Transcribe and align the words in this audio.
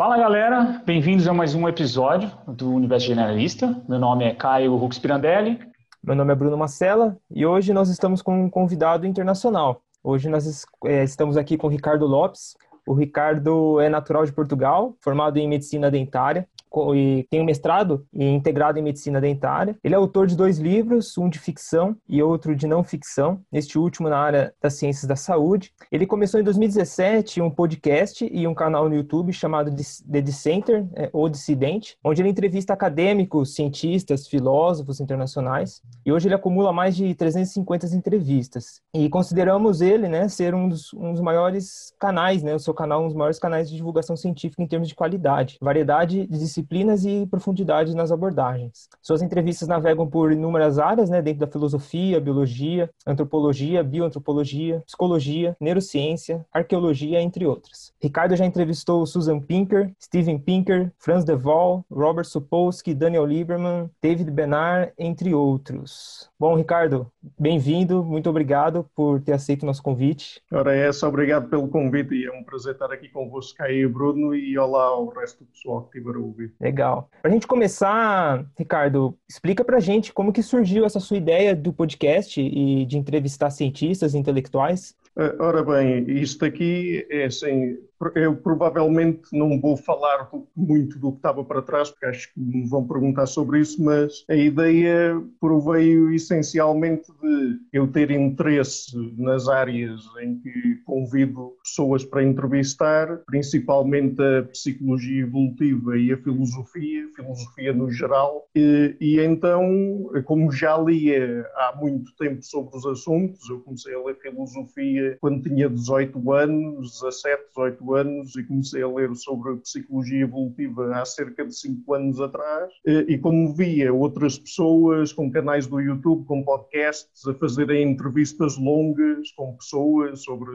Fala 0.00 0.16
galera, 0.16 0.82
bem-vindos 0.86 1.28
a 1.28 1.34
mais 1.34 1.54
um 1.54 1.68
episódio 1.68 2.32
do 2.48 2.72
Universo 2.72 3.06
Generalista. 3.06 3.84
Meu 3.86 3.98
nome 3.98 4.24
é 4.24 4.34
Caio 4.34 4.74
Rux 4.74 4.98
Pirandelli. 4.98 5.60
Meu 6.02 6.16
nome 6.16 6.32
é 6.32 6.34
Bruno 6.34 6.56
Macella 6.56 7.18
e 7.30 7.44
hoje 7.44 7.74
nós 7.74 7.90
estamos 7.90 8.22
com 8.22 8.44
um 8.44 8.48
convidado 8.48 9.06
internacional. 9.06 9.82
Hoje 10.02 10.30
nós 10.30 10.64
é, 10.86 11.04
estamos 11.04 11.36
aqui 11.36 11.58
com 11.58 11.66
o 11.66 11.70
Ricardo 11.70 12.06
Lopes. 12.06 12.56
O 12.86 12.94
Ricardo 12.94 13.78
é 13.78 13.90
natural 13.90 14.24
de 14.24 14.32
Portugal, 14.32 14.96
formado 15.02 15.36
em 15.36 15.46
medicina 15.46 15.90
dentária 15.90 16.48
e 16.94 17.26
tem 17.30 17.40
um 17.40 17.44
mestrado 17.44 18.06
integrado 18.14 18.78
em 18.78 18.82
medicina 18.82 19.20
dentária. 19.20 19.76
Ele 19.82 19.94
é 19.94 19.96
autor 19.96 20.26
de 20.26 20.36
dois 20.36 20.58
livros, 20.58 21.16
um 21.18 21.28
de 21.28 21.38
ficção 21.38 21.96
e 22.08 22.22
outro 22.22 22.54
de 22.54 22.66
não 22.66 22.84
ficção, 22.84 23.40
este 23.52 23.78
último 23.78 24.08
na 24.08 24.18
área 24.18 24.54
das 24.62 24.74
ciências 24.74 25.06
da 25.06 25.16
saúde. 25.16 25.72
Ele 25.90 26.06
começou 26.06 26.40
em 26.40 26.44
2017 26.44 27.40
um 27.40 27.50
podcast 27.50 28.28
e 28.30 28.46
um 28.46 28.54
canal 28.54 28.88
no 28.88 28.94
YouTube 28.94 29.32
chamado 29.32 29.70
The 30.10 30.20
Dissenter, 30.20 30.86
é, 30.94 31.10
ou 31.12 31.28
Dissidente, 31.28 31.96
onde 32.04 32.22
ele 32.22 32.28
entrevista 32.28 32.72
acadêmicos, 32.72 33.54
cientistas, 33.54 34.26
filósofos 34.26 35.00
internacionais. 35.00 35.82
E 36.04 36.12
hoje 36.12 36.28
ele 36.28 36.34
acumula 36.34 36.72
mais 36.72 36.94
de 36.94 37.14
350 37.14 37.94
entrevistas. 37.94 38.80
E 38.94 39.08
consideramos 39.08 39.80
ele, 39.80 40.08
né, 40.08 40.28
ser 40.28 40.54
um 40.54 40.68
dos, 40.68 40.92
um 40.94 41.12
dos 41.12 41.20
maiores 41.20 41.92
canais, 41.98 42.42
né, 42.42 42.54
o 42.54 42.58
seu 42.58 42.74
canal 42.74 43.02
um 43.02 43.06
dos 43.06 43.16
maiores 43.16 43.38
canais 43.38 43.68
de 43.68 43.76
divulgação 43.76 44.16
científica 44.16 44.62
em 44.62 44.66
termos 44.66 44.88
de 44.88 44.94
qualidade, 44.94 45.56
variedade 45.60 46.26
de 46.26 46.38
disciplinas 46.38 46.59
e 47.04 47.26
profundidade 47.26 47.94
nas 47.94 48.10
abordagens. 48.10 48.88
Suas 49.02 49.22
entrevistas 49.22 49.68
navegam 49.68 50.08
por 50.08 50.32
inúmeras 50.32 50.78
áreas, 50.78 51.10
né, 51.10 51.22
dentro 51.22 51.40
da 51.40 51.46
filosofia, 51.46 52.20
biologia, 52.20 52.90
antropologia, 53.06 53.82
bioantropologia, 53.82 54.82
psicologia, 54.86 55.56
neurociência, 55.60 56.44
arqueologia, 56.52 57.20
entre 57.20 57.46
outras. 57.46 57.92
Ricardo 58.00 58.36
já 58.36 58.44
entrevistou 58.44 59.04
Susan 59.06 59.40
Pinker, 59.40 59.92
Steven 60.00 60.38
Pinker, 60.38 60.92
Franz 60.98 61.24
de 61.24 61.34
Waal, 61.34 61.84
Robert 61.90 62.26
Sapolsky, 62.26 62.94
Daniel 62.94 63.26
Lieberman, 63.26 63.90
David 64.02 64.30
Benar, 64.30 64.92
entre 64.98 65.34
outros. 65.34 66.30
Bom, 66.38 66.56
Ricardo, 66.56 67.10
bem-vindo, 67.38 68.02
muito 68.02 68.30
obrigado 68.30 68.88
por 68.94 69.20
ter 69.20 69.32
aceito 69.32 69.62
o 69.62 69.66
nosso 69.66 69.82
convite. 69.82 70.42
Ora, 70.52 70.74
é 70.74 70.90
só 70.92 71.08
obrigado 71.08 71.48
pelo 71.48 71.68
convite 71.68 72.14
e 72.14 72.26
é 72.26 72.32
um 72.32 72.42
prazer 72.42 72.72
estar 72.72 72.92
aqui 72.92 73.08
convosco, 73.08 73.62
aí, 73.62 73.86
Bruno, 73.86 74.34
e 74.34 74.56
olá 74.58 74.84
ao 74.84 75.08
resto 75.08 75.44
do 75.44 75.50
pessoal 75.50 75.82
que 75.82 75.98
estiver 75.98 76.16
a 76.16 76.20
ouvir. 76.20 76.49
Legal. 76.60 77.10
Para 77.22 77.30
a 77.30 77.34
gente 77.34 77.46
começar, 77.46 78.44
Ricardo, 78.58 79.16
explica 79.28 79.64
para 79.64 79.76
a 79.76 79.80
gente 79.80 80.12
como 80.12 80.32
que 80.32 80.42
surgiu 80.42 80.84
essa 80.84 81.00
sua 81.00 81.16
ideia 81.16 81.54
do 81.54 81.72
podcast 81.72 82.40
e 82.40 82.86
de 82.86 82.96
entrevistar 82.96 83.50
cientistas 83.50 84.14
intelectuais. 84.14 84.94
Eh, 85.18 85.36
ora 85.38 85.62
bem, 85.62 86.04
isto 86.10 86.44
aqui 86.44 87.06
é 87.10 87.24
assim, 87.24 87.78
eu 88.14 88.34
provavelmente 88.34 89.28
não 89.32 89.60
vou 89.60 89.76
falar 89.76 90.30
muito 90.56 90.98
do 90.98 91.12
que 91.12 91.18
estava 91.18 91.44
para 91.44 91.62
trás, 91.62 91.90
porque 91.90 92.06
acho 92.06 92.32
que 92.32 92.40
me 92.40 92.66
vão 92.66 92.86
perguntar 92.86 93.26
sobre 93.26 93.60
isso, 93.60 93.82
mas 93.82 94.24
a 94.28 94.34
ideia 94.34 95.20
proveio 95.38 96.12
essencialmente 96.12 97.10
de 97.20 97.58
eu 97.72 97.86
ter 97.88 98.10
interesse 98.10 98.96
nas 99.18 99.48
áreas 99.48 100.00
em 100.22 100.38
que 100.38 100.76
convido 100.86 101.54
pessoas 101.62 102.04
para 102.04 102.24
entrevistar, 102.24 103.20
principalmente 103.26 104.20
a 104.22 104.42
psicologia 104.44 105.22
evolutiva 105.22 105.98
e 105.98 106.12
a 106.12 106.16
filosofia, 106.16 107.08
filosofia 107.14 107.72
no 107.72 107.90
geral, 107.90 108.46
e, 108.54 108.96
e 109.00 109.20
então, 109.20 110.10
como 110.24 110.50
já 110.50 110.76
lia 110.78 111.46
há 111.54 111.76
muito 111.78 112.14
tempo 112.16 112.42
sobre 112.42 112.76
os 112.76 112.86
assuntos, 112.86 113.48
eu 113.48 113.60
comecei 113.60 113.94
a 113.94 114.02
ler 114.02 114.16
filosofia 114.16 115.18
quando 115.20 115.42
tinha 115.42 115.68
18 115.68 116.32
anos, 116.32 117.00
17, 117.00 117.48
18 117.48 117.80
anos 117.84 117.89
e 118.36 118.44
comecei 118.44 118.82
a 118.82 118.88
ler 118.88 119.14
sobre 119.14 119.56
psicologia 119.56 120.22
evolutiva 120.22 120.94
há 120.96 121.04
cerca 121.04 121.44
de 121.44 121.54
5 121.54 121.94
anos 121.94 122.20
atrás. 122.20 122.72
E 122.86 123.18
como 123.18 123.54
via 123.54 123.92
outras 123.92 124.38
pessoas 124.38 125.12
com 125.12 125.30
canais 125.30 125.66
do 125.66 125.80
YouTube, 125.80 126.24
com 126.26 126.42
podcasts, 126.42 127.26
a 127.26 127.34
fazerem 127.34 127.90
entrevistas 127.90 128.56
longas 128.56 129.30
com 129.32 129.56
pessoas 129.56 130.22
sobre 130.22 130.50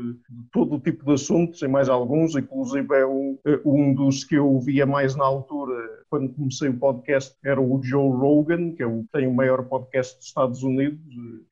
todo 0.52 0.76
o 0.76 0.80
tipo 0.80 1.06
de 1.06 1.14
assuntos 1.14 1.62
e 1.62 1.68
mais 1.68 1.90
alguns, 1.90 2.36
inclusive 2.36 2.88
é 2.96 3.06
um, 3.06 3.38
um 3.66 3.94
dos 3.94 4.24
que 4.24 4.36
eu 4.36 4.60
via 4.60 4.86
mais 4.86 5.16
na 5.16 5.26
altura 5.26 6.06
quando 6.10 6.34
comecei 6.34 6.70
o 6.70 6.78
podcast 6.78 7.36
era 7.44 7.60
o 7.60 7.82
Joe 7.84 8.10
Rogan, 8.10 8.72
que 8.72 8.84
é 8.84 8.88
o, 8.88 9.06
tem 9.12 9.28
o 9.28 9.34
maior 9.34 9.64
podcast 9.66 10.18
dos 10.18 10.28
Estados 10.28 10.64
Unidos. 10.64 11.00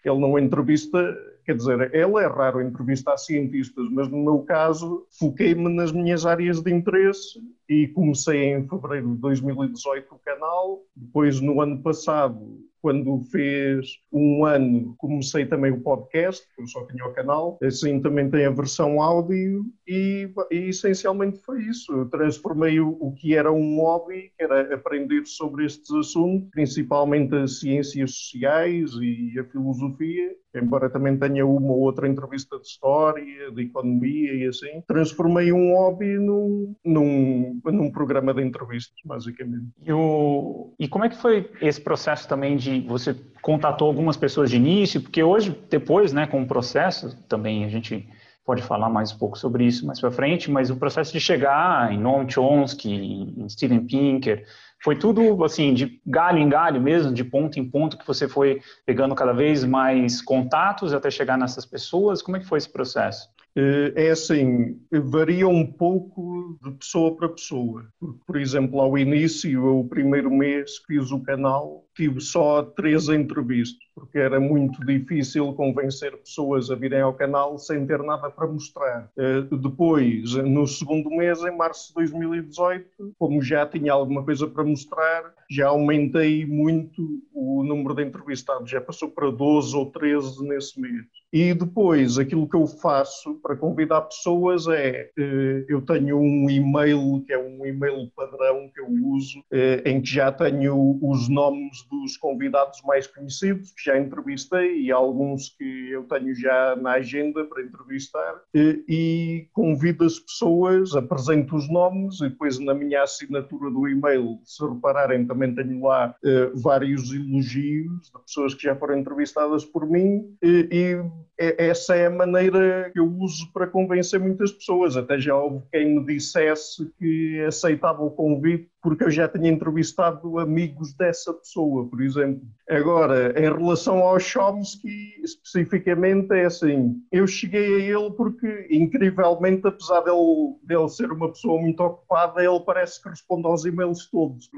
Ele 0.06 0.20
não 0.20 0.40
entrevista 0.40 1.18
Quer 1.46 1.56
dizer, 1.58 1.94
ele 1.94 2.20
é 2.20 2.28
raro 2.28 2.62
entrevistar 2.62 3.18
cientistas, 3.18 3.90
mas 3.92 4.08
no 4.08 4.24
meu 4.24 4.40
caso 4.40 5.06
foquei-me 5.20 5.68
nas 5.70 5.92
minhas 5.92 6.26
áreas 6.26 6.62
de 6.62 6.72
interesse 6.72 7.40
e 7.68 7.88
comecei 7.90 8.54
em 8.54 8.68
fevereiro 8.68 9.14
de 9.14 9.18
2018 9.18 10.16
o 10.16 10.20
canal. 10.20 10.82
Depois, 10.96 11.42
no 11.42 11.60
ano 11.60 11.82
passado, 11.82 12.60
quando 12.84 13.22
fez 13.32 13.98
um 14.12 14.44
ano, 14.44 14.94
comecei 14.98 15.46
também 15.46 15.72
o 15.72 15.80
podcast, 15.80 16.46
eu 16.60 16.68
só 16.68 16.86
tinha 16.86 17.06
o 17.06 17.14
canal, 17.14 17.58
assim 17.64 18.02
também 18.02 18.30
tem 18.30 18.46
a 18.46 18.50
versão 18.50 19.02
áudio 19.02 19.64
e, 19.88 20.30
e 20.52 20.58
essencialmente 20.68 21.40
foi 21.40 21.64
isso. 21.64 21.94
Eu 21.94 22.10
transformei 22.10 22.82
o, 22.82 22.98
o, 23.00 23.14
que 23.14 23.36
era 23.36 23.50
um 23.50 23.78
hobby, 23.78 24.34
que 24.38 24.44
era 24.44 24.76
aprender 24.76 25.26
sobre 25.26 25.66
estes 25.66 25.90
assuntos, 25.92 26.50
principalmente 26.52 27.34
as 27.34 27.62
ciências 27.62 28.16
sociais 28.16 28.92
e 29.02 29.40
a 29.40 29.46
filosofia, 29.46 30.36
embora 30.54 30.90
também 30.90 31.18
tenha 31.18 31.46
uma 31.46 31.72
ou 31.72 31.80
outra 31.80 32.06
entrevista 32.06 32.60
de 32.60 32.68
história, 32.68 33.50
de 33.50 33.62
economia 33.62 34.34
e 34.34 34.46
assim, 34.46 34.84
transformei 34.86 35.54
um 35.54 35.74
hobby 35.74 36.20
num, 36.20 36.76
num, 36.84 37.62
num 37.64 37.92
programa 37.92 38.34
de 38.34 38.44
entrevistas, 38.44 38.98
basicamente. 39.06 39.68
E, 39.82 39.94
o, 39.94 40.74
e 40.78 40.88
como 40.88 41.06
é 41.06 41.10
que 41.10 41.18
foi 41.18 41.50
esse 41.62 41.80
processo 41.80 42.28
também 42.28 42.58
de 42.58 42.73
você 42.82 43.16
contatou 43.42 43.88
algumas 43.88 44.16
pessoas 44.16 44.50
de 44.50 44.56
início, 44.58 45.02
porque 45.02 45.22
hoje, 45.22 45.58
depois, 45.70 46.14
né, 46.14 46.26
com 46.26 46.42
o 46.42 46.48
processo, 46.48 47.16
também 47.28 47.66
a 47.66 47.70
gente 47.70 48.08
pode 48.46 48.62
falar 48.62 48.90
mais 48.90 49.12
um 49.12 49.18
pouco 49.18 49.38
sobre 49.38 49.66
isso 49.66 49.86
mais 49.86 50.00
para 50.00 50.12
frente, 50.12 50.52
mas 50.52 50.70
o 50.70 50.76
processo 50.76 51.14
de 51.14 51.20
chegar 51.20 51.92
em 51.92 51.98
Noam 51.98 52.28
Chomsky, 52.30 52.92
em 52.92 53.48
Steven 53.50 53.86
Pinker, 53.86 54.46
foi 54.84 54.98
tudo 54.98 55.44
assim 55.46 55.74
de 55.74 56.02
galho 56.06 56.40
em 56.40 56.50
galho 56.50 56.82
mesmo, 56.82 57.14
de 57.14 57.24
ponto 57.24 57.58
em 57.58 57.70
ponto 57.70 57.98
que 57.98 58.06
você 58.06 58.28
foi 58.28 58.62
pegando 58.86 59.16
cada 59.16 59.32
vez 59.32 59.64
mais 59.64 60.22
contatos 60.22 60.94
até 60.94 61.10
chegar 61.10 61.38
nessas 61.38 61.66
pessoas. 61.66 62.22
Como 62.22 62.36
é 62.36 62.42
que 62.42 62.46
foi 62.46 62.58
esse 62.58 62.70
processo? 62.70 63.30
Eh, 63.56 63.94
é 64.08 64.10
assim, 64.10 64.82
varia 64.92 65.48
um 65.48 65.66
pouco 65.66 66.58
de 66.64 66.72
pessoa 66.72 67.16
para 67.16 67.30
pessoa. 67.30 67.88
Por 68.26 68.38
exemplo, 68.38 68.82
ao 68.82 68.98
início, 68.98 69.64
o 69.80 69.88
primeiro 69.88 70.32
mês 70.32 70.80
que 70.80 70.96
fiz 70.96 71.12
o 71.12 71.22
canal, 71.22 71.86
tive 71.96 72.20
só 72.20 72.64
três 72.64 73.10
entrevistas, 73.10 73.88
porque 73.96 74.18
era 74.18 74.40
muito 74.40 74.84
difícil 74.86 75.54
convencer 75.54 76.16
pessoas 76.18 76.70
a 76.70 76.76
virem 76.76 77.02
ao 77.02 77.14
canal 77.14 77.58
sem 77.58 77.86
ter 77.86 78.02
nada 78.02 78.30
para 78.30 78.48
mostrar. 78.48 79.10
Eh, 79.18 79.42
depois, 79.52 80.34
no 80.36 80.66
segundo 80.68 81.10
mês, 81.10 81.44
em 81.44 81.56
março 81.56 81.90
de 81.90 81.96
2018, 81.96 83.14
como 83.18 83.42
já 83.42 83.66
tinha 83.66 83.94
alguma 83.94 84.24
coisa 84.24 84.48
para 84.48 84.64
mostrar, 84.64 85.34
já 85.50 85.68
aumentei 85.68 86.46
muito 86.46 87.22
o 87.34 87.64
número 87.64 87.96
de 87.96 88.04
entrevistados, 88.04 88.70
já 88.70 88.82
passou 88.82 89.10
para 89.10 89.30
12 89.30 89.76
ou 89.76 89.92
13 89.92 90.44
nesse 90.48 90.80
mês. 90.80 91.06
E 91.32 91.52
depois, 91.54 92.20
aquilo 92.20 92.48
que 92.48 92.56
eu 92.56 92.68
faço 92.68 93.34
para 93.42 93.56
convidar 93.56 94.02
pessoas 94.02 94.68
é, 94.68 95.10
eh, 95.18 95.66
eu 95.68 95.82
tenho 95.82 96.20
um 96.20 96.48
e-mail, 96.48 97.24
que 97.26 97.34
é 97.34 97.40
um 97.40 97.66
e-mail 97.66 98.08
padrão 98.16 98.70
que 98.74 98.80
eu 98.80 98.88
uso, 98.88 99.44
eh, 99.52 99.82
em 99.84 100.00
que 100.00 100.10
já 100.10 100.32
tenho 100.32 101.00
os 101.02 101.28
nomes 101.30 101.84
dos 101.90 102.18
convidados 102.18 102.82
mais 102.84 103.08
conhecidos, 103.08 103.74
já 103.84 103.98
entrevistei, 103.98 104.82
e 104.82 104.92
alguns 104.92 105.50
que 105.50 105.92
eu 105.92 106.04
tenho 106.04 106.34
já 106.36 106.76
na 106.76 106.94
agenda 106.94 107.44
para 107.46 107.64
entrevistar, 107.64 108.42
eh, 108.56 108.80
e 108.88 109.48
convido 109.54 110.06
as 110.06 110.20
pessoas, 110.20 110.96
apresento 110.96 111.56
os 111.56 111.70
nomes, 111.70 112.22
e 112.22 112.30
depois 112.30 112.60
na 112.60 112.74
minha 112.74 113.04
assinatura 113.04 113.70
do 113.70 113.88
e-mail, 113.88 114.40
se 114.44 114.66
repararem, 114.66 115.26
também 115.26 115.54
tenho 115.54 115.82
lá 115.86 116.16
vários 116.56 117.14
elogios 117.14 118.12
de 118.12 118.22
pessoas 118.26 118.54
que 118.54 118.64
já 118.64 118.76
foram 118.76 118.98
entrevistadas 118.98 119.66
por 119.66 119.90
mim, 119.90 120.36
e 120.42 120.98
é, 121.40 121.68
essa 121.68 121.96
é 121.96 122.06
a 122.06 122.10
maneira 122.10 122.90
que 122.94 123.00
eu 123.00 123.08
uso 123.08 123.52
para 123.52 123.68
convencer 123.68 124.20
muitas 124.20 124.52
pessoas. 124.52 124.96
Até 124.96 125.20
já 125.20 125.36
houve 125.36 125.64
quem 125.72 126.00
me 126.00 126.06
dissesse 126.06 126.92
que 127.00 127.42
aceitava 127.42 128.04
o 128.04 128.12
convite 128.12 128.70
porque 128.84 129.06
eu 129.06 129.10
já 129.10 129.30
tinha 129.30 129.50
entrevistado 129.50 130.38
amigos 130.38 130.94
dessa 130.94 131.34
pessoa, 131.34 131.88
por 131.88 132.02
exemplo. 132.02 132.44
Agora, 132.70 133.34
em 133.40 133.44
relação 133.44 134.00
ao 134.00 134.20
Chomsky, 134.20 135.22
especificamente, 135.24 136.34
é 136.34 136.46
assim, 136.46 137.02
eu 137.10 137.26
cheguei 137.26 137.76
a 137.76 137.98
ele 137.98 138.12
porque, 138.12 138.68
incrivelmente, 138.70 139.66
apesar 139.66 140.02
dele, 140.02 140.58
dele 140.64 140.90
ser 140.90 141.12
uma 141.12 141.30
pessoa 141.30 141.62
muito 141.62 141.82
ocupada, 141.82 142.44
ele 142.44 142.60
parece 142.66 143.02
que 143.02 143.08
responde 143.08 143.48
aos 143.48 143.64
e-mails 143.64 144.10
todos, 144.12 144.50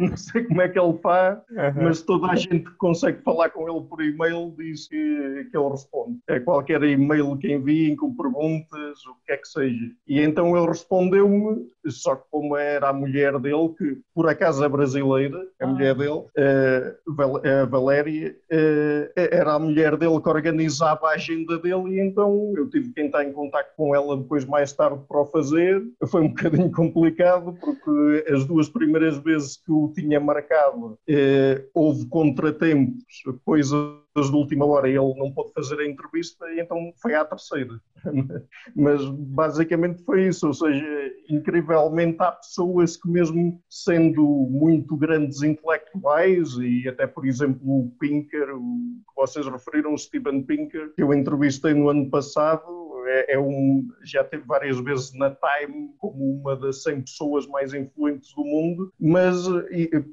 Não 0.00 0.16
sei 0.16 0.44
como 0.44 0.62
é 0.62 0.68
que 0.68 0.78
ele 0.78 0.98
faz, 0.98 1.38
uhum. 1.50 1.84
mas 1.84 2.02
toda 2.02 2.28
a 2.28 2.36
gente 2.36 2.64
que 2.64 2.76
consegue 2.78 3.22
falar 3.22 3.50
com 3.50 3.68
ele 3.68 3.86
por 3.86 4.02
e-mail 4.02 4.52
diz 4.56 4.88
que, 4.88 5.48
que 5.50 5.56
ele 5.56 5.68
responde. 5.68 6.18
É 6.28 6.40
qualquer 6.40 6.82
e-mail 6.82 7.36
que 7.36 7.52
enviem 7.52 7.94
com 7.94 8.14
perguntas, 8.14 9.06
o 9.06 9.14
que 9.24 9.32
é 9.32 9.36
que 9.36 9.46
seja. 9.46 9.90
E 10.08 10.20
então 10.20 10.56
ele 10.56 10.66
respondeu-me, 10.66 11.68
só 11.86 12.16
que 12.16 12.24
como 12.30 12.56
era 12.56 12.88
a 12.88 12.92
mulher 12.92 13.33
dele, 13.38 13.68
que 13.76 13.98
por 14.14 14.28
acaso 14.28 14.64
é 14.64 14.68
brasileira, 14.68 15.38
a 15.60 15.64
ah. 15.64 15.66
mulher 15.66 15.94
dele, 15.94 16.24
eh, 16.36 16.96
a 17.62 17.64
Valéria, 17.66 18.36
eh, 18.50 19.12
era 19.16 19.54
a 19.54 19.58
mulher 19.58 19.96
dele 19.96 20.20
que 20.20 20.28
organizava 20.28 21.08
a 21.08 21.14
agenda 21.14 21.58
dele 21.58 21.96
e 21.96 22.00
então 22.00 22.52
eu 22.56 22.68
tive 22.68 22.92
que 22.92 23.00
entrar 23.00 23.24
em 23.24 23.32
contato 23.32 23.74
com 23.76 23.94
ela 23.94 24.16
depois 24.16 24.44
mais 24.44 24.72
tarde 24.72 25.00
para 25.08 25.20
o 25.20 25.26
fazer. 25.26 25.82
Foi 26.06 26.22
um 26.22 26.28
bocadinho 26.34 26.70
complicado 26.70 27.56
porque 27.60 28.24
as 28.32 28.44
duas 28.44 28.68
primeiras 28.68 29.18
vezes 29.18 29.56
que 29.56 29.72
o 29.72 29.92
tinha 29.94 30.20
marcado 30.20 30.98
eh, 31.08 31.64
houve 31.74 32.06
contratempos, 32.06 33.04
coisas 33.44 34.03
de 34.14 34.36
última 34.36 34.64
hora 34.64 34.88
ele 34.88 34.98
não 34.98 35.32
pôde 35.32 35.52
fazer 35.52 35.80
a 35.80 35.88
entrevista 35.88 36.46
então 36.56 36.92
foi 37.02 37.14
à 37.14 37.24
terceira. 37.24 37.80
Mas 38.76 39.04
basicamente 39.08 40.04
foi 40.04 40.28
isso, 40.28 40.46
ou 40.46 40.54
seja, 40.54 41.12
incrivelmente 41.28 42.16
há 42.20 42.32
pessoas 42.32 42.96
que 42.96 43.08
mesmo 43.08 43.60
sendo 43.68 44.22
muito 44.50 44.96
grandes 44.96 45.42
intelectuais 45.42 46.56
e 46.58 46.88
até 46.88 47.06
por 47.06 47.26
exemplo 47.26 47.60
o 47.64 47.90
Pinker, 47.98 48.54
o 48.54 48.60
que 48.60 49.16
vocês 49.16 49.46
referiram, 49.46 49.94
o 49.94 49.98
Steven 49.98 50.42
Pinker, 50.42 50.94
que 50.94 51.02
eu 51.02 51.12
entrevistei 51.12 51.74
no 51.74 51.88
ano 51.88 52.08
passado, 52.08 52.83
é, 53.06 53.34
é, 53.34 53.38
um, 53.38 53.86
já 54.04 54.24
teve 54.24 54.44
várias 54.44 54.78
vezes 54.80 55.12
na 55.14 55.30
Time 55.30 55.90
como 55.98 56.40
uma 56.40 56.56
das 56.56 56.82
100 56.82 57.02
pessoas 57.02 57.46
mais 57.46 57.72
influentes 57.74 58.32
do 58.34 58.44
mundo, 58.44 58.92
mas 59.00 59.36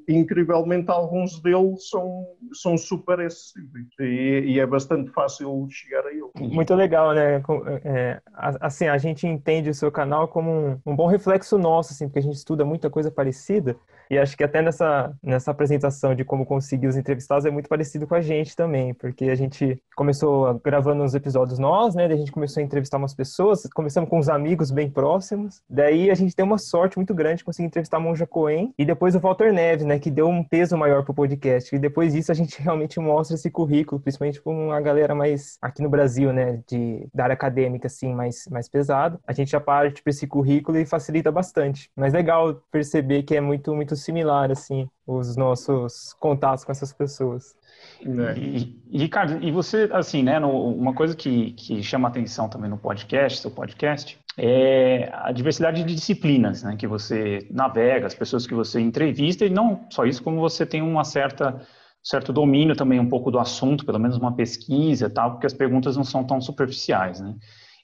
incrivelmente 0.08 0.90
alguns 0.90 1.40
deles 1.40 1.88
são, 1.88 2.26
são 2.52 2.78
super 2.78 3.20
acessíveis 3.20 3.86
e, 4.00 4.54
e, 4.54 4.60
é 4.60 4.66
bastante 4.66 5.10
fácil 5.10 5.66
chegar 5.70 6.06
a 6.06 6.10
ele. 6.10 6.22
Muito 6.38 6.74
legal, 6.74 7.12
né? 7.14 7.42
É, 7.84 8.20
assim, 8.60 8.86
a 8.86 8.98
gente 8.98 9.26
entende 9.26 9.70
o 9.70 9.74
seu 9.74 9.90
canal 9.90 10.28
como 10.28 10.50
um, 10.50 10.80
um 10.86 10.96
bom 10.96 11.06
reflexo 11.06 11.58
nosso, 11.58 11.92
assim, 11.92 12.06
porque 12.06 12.18
a 12.18 12.22
gente 12.22 12.36
estuda 12.36 12.64
muita 12.64 12.90
coisa 12.90 13.10
parecida 13.10 13.76
e 14.12 14.18
acho 14.18 14.36
que 14.36 14.44
até 14.44 14.60
nessa, 14.60 15.10
nessa 15.22 15.50
apresentação 15.50 16.14
de 16.14 16.22
como 16.22 16.44
conseguir 16.44 16.86
os 16.86 16.98
entrevistados 16.98 17.46
é 17.46 17.50
muito 17.50 17.66
parecido 17.66 18.06
com 18.06 18.14
a 18.14 18.20
gente 18.20 18.54
também, 18.54 18.92
porque 18.92 19.24
a 19.24 19.34
gente 19.34 19.82
começou 19.96 20.60
gravando 20.62 21.02
uns 21.02 21.14
episódios 21.14 21.58
nós, 21.58 21.94
né? 21.94 22.06
Daí 22.06 22.16
a 22.16 22.20
gente 22.20 22.30
começou 22.30 22.60
a 22.60 22.64
entrevistar 22.64 22.98
umas 22.98 23.14
pessoas, 23.14 23.66
começamos 23.74 24.10
com 24.10 24.18
uns 24.18 24.28
amigos 24.28 24.70
bem 24.70 24.90
próximos. 24.90 25.62
Daí 25.66 26.10
a 26.10 26.14
gente 26.14 26.36
tem 26.36 26.44
uma 26.44 26.58
sorte 26.58 26.98
muito 26.98 27.14
grande 27.14 27.38
de 27.38 27.44
conseguir 27.44 27.68
entrevistar 27.68 27.96
a 27.96 28.00
Monja 28.00 28.26
Coen 28.26 28.74
e 28.78 28.84
depois 28.84 29.14
o 29.14 29.18
Walter 29.18 29.50
Neves, 29.50 29.86
né? 29.86 29.98
Que 29.98 30.10
deu 30.10 30.28
um 30.28 30.44
peso 30.44 30.76
maior 30.76 31.02
pro 31.04 31.14
podcast. 31.14 31.74
E 31.74 31.78
depois 31.78 32.12
disso 32.12 32.30
a 32.30 32.34
gente 32.34 32.60
realmente 32.60 33.00
mostra 33.00 33.34
esse 33.34 33.50
currículo, 33.50 33.98
principalmente 33.98 34.42
com 34.42 34.66
uma 34.66 34.80
galera 34.82 35.14
mais 35.14 35.56
aqui 35.62 35.82
no 35.82 35.88
Brasil, 35.88 36.34
né? 36.34 36.60
De, 36.68 37.08
da 37.14 37.24
área 37.24 37.34
acadêmica, 37.34 37.86
assim, 37.86 38.12
mais, 38.12 38.46
mais 38.50 38.68
pesado. 38.68 39.18
A 39.26 39.32
gente 39.32 39.50
já 39.50 39.60
parte 39.60 40.02
para 40.02 40.10
esse 40.10 40.26
currículo 40.26 40.76
e 40.76 40.84
facilita 40.84 41.32
bastante. 41.32 41.90
Mas 41.96 42.12
legal 42.12 42.60
perceber 42.70 43.22
que 43.22 43.34
é 43.34 43.40
muito, 43.40 43.74
muito 43.74 43.96
similar, 44.02 44.50
assim, 44.50 44.88
os 45.06 45.36
nossos 45.36 46.14
contatos 46.14 46.64
com 46.64 46.72
essas 46.72 46.92
pessoas. 46.92 47.54
É. 48.00 48.38
E, 48.38 48.82
e, 48.90 48.98
Ricardo, 48.98 49.42
e 49.42 49.50
você, 49.50 49.88
assim, 49.92 50.22
né, 50.22 50.38
no, 50.38 50.50
uma 50.50 50.94
coisa 50.94 51.14
que, 51.14 51.52
que 51.52 51.82
chama 51.82 52.08
atenção 52.08 52.48
também 52.48 52.68
no 52.68 52.78
podcast, 52.78 53.40
seu 53.40 53.50
podcast, 53.50 54.18
é 54.36 55.10
a 55.12 55.30
diversidade 55.32 55.84
de 55.84 55.94
disciplinas, 55.94 56.62
né, 56.62 56.76
que 56.76 56.86
você 56.86 57.46
navega, 57.50 58.06
as 58.06 58.14
pessoas 58.14 58.46
que 58.46 58.54
você 58.54 58.80
entrevista, 58.80 59.44
e 59.44 59.50
não 59.50 59.86
só 59.90 60.04
isso, 60.04 60.22
como 60.22 60.40
você 60.40 60.64
tem 60.66 60.82
uma 60.82 61.04
certa 61.04 61.60
certo 62.02 62.32
domínio 62.32 62.74
também 62.74 62.98
um 62.98 63.08
pouco 63.08 63.30
do 63.30 63.38
assunto, 63.38 63.86
pelo 63.86 63.98
menos 64.00 64.16
uma 64.16 64.34
pesquisa, 64.34 65.08
tal, 65.08 65.32
porque 65.32 65.46
as 65.46 65.54
perguntas 65.54 65.96
não 65.96 66.02
são 66.02 66.24
tão 66.24 66.40
superficiais, 66.40 67.20
né? 67.20 67.36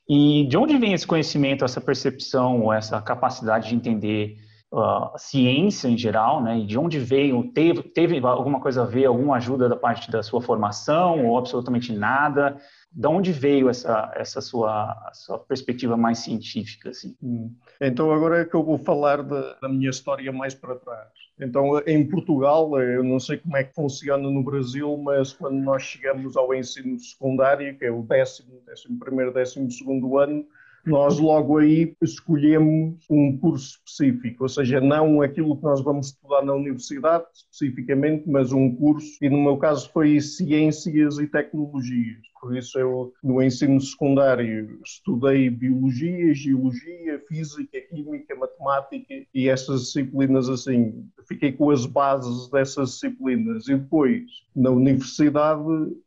E 0.09 0.47
de 0.49 0.57
onde 0.57 0.77
vem 0.77 0.93
esse 0.93 1.07
conhecimento, 1.07 1.65
essa 1.65 1.81
percepção, 1.81 2.63
ou 2.63 2.73
essa 2.73 3.01
capacidade 3.01 3.69
de 3.69 3.77
entender 3.77 4.37
uh, 4.73 5.17
ciência 5.17 5.89
em 5.89 5.97
geral, 5.97 6.43
né? 6.43 6.59
E 6.59 6.67
de 6.67 6.79
onde 6.79 6.99
veio, 6.99 7.51
teve, 7.53 7.83
teve 7.83 8.19
alguma 8.19 8.61
coisa 8.61 8.83
a 8.83 8.87
ver, 8.87 9.07
alguma 9.07 9.37
ajuda 9.37 9.69
da 9.69 9.77
parte 9.77 10.11
da 10.11 10.23
sua 10.23 10.41
formação 10.41 11.27
ou 11.27 11.39
absolutamente 11.39 11.93
nada? 11.93 12.59
De 12.91 13.07
onde 13.07 13.33
veio 13.33 13.69
essa, 13.69 14.11
essa 14.15 14.41
sua, 14.41 14.97
sua 15.13 15.39
perspectiva 15.39 15.97
mais 15.97 16.19
científica? 16.19 16.91
Assim? 16.91 17.17
Hum. 17.23 17.55
Então 17.81 18.11
agora 18.13 18.41
é 18.41 18.45
que 18.45 18.55
eu 18.55 18.65
vou 18.65 18.79
falar 18.79 19.23
da, 19.23 19.55
da 19.61 19.69
minha 19.69 19.91
história 19.91 20.33
mais 20.33 20.55
para 20.55 20.75
trás. 20.77 21.09
Então, 21.41 21.79
em 21.87 22.05
Portugal, 22.09 22.81
eu 22.81 23.05
não 23.05 23.21
sei 23.21 23.39
como 23.39 23.57
é 23.57 23.63
que 23.63 23.73
funciona 23.73 24.29
no 24.29 24.43
Brasil, 24.43 24.97
mas 24.97 25.33
quando 25.33 25.55
nós 25.57 25.85
chegamos 25.85 26.37
ao 26.37 26.53
ensino 26.53 26.99
secundário, 26.99 27.79
que 27.79 27.85
é 27.85 27.93
o 27.93 28.03
décimo, 28.03 28.61
décimo 28.67 28.99
primeiro, 28.99 29.33
décimo 29.33 29.71
segundo 29.71 30.19
ano, 30.19 30.45
nós 30.89 31.19
logo 31.19 31.59
aí 31.59 31.95
escolhemos 32.03 33.05
um 33.11 33.37
curso 33.39 33.79
específico, 33.87 34.45
ou 34.45 34.49
seja, 34.49 34.81
não 34.81 35.23
aquilo 35.23 35.57
que 35.57 35.63
nós 35.63 35.83
vamos 35.83 36.09
estudar 36.09 36.43
na 36.43 36.55
universidade 36.55 37.25
especificamente, 37.35 38.29
mas 38.29 38.53
um 38.53 38.75
curso, 38.75 39.19
e 39.23 39.29
no 39.29 39.43
meu 39.43 39.57
caso 39.57 39.91
foi 39.91 40.21
Ciências 40.21 41.19
e 41.19 41.27
Tecnologias. 41.27 42.19
Por 42.41 42.57
isso 42.57 42.79
eu, 42.79 43.13
no 43.23 43.43
ensino 43.43 43.81
secundário, 43.81 44.81
estudei 44.85 45.51
Biologia, 45.51 46.35
Geologia, 46.35 47.23
Física, 47.29 47.81
Química, 47.81 48.35
Matemática 48.37 49.15
e 49.35 49.49
essas 49.49 49.83
disciplinas 49.83 50.49
assim. 50.49 51.05
Fiquei 51.27 51.53
com 51.53 51.71
as 51.71 51.85
bases 51.85 52.49
dessas 52.51 52.93
disciplinas. 52.93 53.69
E 53.69 53.77
depois, 53.77 54.23
na 54.55 54.71
universidade, 54.71 55.63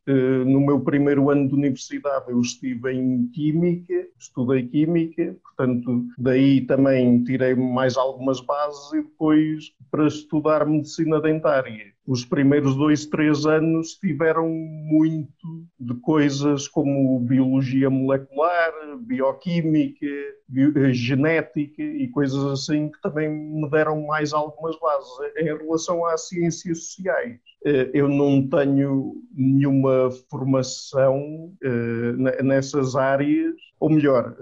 eh, 0.07 0.43
no 0.45 0.61
meu 0.61 0.79
primeiro 0.79 1.29
ano 1.29 1.47
de 1.47 1.53
universidade, 1.53 2.25
eu 2.29 2.41
estive 2.41 2.91
em 2.93 3.27
Química, 3.27 4.07
estudei 4.17 4.67
Química, 4.67 5.35
portanto, 5.43 6.05
daí 6.17 6.61
também 6.61 7.23
tirei 7.23 7.55
mais 7.55 7.97
algumas 7.97 8.41
bases 8.41 8.93
e 8.93 9.01
depois 9.03 9.73
para 9.91 10.07
estudar 10.07 10.65
Medicina 10.65 11.21
Dentária 11.21 11.91
os 12.05 12.25
primeiros 12.25 12.75
dois, 12.75 13.05
três 13.05 13.45
anos 13.45 13.93
tiveram 13.93 14.49
muito 14.49 15.67
de 15.79 15.93
coisas 16.01 16.67
como 16.67 17.19
biologia 17.19 17.89
molecular, 17.89 18.71
bioquímica, 18.99 20.05
bio, 20.47 20.77
eh, 20.77 20.93
genética 20.93 21.81
e 21.83 22.07
coisas 22.09 22.43
assim 22.45 22.89
que 22.89 23.01
também 23.01 23.29
me 23.29 23.69
deram 23.69 24.05
mais 24.07 24.33
algumas 24.33 24.77
bases. 24.79 25.09
Em 25.37 25.45
relação 25.45 26.05
às 26.05 26.27
ciências 26.27 26.85
sociais, 26.85 27.39
eu 27.63 28.07
não 28.07 28.47
tenho 28.47 29.15
nenhuma 29.33 30.09
formação 30.29 31.53
eh, 31.63 32.41
nessas 32.43 32.95
áreas 32.95 33.55
ou 33.81 33.89
melhor, 33.89 34.35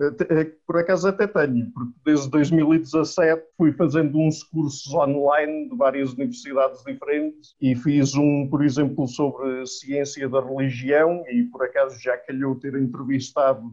por 0.68 0.78
acaso 0.78 1.08
até 1.08 1.26
tenho, 1.26 1.72
porque 1.72 1.94
desde 2.06 2.30
2017 2.30 3.42
fui 3.58 3.72
fazendo 3.72 4.20
uns 4.20 4.44
cursos 4.44 4.94
online 4.94 5.70
de 5.70 5.78
várias 5.78 6.12
universidades 6.12 6.84
diferentes 6.86 7.56
e 7.62 7.74
fiz 7.74 8.14
um, 8.16 8.50
por 8.50 8.62
exemplo, 8.62 9.08
sobre 9.08 9.66
ciência 9.66 10.28
da 10.28 10.42
religião 10.42 11.24
e 11.32 11.46
por 11.46 11.64
acaso 11.64 11.98
já 12.02 12.18
calhou 12.18 12.54
ter 12.56 12.76
entrevistado 12.76 13.64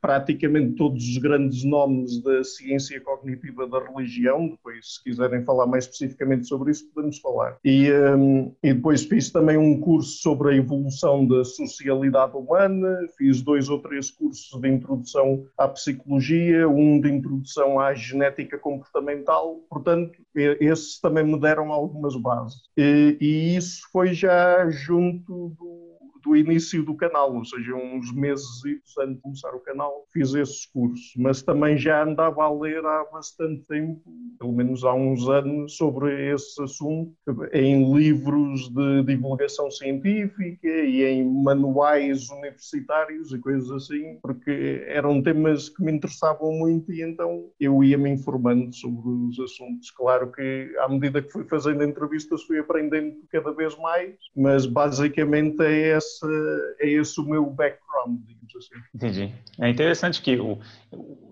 praticamente 0.00 0.74
todos 0.74 1.00
os 1.04 1.18
grandes 1.18 1.62
nomes 1.62 2.20
da 2.24 2.42
ciência 2.42 3.00
cognitiva 3.00 3.68
da 3.68 3.78
religião, 3.78 4.48
depois 4.48 4.94
se 4.94 5.04
quiserem 5.04 5.44
falar 5.44 5.68
mais 5.68 5.84
especificamente 5.84 6.48
sobre 6.48 6.72
isso 6.72 6.90
podemos 6.92 7.20
falar. 7.20 7.56
E, 7.64 7.88
um, 7.92 8.52
e 8.68 8.74
depois 8.74 9.04
fiz 9.04 9.30
também 9.30 9.56
um 9.56 9.80
curso 9.80 10.20
sobre 10.20 10.50
a 10.50 10.56
evolução 10.56 11.26
da 11.26 11.42
socialidade 11.42 12.36
humana, 12.36 12.98
fiz 13.16 13.40
dois 13.40 13.68
ou 13.70 13.78
três 13.80 14.10
cursos 14.10 14.60
de 14.60 14.68
introdução 14.68 15.46
à 15.56 15.66
psicologia, 15.68 16.68
um 16.68 17.00
de 17.00 17.10
introdução 17.10 17.80
à 17.80 17.94
genética 17.94 18.58
comportamental, 18.58 19.56
portanto, 19.70 20.12
esses 20.34 21.00
também 21.00 21.24
me 21.24 21.40
deram 21.40 21.72
algumas 21.72 22.14
bases. 22.16 22.60
E, 22.76 23.16
e 23.20 23.56
isso 23.56 23.88
foi 23.90 24.12
já 24.12 24.68
junto 24.68 25.54
do, 25.58 25.87
do 26.28 26.36
início 26.36 26.82
do 26.82 26.94
canal, 26.94 27.34
ou 27.34 27.44
seja, 27.44 27.74
uns 27.74 28.12
meses 28.12 28.46
antes 29.00 29.16
de 29.16 29.22
começar 29.22 29.54
o 29.54 29.60
canal, 29.60 30.04
fiz 30.12 30.34
esses 30.34 30.66
cursos. 30.66 31.12
Mas 31.16 31.42
também 31.42 31.78
já 31.78 32.04
andava 32.04 32.44
a 32.44 32.52
ler 32.52 32.84
há 32.84 33.04
bastante 33.10 33.66
tempo, 33.66 34.02
pelo 34.38 34.52
menos 34.52 34.84
há 34.84 34.92
uns 34.92 35.26
anos, 35.28 35.76
sobre 35.76 36.32
esse 36.32 36.62
assunto, 36.62 37.14
em 37.52 37.94
livros 37.94 38.68
de 38.68 39.02
divulgação 39.04 39.70
científica 39.70 40.68
e 40.68 41.02
em 41.02 41.42
manuais 41.42 42.28
universitários 42.28 43.32
e 43.32 43.38
coisas 43.38 43.70
assim, 43.70 44.18
porque 44.20 44.84
eram 44.86 45.22
temas 45.22 45.68
que 45.70 45.82
me 45.82 45.92
interessavam 45.92 46.52
muito 46.52 46.92
e 46.92 47.02
então 47.02 47.48
eu 47.58 47.82
ia 47.82 47.96
me 47.96 48.10
informando 48.10 48.74
sobre 48.74 49.08
os 49.08 49.40
assuntos. 49.40 49.90
Claro 49.92 50.30
que 50.30 50.74
à 50.80 50.88
medida 50.88 51.22
que 51.22 51.32
fui 51.32 51.44
fazendo 51.44 51.82
entrevistas 51.82 52.42
fui 52.42 52.58
aprendendo 52.58 53.16
cada 53.30 53.52
vez 53.52 53.76
mais, 53.78 54.14
mas 54.36 54.66
basicamente 54.66 55.62
é 55.62 55.96
esse, 55.96 56.17
é 56.80 56.88
esse 56.88 57.20
o 57.20 57.24
meu 57.24 57.46
background, 57.46 58.18
digamos 58.26 58.54
assim. 58.56 58.82
Entendi. 58.94 59.34
É 59.60 59.68
interessante 59.68 60.20
que 60.22 60.38
o, 60.38 60.58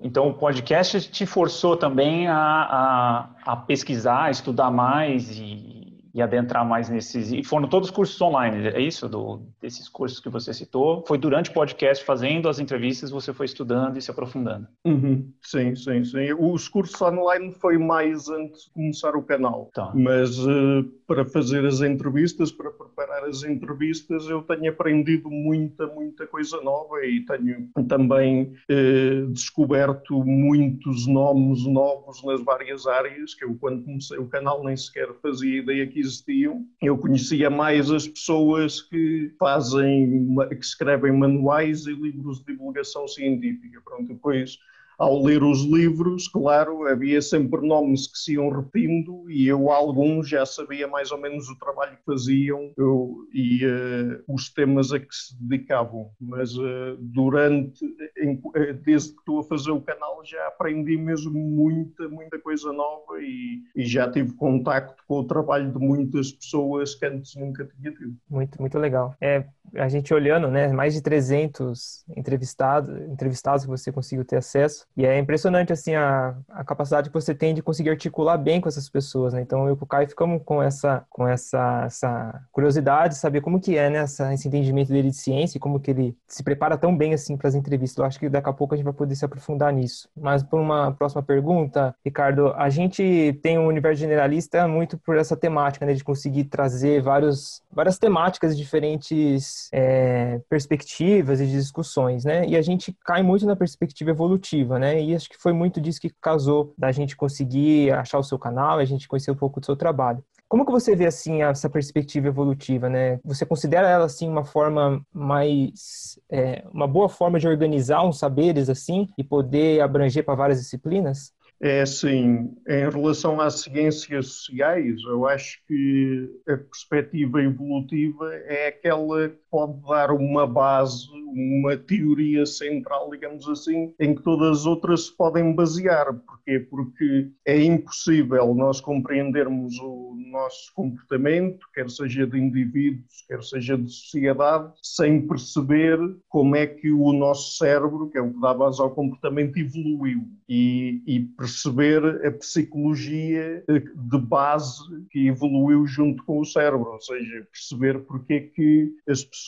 então 0.02 0.28
o 0.28 0.35
podcast 0.35 1.11
te 1.11 1.26
forçou 1.26 1.76
também 1.76 2.28
a, 2.28 2.37
a, 2.37 3.52
a 3.52 3.57
pesquisar, 3.57 4.31
estudar 4.31 4.71
mais 4.71 5.31
e 5.38 5.75
e 6.16 6.23
adentrar 6.23 6.66
mais 6.66 6.88
nesses. 6.88 7.30
E 7.30 7.44
foram 7.44 7.68
todos 7.68 7.90
cursos 7.90 8.18
online, 8.23 8.68
é 8.68 8.80
isso? 8.80 9.06
Do, 9.06 9.42
desses 9.61 9.87
cursos 9.87 10.18
que 10.18 10.30
você 10.30 10.54
citou? 10.54 11.04
Foi 11.06 11.18
durante 11.18 11.50
o 11.50 11.52
podcast, 11.52 12.02
fazendo 12.02 12.49
as 12.49 12.58
entrevistas, 12.58 13.11
você 13.11 13.35
foi 13.35 13.44
estudando 13.44 13.99
e 13.99 14.00
se 14.00 14.11
aprofundando? 14.11 14.66
Uhum. 14.87 15.30
Sim, 15.42 15.76
sim, 15.76 16.02
sim. 16.04 16.32
Os 16.38 16.68
cursos 16.68 16.99
online 17.02 17.52
foi 17.52 17.76
mais 17.76 18.30
antes 18.30 18.64
de 18.64 18.70
começar 18.70 19.14
o 19.14 19.23
canal. 19.23 19.70
Tá. 19.75 19.92
Mas 19.94 20.38
uh, 20.38 20.82
para 21.06 21.26
fazer 21.26 21.66
as 21.66 21.82
entrevistas, 21.82 22.50
para 22.50 22.70
preparar 22.70 23.25
as 23.25 23.42
entrevistas, 23.44 24.26
eu 24.26 24.40
tenho 24.40 24.70
aprendido 24.70 25.28
muita, 25.30 25.87
muita 25.87 26.26
coisa 26.26 26.62
nova 26.62 27.04
e 27.04 27.26
tenho 27.26 27.68
também 27.87 28.54
uh, 28.70 29.26
descoberto 29.32 30.25
muitos 30.25 31.06
nomes 31.06 31.66
novos 31.66 32.25
nas 32.25 32.42
várias 32.42 32.87
áreas, 32.87 33.35
que 33.35 33.44
eu 33.44 33.54
quando 33.61 33.85
comecei 33.85 34.16
o 34.16 34.26
canal 34.26 34.64
nem 34.64 34.75
sequer 34.75 35.08
fazia 35.20 35.58
ideia 35.58 35.87
que 35.87 36.05
existiam. 36.06 36.64
Eu 36.80 36.96
conhecia 36.96 37.50
mais 37.50 37.90
as 37.90 38.06
pessoas 38.06 38.80
que 38.80 39.34
fazem, 39.38 40.34
que 40.48 40.64
escrevem 40.64 41.12
manuais 41.12 41.86
e 41.86 41.92
livros 41.92 42.38
de 42.40 42.52
divulgação 42.52 43.06
científica. 43.06 43.80
Pronto, 43.84 44.08
depois 44.08 44.58
ao 44.99 45.23
ler 45.23 45.43
os 45.43 45.62
livros, 45.65 46.29
claro, 46.29 46.87
havia 46.87 47.21
sempre 47.21 47.61
nomes 47.67 48.07
que 48.07 48.19
se 48.19 48.35
iam 48.35 48.49
repetindo 48.49 49.31
e 49.31 49.47
eu, 49.47 49.71
alguns, 49.71 50.29
já 50.29 50.47
sabia 50.47 50.88
mais 50.88 51.11
ou 51.11 51.21
menos 51.21 51.49
o 51.49 51.59
trabalho 51.59 51.97
que 51.97 52.05
faziam 52.05 52.73
eu, 52.76 53.15
e 53.33 53.67
uh, 53.67 54.23
os 54.29 54.49
temas 54.53 54.93
a 54.93 54.99
que 54.99 55.15
se 55.15 55.37
dedicavam. 55.41 56.11
Mas 56.21 56.57
uh, 56.57 56.97
durante, 56.99 57.85
em, 58.19 58.41
eh, 58.55 58.73
desde 58.73 59.12
que 59.12 59.19
estou 59.19 59.41
a 59.41 59.45
fazer 59.45 59.71
o 59.71 59.81
canal, 59.81 60.23
já 60.25 60.47
aprendi 60.49 60.97
mesmo 60.97 61.33
muita, 61.33 62.09
muita 62.09 62.38
coisa 62.38 62.73
nova 62.73 63.21
e, 63.21 63.62
e 63.75 63.85
já 63.85 64.11
tive 64.11 64.33
contacto 64.35 65.03
com 65.07 65.21
o 65.21 65.25
trabalho 65.25 65.71
de 65.71 65.79
muitas 65.79 66.33
pessoas 66.33 66.95
que 66.95 67.07
antes 67.07 67.35
nunca 67.37 67.65
tinha 67.65 67.93
tido. 67.93 68.17
Muito, 68.29 68.61
muito 68.61 68.79
legal. 68.79 69.15
É, 69.21 69.45
a 69.75 69.88
gente 69.88 70.12
olhando, 70.15 70.49
né, 70.49 70.69
mais 70.69 70.95
de 70.95 71.03
300 71.03 72.05
entrevistados, 72.17 72.97
entrevistados 73.09 73.65
que 73.65 73.71
você 73.71 73.93
conseguiu 73.93 74.25
ter 74.25 74.37
acesso, 74.37 74.86
e 74.97 75.05
é 75.05 75.19
impressionante, 75.19 75.73
assim, 75.73 75.95
a, 75.95 76.35
a 76.49 76.64
capacidade 76.64 77.11
que 77.11 77.14
você 77.14 77.35
tem 77.35 77.55
de 77.55 77.62
conseguir 77.62 77.90
articular 77.90 78.38
bem 78.38 78.62
com 78.62 78.69
essas 78.69 78.88
pessoas, 78.88 79.35
né? 79.35 79.43
Então, 79.43 79.69
eu 79.69 79.75
e 79.75 79.78
o 79.78 79.87
Caio 79.87 80.09
ficamos 80.09 80.40
com 80.43 80.62
essa, 80.62 81.05
com 81.11 81.28
essa, 81.28 81.83
essa 81.85 82.43
curiosidade 82.50 83.14
de 83.14 83.21
saber 83.21 83.43
como 83.43 83.61
que 83.61 83.76
é, 83.76 83.90
né, 83.90 83.99
essa, 83.99 84.33
esse 84.33 84.49
entendimento 84.49 84.88
dele 84.88 85.11
de 85.11 85.16
ciência 85.16 85.59
e 85.59 85.61
como 85.61 85.78
que 85.78 85.90
ele 85.90 86.16
se 86.26 86.43
prepara 86.43 86.78
tão 86.78 86.97
bem, 86.97 87.12
assim, 87.12 87.37
para 87.37 87.49
as 87.49 87.55
entrevistas. 87.55 87.99
Eu 87.99 88.05
acho 88.07 88.19
que 88.19 88.28
daqui 88.31 88.49
a 88.49 88.52
pouco 88.55 88.73
a 88.73 88.76
gente 88.76 88.85
vai 88.85 88.95
poder 88.95 89.14
se 89.14 89.25
aprofundar 89.25 89.71
nisso. 89.71 90.09
Mas, 90.16 90.43
por 90.43 90.59
uma 90.59 90.93
próxima 90.93 91.23
pergunta, 91.23 91.95
Ricardo, 92.02 92.55
a 92.57 92.71
gente 92.71 93.38
tem 93.43 93.59
um 93.59 93.66
universo 93.66 94.00
generalista 94.00 94.66
muito 94.66 94.97
por 94.97 95.19
essa 95.19 95.37
temática, 95.37 95.85
né, 95.85 95.93
de 95.93 96.02
conseguir 96.02 96.45
trazer 96.45 97.02
vários, 97.02 97.62
várias 97.71 97.99
temáticas 97.99 98.57
diferentes 98.57 99.69
é, 99.73 100.40
perspectivas 100.49 101.38
e 101.38 101.47
discussões, 101.47 102.25
né? 102.25 102.47
E 102.47 102.57
a 102.57 102.62
gente 102.62 102.97
cai 103.05 103.23
muito 103.23 103.45
na 103.45 103.55
perspectiva 103.55 104.11
evolutiva, 104.11 104.75
né? 104.78 105.02
E 105.02 105.14
acho 105.14 105.28
que 105.28 105.37
foi 105.37 105.52
muito 105.52 105.80
disso 105.80 106.00
que 106.00 106.11
casou 106.21 106.75
da 106.76 106.92
gente 106.92 107.16
conseguir 107.16 107.92
achar 107.92 108.18
o 108.18 108.23
seu 108.23 108.38
canal, 108.38 108.78
a 108.78 108.85
gente 108.85 109.09
conhecer 109.09 109.30
um 109.30 109.37
pouco 109.37 109.61
do 109.61 109.66
seu 109.66 109.76
trabalho. 109.76 110.23
Como 110.49 110.64
que 110.64 110.71
você 110.71 110.95
vê 110.95 111.06
assim 111.06 111.42
essa 111.42 111.68
perspectiva 111.68 112.28
evolutiva, 112.28 112.88
né? 112.88 113.18
Você 113.25 113.45
considera 113.45 113.88
ela 113.88 114.04
assim 114.04 114.28
uma 114.28 114.45
forma 114.45 115.04
mais 115.12 116.21
é, 116.30 116.64
uma 116.73 116.87
boa 116.87 117.09
forma 117.09 117.38
de 117.38 117.49
organizar 117.49 118.06
uns 118.06 118.18
saberes 118.18 118.68
assim 118.71 119.09
e 119.18 119.25
poder 119.25 119.80
abranger 119.80 120.25
para 120.25 120.37
várias 120.37 120.61
disciplinas? 120.61 121.35
É 121.61 121.80
assim, 121.80 122.54
em 122.68 122.90
relação 122.90 123.40
às 123.40 123.61
ciências 123.61 124.26
sociais, 124.26 125.00
eu 125.09 125.26
acho 125.26 125.59
que 125.66 126.30
a 126.47 126.56
perspectiva 126.56 127.42
evolutiva 127.42 128.35
é 128.45 128.68
aquela 128.68 129.30
que 129.30 129.38
pode 129.56 129.80
dar 129.88 130.10
uma 130.10 130.46
base, 130.46 131.06
uma 131.32 131.78
teoria 131.78 132.44
central, 132.44 133.08
digamos 133.10 133.48
assim, 133.48 133.94
em 133.98 134.14
que 134.14 134.22
todas 134.22 134.58
as 134.60 134.66
outras 134.66 135.06
se 135.06 135.16
podem 135.16 135.54
basear. 135.54 136.12
Porquê? 136.12 136.60
Porque 136.60 137.30
é 137.46 137.62
impossível 137.64 138.54
nós 138.54 138.82
compreendermos 138.82 139.78
o 139.78 140.14
nosso 140.30 140.70
comportamento, 140.75 141.66
quer 141.72 141.88
seja 141.88 142.26
de 142.26 142.38
indivíduos, 142.38 143.25
quer 143.26 143.42
seja 143.42 143.78
de 143.78 143.90
sociedade, 143.90 144.72
sem 144.82 145.26
perceber 145.26 145.98
como 146.28 146.54
é 146.54 146.66
que 146.66 146.92
o 146.92 147.10
nosso 147.14 147.56
cérebro, 147.56 148.10
que 148.10 148.18
é 148.18 148.20
o 148.20 148.34
que 148.34 148.40
dá 148.40 148.52
base 148.52 148.80
ao 148.82 148.90
comportamento, 148.90 149.56
evoluiu. 149.56 150.28
E, 150.48 151.02
e 151.06 151.20
perceber 151.36 152.25
a 152.25 152.30
psicologia 152.30 153.64
de 153.66 154.18
base 154.18 154.80
que 155.10 155.26
evoluiu 155.26 155.84
junto 155.86 156.22
com 156.25 156.38
o 156.38 156.44
cérebro, 156.44 156.92
ou 156.92 157.00
seja, 157.00 157.48
perceber 157.50 157.98
porque 158.00 158.34
é 158.34 158.40
que 158.40 158.92
as 159.08 159.25
pessoas 159.25 159.46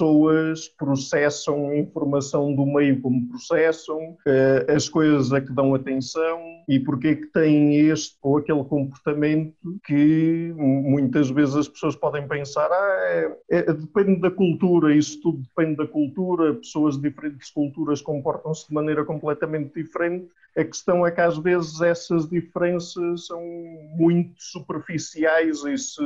processam 0.76 1.69
a 1.69 1.76
informação 1.76 2.55
do 2.55 2.64
meio 2.67 3.00
como 3.00 3.28
processam, 3.28 4.17
eh, 4.26 4.67
as 4.69 4.88
coisas 4.88 5.33
a 5.33 5.40
que 5.40 5.52
dão 5.52 5.75
atenção 5.75 6.40
e 6.69 6.78
porque 6.78 7.09
é 7.09 7.14
que 7.14 7.26
têm 7.26 7.75
este 7.88 8.17
ou 8.23 8.37
aquele 8.37 8.62
comportamento 8.64 9.55
que 9.85 10.52
muitas 10.57 11.31
vezes 11.31 11.57
as 11.57 11.69
pessoas 11.69 11.97
podem 11.97 12.28
pensar, 12.28 12.71
ah, 12.71 12.99
é, 13.00 13.38
é, 13.50 13.73
depende 13.73 14.21
da 14.21 14.31
cultura, 14.31 14.95
isso 14.95 15.21
tudo 15.23 15.38
depende 15.38 15.76
da 15.76 15.87
cultura, 15.87 16.55
pessoas 16.55 16.97
de 16.97 17.09
diferentes 17.09 17.50
culturas 17.50 18.02
comportam-se 18.02 18.69
de 18.69 18.75
maneira 18.75 19.05
completamente 19.05 19.73
diferente. 19.75 20.28
A 20.57 20.64
questão 20.64 21.07
é 21.07 21.11
que 21.11 21.21
às 21.21 21.38
vezes 21.38 21.81
essas 21.81 22.28
diferenças 22.28 23.26
são 23.26 23.43
muito 23.97 24.35
superficiais 24.37 25.64
e 25.64 25.78
se 25.78 26.02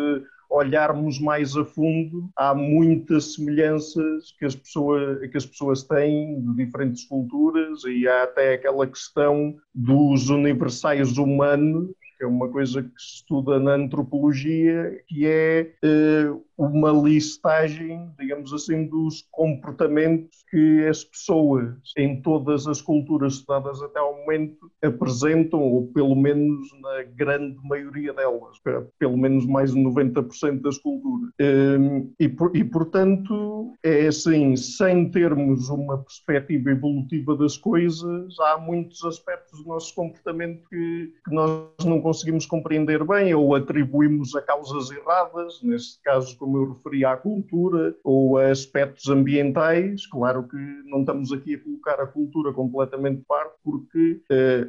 olharmos 0.53 1.19
mais 1.19 1.57
a 1.57 1.65
fundo, 1.65 2.31
há 2.37 2.55
muitas 2.55 3.35
semelhanças 3.35 4.35
que 4.39 4.45
as, 4.45 4.55
pessoas, 4.55 5.31
que 5.31 5.37
as 5.37 5.47
pessoas 5.47 5.83
têm 5.83 6.41
de 6.43 6.55
diferentes 6.57 7.05
culturas 7.05 7.83
e 7.85 8.07
há 8.07 8.25
até 8.25 8.55
aquela 8.55 8.87
questão 8.87 9.57
dos 9.75 10.29
universais 10.29 11.17
humanos 11.17 11.91
é 12.25 12.27
uma 12.27 12.49
coisa 12.49 12.83
que 12.83 13.01
se 13.01 13.17
estuda 13.17 13.59
na 13.59 13.75
antropologia, 13.75 15.03
que 15.07 15.27
é 15.27 15.73
uh, 15.85 16.43
uma 16.57 16.93
listagem, 16.93 18.11
digamos 18.19 18.53
assim, 18.53 18.87
dos 18.87 19.27
comportamentos 19.31 20.45
que 20.51 20.87
as 20.87 21.03
pessoas 21.03 21.75
em 21.97 22.21
todas 22.23 22.67
as 22.67 22.81
culturas 22.81 23.35
estudadas 23.35 23.83
até 23.83 23.99
ao 23.99 24.17
momento 24.19 24.71
apresentam, 24.83 25.61
ou 25.61 25.89
pelo 25.89 26.15
menos 26.15 26.69
na 26.81 27.03
grande 27.15 27.59
maioria 27.65 28.13
delas, 28.13 28.59
pelo 28.99 29.17
menos 29.17 29.47
mais 29.47 29.73
de 29.73 29.81
90% 29.81 30.61
das 30.61 30.79
culturas. 30.79 31.31
Um, 31.41 32.13
e, 32.21 32.25
e, 32.55 32.65
portanto, 32.65 33.73
é 33.83 34.07
assim, 34.07 34.55
sem 34.57 35.11
termos 35.11 35.69
uma 35.69 35.99
perspectiva 35.99 36.71
evolutiva 36.71 37.37
das 37.37 37.57
coisas, 37.57 38.39
há 38.39 38.59
muitos 38.59 39.05
aspectos 39.05 39.63
do 39.63 39.69
nosso 39.69 39.95
comportamento 39.95 40.63
que, 40.69 41.13
que 41.25 41.35
nós 41.35 41.85
não 41.85 42.01
conseguimos 42.01 42.12
compreender 42.49 43.05
bem 43.05 43.35
ou 43.35 43.55
atribuímos 43.55 44.35
a 44.35 44.43
causas 44.43 44.91
erradas, 44.91 45.61
neste 45.63 46.01
caso, 46.03 46.37
como 46.37 46.59
eu 46.59 46.73
referi 46.73 47.05
à 47.05 47.17
cultura 47.17 47.95
ou 48.05 48.39
a 48.39 48.51
aspectos 48.51 49.09
ambientais. 49.09 50.07
Claro 50.07 50.47
que 50.49 50.57
não 50.85 51.01
estamos 51.01 51.33
aqui 51.33 51.55
a 51.55 51.61
colocar 51.61 52.01
a 52.01 52.07
cultura 52.07 52.53
completamente 52.53 53.19
de 53.19 53.25
parte, 53.25 53.55
porque, 53.65 54.21
eh, 54.31 54.67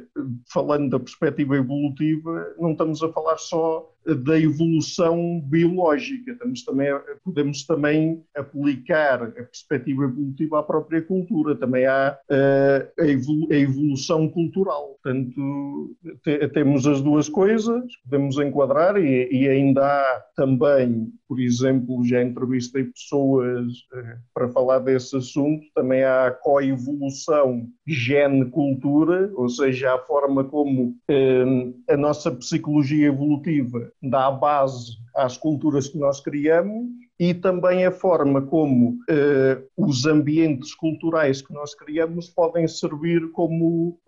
falando 0.52 0.90
da 0.90 0.98
perspectiva 0.98 1.56
evolutiva, 1.56 2.54
não 2.58 2.72
estamos 2.72 3.02
a 3.02 3.12
falar 3.12 3.38
só 3.38 3.93
da 4.24 4.38
evolução 4.38 5.40
biológica. 5.40 6.36
Também, 6.64 6.88
podemos 7.24 7.64
também 7.64 8.22
aplicar 8.36 9.22
a 9.22 9.30
perspectiva 9.30 10.04
evolutiva 10.04 10.60
à 10.60 10.62
própria 10.62 11.02
cultura. 11.02 11.56
Também 11.56 11.86
há 11.86 12.16
uh, 12.30 13.02
a 13.50 13.56
evolução 13.56 14.28
cultural. 14.28 14.98
Portanto, 15.02 15.96
te, 16.22 16.48
temos 16.48 16.86
as 16.86 17.00
duas 17.00 17.28
coisas, 17.28 17.84
podemos 18.04 18.38
enquadrar 18.38 18.96
e, 18.96 19.28
e, 19.30 19.48
ainda 19.48 19.84
há 19.84 20.22
também, 20.34 21.12
por 21.28 21.40
exemplo, 21.40 22.04
já 22.04 22.22
entrevistei 22.22 22.84
pessoas 22.84 23.72
uh, 23.92 24.18
para 24.32 24.48
falar 24.48 24.78
desse 24.80 25.16
assunto, 25.16 25.64
também 25.74 26.02
há 26.02 26.26
a 26.26 26.30
coevolução 26.30 27.66
gene-cultura, 27.86 29.30
ou 29.34 29.48
seja, 29.48 29.94
a 29.94 29.98
forma 29.98 30.44
como 30.44 30.96
uh, 31.10 31.74
a 31.88 31.96
nossa 31.96 32.30
psicologia 32.30 33.06
evolutiva 33.06 33.93
dá 34.02 34.30
base 34.30 34.96
às 35.14 35.36
culturas 35.36 35.88
que 35.88 35.98
nós 35.98 36.20
criamos 36.20 36.86
e 37.18 37.32
também 37.32 37.86
a 37.86 37.92
forma 37.92 38.42
como 38.42 38.98
eh, 39.08 39.62
os 39.76 40.04
ambientes 40.04 40.74
culturais 40.74 41.40
que 41.40 41.52
nós 41.52 41.74
criamos 41.74 42.28
podem 42.28 42.66
servir 42.66 43.30
como 43.30 43.98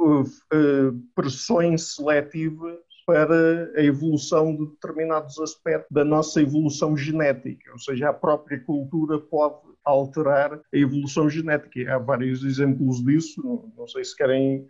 eh, 0.53 0.93
pressões 1.15 1.95
seletivas 1.95 2.79
para 3.07 3.71
a 3.77 3.83
evolução 3.85 4.57
de 4.57 4.67
determinados 4.67 5.39
aspectos 5.39 5.89
da 5.93 6.05
nossa 6.05 6.43
evolução 6.43 6.97
genética, 6.97 7.71
ou 7.71 7.79
seja, 7.79 8.09
a 8.09 8.13
própria 8.13 8.59
cultura 8.65 9.21
pode 9.21 9.76
alterar 9.87 10.53
a 10.55 10.77
evolução 10.77 11.31
genética. 11.31 11.95
Há 11.95 11.99
vários 11.99 12.45
exemplos 12.45 13.03
disso, 13.05 13.41
não 13.77 13.87
sei 13.87 14.05
se 14.05 14.17
querem 14.17 14.67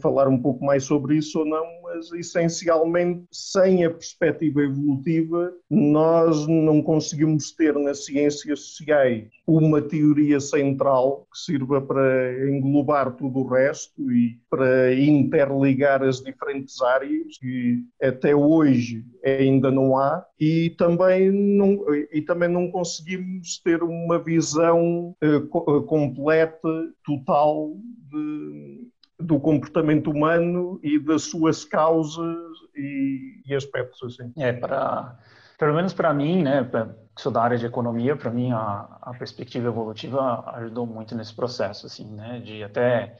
falar 0.00 0.26
um 0.28 0.40
pouco 0.40 0.64
mais 0.64 0.84
sobre 0.84 1.16
isso 1.16 1.40
ou 1.40 1.44
não, 1.44 1.64
mas 1.82 2.10
essencialmente, 2.12 3.24
sem 3.30 3.84
a 3.84 3.90
perspectiva 3.90 4.62
evolutiva, 4.62 5.52
nós 5.70 6.46
não 6.46 6.82
conseguimos 6.82 7.52
ter 7.52 7.74
nas 7.74 8.04
ciências 8.06 8.60
sociais 8.60 9.28
uma 9.46 9.80
teoria 9.80 10.40
central 10.40 11.26
que 11.32 11.38
sirva 11.38 11.80
para 11.80 12.48
englobar 12.48 13.12
tudo 13.12 13.40
o 13.40 13.46
resto 13.46 14.10
e 14.10 14.38
para 14.50 14.92
interligar 14.94 16.02
as 16.02 16.20
diferentes 16.20 16.80
áreas 16.82 17.38
que 17.38 17.84
até 18.02 18.34
hoje 18.34 19.04
ainda 19.24 19.70
não 19.70 19.96
há 19.96 20.24
e 20.38 20.70
também 20.70 21.30
não, 21.30 21.78
e 22.12 22.20
também 22.20 22.48
não 22.48 22.70
conseguimos 22.70 23.58
ter 23.58 23.82
uma 23.82 24.18
visão 24.18 25.16
uh, 25.22 25.82
completa, 25.82 26.68
total 27.04 27.74
de, 28.10 28.88
do 29.18 29.40
comportamento 29.40 30.10
humano 30.10 30.78
e 30.82 30.98
das 30.98 31.22
suas 31.22 31.64
causas 31.64 32.36
e, 32.74 33.42
e 33.46 33.54
aspectos 33.54 34.02
assim. 34.02 34.32
É, 34.36 34.52
para 34.52 35.18
pelo 35.58 35.74
menos 35.74 35.94
para 35.94 36.12
mim, 36.12 36.42
né, 36.42 36.64
pra, 36.64 36.94
sou 37.16 37.32
da 37.32 37.42
área 37.42 37.56
de 37.56 37.64
economia, 37.64 38.14
para 38.14 38.30
mim 38.30 38.52
a, 38.52 38.98
a 39.00 39.14
perspectiva 39.18 39.68
evolutiva 39.68 40.44
ajudou 40.56 40.86
muito 40.86 41.14
nesse 41.14 41.34
processo, 41.34 41.86
assim, 41.86 42.14
né, 42.14 42.40
de 42.40 42.62
até 42.62 43.16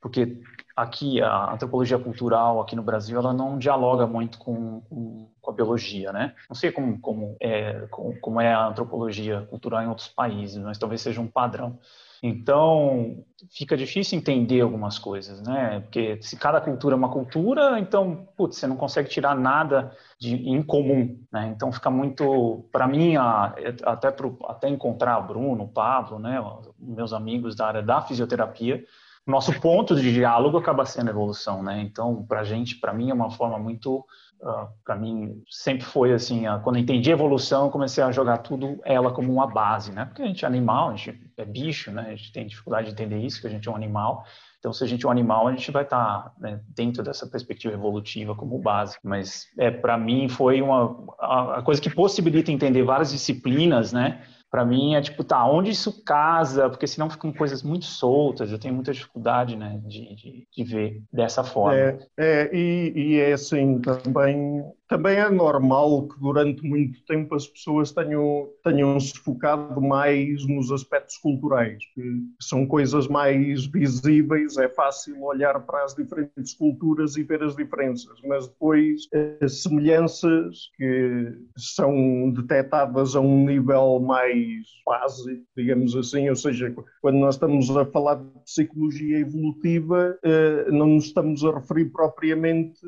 porque 0.00 0.40
aqui 0.82 1.20
a 1.20 1.52
antropologia 1.52 1.98
cultural 1.98 2.60
aqui 2.60 2.74
no 2.76 2.82
Brasil 2.82 3.18
ela 3.18 3.32
não 3.32 3.58
dialoga 3.58 4.06
muito 4.06 4.38
com, 4.38 4.80
com, 4.82 5.28
com 5.40 5.50
a 5.50 5.54
biologia, 5.54 6.12
né? 6.12 6.34
Não 6.48 6.54
sei 6.54 6.72
como 6.72 6.98
como 7.00 7.36
é 7.40 7.86
como, 7.90 8.20
como 8.20 8.40
é 8.40 8.52
a 8.52 8.66
antropologia 8.66 9.42
cultural 9.50 9.82
em 9.82 9.88
outros 9.88 10.08
países, 10.08 10.58
mas 10.58 10.78
talvez 10.78 11.00
seja 11.00 11.20
um 11.20 11.26
padrão. 11.26 11.78
Então, 12.22 13.24
fica 13.50 13.74
difícil 13.76 14.18
entender 14.18 14.60
algumas 14.60 14.98
coisas, 14.98 15.40
né? 15.40 15.80
Porque 15.80 16.18
se 16.20 16.36
cada 16.36 16.60
cultura 16.60 16.94
é 16.94 16.98
uma 16.98 17.08
cultura, 17.08 17.78
então, 17.78 18.28
putz, 18.36 18.58
você 18.58 18.66
não 18.66 18.76
consegue 18.76 19.08
tirar 19.08 19.34
nada 19.34 19.96
de 20.18 20.34
em 20.34 20.62
comum, 20.62 21.18
né? 21.32 21.50
Então, 21.54 21.72
fica 21.72 21.90
muito, 21.90 22.68
para 22.70 22.86
mim, 22.86 23.16
a, 23.16 23.54
até 23.84 24.10
pro, 24.10 24.38
até 24.46 24.68
encontrar 24.68 25.18
Bruno, 25.22 25.66
Pablo, 25.66 26.18
né, 26.18 26.38
meus 26.78 27.14
amigos 27.14 27.56
da 27.56 27.66
área 27.66 27.82
da 27.82 28.02
fisioterapia, 28.02 28.84
nosso 29.26 29.58
ponto 29.60 29.94
de 29.94 30.12
diálogo 30.12 30.58
acaba 30.58 30.84
sendo 30.84 31.08
a 31.08 31.10
evolução, 31.10 31.62
né? 31.62 31.80
Então, 31.82 32.24
para 32.26 32.44
gente, 32.44 32.76
para 32.76 32.92
mim, 32.92 33.10
é 33.10 33.14
uma 33.14 33.30
forma 33.30 33.58
muito, 33.58 33.98
uh, 34.40 34.48
ah, 34.48 34.68
para 34.84 34.96
mim, 34.96 35.42
sempre 35.48 35.84
foi 35.84 36.12
assim, 36.12 36.48
uh, 36.48 36.60
quando 36.62 36.76
eu 36.76 36.82
entendi 36.82 37.10
a 37.10 37.14
evolução, 37.14 37.70
comecei 37.70 38.02
a 38.02 38.10
jogar 38.10 38.38
tudo 38.38 38.80
ela 38.84 39.12
como 39.12 39.32
uma 39.32 39.46
base, 39.46 39.92
né? 39.92 40.06
Porque 40.06 40.22
a 40.22 40.26
gente 40.26 40.44
é 40.44 40.48
animal, 40.48 40.90
a 40.90 40.96
gente 40.96 41.20
é 41.36 41.44
bicho, 41.44 41.90
né? 41.92 42.06
A 42.08 42.16
gente 42.16 42.32
tem 42.32 42.46
dificuldade 42.46 42.86
de 42.86 42.92
entender 42.92 43.18
isso, 43.18 43.40
que 43.40 43.46
a 43.46 43.50
gente 43.50 43.68
é 43.68 43.70
um 43.70 43.76
animal. 43.76 44.24
Então, 44.58 44.72
se 44.72 44.84
a 44.84 44.86
gente 44.86 45.04
é 45.04 45.08
um 45.08 45.12
animal, 45.12 45.48
a 45.48 45.52
gente 45.52 45.70
vai 45.70 45.84
estar 45.84 46.04
tá, 46.04 46.32
né, 46.38 46.60
dentro 46.68 47.02
dessa 47.02 47.26
perspectiva 47.26 47.72
evolutiva 47.72 48.34
como 48.34 48.58
base. 48.58 48.98
Mas, 49.02 49.46
é, 49.58 49.70
para 49.70 49.96
mim, 49.96 50.28
foi 50.28 50.60
uma 50.60 51.02
a, 51.18 51.58
a 51.58 51.62
coisa 51.62 51.80
que 51.80 51.88
possibilita 51.88 52.52
entender 52.52 52.82
várias 52.82 53.10
disciplinas, 53.10 53.92
né? 53.92 54.22
Para 54.50 54.64
mim 54.64 54.94
é 54.94 55.00
tipo, 55.00 55.22
tá, 55.22 55.48
onde 55.48 55.70
isso 55.70 56.02
casa? 56.02 56.68
Porque 56.68 56.86
senão 56.86 57.08
ficam 57.08 57.32
coisas 57.32 57.62
muito 57.62 57.84
soltas, 57.84 58.50
eu 58.50 58.58
tenho 58.58 58.74
muita 58.74 58.92
dificuldade, 58.92 59.56
né, 59.56 59.80
de, 59.84 60.14
de, 60.16 60.48
de 60.50 60.64
ver 60.64 61.02
dessa 61.12 61.44
forma. 61.44 61.76
É, 61.76 61.98
é 62.18 62.50
e, 62.52 62.92
e, 62.96 63.20
é 63.20 63.32
assim, 63.32 63.80
também 63.80 64.64
também 64.90 65.18
é 65.18 65.30
normal 65.30 66.08
que 66.08 66.18
durante 66.18 66.66
muito 66.66 67.00
tempo 67.04 67.36
as 67.36 67.46
pessoas 67.46 67.92
tenham, 67.92 68.48
tenham 68.64 68.98
se 68.98 69.16
focado 69.20 69.80
mais 69.80 70.44
nos 70.48 70.72
aspectos 70.72 71.16
culturais, 71.18 71.78
que 71.94 72.02
são 72.42 72.66
coisas 72.66 73.06
mais 73.06 73.66
visíveis, 73.66 74.56
é 74.56 74.68
fácil 74.68 75.22
olhar 75.22 75.60
para 75.60 75.84
as 75.84 75.94
diferentes 75.94 76.54
culturas 76.54 77.16
e 77.16 77.22
ver 77.22 77.40
as 77.44 77.54
diferenças, 77.54 78.18
mas 78.26 78.48
depois 78.48 79.02
as 79.40 79.62
semelhanças 79.62 80.56
que 80.76 81.34
são 81.56 82.32
detectadas 82.32 83.14
a 83.14 83.20
um 83.20 83.46
nível 83.46 84.00
mais 84.00 84.66
básico, 84.84 85.44
digamos 85.56 85.94
assim, 85.94 86.28
ou 86.28 86.34
seja, 86.34 86.74
quando 87.00 87.18
nós 87.18 87.36
estamos 87.36 87.70
a 87.76 87.86
falar 87.86 88.16
de 88.16 88.40
psicologia 88.44 89.18
evolutiva, 89.20 90.18
eh, 90.24 90.68
não 90.72 90.88
nos 90.88 91.04
estamos 91.04 91.44
a 91.44 91.54
referir 91.54 91.86
propriamente 91.90 92.80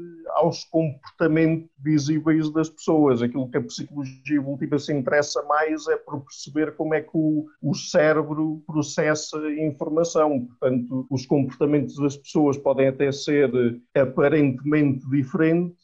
aos 0.43 0.65
comportamentos 0.65 1.71
visíveis 1.79 2.51
das 2.53 2.69
pessoas. 2.69 3.23
Aquilo 3.23 3.49
que 3.49 3.59
a 3.59 3.63
psicologia 3.63 4.37
evolutiva 4.37 4.79
se 4.79 4.93
interessa 4.93 5.43
mais 5.45 5.87
é 5.87 5.97
por 5.97 6.21
perceber 6.23 6.75
como 6.75 6.95
é 6.95 7.01
que 7.01 7.11
o, 7.15 7.47
o 7.63 7.75
cérebro 7.75 8.63
processa 8.67 9.39
informação. 9.53 10.47
Portanto, 10.47 11.07
os 11.09 11.25
comportamentos 11.27 11.97
das 11.97 12.17
pessoas 12.17 12.59
podem 12.59 12.89
até 12.89 13.13
ser 13.13 13.51
aparentemente 13.95 15.09
diferentes, 15.09 15.82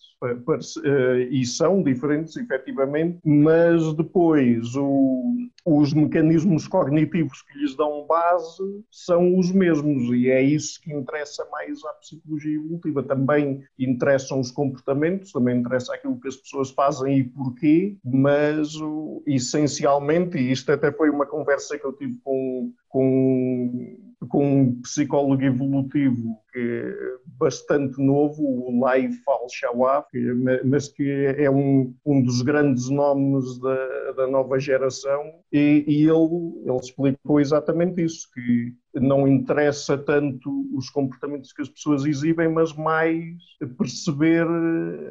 e 1.31 1.45
são 1.45 1.83
diferentes, 1.83 2.37
efetivamente, 2.37 3.21
mas 3.25 3.95
depois 3.95 4.75
o, 4.75 5.37
os 5.65 5.93
mecanismos 5.93 6.67
cognitivos 6.67 7.43
que 7.43 7.59
lhes 7.59 7.77
dão 7.77 8.07
base 8.07 8.63
são 8.91 9.39
os 9.39 9.53
mesmos 9.53 10.03
e 10.15 10.29
é 10.29 10.43
isso 10.43 10.81
que 10.81 10.93
interessa 10.93 11.47
mais 11.51 11.85
à 11.85 11.93
psicologia 11.95 12.57
evolutiva. 12.57 13.03
Também 13.03 13.63
interessam 13.79 14.41
os 14.41 14.51
comportamentos, 14.51 15.31
também 15.31 15.59
interessa 15.59 15.95
aquilo 15.95 16.21
que 16.21 16.29
as 16.29 16.37
pessoas 16.37 16.71
fazem 16.71 17.19
e 17.19 17.25
porquê, 17.25 17.97
mas 18.05 18.73
essencialmente, 19.27 20.37
e 20.37 20.51
isto 20.51 20.73
até 20.73 20.91
foi 20.91 21.11
uma 21.11 21.27
conversa 21.27 21.79
que 21.79 21.85
eu 21.85 21.93
tive 21.93 22.19
com, 22.25 22.73
com 22.89 23.97
com 24.27 24.63
um 24.63 24.81
psicólogo 24.81 25.43
evolutivo 25.43 26.39
que 26.59 27.19
bastante 27.39 28.03
novo, 28.03 28.43
o 28.43 28.81
Lai 28.81 29.11
Fal 29.25 29.47
Shawaf, 29.49 30.09
mas 30.65 30.89
que 30.89 31.09
é 31.39 31.49
um, 31.49 31.95
um 32.05 32.21
dos 32.21 32.43
grandes 32.43 32.91
nomes 32.91 33.61
da, 33.61 34.13
da 34.13 34.27
nova 34.27 34.59
geração, 34.59 35.23
e, 35.53 35.85
e 35.87 36.03
ele, 36.03 36.65
ele 36.65 36.77
explicou 36.77 37.41
exatamente 37.41 38.03
isso, 38.03 38.29
que 38.35 38.75
não 39.01 39.29
interessa 39.29 39.97
tanto 39.97 40.67
os 40.75 40.91
comportamentos 40.91 41.53
que 41.53 41.63
as 41.63 41.69
pessoas 41.69 42.05
exibem, 42.05 42.49
mas 42.49 42.73
mais 42.75 43.23
perceber 43.77 44.47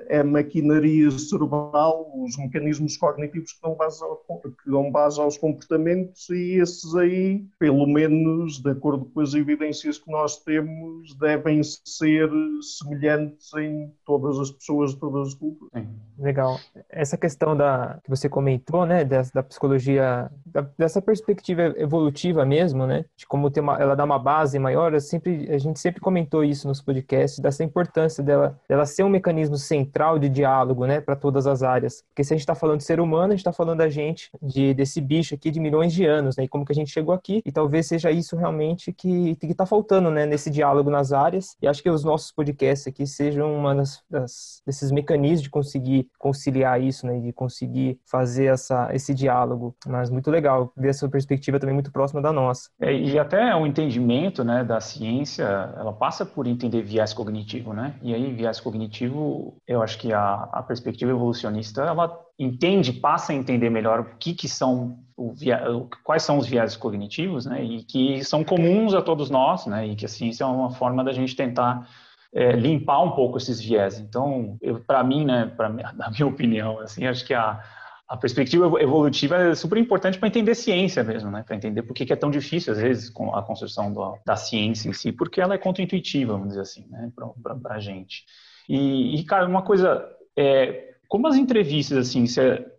a 0.09 0.23
maquinaria 0.23 1.09
cerebral, 1.11 2.11
os 2.15 2.37
mecanismos 2.37 2.97
cognitivos 2.97 3.53
que 3.53 3.61
dão 3.61 3.75
base, 3.75 4.03
ao, 4.03 4.17
que 4.41 4.69
dão 4.69 4.91
base 4.91 5.21
aos 5.21 5.37
comportamentos 5.37 6.29
e 6.29 6.59
esses 6.59 6.93
aí, 6.95 7.45
pelo 7.59 7.85
menos 7.87 8.59
de 8.59 8.71
acordo 8.71 9.05
com 9.05 9.21
as 9.21 9.33
evidências 9.33 9.97
que 9.97 10.11
nós 10.11 10.43
temos, 10.43 11.15
devem 11.17 11.36
ser 11.85 12.29
semelhantes 12.61 13.53
em 13.55 13.91
todas 14.05 14.39
as 14.39 14.51
pessoas 14.51 14.91
de 14.91 14.99
todas 14.99 15.29
as 15.29 15.33
culturas. 15.33 15.71
Sim. 15.73 15.87
Legal. 16.19 16.59
Essa 16.89 17.15
questão 17.15 17.55
da 17.55 17.99
que 18.03 18.09
você 18.09 18.27
comentou, 18.27 18.85
né, 18.85 19.05
da, 19.05 19.21
da 19.33 19.43
psicologia, 19.43 20.31
da, 20.45 20.61
dessa 20.77 21.01
perspectiva 21.01 21.73
evolutiva 21.77 22.43
mesmo, 22.43 22.87
né, 22.87 23.05
de 23.15 23.27
como 23.27 23.51
ter 23.51 23.59
uma 23.59 23.77
ela 23.77 23.95
dá 23.95 24.03
uma 24.03 24.17
base 24.17 24.57
maior, 24.57 24.99
sempre, 24.99 25.47
a 25.51 25.57
gente 25.59 25.79
sempre 25.79 26.01
comentou 26.01 26.43
isso 26.43 26.67
nos 26.67 26.81
podcasts, 26.81 27.39
dessa 27.39 27.63
importância 27.63 28.23
dela, 28.23 28.59
dela 28.67 28.85
ser 28.85 29.03
um 29.03 29.09
mecanismo 29.09 29.57
central 29.57 30.17
de 30.17 30.27
diálogo, 30.27 30.85
né, 30.85 30.99
para 30.99 31.15
todas 31.15 31.45
as 31.45 31.61
áreas. 31.61 32.03
Porque 32.09 32.23
se 32.23 32.33
a 32.33 32.35
gente 32.35 32.41
está 32.41 32.55
falando 32.55 32.79
de 32.79 32.85
ser 32.85 32.99
humano, 32.99 33.27
a 33.27 33.35
gente 33.35 33.39
está 33.39 33.53
falando 33.53 33.77
da 33.77 33.89
gente, 33.89 34.31
de, 34.41 34.73
desse 34.73 34.99
bicho 34.99 35.35
aqui 35.35 35.51
de 35.51 35.59
milhões 35.59 35.93
de 35.93 36.05
anos, 36.05 36.35
né, 36.35 36.45
e 36.45 36.47
como 36.47 36.65
que 36.65 36.71
a 36.71 36.75
gente 36.75 36.91
chegou 36.91 37.13
aqui, 37.13 37.41
e 37.45 37.51
talvez 37.51 37.87
seja 37.87 38.09
isso 38.09 38.35
realmente 38.35 38.91
que 38.91 39.37
está 39.43 39.65
faltando, 39.65 40.09
né, 40.09 40.25
nesse 40.25 40.49
diálogo 40.49 40.89
nas 40.89 41.11
áreas, 41.11 41.16
e 41.61 41.67
acho 41.67 41.81
que 41.81 41.89
os 41.89 42.03
nossos 42.03 42.31
podcasts 42.31 42.87
aqui 42.87 43.05
sejam 43.05 43.55
uma 43.55 43.75
desses 44.65 44.91
mecanismos 44.91 45.41
de 45.43 45.49
conseguir 45.49 46.07
conciliar 46.17 46.81
isso, 46.81 47.05
né, 47.05 47.19
de 47.19 47.33
conseguir 47.33 47.99
fazer 48.05 48.45
essa, 48.45 48.89
esse 48.93 49.13
diálogo, 49.13 49.75
mas 49.85 50.09
muito 50.09 50.29
legal 50.29 50.71
ver 50.75 50.89
essa 50.89 51.07
perspectiva 51.09 51.59
também 51.59 51.73
muito 51.73 51.91
próxima 51.91 52.21
da 52.21 52.31
nossa. 52.31 52.69
É, 52.79 52.93
e 52.93 53.17
até 53.17 53.55
o 53.55 53.65
entendimento, 53.65 54.43
né, 54.43 54.63
da 54.63 54.79
ciência, 54.79 55.43
ela 55.77 55.93
passa 55.93 56.25
por 56.25 56.47
entender 56.47 56.81
viés 56.81 57.13
cognitivo, 57.13 57.73
né, 57.73 57.95
e 58.01 58.13
aí 58.13 58.33
viés 58.33 58.59
cognitivo, 58.59 59.57
eu 59.67 59.81
acho 59.81 59.97
que 59.97 60.13
a, 60.13 60.49
a 60.51 60.63
perspectiva 60.63 61.11
evolucionista, 61.11 61.81
ela 61.81 62.26
entende, 62.39 62.93
passa 62.93 63.31
a 63.31 63.35
entender 63.35 63.69
melhor 63.69 63.99
o 63.99 64.15
que 64.17 64.33
que 64.33 64.47
são 64.47 64.99
via, 65.33 65.61
quais 66.03 66.23
são 66.23 66.37
os 66.37 66.45
viés 66.45 66.75
cognitivos, 66.75 67.45
né, 67.45 67.63
e 67.63 67.83
que 67.83 68.23
são 68.23 68.43
comuns 68.43 68.93
a 68.93 69.01
todos 69.01 69.29
nós, 69.29 69.65
né, 69.65 69.87
e 69.87 69.95
que 69.95 70.05
a 70.05 70.09
ciência 70.09 70.43
é 70.43 70.47
uma 70.47 70.69
forma 70.69 71.03
da 71.03 71.11
gente 71.11 71.35
tentar 71.35 71.89
é, 72.33 72.51
limpar 72.51 73.01
um 73.01 73.11
pouco 73.11 73.37
esses 73.37 73.59
viés. 73.59 73.99
Então, 73.99 74.57
para 74.85 75.03
mim, 75.03 75.25
né, 75.25 75.51
para 75.57 75.69
na 75.93 76.11
minha 76.11 76.27
opinião, 76.27 76.79
assim, 76.79 77.07
acho 77.07 77.25
que 77.25 77.33
a, 77.33 77.63
a 78.07 78.15
perspectiva 78.15 78.65
evolutiva 78.81 79.35
é 79.35 79.55
super 79.55 79.77
importante 79.77 80.17
para 80.17 80.29
entender 80.29 80.55
ciência 80.55 81.03
mesmo, 81.03 81.29
né? 81.29 81.43
Para 81.43 81.57
entender 81.57 81.83
por 81.83 81.93
que 81.93 82.11
é 82.11 82.15
tão 82.15 82.31
difícil, 82.31 82.71
às 82.71 82.79
vezes, 82.79 83.11
a 83.33 83.41
construção 83.41 83.91
do, 83.91 84.17
da 84.25 84.37
ciência 84.37 84.87
em 84.87 84.93
si, 84.93 85.11
porque 85.11 85.41
ela 85.41 85.55
é 85.55 85.57
contraintuitiva, 85.57 86.33
vamos 86.33 86.49
dizer 86.49 86.61
assim, 86.61 86.85
né? 86.89 87.11
Para 87.61 87.75
a 87.75 87.79
gente. 87.79 88.23
E, 88.69 89.19
e, 89.19 89.23
cara, 89.25 89.45
uma 89.45 89.61
coisa, 89.61 90.07
é, 90.37 90.93
como 91.07 91.27
as 91.27 91.35
entrevistas, 91.35 91.97
assim, 91.97 92.25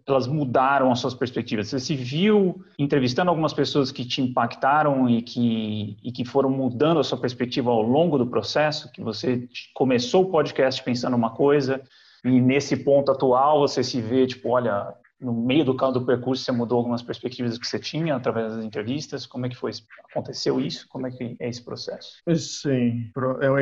elas 0.06 0.26
mudaram 0.26 0.92
as 0.92 0.98
suas 0.98 1.14
perspectivas? 1.14 1.68
Você 1.68 1.80
se 1.80 1.94
viu 1.94 2.62
entrevistando 2.78 3.30
algumas 3.30 3.54
pessoas 3.54 3.90
que 3.90 4.04
te 4.04 4.20
impactaram 4.20 5.08
e 5.08 5.22
que, 5.22 5.96
e 6.02 6.12
que 6.12 6.24
foram 6.24 6.50
mudando 6.50 7.00
a 7.00 7.04
sua 7.04 7.18
perspectiva 7.18 7.70
ao 7.70 7.80
longo 7.80 8.18
do 8.18 8.26
processo? 8.26 8.92
Que 8.92 9.00
você 9.00 9.48
começou 9.74 10.24
o 10.24 10.30
podcast 10.30 10.82
pensando 10.82 11.16
uma 11.16 11.30
coisa 11.30 11.82
e 12.24 12.40
nesse 12.40 12.76
ponto 12.76 13.10
atual 13.10 13.60
você 13.60 13.82
se 13.82 14.00
vê, 14.00 14.26
tipo, 14.26 14.50
olha, 14.50 14.92
no 15.20 15.32
meio 15.32 15.64
do, 15.64 15.72
do 15.72 16.06
percurso 16.06 16.44
você 16.44 16.52
mudou 16.52 16.78
algumas 16.78 17.02
perspectivas 17.02 17.58
que 17.58 17.66
você 17.66 17.78
tinha 17.78 18.14
através 18.14 18.54
das 18.54 18.64
entrevistas? 18.64 19.26
Como 19.26 19.46
é 19.46 19.48
que 19.48 19.56
foi? 19.56 19.72
Aconteceu 20.10 20.60
isso? 20.60 20.86
Como 20.88 21.06
é 21.06 21.10
que 21.10 21.36
é 21.38 21.48
esse 21.48 21.64
processo? 21.64 22.22
Sim, 22.36 23.10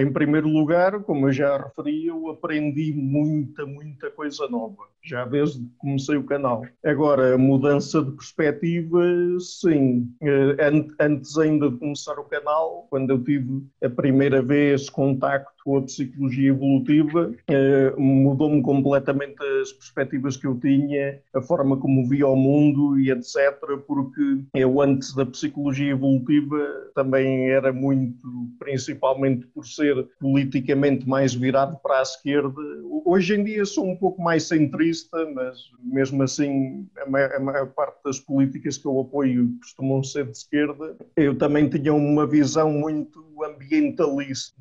em 0.00 0.12
primeiro 0.12 0.48
lugar, 0.48 1.02
como 1.02 1.28
eu 1.28 1.32
já 1.32 1.56
referi, 1.56 2.06
eu 2.06 2.28
aprendi 2.28 2.92
muita, 2.92 3.64
muita 3.66 4.10
coisa 4.10 4.46
nova, 4.48 4.84
já 5.02 5.24
desde 5.24 5.60
que 5.60 5.70
comecei 5.78 6.16
o 6.16 6.24
canal. 6.24 6.62
Agora, 6.84 7.36
mudança 7.38 8.02
de 8.02 8.12
perspectiva, 8.12 9.00
sim. 9.40 10.10
Eh, 10.22 10.56
antes 11.00 11.38
ainda 11.38 11.70
de 11.70 11.78
começar 11.78 12.18
o 12.18 12.24
canal, 12.24 12.86
quando 12.90 13.10
eu 13.10 13.22
tive 13.22 13.64
a 13.82 13.88
primeira 13.88 14.42
vez 14.42 14.90
contacto 14.90 15.55
com 15.66 15.78
a 15.78 15.82
psicologia 15.82 16.50
evolutiva, 16.50 17.34
eh, 17.48 17.92
mudou-me 17.98 18.62
completamente 18.62 19.42
as 19.60 19.72
perspectivas 19.72 20.36
que 20.36 20.46
eu 20.46 20.56
tinha, 20.60 21.18
a 21.34 21.42
forma 21.42 21.76
como 21.76 22.08
via 22.08 22.28
o 22.28 22.36
mundo 22.36 22.96
e 23.00 23.10
etc. 23.10 23.36
Porque 23.84 24.44
eu, 24.54 24.80
antes 24.80 25.12
da 25.12 25.26
psicologia 25.26 25.90
evolutiva, 25.90 26.56
também 26.94 27.50
era 27.50 27.72
muito, 27.72 28.16
principalmente 28.60 29.44
por 29.48 29.66
ser 29.66 30.06
politicamente 30.20 31.08
mais 31.08 31.34
virado 31.34 31.76
para 31.82 31.98
a 31.98 32.02
esquerda. 32.02 32.62
Hoje 33.04 33.34
em 33.34 33.42
dia 33.42 33.64
sou 33.64 33.88
um 33.88 33.96
pouco 33.96 34.22
mais 34.22 34.44
centrista, 34.44 35.28
mas 35.34 35.58
mesmo 35.82 36.22
assim, 36.22 36.86
a 36.96 37.10
maior, 37.40 37.66
parte 37.74 38.04
das 38.04 38.20
políticas 38.20 38.78
que 38.78 38.86
eu 38.86 39.00
apoio 39.00 39.50
costumam 39.60 40.00
ser 40.04 40.26
de 40.26 40.36
esquerda. 40.36 40.96
Eu 41.16 41.36
também 41.36 41.68
tinha 41.68 41.92
uma 41.92 42.24
visão 42.24 42.70
muito 42.70 43.26
ambientalista 43.44 44.60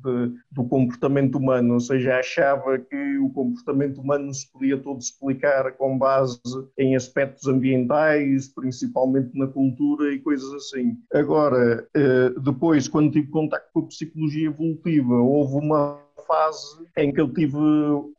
do 0.50 0.64
comportamento 0.64 1.38
humano, 1.38 1.74
ou 1.74 1.80
seja, 1.80 2.18
achava 2.18 2.78
que 2.78 3.18
o 3.18 3.30
comportamento 3.30 4.00
humano 4.00 4.32
se 4.32 4.50
podia 4.50 4.78
todo 4.78 5.00
explicar 5.00 5.72
com 5.72 5.98
base 5.98 6.40
em 6.78 6.96
aspectos 6.96 7.46
ambientais, 7.48 8.48
principalmente 8.48 9.36
na 9.38 9.46
cultura 9.46 10.12
e 10.12 10.18
coisas 10.18 10.52
assim. 10.54 10.96
Agora, 11.12 11.86
eh, 11.94 12.30
depois, 12.42 12.88
quando 12.88 13.12
tive 13.12 13.28
contato 13.28 13.70
com 13.72 13.80
a 13.80 13.86
psicologia 13.86 14.48
evolutiva, 14.48 15.14
houve 15.14 15.54
uma 15.54 16.05
fase 16.26 16.86
em 16.96 17.12
que 17.12 17.20
eu 17.20 17.32
tive 17.32 17.56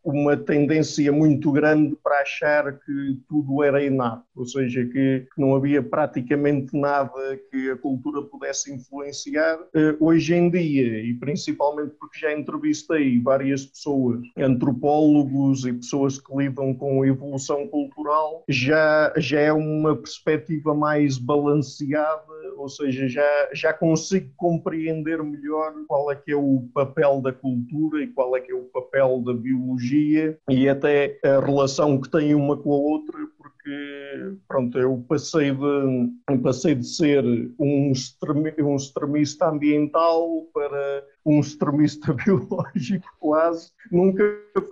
uma 0.03 0.37
tendência 0.37 1.11
muito 1.11 1.51
grande 1.51 1.95
para 2.03 2.21
achar 2.21 2.73
que 2.79 3.19
tudo 3.27 3.63
era 3.63 3.83
inato, 3.83 4.23
ou 4.35 4.45
seja, 4.45 4.85
que 4.85 5.25
não 5.37 5.55
havia 5.55 5.81
praticamente 5.81 6.77
nada 6.77 7.37
que 7.49 7.71
a 7.71 7.77
cultura 7.77 8.21
pudesse 8.21 8.73
influenciar. 8.73 9.59
Eh, 9.75 9.95
hoje 9.99 10.33
em 10.33 10.49
dia, 10.49 10.99
e 11.03 11.13
principalmente 11.13 11.93
porque 11.99 12.19
já 12.19 12.33
entrevistei 12.33 13.19
várias 13.19 13.65
pessoas, 13.65 14.21
antropólogos 14.37 15.65
e 15.65 15.73
pessoas 15.73 16.19
que 16.19 16.35
lidam 16.35 16.73
com 16.73 17.01
a 17.01 17.07
evolução 17.07 17.67
cultural, 17.67 18.43
já, 18.47 19.13
já 19.17 19.39
é 19.39 19.53
uma 19.53 19.95
perspectiva 19.95 20.73
mais 20.73 21.17
balanceada 21.17 22.37
ou 22.57 22.67
seja, 22.67 23.07
já, 23.07 23.49
já 23.53 23.71
consigo 23.71 24.29
compreender 24.35 25.23
melhor 25.23 25.73
qual 25.87 26.11
é 26.11 26.15
que 26.15 26.31
é 26.31 26.35
o 26.35 26.67
papel 26.73 27.21
da 27.21 27.31
cultura 27.31 27.86
e 27.95 28.07
qual 28.07 28.35
é 28.35 28.41
que 28.41 28.51
é 28.51 28.55
o 28.55 28.63
papel 28.63 29.21
da 29.21 29.33
biologia 29.33 30.37
e 30.49 30.67
até 30.67 31.19
a 31.23 31.39
relação 31.39 31.99
que 31.99 32.09
tem 32.09 32.35
uma 32.35 32.57
com 32.57 32.73
a 32.73 32.77
outra, 32.77 33.17
porque 33.37 34.37
pronto, 34.47 34.77
eu 34.77 35.03
passei 35.07 35.51
de, 35.51 36.37
passei 36.41 36.75
de 36.75 36.87
ser 36.87 37.23
um 37.59 37.91
extremista 37.91 39.49
ambiental 39.49 40.47
para 40.53 41.03
um 41.27 41.39
extremista 41.41 42.13
biológico 42.25 43.07
quase. 43.19 43.71
Nunca, 43.91 44.23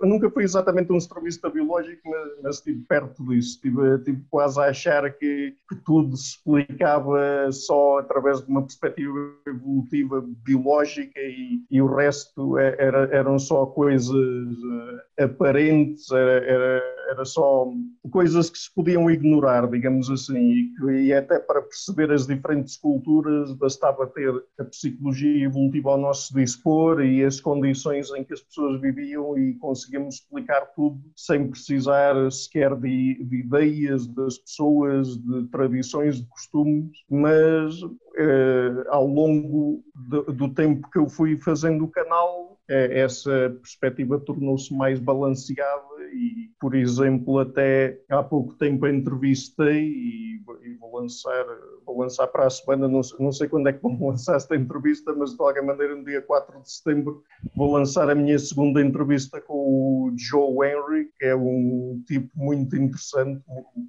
nunca 0.02 0.30
fui 0.30 0.44
exatamente 0.44 0.92
um 0.92 0.96
extremista 0.96 1.50
biológico, 1.50 2.00
mas, 2.08 2.28
mas 2.42 2.56
estive 2.56 2.82
perto 2.88 3.22
disso. 3.26 3.56
Estive, 3.56 3.96
estive 3.96 4.22
quase 4.30 4.60
a 4.60 4.64
achar 4.64 5.10
que, 5.12 5.54
que, 5.68 5.76
tudo 5.84 6.16
se 6.16 6.30
explicava 6.30 7.50
só 7.52 7.98
através 7.98 8.40
de 8.40 8.50
uma 8.50 8.62
perspectiva 8.62 9.34
evolutiva 9.46 10.24
biológica 10.44 11.20
e, 11.20 11.62
e 11.70 11.82
o 11.82 11.86
resto 11.86 12.58
é, 12.58 12.74
era, 12.78 13.04
eram 13.14 13.38
só 13.38 13.66
coisas 13.66 14.14
eh, 15.18 15.24
aparentes, 15.24 16.10
era, 16.10 16.44
era, 16.44 16.82
era, 17.10 17.24
só 17.24 17.70
coisas 18.10 18.50
que 18.50 18.58
se 18.58 18.72
podiam 18.74 19.10
ignorar, 19.10 19.68
digamos 19.68 20.10
assim, 20.10 20.38
e, 20.38 20.72
que, 20.74 20.90
e 21.04 21.12
até 21.12 21.38
para 21.38 21.62
perceber 21.62 22.10
as 22.12 22.26
diferentes 22.26 22.76
culturas 22.76 23.52
bastava 23.54 24.06
ter 24.06 24.32
a 24.58 24.64
psicologia 24.64 25.44
evolutiva 25.44 25.90
ao 25.90 25.98
nosso 25.98 26.34
dispor 26.46 27.04
e 27.04 27.24
as 27.24 27.40
condições 27.40 28.10
em 28.12 28.24
que 28.24 28.32
as 28.32 28.40
pessoas 28.40 28.80
viviam 28.80 29.36
e 29.36 29.54
conseguimos 29.54 30.16
explicar 30.16 30.62
tudo 30.74 30.98
sem 31.14 31.48
precisar 31.48 32.30
sequer 32.30 32.74
de, 32.76 33.22
de 33.24 33.36
ideias 33.40 34.06
das 34.06 34.38
pessoas, 34.38 35.16
de 35.18 35.46
tradições, 35.48 36.16
de 36.16 36.26
costumes, 36.28 36.98
mas 37.10 37.74
eh, 38.16 38.84
ao 38.88 39.06
longo 39.06 39.84
de, 39.94 40.32
do 40.32 40.48
tempo 40.52 40.88
que 40.90 40.98
eu 40.98 41.08
fui 41.08 41.38
fazendo 41.38 41.84
o 41.84 41.90
canal, 41.90 42.58
eh, 42.68 43.00
essa 43.00 43.54
perspectiva 43.60 44.18
tornou-se 44.18 44.74
mais 44.74 44.98
balanceada 44.98 46.02
e, 46.12 46.50
por 46.58 46.74
exemplo, 46.74 47.38
até 47.38 48.00
há 48.08 48.22
pouco 48.22 48.54
tempo 48.54 48.86
entrevistei 48.86 49.84
e, 49.84 50.40
e 50.64 50.74
vou 50.80 50.96
lançar 50.96 51.44
vou 51.86 52.00
lançar 52.00 52.26
para 52.26 52.46
a 52.46 52.50
semana, 52.50 52.88
não, 52.88 53.00
não 53.20 53.30
sei 53.30 53.48
quando 53.48 53.68
é 53.68 53.72
que 53.72 53.80
vou 53.80 53.96
lançar 54.10 54.36
esta 54.36 54.56
entrevista, 54.56 55.14
mas 55.14 55.30
de 55.30 55.36
qualquer 55.36 55.62
maneira 55.62 55.94
no 55.94 56.04
dia 56.04 56.20
4 56.20 56.60
de 56.60 56.70
setembro 56.70 57.22
vou 57.54 57.72
lançar 57.72 58.10
a 58.10 58.14
minha 58.14 58.38
segunda 58.38 58.82
entrevista 58.82 59.40
com 59.40 59.54
o 59.54 60.12
Joe 60.16 60.68
Henry, 60.68 61.10
que 61.18 61.26
é 61.26 61.36
um 61.36 62.02
tipo 62.06 62.28
muito 62.34 62.76
interessante, 62.76 63.40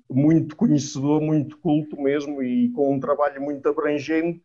muito 0.10 0.56
conhecedor, 0.56 1.22
muito 1.22 1.58
culto 1.58 2.00
mesmo 2.00 2.44
e 2.44 2.70
com 2.72 2.94
um 2.94 3.00
trabalho 3.00 3.42
muito 3.42 3.68
abrangente 3.68 4.17
gente 4.22 4.42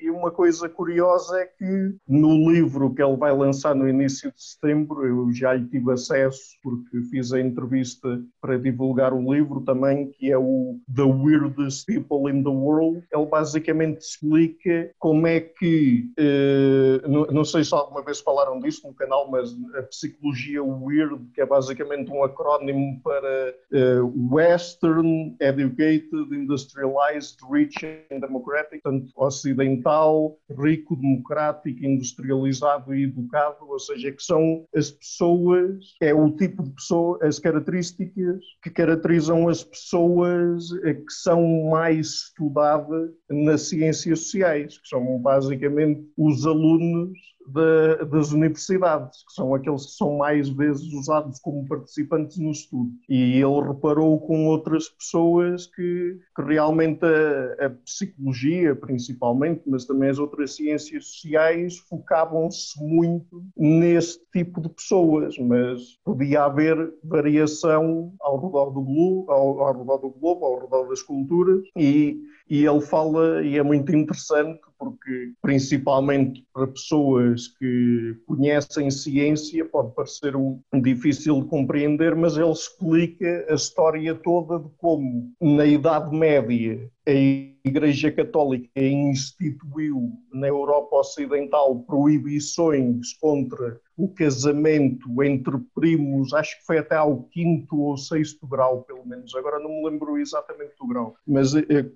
e 0.00 0.10
uma 0.10 0.30
coisa 0.30 0.68
curiosa 0.68 1.40
é 1.40 1.46
que 1.46 1.94
no 2.08 2.50
livro 2.50 2.94
que 2.94 3.02
ele 3.02 3.16
vai 3.16 3.32
lançar 3.32 3.74
no 3.74 3.88
início 3.88 4.32
de 4.32 4.42
setembro, 4.42 5.06
eu 5.06 5.32
já 5.32 5.54
lhe 5.54 5.66
tive 5.66 5.92
acesso 5.92 6.40
porque 6.62 7.02
fiz 7.10 7.32
a 7.32 7.40
entrevista 7.40 8.20
para 8.40 8.58
divulgar 8.58 9.12
o 9.12 9.32
livro 9.32 9.60
também, 9.60 10.10
que 10.12 10.30
é 10.30 10.38
o 10.38 10.78
The 10.94 11.02
Weirdest 11.02 11.86
People 11.86 12.30
in 12.30 12.42
the 12.42 12.48
World. 12.48 13.04
Ele 13.12 13.26
basicamente 13.26 14.00
explica 14.00 14.90
como 14.98 15.26
é 15.26 15.40
que, 15.40 16.10
eh, 16.18 17.02
não, 17.06 17.26
não, 17.26 17.44
sei 17.44 17.64
se 17.64 17.74
alguma 17.74 18.02
vez 18.02 18.20
falaram 18.20 18.58
disso 18.60 18.86
no 18.86 18.94
canal, 18.94 19.30
mas 19.30 19.50
a 19.76 19.82
psicologia 19.82 20.62
weird, 20.62 21.20
que 21.34 21.40
é 21.40 21.46
basicamente 21.46 22.10
um 22.10 22.24
acrónimo 22.24 23.00
para 23.02 23.54
eh, 23.72 24.00
Western, 24.30 25.36
Educated, 25.40 26.34
Industrialized, 26.34 27.38
Rich 27.50 27.84
and 28.10 28.20
Democratic, 28.20 28.82
portanto, 28.82 29.12
ocidental 29.16 29.89
ocidental, 29.90 30.38
rico, 30.58 30.96
democrático, 30.96 31.84
industrializado 31.84 32.94
e 32.94 33.04
educado, 33.04 33.68
ou 33.68 33.78
seja, 33.78 34.12
que 34.12 34.22
são 34.22 34.64
as 34.74 34.90
pessoas, 34.90 35.96
é 36.00 36.14
o 36.14 36.30
tipo 36.30 36.62
de 36.62 36.70
pessoa, 36.70 37.18
as 37.22 37.38
características 37.38 38.40
que 38.62 38.70
caracterizam 38.70 39.48
as 39.48 39.64
pessoas 39.64 40.70
que 40.70 41.12
são 41.12 41.68
mais 41.70 42.06
estudadas 42.06 43.10
nas 43.28 43.62
ciências 43.62 44.20
sociais, 44.20 44.78
que 44.78 44.88
são 44.88 45.18
basicamente 45.18 46.02
os 46.16 46.46
alunos 46.46 47.10
de, 47.46 48.04
das 48.06 48.32
universidades, 48.32 49.24
que 49.26 49.32
são 49.32 49.54
aqueles 49.54 49.86
que 49.86 49.92
são 49.92 50.18
mais 50.18 50.48
vezes 50.48 50.92
usados 50.92 51.38
como 51.40 51.66
participantes 51.66 52.38
no 52.38 52.50
estudo. 52.50 52.90
E 53.08 53.40
ele 53.40 53.60
reparou 53.68 54.20
com 54.20 54.46
outras 54.46 54.88
pessoas 54.88 55.66
que, 55.66 56.18
que 56.36 56.42
realmente 56.42 57.04
a, 57.04 57.66
a, 57.66 57.70
psicologia, 57.70 58.74
principalmente, 58.74 59.62
mas 59.66 59.84
também 59.84 60.10
as 60.10 60.18
outras 60.18 60.54
ciências 60.54 61.06
sociais, 61.06 61.78
focavam-se 61.88 62.82
muito 62.82 63.44
nesse 63.56 64.20
tipo 64.32 64.60
de 64.60 64.68
pessoas, 64.68 65.36
mas 65.38 65.80
podia 66.04 66.44
haver 66.44 66.92
variação 67.02 68.12
ao 68.20 68.40
redor 68.40 68.70
do 68.70 68.82
globo, 68.82 69.30
ao, 69.30 69.60
ao 69.60 69.78
redor 69.78 69.98
do 69.98 70.10
globo, 70.10 70.44
ao 70.44 70.60
redor 70.60 70.88
das 70.88 71.02
culturas, 71.02 71.62
e, 71.76 72.20
e 72.48 72.64
ele 72.64 72.80
fala, 72.80 73.42
e 73.42 73.56
é 73.56 73.62
muito 73.62 73.94
interessante, 73.94 74.60
porque 74.80 75.34
principalmente 75.42 76.42
para 76.54 76.66
pessoas 76.66 77.48
que 77.48 78.16
conhecem 78.26 78.90
ciência 78.90 79.62
pode 79.66 79.94
parecer 79.94 80.34
um, 80.34 80.58
difícil 80.82 81.42
de 81.42 81.48
compreender, 81.48 82.16
mas 82.16 82.38
ele 82.38 82.50
explica 82.50 83.46
a 83.50 83.54
história 83.54 84.14
toda 84.14 84.58
de 84.58 84.70
como 84.78 85.30
na 85.38 85.66
Idade 85.66 86.16
Média 86.16 86.90
a 87.06 87.68
Igreja 87.68 88.10
Católica 88.10 88.68
instituiu 88.76 90.12
na 90.32 90.46
Europa 90.46 90.96
Ocidental 90.96 91.80
proibições 91.80 93.12
contra 93.20 93.78
o 93.96 94.08
casamento 94.08 95.22
entre 95.22 95.58
primos, 95.74 96.32
acho 96.32 96.58
que 96.58 96.66
foi 96.66 96.78
até 96.78 96.96
ao 96.96 97.24
quinto 97.24 97.78
ou 97.78 97.98
sexto 97.98 98.46
grau, 98.46 98.82
pelo 98.82 99.06
menos. 99.06 99.34
Agora 99.34 99.58
não 99.58 99.68
me 99.68 99.90
lembro 99.90 100.16
exatamente 100.16 100.72
do 100.80 100.86
grau, 100.86 101.14
mas 101.26 101.54
eh, 101.54 101.64
eh, 101.68 101.90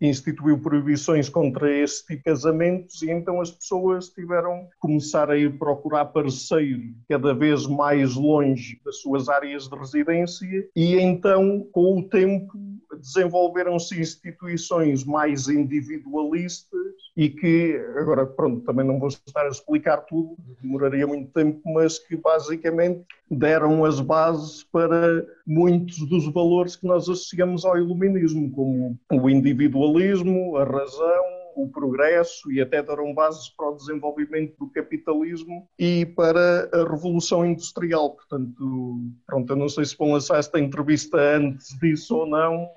instituiu 0.00 0.58
proibições 0.58 1.28
contra 1.28 1.70
esse 1.70 2.06
tipo 2.06 2.18
de 2.18 2.24
casamentos 2.24 3.02
e 3.02 3.10
então 3.10 3.40
as 3.40 3.50
pessoas 3.50 4.08
tiveram 4.08 4.66
que 4.66 4.76
começar 4.78 5.30
a 5.30 5.36
ir 5.36 5.58
procurar 5.58 6.06
parceiro 6.06 6.94
cada 7.08 7.34
vez 7.34 7.66
mais 7.66 8.14
longe 8.14 8.80
das 8.84 9.00
suas 9.00 9.28
áreas 9.28 9.68
de 9.68 9.76
residência 9.76 10.68
e 10.74 10.96
então 10.96 11.66
com 11.72 11.98
o 11.98 12.08
tempo 12.08 12.52
desenvolveram-se 12.96 14.00
instituições 14.00 15.04
mais 15.04 15.48
individualistas 15.48 16.80
e 17.16 17.28
que, 17.28 17.76
agora 17.96 18.26
pronto, 18.26 18.64
também 18.64 18.86
não 18.86 18.98
vou 18.98 19.08
estar 19.08 19.44
a 19.44 19.48
explicar 19.48 19.98
tudo, 19.98 20.36
demoraria 20.62 21.06
muito 21.06 21.32
tempo, 21.32 21.60
mas 21.72 21.98
que 21.98 22.16
basicamente 22.16 23.04
deram 23.30 23.84
as 23.84 24.00
bases 24.00 24.64
para 24.64 25.26
muitos 25.46 25.98
dos 26.08 26.32
valores 26.32 26.76
que 26.76 26.86
nós 26.86 27.08
associamos 27.08 27.64
ao 27.64 27.76
iluminismo, 27.76 28.50
como 28.52 28.98
o 29.12 29.30
individualismo, 29.30 29.87
a 29.96 30.64
razão, 30.64 31.24
o 31.58 31.68
progresso 31.68 32.50
e 32.52 32.60
até 32.60 32.82
deram 32.82 33.12
bases 33.12 33.48
para 33.48 33.70
o 33.70 33.76
desenvolvimento 33.76 34.56
do 34.58 34.70
capitalismo 34.70 35.68
e 35.78 36.06
para 36.06 36.68
a 36.72 36.88
revolução 36.88 37.44
industrial. 37.44 38.14
Portanto, 38.14 39.00
pronto, 39.26 39.52
eu 39.52 39.56
não 39.56 39.68
sei 39.68 39.84
se 39.84 39.96
vão 39.96 40.12
lançar 40.12 40.38
esta 40.38 40.60
entrevista 40.60 41.18
antes 41.18 41.76
disso 41.78 42.16
ou 42.16 42.26
não, 42.26 42.68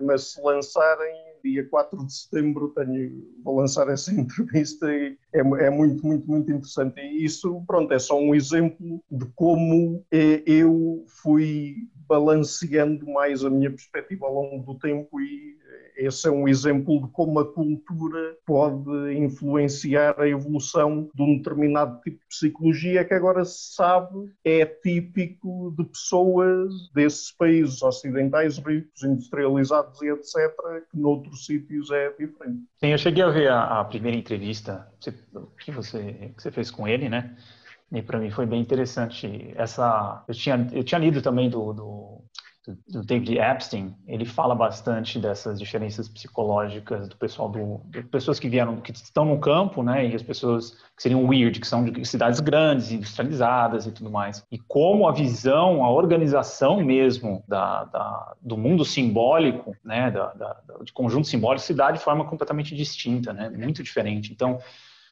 mas, 0.00 0.32
se 0.32 0.40
lançarem 0.42 1.30
dia 1.42 1.66
4 1.68 2.06
de 2.06 2.12
setembro 2.12 2.68
tenho, 2.74 3.24
vou 3.42 3.56
lançar 3.56 3.88
essa 3.88 4.12
entrevista 4.14 4.92
e 4.92 5.16
é, 5.32 5.40
é, 5.40 5.70
muito, 5.70 6.06
muito, 6.06 6.26
muito 6.26 6.50
interessante. 6.50 7.00
E 7.00 7.24
isso, 7.24 7.62
pronto, 7.66 7.92
é 7.92 7.98
só 7.98 8.18
um 8.18 8.34
exemplo 8.34 9.02
de 9.10 9.26
como 9.34 10.04
é, 10.10 10.42
eu 10.46 11.04
fui 11.22 11.76
balanceando 12.10 13.06
mais 13.06 13.44
a 13.44 13.48
minha 13.48 13.70
perspectiva 13.70 14.26
ao 14.26 14.34
longo 14.34 14.64
do 14.64 14.78
tempo 14.80 15.20
e 15.20 15.56
esse 15.96 16.26
é 16.26 16.30
um 16.30 16.48
exemplo 16.48 17.00
de 17.00 17.12
como 17.12 17.38
a 17.38 17.52
cultura 17.52 18.36
pode 18.44 19.14
influenciar 19.14 20.18
a 20.18 20.26
evolução 20.26 21.08
de 21.14 21.22
um 21.22 21.36
determinado 21.36 22.00
tipo 22.00 22.18
de 22.18 22.26
psicologia 22.26 23.04
que 23.04 23.14
agora 23.14 23.44
se 23.44 23.74
sabe 23.74 24.32
é 24.44 24.64
típico 24.64 25.72
de 25.76 25.84
pessoas 25.84 26.90
desses 26.94 27.30
países 27.32 27.80
ocidentais 27.82 28.58
ricos, 28.58 29.04
industrializados 29.04 30.00
e 30.02 30.08
etc., 30.08 30.34
que 30.90 30.98
noutros 30.98 31.44
sítios 31.44 31.90
é 31.90 32.10
diferente. 32.10 32.64
Sim, 32.78 32.88
eu 32.88 32.98
cheguei 32.98 33.22
a 33.22 33.30
ver 33.30 33.48
a, 33.48 33.80
a 33.80 33.84
primeira 33.84 34.16
entrevista 34.16 34.90
que 35.00 35.70
você, 35.70 36.32
que 36.34 36.42
você 36.42 36.50
fez 36.50 36.70
com 36.70 36.88
ele, 36.88 37.08
né? 37.08 37.36
E 37.92 38.02
para 38.02 38.18
mim 38.18 38.30
foi 38.30 38.46
bem 38.46 38.60
interessante 38.60 39.52
essa. 39.56 40.24
Eu 40.28 40.34
tinha, 40.34 40.68
eu 40.72 40.84
tinha 40.84 40.98
lido 40.98 41.20
também 41.20 41.50
do, 41.50 41.72
do 41.72 42.24
do 42.88 43.02
David 43.02 43.38
Epstein, 43.38 43.94
ele 44.06 44.24
fala 44.24 44.54
bastante 44.54 45.18
dessas 45.18 45.58
diferenças 45.58 46.08
psicológicas 46.08 47.08
do 47.08 47.16
pessoal 47.16 47.48
do, 47.48 47.80
de 47.86 48.02
pessoas 48.02 48.38
que 48.38 48.48
vieram, 48.48 48.80
que 48.80 48.92
estão 48.92 49.24
no 49.24 49.40
campo, 49.40 49.82
né, 49.82 50.06
e 50.06 50.14
as 50.14 50.22
pessoas 50.22 50.72
que 50.96 51.02
seriam 51.02 51.24
weird, 51.24 51.58
que 51.58 51.66
são 51.66 51.84
de 51.84 52.04
cidades 52.04 52.38
grandes, 52.40 52.92
industrializadas 52.92 53.86
e 53.86 53.92
tudo 53.92 54.10
mais, 54.10 54.44
e 54.50 54.58
como 54.58 55.08
a 55.08 55.12
visão, 55.12 55.82
a 55.82 55.90
organização 55.90 56.82
mesmo 56.82 57.42
da, 57.48 57.84
da 57.84 58.34
do 58.40 58.56
mundo 58.56 58.84
simbólico, 58.84 59.74
né, 59.82 60.10
da, 60.10 60.32
da, 60.34 60.60
de 60.84 60.92
conjunto 60.92 61.26
simbólico 61.26 61.64
se 61.64 61.74
dá 61.74 61.90
de 61.90 61.98
forma 61.98 62.26
completamente 62.26 62.74
distinta, 62.74 63.32
né, 63.32 63.48
muito 63.48 63.82
diferente. 63.82 64.32
Então 64.32 64.58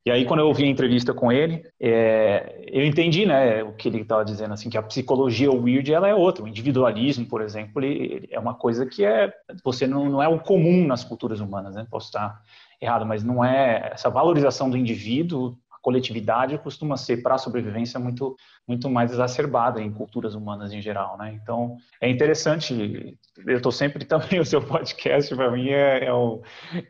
e 0.06 0.10
aí, 0.10 0.24
quando 0.24 0.40
eu 0.40 0.46
ouvi 0.46 0.64
a 0.64 0.68
entrevista 0.68 1.12
com 1.12 1.30
ele, 1.30 1.62
é, 1.80 2.64
eu 2.72 2.84
entendi, 2.84 3.26
né, 3.26 3.62
o 3.62 3.74
que 3.74 3.88
ele 3.88 4.00
estava 4.00 4.24
dizendo, 4.24 4.54
assim, 4.54 4.70
que 4.70 4.78
a 4.78 4.82
psicologia 4.82 5.50
weird, 5.52 5.92
ela 5.92 6.08
é 6.08 6.14
outra. 6.14 6.44
O 6.44 6.48
individualismo, 6.48 7.26
por 7.26 7.42
exemplo, 7.42 7.82
ele, 7.84 8.26
é 8.30 8.38
uma 8.38 8.54
coisa 8.54 8.86
que 8.86 9.04
é, 9.04 9.32
você 9.62 9.86
não, 9.86 10.08
não 10.08 10.22
é 10.22 10.28
o 10.28 10.38
comum 10.38 10.86
nas 10.86 11.04
culturas 11.04 11.40
humanas, 11.40 11.74
né? 11.74 11.86
Posso 11.90 12.06
estar 12.06 12.40
errado, 12.80 13.04
mas 13.04 13.22
não 13.22 13.44
é 13.44 13.90
essa 13.92 14.08
valorização 14.08 14.70
do 14.70 14.76
indivíduo, 14.76 15.58
a 15.70 15.78
coletividade 15.82 16.56
costuma 16.58 16.96
ser 16.96 17.22
para 17.22 17.34
a 17.34 17.38
sobrevivência 17.38 18.00
muito 18.00 18.36
muito 18.68 18.90
mais 18.90 19.10
exacerbada 19.10 19.80
em 19.80 19.90
culturas 19.90 20.34
humanas 20.34 20.72
em 20.74 20.82
geral, 20.82 21.16
né? 21.16 21.38
Então 21.42 21.78
é 22.00 22.08
interessante. 22.08 23.16
Eu 23.46 23.56
estou 23.56 23.72
sempre 23.72 24.04
também 24.06 24.38
o 24.38 24.44
seu 24.44 24.60
podcast 24.60 25.34
para 25.34 25.50
mim 25.50 25.70
é, 25.70 26.04
é, 26.04 26.14
um, 26.14 26.42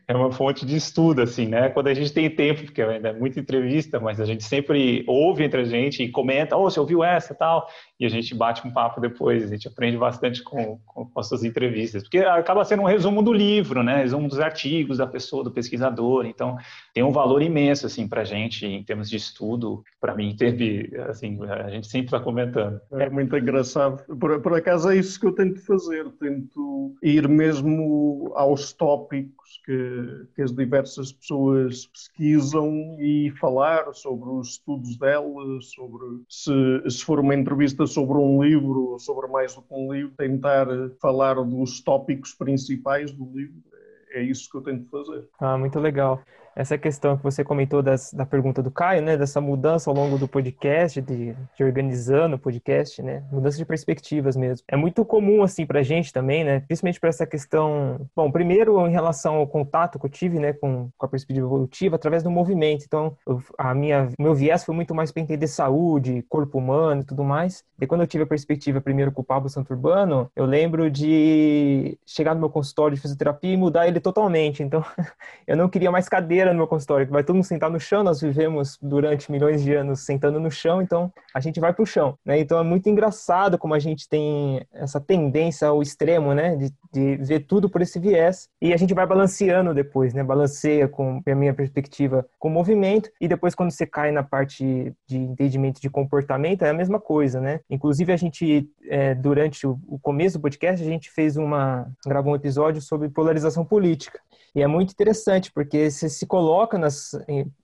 é, 0.08 0.14
uma 0.14 0.32
fonte 0.32 0.66
de 0.66 0.74
estudo 0.74 1.22
assim, 1.22 1.46
né? 1.46 1.68
Quando 1.68 1.86
a 1.86 1.94
gente 1.94 2.12
tem 2.12 2.28
tempo, 2.28 2.64
porque 2.64 2.82
ainda 2.82 3.10
é 3.10 3.12
muita 3.12 3.38
entrevista, 3.38 4.00
mas 4.00 4.20
a 4.20 4.24
gente 4.24 4.42
sempre 4.42 5.04
ouve 5.06 5.44
entre 5.44 5.60
a 5.60 5.64
gente 5.64 6.02
e 6.02 6.10
comenta, 6.10 6.56
oh, 6.56 6.64
você 6.64 6.80
ouviu 6.80 7.04
essa 7.04 7.32
tal, 7.32 7.68
e 8.00 8.04
a 8.04 8.08
gente 8.08 8.34
bate 8.34 8.66
um 8.66 8.72
papo 8.72 9.00
depois. 9.00 9.44
A 9.44 9.46
gente 9.46 9.68
aprende 9.68 9.96
bastante 9.96 10.42
com, 10.42 10.78
com, 10.84 11.06
com 11.06 11.20
as 11.20 11.28
suas 11.28 11.44
entrevistas, 11.44 12.02
porque 12.02 12.18
acaba 12.18 12.64
sendo 12.64 12.82
um 12.82 12.86
resumo 12.86 13.22
do 13.22 13.32
livro, 13.32 13.84
né? 13.84 13.98
Resumo 13.98 14.26
dos 14.26 14.40
artigos 14.40 14.98
da 14.98 15.06
pessoa, 15.06 15.44
do 15.44 15.52
pesquisador. 15.52 16.26
Então 16.26 16.56
tem 16.92 17.04
um 17.04 17.12
valor 17.12 17.40
imenso 17.40 17.86
assim 17.86 18.08
para 18.08 18.22
a 18.22 18.24
gente 18.24 18.66
em 18.66 18.82
termos 18.82 19.08
de 19.08 19.16
estudo. 19.16 19.84
Para 20.00 20.14
mim 20.16 20.34
teve 20.34 20.90
assim 21.08 21.38
a 21.68 21.70
gente 21.70 21.86
sempre 21.86 22.06
está 22.06 22.20
comentando. 22.20 22.80
É 22.92 23.10
muito 23.10 23.36
engraçado. 23.36 24.02
Por, 24.16 24.40
por 24.40 24.54
acaso 24.54 24.90
é 24.90 24.96
isso 24.96 25.20
que 25.20 25.26
eu 25.26 25.34
tento 25.34 25.64
fazer. 25.64 26.10
Tento 26.18 26.94
ir 27.02 27.28
mesmo 27.28 28.32
aos 28.34 28.72
tópicos 28.72 29.60
que, 29.64 30.26
que 30.34 30.42
as 30.42 30.52
diversas 30.52 31.12
pessoas 31.12 31.86
pesquisam 31.86 32.96
e 32.98 33.30
falar 33.38 33.92
sobre 33.92 34.30
os 34.30 34.52
estudos 34.52 34.96
delas, 34.96 35.70
sobre 35.70 36.22
se, 36.28 36.90
se 36.90 37.04
for 37.04 37.20
uma 37.20 37.34
entrevista 37.34 37.86
sobre 37.86 38.16
um 38.16 38.42
livro, 38.42 38.96
sobre 38.98 39.26
mais 39.28 39.54
do 39.54 39.62
que 39.62 39.74
um 39.74 39.92
livro, 39.92 40.14
tentar 40.16 40.66
falar 41.00 41.34
dos 41.34 41.82
tópicos 41.82 42.32
principais 42.32 43.12
do 43.12 43.30
livro. 43.34 43.62
É 44.10 44.22
isso 44.22 44.50
que 44.50 44.56
eu 44.56 44.62
tento 44.62 44.88
fazer. 44.88 45.28
Ah, 45.38 45.58
muito 45.58 45.78
legal 45.78 46.22
essa 46.54 46.76
questão 46.76 47.16
que 47.16 47.22
você 47.22 47.44
comentou 47.44 47.82
das, 47.82 48.12
da 48.12 48.26
pergunta 48.26 48.62
do 48.62 48.70
Caio, 48.70 49.02
né, 49.02 49.16
dessa 49.16 49.40
mudança 49.40 49.90
ao 49.90 49.96
longo 49.96 50.18
do 50.18 50.28
podcast, 50.28 51.00
de, 51.00 51.34
de, 51.56 51.64
organizando 51.64 52.36
o 52.36 52.38
podcast, 52.38 53.02
né, 53.02 53.22
mudança 53.30 53.56
de 53.56 53.64
perspectivas 53.64 54.36
mesmo. 54.36 54.64
É 54.68 54.76
muito 54.76 55.04
comum, 55.04 55.42
assim, 55.42 55.64
pra 55.64 55.82
gente 55.82 56.12
também, 56.12 56.44
né, 56.44 56.60
principalmente 56.60 57.00
para 57.00 57.08
essa 57.08 57.26
questão, 57.26 58.08
bom, 58.14 58.30
primeiro 58.30 58.86
em 58.86 58.90
relação 58.90 59.36
ao 59.36 59.46
contato 59.46 59.98
que 59.98 60.06
eu 60.06 60.10
tive, 60.10 60.38
né, 60.38 60.52
com, 60.52 60.90
com 60.96 61.06
a 61.06 61.08
perspectiva 61.08 61.46
evolutiva, 61.46 61.96
através 61.96 62.22
do 62.22 62.30
movimento. 62.30 62.84
Então, 62.84 63.16
eu, 63.26 63.42
a 63.56 63.74
minha, 63.74 64.08
meu 64.18 64.34
viés 64.34 64.64
foi 64.64 64.74
muito 64.74 64.94
mais 64.94 65.12
para 65.12 65.22
entender 65.22 65.46
saúde, 65.46 66.24
corpo 66.28 66.58
humano 66.58 67.02
e 67.02 67.04
tudo 67.04 67.24
mais. 67.24 67.64
E 67.80 67.86
quando 67.86 68.00
eu 68.00 68.06
tive 68.06 68.24
a 68.24 68.26
perspectiva 68.26 68.80
primeiro 68.80 69.12
com 69.12 69.22
o 69.22 69.24
Pablo 69.24 69.48
Santurbano, 69.48 70.30
eu 70.34 70.44
lembro 70.44 70.90
de 70.90 71.98
chegar 72.04 72.34
no 72.34 72.40
meu 72.40 72.50
consultório 72.50 72.94
de 72.96 73.00
fisioterapia 73.00 73.52
e 73.52 73.56
mudar 73.56 73.86
ele 73.86 74.00
totalmente. 74.00 74.62
Então, 74.62 74.84
eu 75.46 75.56
não 75.56 75.68
queria 75.68 75.90
mais 75.90 76.08
cadeira 76.08 76.47
no 76.52 76.58
meu 76.58 76.66
consultório, 76.66 77.06
vai 77.08 77.22
todo 77.22 77.36
mundo 77.36 77.44
sentar 77.44 77.70
no 77.70 77.80
chão. 77.80 78.02
Nós 78.02 78.20
vivemos 78.20 78.78
durante 78.80 79.30
milhões 79.30 79.62
de 79.62 79.74
anos 79.74 80.00
sentando 80.00 80.40
no 80.40 80.50
chão, 80.50 80.82
então 80.82 81.12
a 81.34 81.40
gente 81.40 81.60
vai 81.60 81.72
para 81.72 81.82
o 81.82 81.86
chão. 81.86 82.18
Né? 82.24 82.40
Então, 82.40 82.58
é 82.58 82.62
muito 82.62 82.88
engraçado 82.88 83.58
como 83.58 83.74
a 83.74 83.78
gente 83.78 84.08
tem 84.08 84.66
essa 84.72 85.00
tendência 85.00 85.68
ao 85.68 85.82
extremo, 85.82 86.34
né? 86.34 86.56
De, 86.56 86.72
de 86.92 87.16
ver 87.16 87.40
tudo 87.40 87.68
por 87.68 87.82
esse 87.82 87.98
viés. 87.98 88.48
E 88.60 88.72
a 88.72 88.76
gente 88.76 88.94
vai 88.94 89.06
balanceando 89.06 89.74
depois, 89.74 90.14
né? 90.14 90.22
Balanceia 90.22 90.88
com 90.88 91.20
a 91.26 91.34
minha 91.34 91.54
perspectiva 91.54 92.26
com 92.38 92.48
o 92.48 92.50
movimento. 92.50 93.10
E 93.20 93.28
depois, 93.28 93.54
quando 93.54 93.70
você 93.70 93.86
cai 93.86 94.10
na 94.10 94.22
parte 94.22 94.92
de 95.06 95.16
entendimento 95.16 95.80
de 95.80 95.90
comportamento, 95.90 96.64
é 96.64 96.70
a 96.70 96.74
mesma 96.74 97.00
coisa, 97.00 97.40
né? 97.40 97.60
Inclusive, 97.68 98.12
a 98.12 98.16
gente, 98.16 98.68
é, 98.88 99.14
durante 99.14 99.66
o, 99.66 99.78
o 99.86 99.98
começo 99.98 100.38
do 100.38 100.42
podcast, 100.42 100.84
a 100.84 100.88
gente 100.88 101.10
fez 101.10 101.36
uma. 101.36 101.86
gravou 102.06 102.32
um 102.32 102.36
episódio 102.36 102.80
sobre 102.80 103.08
polarização 103.08 103.64
política. 103.64 104.20
E 104.54 104.62
é 104.62 104.66
muito 104.66 104.92
interessante, 104.92 105.52
porque 105.52 105.90
você 105.90 106.08
se 106.08 106.26
coloca 106.26 106.78
nas, 106.78 107.14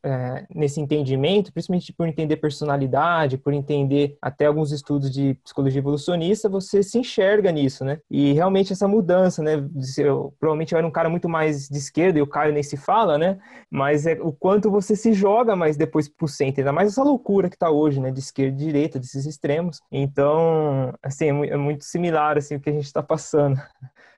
é, 0.05 0.47
nesse 0.55 0.81
entendimento, 0.81 1.53
principalmente 1.53 1.93
por 1.93 2.07
entender 2.07 2.37
personalidade, 2.37 3.39
por 3.39 3.53
entender 3.53 4.17
até 4.21 4.47
alguns 4.47 4.73
estudos 4.73 5.11
de 5.11 5.35
psicologia 5.43 5.81
evolucionista, 5.81 6.49
você 6.49 6.83
se 6.83 6.99
enxerga 6.99 7.51
nisso, 7.51 7.85
né? 7.85 7.99
E 8.11 8.33
realmente 8.33 8.73
essa 8.73 8.87
mudança, 8.87 9.43
né? 9.43 9.65
Eu, 9.99 10.35
provavelmente 10.39 10.73
eu 10.73 10.79
era 10.79 10.87
um 10.87 10.91
cara 10.91 11.09
muito 11.09 11.29
mais 11.29 11.69
de 11.69 11.79
esquerda, 11.79 12.19
e 12.19 12.23
o 12.23 12.27
Caio 12.27 12.53
nem 12.53 12.63
se 12.63 12.77
fala, 12.77 13.19
né? 13.19 13.39
Mas 13.71 14.07
é 14.07 14.15
o 14.21 14.33
quanto 14.33 14.71
você 14.71 14.95
se 14.95 15.13
joga 15.13 15.57
mais 15.57 15.77
depois 15.77 16.09
pro 16.09 16.29
centro, 16.29 16.61
ainda 16.61 16.73
mais 16.73 16.89
essa 16.89 17.03
loucura 17.03 17.49
que 17.51 17.59
tá 17.59 17.71
hoje, 17.71 18.01
né? 18.01 18.11
De 18.11 18.21
esquerda 18.21 18.55
e 18.61 18.65
direita, 18.67 18.99
desses 18.99 19.27
extremos. 19.27 19.81
Então, 19.91 20.93
assim, 21.03 21.27
é, 21.27 21.49
é 21.49 21.57
muito 21.57 21.85
similar, 21.85 22.37
assim, 22.39 22.57
o 22.57 22.61
que 22.61 22.71
a 22.71 22.73
gente 22.73 22.85
está 22.87 23.03
passando. 23.03 23.61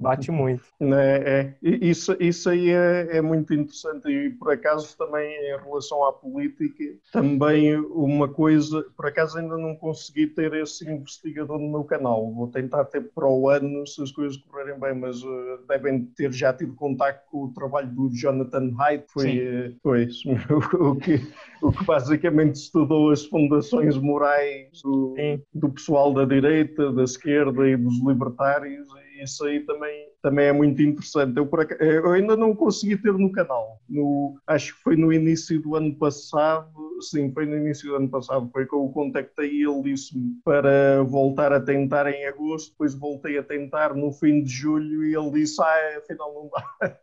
Bate 0.00 0.30
muito. 0.30 0.64
É, 0.96 1.54
é, 1.62 1.68
isso, 1.68 2.16
isso 2.20 2.48
aí 2.48 2.70
é, 2.70 3.18
é, 3.18 3.20
muito 3.20 3.52
interessante. 3.52 4.08
E 4.08 4.30
por 4.30 4.52
acaso 4.52 4.96
também 4.96 5.28
em 5.28 5.58
relação 5.62 6.04
à 6.04 6.12
política, 6.12 6.84
também 7.12 7.76
uma 7.76 8.28
coisa, 8.28 8.84
por 8.96 9.06
acaso 9.06 9.38
ainda 9.38 9.56
não 9.56 9.74
consegui 9.74 10.26
ter 10.28 10.54
esse 10.54 10.88
investigador 10.88 11.58
no 11.58 11.70
meu 11.70 11.84
canal, 11.84 12.32
vou 12.32 12.48
tentar 12.48 12.84
ter 12.84 13.02
para 13.14 13.28
o 13.28 13.48
ano 13.48 13.86
se 13.86 14.02
as 14.02 14.12
coisas 14.12 14.36
correrem 14.36 14.78
bem, 14.78 14.94
mas 14.94 15.22
uh, 15.22 15.58
devem 15.68 16.04
ter 16.16 16.32
já 16.32 16.52
tido 16.52 16.74
contato 16.74 17.24
com 17.30 17.44
o 17.44 17.52
trabalho 17.52 17.88
do 17.88 18.10
Jonathan 18.10 18.72
Haidt, 18.78 19.04
foi, 19.08 19.38
uh, 19.38 19.76
foi 19.82 20.08
o, 20.78 20.96
que, 20.96 21.20
o 21.62 21.72
que 21.72 21.84
basicamente 21.84 22.56
estudou 22.56 23.10
as 23.10 23.24
fundações 23.24 23.96
morais 23.96 24.80
do, 24.82 25.14
do 25.52 25.68
pessoal 25.70 26.12
da 26.14 26.24
direita, 26.24 26.92
da 26.92 27.04
esquerda 27.04 27.68
e 27.68 27.76
dos 27.76 27.98
libertários 28.02 28.88
isso 29.22 29.44
aí 29.44 29.64
também, 29.64 30.08
também 30.26 30.46
é 30.46 30.52
muito 30.52 30.82
interessante. 30.82 31.36
Eu, 31.36 31.48
eu 31.78 32.10
ainda 32.10 32.36
não 32.36 32.52
consegui 32.52 32.96
ter 32.96 33.12
no 33.12 33.30
canal. 33.30 33.80
No, 33.88 34.36
acho 34.44 34.74
que 34.74 34.82
foi 34.82 34.96
no 34.96 35.12
início 35.12 35.62
do 35.62 35.76
ano 35.76 35.94
passado, 35.94 36.68
sim, 37.00 37.30
foi 37.32 37.46
no 37.46 37.56
início 37.56 37.88
do 37.88 37.96
ano 37.96 38.08
passado, 38.08 38.48
foi 38.52 38.66
que 38.66 38.74
eu 38.74 38.84
o 38.84 38.92
contactei 38.92 39.52
e 39.52 39.62
ele 39.62 39.82
disse-me 39.82 40.36
para 40.44 41.04
voltar 41.04 41.52
a 41.52 41.60
tentar 41.60 42.08
em 42.08 42.26
agosto, 42.26 42.70
depois 42.72 42.94
voltei 42.94 43.38
a 43.38 43.42
tentar 43.42 43.94
no 43.94 44.12
fim 44.12 44.42
de 44.42 44.50
julho 44.50 45.04
e 45.04 45.14
ele 45.14 45.30
disse, 45.30 45.62
ah, 45.62 45.98
afinal 45.98 46.34
não 46.34 46.50
dá. 46.50 46.98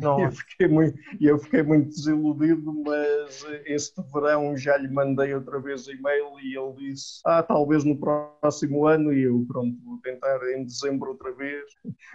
Não. 0.00 0.20
eu, 0.24 0.30
fiquei 0.30 0.68
muito, 0.68 0.98
eu 1.20 1.38
fiquei 1.38 1.62
muito 1.62 1.88
desiludido, 1.88 2.72
mas 2.86 3.44
este 3.66 4.00
verão 4.12 4.56
já 4.56 4.76
lhe 4.76 4.88
mandei 4.88 5.34
outra 5.34 5.60
vez 5.60 5.86
e-mail 5.88 6.38
e 6.40 6.56
ele 6.56 6.90
disse, 6.90 7.20
ah, 7.24 7.42
talvez 7.42 7.84
no 7.84 7.96
próximo 7.98 8.86
ano 8.86 9.12
e 9.12 9.22
eu, 9.22 9.44
pronto, 9.48 9.76
vou 9.84 9.98
tentar 9.98 10.38
em 10.54 10.64
dezembro 10.64 11.10
outra 11.10 11.32
vez, 11.32 11.64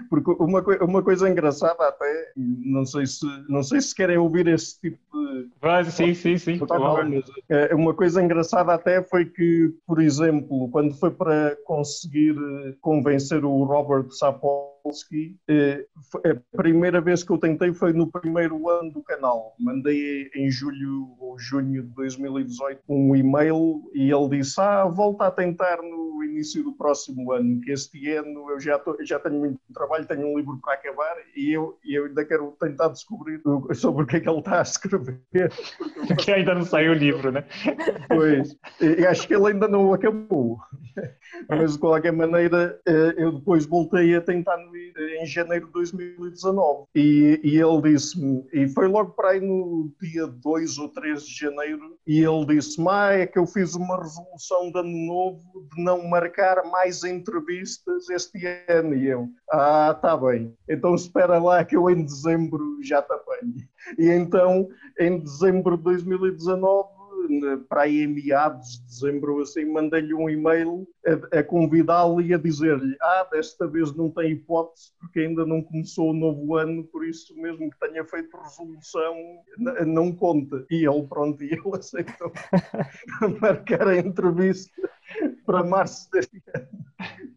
porque 0.09 0.31
uma, 0.39 0.63
uma 0.81 1.03
coisa 1.03 1.29
engraçada 1.29 1.87
até, 1.87 2.31
não 2.35 2.85
sei 2.85 3.05
se, 3.05 3.25
não 3.49 3.63
sei 3.63 3.81
se 3.81 3.93
querem 3.93 4.17
ouvir 4.17 4.47
esse 4.47 4.79
tipo 4.79 4.97
de... 5.13 5.49
Vai, 5.61 5.83
sim, 5.85 6.13
sim, 6.13 6.37
sim. 6.37 6.59
É, 7.49 7.73
uma 7.75 7.93
coisa 7.93 8.21
engraçada 8.21 8.73
até 8.73 9.01
foi 9.03 9.25
que, 9.25 9.73
por 9.85 10.01
exemplo, 10.01 10.69
quando 10.69 10.93
foi 10.95 11.11
para 11.11 11.57
conseguir 11.65 12.35
eh, 12.37 12.75
convencer 12.81 13.43
o 13.43 13.63
Robert 13.63 14.11
Sapolsky 14.11 14.76
consegui. 14.87 15.35
Eh, 15.49 15.85
a 16.25 16.57
primeira 16.57 17.01
vez 17.01 17.23
que 17.23 17.31
eu 17.31 17.37
tentei 17.37 17.73
foi 17.73 17.91
no 17.91 18.09
primeiro 18.09 18.69
ano 18.69 18.91
do 18.91 19.03
canal. 19.03 19.53
Mandei 19.59 20.29
em 20.33 20.49
julho 20.49 21.15
ou 21.19 21.37
junho 21.37 21.83
de 21.83 21.89
2018 21.89 22.81
um 22.87 23.15
e-mail 23.15 23.83
e 23.93 24.11
ele 24.11 24.29
disse: 24.37 24.59
Ah, 24.59 24.85
volta 24.85 25.27
a 25.27 25.31
tentar 25.31 25.77
no 25.81 26.23
início 26.23 26.63
do 26.63 26.73
próximo 26.73 27.31
ano, 27.31 27.59
que 27.61 27.71
este 27.71 28.11
ano 28.11 28.49
eu 28.51 28.59
já, 28.59 28.79
tô, 28.79 28.97
já 29.03 29.19
tenho 29.19 29.39
muito 29.39 29.59
trabalho, 29.73 30.05
tenho 30.05 30.27
um 30.27 30.37
livro 30.37 30.59
para 30.61 30.73
acabar 30.73 31.15
e 31.35 31.51
eu, 31.51 31.77
eu 31.85 32.05
ainda 32.05 32.23
quero 32.23 32.55
tentar 32.59 32.89
descobrir 32.89 33.41
sobre 33.73 34.03
o 34.03 34.07
que 34.07 34.17
é 34.17 34.19
que 34.19 34.29
ele 34.29 34.39
está 34.39 34.59
a 34.59 34.61
escrever. 34.61 35.19
Porque 36.07 36.31
ainda 36.31 36.55
não 36.55 36.63
saiu 36.63 36.91
o 36.91 36.95
livro, 36.95 37.31
né? 37.31 37.43
Pois, 38.07 38.55
acho 39.09 39.27
que 39.27 39.35
ele 39.35 39.47
ainda 39.47 39.67
não 39.67 39.93
acabou. 39.93 40.59
Mas 41.49 41.73
de 41.73 41.79
qualquer 41.79 42.13
maneira, 42.13 42.79
eh, 42.85 43.15
eu 43.17 43.31
depois 43.33 43.65
voltei 43.65 44.15
a 44.15 44.21
tentar 44.21 44.57
no 44.57 44.75
em 45.19 45.25
janeiro 45.25 45.67
de 45.67 45.73
2019. 45.73 46.85
E, 46.95 47.39
e 47.43 47.59
ele 47.59 47.81
disse-me, 47.81 48.45
e 48.53 48.67
foi 48.69 48.87
logo 48.87 49.11
para 49.11 49.31
aí 49.31 49.39
no 49.39 49.91
dia 50.01 50.27
2 50.27 50.77
ou 50.77 50.89
3 50.89 51.23
de 51.23 51.39
janeiro, 51.39 51.97
e 52.05 52.19
ele 52.19 52.45
disse-me: 52.45 52.87
Ah, 52.89 53.13
é 53.13 53.27
que 53.27 53.37
eu 53.39 53.45
fiz 53.45 53.75
uma 53.75 53.97
resolução 53.97 54.71
de 54.71 54.79
ano 54.79 55.05
novo 55.05 55.67
de 55.75 55.83
não 55.83 56.07
marcar 56.07 56.63
mais 56.71 57.03
entrevistas 57.03 58.09
este 58.09 58.39
ano. 58.67 58.95
E 58.95 59.07
eu, 59.07 59.27
ah, 59.51 59.93
tá 59.93 60.15
bem, 60.15 60.53
então 60.69 60.95
espera 60.95 61.39
lá 61.39 61.63
que 61.63 61.75
eu 61.75 61.89
em 61.89 62.03
dezembro 62.03 62.79
já 62.83 63.01
te. 63.01 63.17
E 63.97 64.09
então, 64.09 64.67
em 64.99 65.19
dezembro 65.19 65.77
de 65.77 65.83
2019, 65.83 66.96
para 67.69 67.83
aí 67.83 68.03
em 68.03 68.07
meados 68.07 68.79
de 68.79 68.85
dezembro, 68.85 69.41
assim, 69.41 69.65
mandei-lhe 69.65 70.13
um 70.13 70.29
e-mail 70.29 70.87
a, 71.05 71.39
a 71.39 71.43
convidá-lo 71.43 72.21
e 72.21 72.33
a 72.33 72.37
dizer-lhe: 72.37 72.95
Ah, 73.01 73.27
desta 73.31 73.67
vez 73.67 73.95
não 73.95 74.09
tem 74.09 74.31
hipótese, 74.31 74.91
porque 74.99 75.21
ainda 75.21 75.45
não 75.45 75.61
começou 75.61 76.11
o 76.11 76.13
novo 76.13 76.55
ano, 76.55 76.83
por 76.85 77.05
isso 77.05 77.35
mesmo 77.35 77.69
que 77.69 77.79
tenha 77.79 78.03
feito 78.05 78.37
resolução, 78.37 79.15
não 79.85 80.11
conta. 80.11 80.65
E 80.69 80.87
ele, 80.87 81.07
pronto, 81.07 81.41
e 81.43 81.53
ele 81.53 81.77
aceitou 81.77 82.31
marcar 83.41 83.87
a 83.87 83.97
entrevista 83.97 84.89
para 85.45 85.63
março 85.63 86.09
deste 86.11 86.41
ano. 86.53 86.67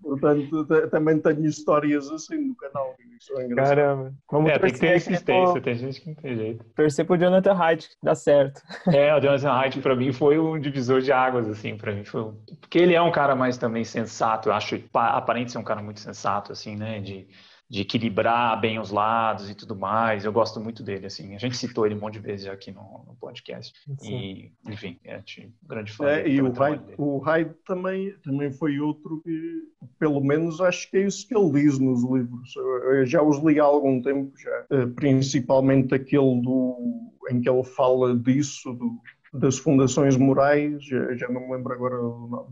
Portanto, 0.02 0.66
também 0.90 1.18
tenho 1.20 1.46
histórias 1.46 2.10
assim 2.10 2.36
no 2.36 2.56
canal. 2.56 2.96
É 3.36 3.54
Caramba. 3.54 4.14
Vamos 4.30 4.50
é, 4.50 4.58
tem 4.58 4.72
que 4.72 4.80
ter 4.80 4.96
existência, 4.96 5.60
tem 5.60 5.74
gente 5.74 6.00
que 6.00 6.08
não 6.08 6.14
tem 6.14 6.36
jeito. 6.36 6.64
Torcer 6.74 7.06
pro 7.06 7.18
Jonathan 7.18 7.54
Haidt, 7.54 7.88
que 7.90 7.96
dá 8.02 8.14
certo. 8.14 8.62
É, 8.88 9.14
o 9.14 9.20
Jonathan 9.20 9.52
Haidt 9.52 9.80
para 9.80 9.94
mim 9.94 10.12
foi 10.12 10.38
um 10.38 10.58
divisor 10.58 11.00
de 11.00 11.12
águas, 11.12 11.48
assim, 11.48 11.76
para 11.76 11.94
mim 11.94 12.04
foi 12.04 12.32
Porque 12.60 12.78
ele 12.78 12.94
é 12.94 13.02
um 13.02 13.12
cara 13.12 13.36
mais 13.36 13.58
também 13.58 13.84
sensato, 13.84 14.48
eu 14.48 14.52
acho, 14.54 14.82
aparente 14.92 15.52
ser 15.52 15.58
um 15.58 15.64
cara 15.64 15.82
muito 15.82 16.00
sensato, 16.00 16.50
assim, 16.52 16.74
né, 16.74 17.00
de 17.00 17.28
de 17.70 17.82
equilibrar 17.82 18.60
bem 18.60 18.80
os 18.80 18.90
lados 18.90 19.48
e 19.48 19.54
tudo 19.54 19.76
mais. 19.76 20.24
Eu 20.24 20.32
gosto 20.32 20.60
muito 20.60 20.82
dele, 20.82 21.06
assim. 21.06 21.36
A 21.36 21.38
gente 21.38 21.56
citou 21.56 21.86
ele 21.86 21.94
um 21.94 22.00
monte 22.00 22.14
de 22.14 22.18
vezes 22.20 22.48
aqui 22.48 22.72
no, 22.72 23.04
no 23.06 23.16
podcast. 23.20 23.72
Sim. 23.96 24.12
E, 24.12 24.52
enfim, 24.66 24.98
é 25.04 25.18
um 25.18 25.68
grande 25.68 25.92
fã. 25.92 26.08
É, 26.08 26.28
e 26.28 26.42
o 26.42 26.50
Hyde, 26.50 26.82
o 26.98 27.18
Hyde 27.18 27.54
também, 27.64 28.12
também 28.24 28.50
foi 28.50 28.80
outro 28.80 29.22
que, 29.22 29.62
pelo 30.00 30.20
menos, 30.20 30.60
acho 30.60 30.90
que 30.90 30.96
é 30.96 31.06
isso 31.06 31.28
que 31.28 31.36
ele 31.36 31.52
diz 31.52 31.78
nos 31.78 32.02
livros. 32.02 32.52
Eu 32.56 33.06
já 33.06 33.22
os 33.22 33.38
li 33.38 33.60
há 33.60 33.64
algum 33.64 34.02
tempo 34.02 34.32
já. 34.36 34.66
Eh, 34.70 34.86
principalmente 34.86 35.94
aquele 35.94 36.42
do, 36.42 37.12
em 37.30 37.40
que 37.40 37.48
ele 37.48 37.62
fala 37.62 38.16
disso, 38.16 38.74
do, 38.74 38.98
das 39.32 39.58
fundações 39.58 40.16
morais, 40.16 40.82
já 40.84 41.28
não 41.28 41.42
me 41.42 41.56
lembro 41.56 41.72
agora, 41.72 41.96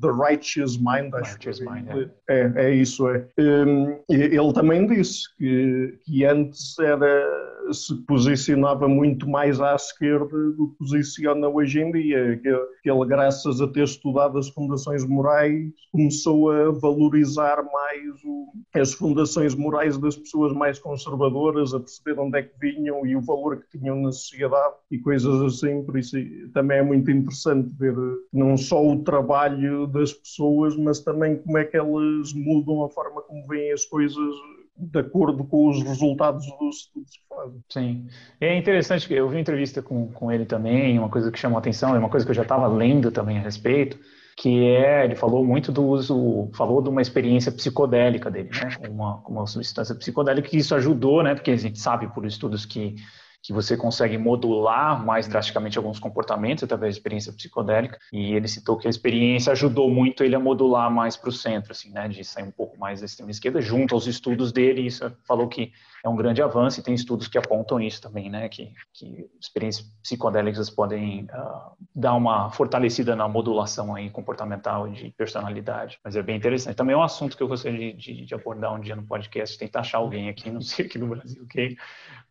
The 0.01 0.11
Righteous 0.11 0.77
Mind, 0.77 1.13
acho 1.15 1.33
Righteous 1.33 1.59
que 1.59 1.65
Mind, 1.65 1.89
é. 1.89 2.09
é, 2.29 2.53
é 2.57 2.75
isso, 2.75 3.09
é. 3.09 3.27
Um, 3.39 3.99
ele 4.09 4.53
também 4.53 4.87
disse 4.87 5.35
que, 5.37 5.99
que 6.05 6.25
antes 6.25 6.79
era 6.79 7.48
se 7.73 7.95
posicionava 8.07 8.89
muito 8.89 9.29
mais 9.29 9.61
à 9.61 9.75
esquerda 9.75 10.51
do 10.53 10.69
que 10.71 10.79
posiciona 10.79 11.49
hoje 11.49 11.81
em 11.81 11.93
dia, 11.93 12.39
que, 12.39 12.49
ele, 12.89 13.07
graças 13.07 13.61
a 13.61 13.69
ter 13.69 13.85
estudado 13.85 14.39
as 14.39 14.49
fundações 14.49 15.05
morais, 15.07 15.73
começou 15.93 16.51
a 16.51 16.71
valorizar 16.71 17.63
mais 17.63 18.25
o, 18.25 18.53
as 18.75 18.93
fundações 18.93 19.55
morais 19.55 19.99
das 19.99 20.17
pessoas 20.17 20.53
mais 20.53 20.79
conservadoras, 20.79 21.75
a 21.75 21.81
perceber 21.81 22.19
onde 22.21 22.39
é 22.39 22.43
que 22.43 22.59
vinham 22.61 23.07
e 23.07 23.17
o 23.17 23.21
valor 23.21 23.59
que 23.59 23.79
tinham 23.79 23.97
na 23.97 24.13
sociedade 24.13 24.75
e 24.91 24.99
coisas 24.99 25.41
assim, 25.43 25.83
por 25.85 25.99
isso 25.99 26.17
também 26.53 26.79
é 26.79 26.83
muito 26.83 27.11
interessante 27.11 27.69
ver 27.79 27.95
não 28.33 28.57
só 28.57 28.85
o 28.85 29.03
trabalho 29.03 29.87
das 29.87 30.13
pessoas, 30.13 30.77
mas 30.77 31.01
também 31.01 31.37
como 31.37 31.59
é 31.59 31.65
que 31.65 31.77
elas 31.77 32.33
mudam 32.33 32.85
a 32.85 32.89
forma 32.89 33.23
como 33.23 33.47
veem 33.47 33.73
as 33.73 33.85
coisas 33.85 34.35
de 34.79 34.99
acordo 35.01 35.45
com 35.45 35.69
os 35.69 35.83
resultados 35.83 36.47
dos 36.59 36.77
estudos 36.77 37.11
que 37.11 37.21
fazem. 37.29 37.65
Sim. 37.69 38.07
É 38.41 38.57
interessante 38.57 39.09
que 39.09 39.15
eu 39.15 39.29
vi 39.29 39.35
uma 39.35 39.41
entrevista 39.41 39.83
com, 39.83 40.09
com 40.13 40.31
ele 40.31 40.47
também, 40.47 40.99
uma 40.99 41.09
coisa 41.09 41.31
que 41.33 41.39
chamou 41.39 41.57
a 41.57 41.61
atenção, 41.61 41.95
é 41.95 41.99
uma 41.99 42.09
coisa 42.09 42.25
que 42.25 42.31
eu 42.31 42.37
já 42.37 42.43
estava 42.43 42.67
lendo 42.69 43.11
também 43.11 43.39
a 43.39 43.43
respeito, 43.43 43.99
que 44.37 44.67
é, 44.67 45.05
ele 45.05 45.17
falou 45.17 45.45
muito 45.45 45.73
do 45.73 45.85
uso, 45.85 46.49
falou 46.55 46.81
de 46.81 46.89
uma 46.89 47.03
experiência 47.03 47.51
psicodélica 47.51 48.31
dele, 48.31 48.51
né, 48.53 48.89
uma, 48.89 49.17
uma 49.27 49.47
substância 49.47 49.95
psicodélica, 49.95 50.49
que 50.49 50.59
isso 50.59 50.75
ajudou, 50.75 51.23
né, 51.23 51.35
porque 51.35 51.51
a 51.51 51.57
gente 51.57 51.79
sabe 51.79 52.07
por 52.15 52.25
estudos 52.25 52.65
que 52.65 52.95
que 53.43 53.53
você 53.53 53.77
consegue 53.77 54.19
modular 54.19 55.05
mais 55.05 55.29
drasticamente 55.29 55.79
alguns 55.79 55.99
comportamentos 55.99 56.65
através 56.65 56.95
de 56.95 57.01
experiência 57.01 57.33
psicodélica. 57.33 57.99
E 58.13 58.33
ele 58.35 58.49
citou 58.49 58.77
que 58.77 58.87
a 58.87 58.91
experiência 58.91 59.53
ajudou 59.53 59.91
muito 59.91 60.25
ele 60.25 60.35
a 60.35 60.41
modular 60.41 60.91
mais 60.91 61.17
para 61.17 61.29
o 61.29 61.33
centro, 61.33 61.73
assim, 61.73 61.91
né, 61.91 62.09
de 62.09 62.25
sair 62.25 62.45
um 62.45 62.51
pouco 62.51 62.79
mais 62.79 63.01
da 63.01 63.07
extrema 63.07 63.31
esquerda, 63.31 63.61
junto 63.61 63.95
aos 63.95 64.07
estudos 64.07 64.53
dele. 64.53 64.87
Isso 64.87 65.11
falou 65.27 65.49
que 65.49 65.73
é 66.05 66.09
um 66.09 66.17
grande 66.17 66.43
avanço 66.43 66.81
e 66.81 66.83
tem 66.83 66.95
estudos 66.95 67.29
que 67.29 67.39
apontam 67.39 67.81
isso 67.81 68.01
também, 68.01 68.31
né, 68.31 68.49
que, 68.49 68.73
que 68.93 69.29
experiências 69.41 69.87
psicodélicas 70.03 70.71
podem 70.71 71.25
uh, 71.25 71.77
dar 71.95 72.15
uma 72.15 72.51
fortalecida 72.51 73.17
na 73.17 73.29
modulação 73.29 73.95
aí 73.95 74.11
comportamental 74.11 74.89
de 74.89 75.11
personalidade. 75.17 75.99
Mas 76.05 76.17
é 76.17 76.23
bem 76.23 76.37
interessante. 76.37 76.77
Também 76.77 76.95
é 76.95 76.99
um 76.99 77.03
assunto 77.03 77.37
que 77.37 77.43
eu 77.43 77.49
gostaria 77.49 77.93
de, 77.93 78.15
de, 78.15 78.25
de 78.27 78.35
abordar 78.35 78.75
um 78.75 78.81
dia 78.81 78.97
no 78.97 79.03
podcast, 79.03 79.59
tentar 79.59 79.81
achar 79.81 79.99
alguém 79.99 80.29
aqui, 80.29 80.51
não 80.51 80.61
sei 80.61 80.87
aqui 80.87 80.99
no 80.99 81.09
Brasil, 81.09 81.43
ok? 81.45 81.77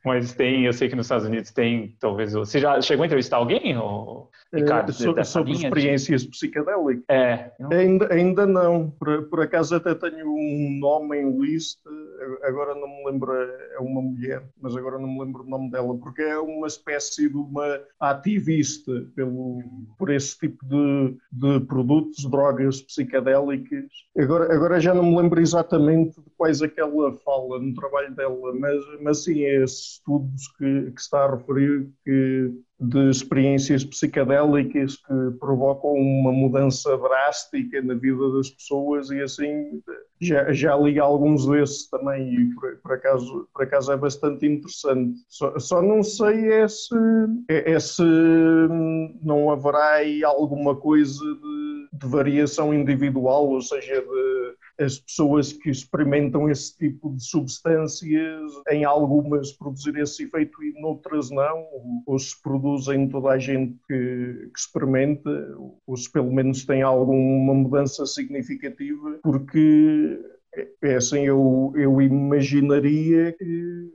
Mas 0.05 0.33
tem, 0.33 0.65
eu 0.65 0.71
sei 0.71 0.87
que 0.87 0.95
nos 0.95 1.07
Estados 1.07 1.25
Unidos 1.25 1.51
tem, 1.51 1.95
talvez. 1.99 2.31
Você 2.33 2.59
já 2.59 2.79
chegou 2.81 3.03
a 3.03 3.07
entrevistar 3.07 3.37
alguém, 3.37 3.77
ou, 3.77 4.29
Ricardo? 4.53 4.91
É, 4.91 4.93
sobre, 4.93 5.23
sobre 5.25 5.51
experiências 5.51 6.21
de... 6.21 6.29
psicodélicas? 6.29 7.03
É. 7.09 7.51
Não? 7.59 7.71
Ainda, 7.71 8.13
ainda 8.13 8.45
não. 8.45 8.89
Por, 8.91 9.23
por 9.23 9.41
acaso 9.41 9.75
até 9.75 9.93
tenho 9.95 10.27
um 10.27 10.77
nome 10.79 11.17
em 11.17 11.37
lista, 11.39 11.89
agora 12.43 12.73
não 12.75 12.87
me 12.87 13.05
lembro, 13.05 13.33
é 13.73 13.79
uma 13.79 14.01
mulher, 14.01 14.43
mas 14.61 14.75
agora 14.75 14.97
não 14.97 15.07
me 15.07 15.23
lembro 15.23 15.43
o 15.43 15.49
nome 15.49 15.71
dela, 15.71 15.97
porque 15.97 16.21
é 16.21 16.37
uma 16.37 16.67
espécie 16.67 17.29
de 17.29 17.35
uma 17.35 17.79
ativista 17.99 18.91
pelo, 19.15 19.61
por 19.97 20.09
esse 20.09 20.37
tipo 20.37 20.65
de, 20.65 21.17
de 21.31 21.65
produtos, 21.65 22.25
drogas 22.29 22.81
psicodélicas. 22.81 23.85
Agora, 24.17 24.53
agora 24.53 24.79
já 24.79 24.93
não 24.93 25.03
me 25.03 25.21
lembro 25.21 25.41
exatamente 25.41 26.21
de 26.21 26.29
quais 26.37 26.61
é 26.61 26.67
que 26.67 26.79
ela 26.79 27.13
fala 27.17 27.59
no 27.59 27.73
trabalho 27.73 28.13
dela, 28.15 28.53
mas, 28.55 28.77
mas 29.01 29.23
sim, 29.23 29.43
é 29.43 29.63
esses 29.63 29.93
estudos 29.93 30.47
que, 30.57 30.91
que 30.91 31.01
está 31.01 31.25
a 31.25 31.35
referir 31.35 31.89
que 32.03 32.51
de 32.79 33.09
experiências 33.09 33.83
psicodélicas 33.83 34.97
que 34.97 35.31
provocam 35.39 35.93
uma 35.93 36.31
mudança 36.31 36.95
drástica 36.97 37.81
na 37.81 37.95
vida 37.95 38.31
das 38.33 38.51
pessoas 38.51 39.09
e 39.09 39.21
assim 39.21 39.81
já, 40.19 40.51
já 40.51 40.75
li 40.75 40.99
alguns 40.99 41.45
desses 41.47 41.89
também 41.89 42.33
e 42.33 42.55
por, 42.55 42.77
por, 42.77 42.91
acaso, 42.93 43.47
por 43.53 43.63
acaso 43.63 43.91
é 43.91 43.97
bastante 43.97 44.45
interessante. 44.45 45.17
Só, 45.27 45.57
só 45.59 45.81
não 45.81 46.03
sei 46.03 46.51
é 46.51 46.67
se, 46.67 46.95
é, 47.49 47.71
é 47.73 47.79
se 47.79 48.03
não 49.21 49.51
haverá 49.51 49.93
aí 49.93 50.23
alguma 50.23 50.75
coisa 50.75 51.23
de, 51.23 51.89
de 51.93 52.07
variação 52.07 52.73
individual, 52.73 53.49
ou 53.49 53.61
seja, 53.61 54.01
de 54.01 54.55
as 54.79 54.99
pessoas 54.99 55.51
que 55.53 55.69
experimentam 55.69 56.49
esse 56.49 56.77
tipo 56.77 57.15
de 57.15 57.23
substâncias, 57.23 58.51
em 58.69 58.83
algumas 58.83 59.51
produzir 59.53 59.97
esse 59.97 60.23
efeito 60.23 60.63
e 60.63 60.79
noutras 60.79 61.31
não, 61.31 61.65
ou 62.05 62.19
se 62.19 62.39
produzem 62.41 63.09
toda 63.09 63.29
a 63.29 63.39
gente 63.39 63.73
que, 63.87 64.49
que 64.53 64.59
experimenta, 64.59 65.29
ou 65.85 65.97
se 65.97 66.11
pelo 66.11 66.31
menos 66.31 66.65
tem 66.65 66.81
alguma 66.81 67.53
mudança 67.53 68.05
significativa, 68.05 69.19
porque 69.23 70.19
é 70.81 70.95
assim, 70.95 71.21
eu, 71.25 71.73
eu 71.75 72.01
imaginaria 72.01 73.33
que 73.33 73.93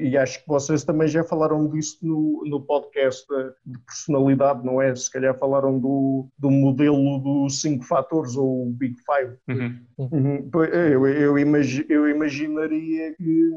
e 0.00 0.16
acho 0.16 0.40
que 0.40 0.48
vocês 0.48 0.84
também 0.84 1.08
já 1.08 1.24
falaram 1.24 1.68
disso 1.68 1.98
no, 2.02 2.42
no 2.46 2.60
podcast 2.60 3.26
de 3.64 3.78
personalidade, 3.80 4.64
não 4.64 4.80
é? 4.80 4.94
Se 4.94 5.10
calhar 5.10 5.36
falaram 5.38 5.78
do, 5.78 6.28
do 6.38 6.50
modelo 6.50 7.18
dos 7.18 7.60
cinco 7.60 7.84
fatores, 7.84 8.36
ou 8.36 8.66
Big 8.72 8.96
Five. 9.00 9.36
Uhum. 9.48 9.78
Uhum. 9.98 10.50
Eu, 10.72 11.06
eu, 11.06 11.38
imagi, 11.38 11.86
eu 11.88 12.08
imaginaria 12.08 13.14
que 13.14 13.50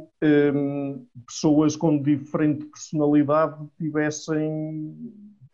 um, 0.54 1.06
pessoas 1.28 1.76
com 1.76 2.02
diferente 2.02 2.66
personalidade 2.66 3.58
tivessem 3.78 4.94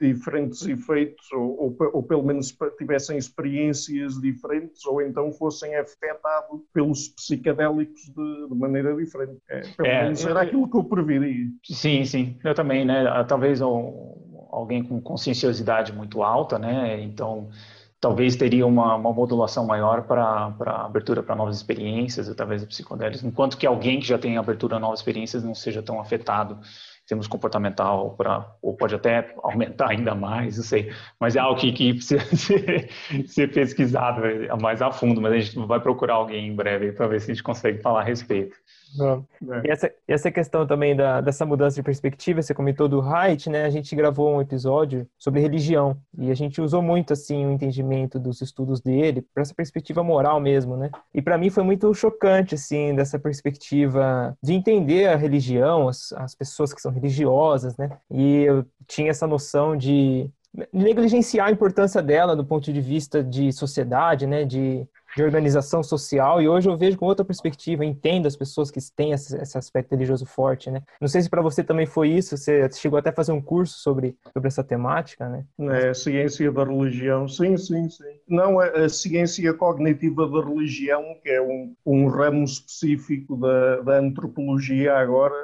diferentes 0.02 0.66
efeitos, 0.66 1.32
ou, 1.32 1.76
ou, 1.80 1.91
ou, 1.93 2.04
pelo 2.04 2.24
menos 2.24 2.58
tivessem 2.78 3.18
experiências 3.18 4.20
diferentes, 4.20 4.86
ou 4.86 5.02
então 5.02 5.32
fossem 5.32 5.76
afetados 5.76 6.60
pelos 6.74 7.08
psicadélicos 7.10 8.02
de, 8.02 8.47
de 8.49 8.56
maneira 8.56 8.95
diferente. 8.95 9.39
É, 9.47 9.62
pelo 9.78 9.88
é, 9.88 10.04
menos 10.04 10.26
era 10.26 10.39
eu, 10.39 10.47
aquilo 10.47 10.70
que 10.70 10.78
eu 10.78 10.84
previria. 10.84 11.47
Sim, 11.64 12.04
sim, 12.04 12.38
eu 12.43 12.56
também, 12.56 12.84
né? 12.84 13.06
Talvez 13.28 13.62
um, 13.62 14.47
alguém 14.52 14.84
com 14.84 14.99
conscienciosidade 14.99 15.93
muito 15.93 16.24
alta, 16.24 16.58
né? 16.58 17.02
Então 17.04 17.49
talvez 18.02 18.36
teria 18.36 18.66
uma, 18.66 18.95
uma 18.95 19.14
modulação 19.14 19.68
maior 19.68 20.02
para 20.02 20.52
abertura 20.84 21.22
para 21.22 21.36
novas 21.36 21.58
experiências 21.58 22.28
através 22.28 22.62
do 22.62 22.68
psicodélicos, 22.68 23.24
enquanto 23.24 23.56
que 23.56 23.68
alguém 23.68 23.99
que 23.99 24.08
já 24.08 24.18
tem 24.18 24.38
abertura 24.38 24.78
a 24.78 24.80
novas 24.80 24.99
experiências 24.99 25.43
não 25.43 25.54
seja 25.54 25.84
tão 25.84 25.99
afetado 26.02 26.58
termos 27.12 27.28
comportamental, 27.28 28.12
pra, 28.12 28.55
ou 28.62 28.74
pode 28.74 28.95
até 28.95 29.34
aumentar 29.43 29.89
ainda 29.89 30.16
mais, 30.16 30.55
não 30.55 30.64
sei, 30.64 30.93
mas 31.20 31.36
é 31.36 31.39
algo 31.39 31.59
que, 31.59 31.74
que 31.74 31.93
precisa 31.93 32.22
ser, 32.34 32.89
ser 33.28 33.51
pesquisado 33.51 34.22
mais 34.62 34.82
a 34.82 34.91
fundo, 34.91 35.20
mas 35.20 35.34
a 35.34 35.39
gente 35.39 35.59
vai 35.68 35.82
procurar 35.82 36.14
alguém 36.14 36.47
em 36.47 36.55
breve 36.55 36.93
para 36.93 37.07
ver 37.07 37.20
se 37.20 37.30
a 37.30 37.34
gente 37.34 37.43
consegue 37.43 37.82
falar 37.82 37.99
a 37.99 38.03
respeito. 38.03 38.55
É. 39.00 39.68
E 39.68 39.72
essa, 39.72 39.92
essa 40.08 40.32
questão 40.32 40.66
também 40.68 40.96
da, 40.96 41.22
dessa 41.22 41.46
mudança 41.46 41.76
de 41.76 41.84
perspectiva, 41.84 42.42
você 42.42 42.54
comentou 42.54 42.88
do 42.89 43.02
Haidt, 43.02 43.50
né? 43.50 43.66
A 43.66 43.70
gente 43.70 43.96
gravou 43.96 44.36
um 44.36 44.42
episódio 44.42 45.08
sobre 45.18 45.39
religião 45.39 45.98
e 46.18 46.30
a 46.30 46.36
gente 46.36 46.60
usou 46.60 46.82
muito 46.82 47.14
assim 47.14 47.46
o 47.46 47.52
entendimento 47.52 48.20
dos 48.20 48.42
estudos 48.42 48.82
dele 48.82 49.26
para 49.34 49.42
essa 49.42 49.54
perspectiva 49.54 50.04
moral 50.04 50.39
mesmo, 50.39 50.76
né? 50.76 50.89
E 51.14 51.22
para 51.22 51.38
mim 51.38 51.50
foi 51.50 51.64
muito 51.64 51.94
chocante 51.94 52.56
assim 52.56 52.94
dessa 52.96 53.18
perspectiva 53.18 54.38
de 54.42 54.54
entender 54.54 55.08
a 55.08 55.16
religião, 55.16 55.88
as, 55.88 56.12
as 56.14 56.36
pessoas 56.36 56.74
que 56.74 56.82
são 56.82 56.92
religiosas, 56.92 57.78
né? 57.78 57.89
E 58.10 58.44
eu 58.44 58.66
tinha 58.88 59.12
essa 59.12 59.28
noção 59.28 59.78
de 59.78 60.30
negligenciar 60.74 61.48
a 61.48 61.52
importância 61.52 62.02
dela 62.02 62.36
do 62.36 62.46
ponto 62.46 62.72
de 62.74 62.82
vista 62.82 63.24
de 63.24 63.52
sociedade, 63.54 64.28
né? 64.28 64.44
De 64.44 64.86
de 65.16 65.24
organização 65.24 65.84
social 65.84 66.41
e 66.41 66.47
hoje 66.47 66.70
eu 66.70 66.78
vejo 66.78 66.97
com 66.97 67.05
outra 67.05 67.26
perspectiva, 67.26 67.86
entendo 67.86 68.28
as 68.28 68.36
pessoas 68.36 68.72
que 68.72 68.80
têm 68.95 69.12
esse, 69.12 69.57
aspecto 69.57 69.91
religioso 69.91 70.26
forte, 70.26 70.72
né? 70.72 70.82
Não 70.99 71.07
sei 71.07 71.22
se 71.22 71.30
para 71.30 71.41
você 71.41 71.64
também 71.64 71.86
foi 71.86 72.09
isso, 72.09 72.38
você 72.38 72.70
chegou 72.72 72.97
até 72.97 73.09
a 73.09 73.14
fazer 73.14 73.32
um 73.32 73.41
curso 73.41 73.80
sobre, 73.80 74.16
sobre 74.34 74.47
essa 74.47 74.64
temática, 74.64 75.28
né? 75.28 75.45
É, 75.72 75.93
ciência 75.93 76.51
da 76.51 76.64
religião, 76.64 77.28
sim, 77.28 77.57
sim, 77.57 77.89
sim. 77.89 78.03
Não, 78.28 78.59
a, 78.59 78.66
a 78.66 78.89
ciência 78.89 79.53
cognitiva 79.53 80.28
da 80.28 80.43
religião, 80.43 81.03
que 81.22 81.30
é 81.30 81.41
um, 81.41 81.74
um 81.86 82.07
ramo 82.07 82.43
específico 82.43 83.36
da, 83.38 83.82
da 83.82 83.99
antropologia 83.99 84.95
agora, 84.95 85.36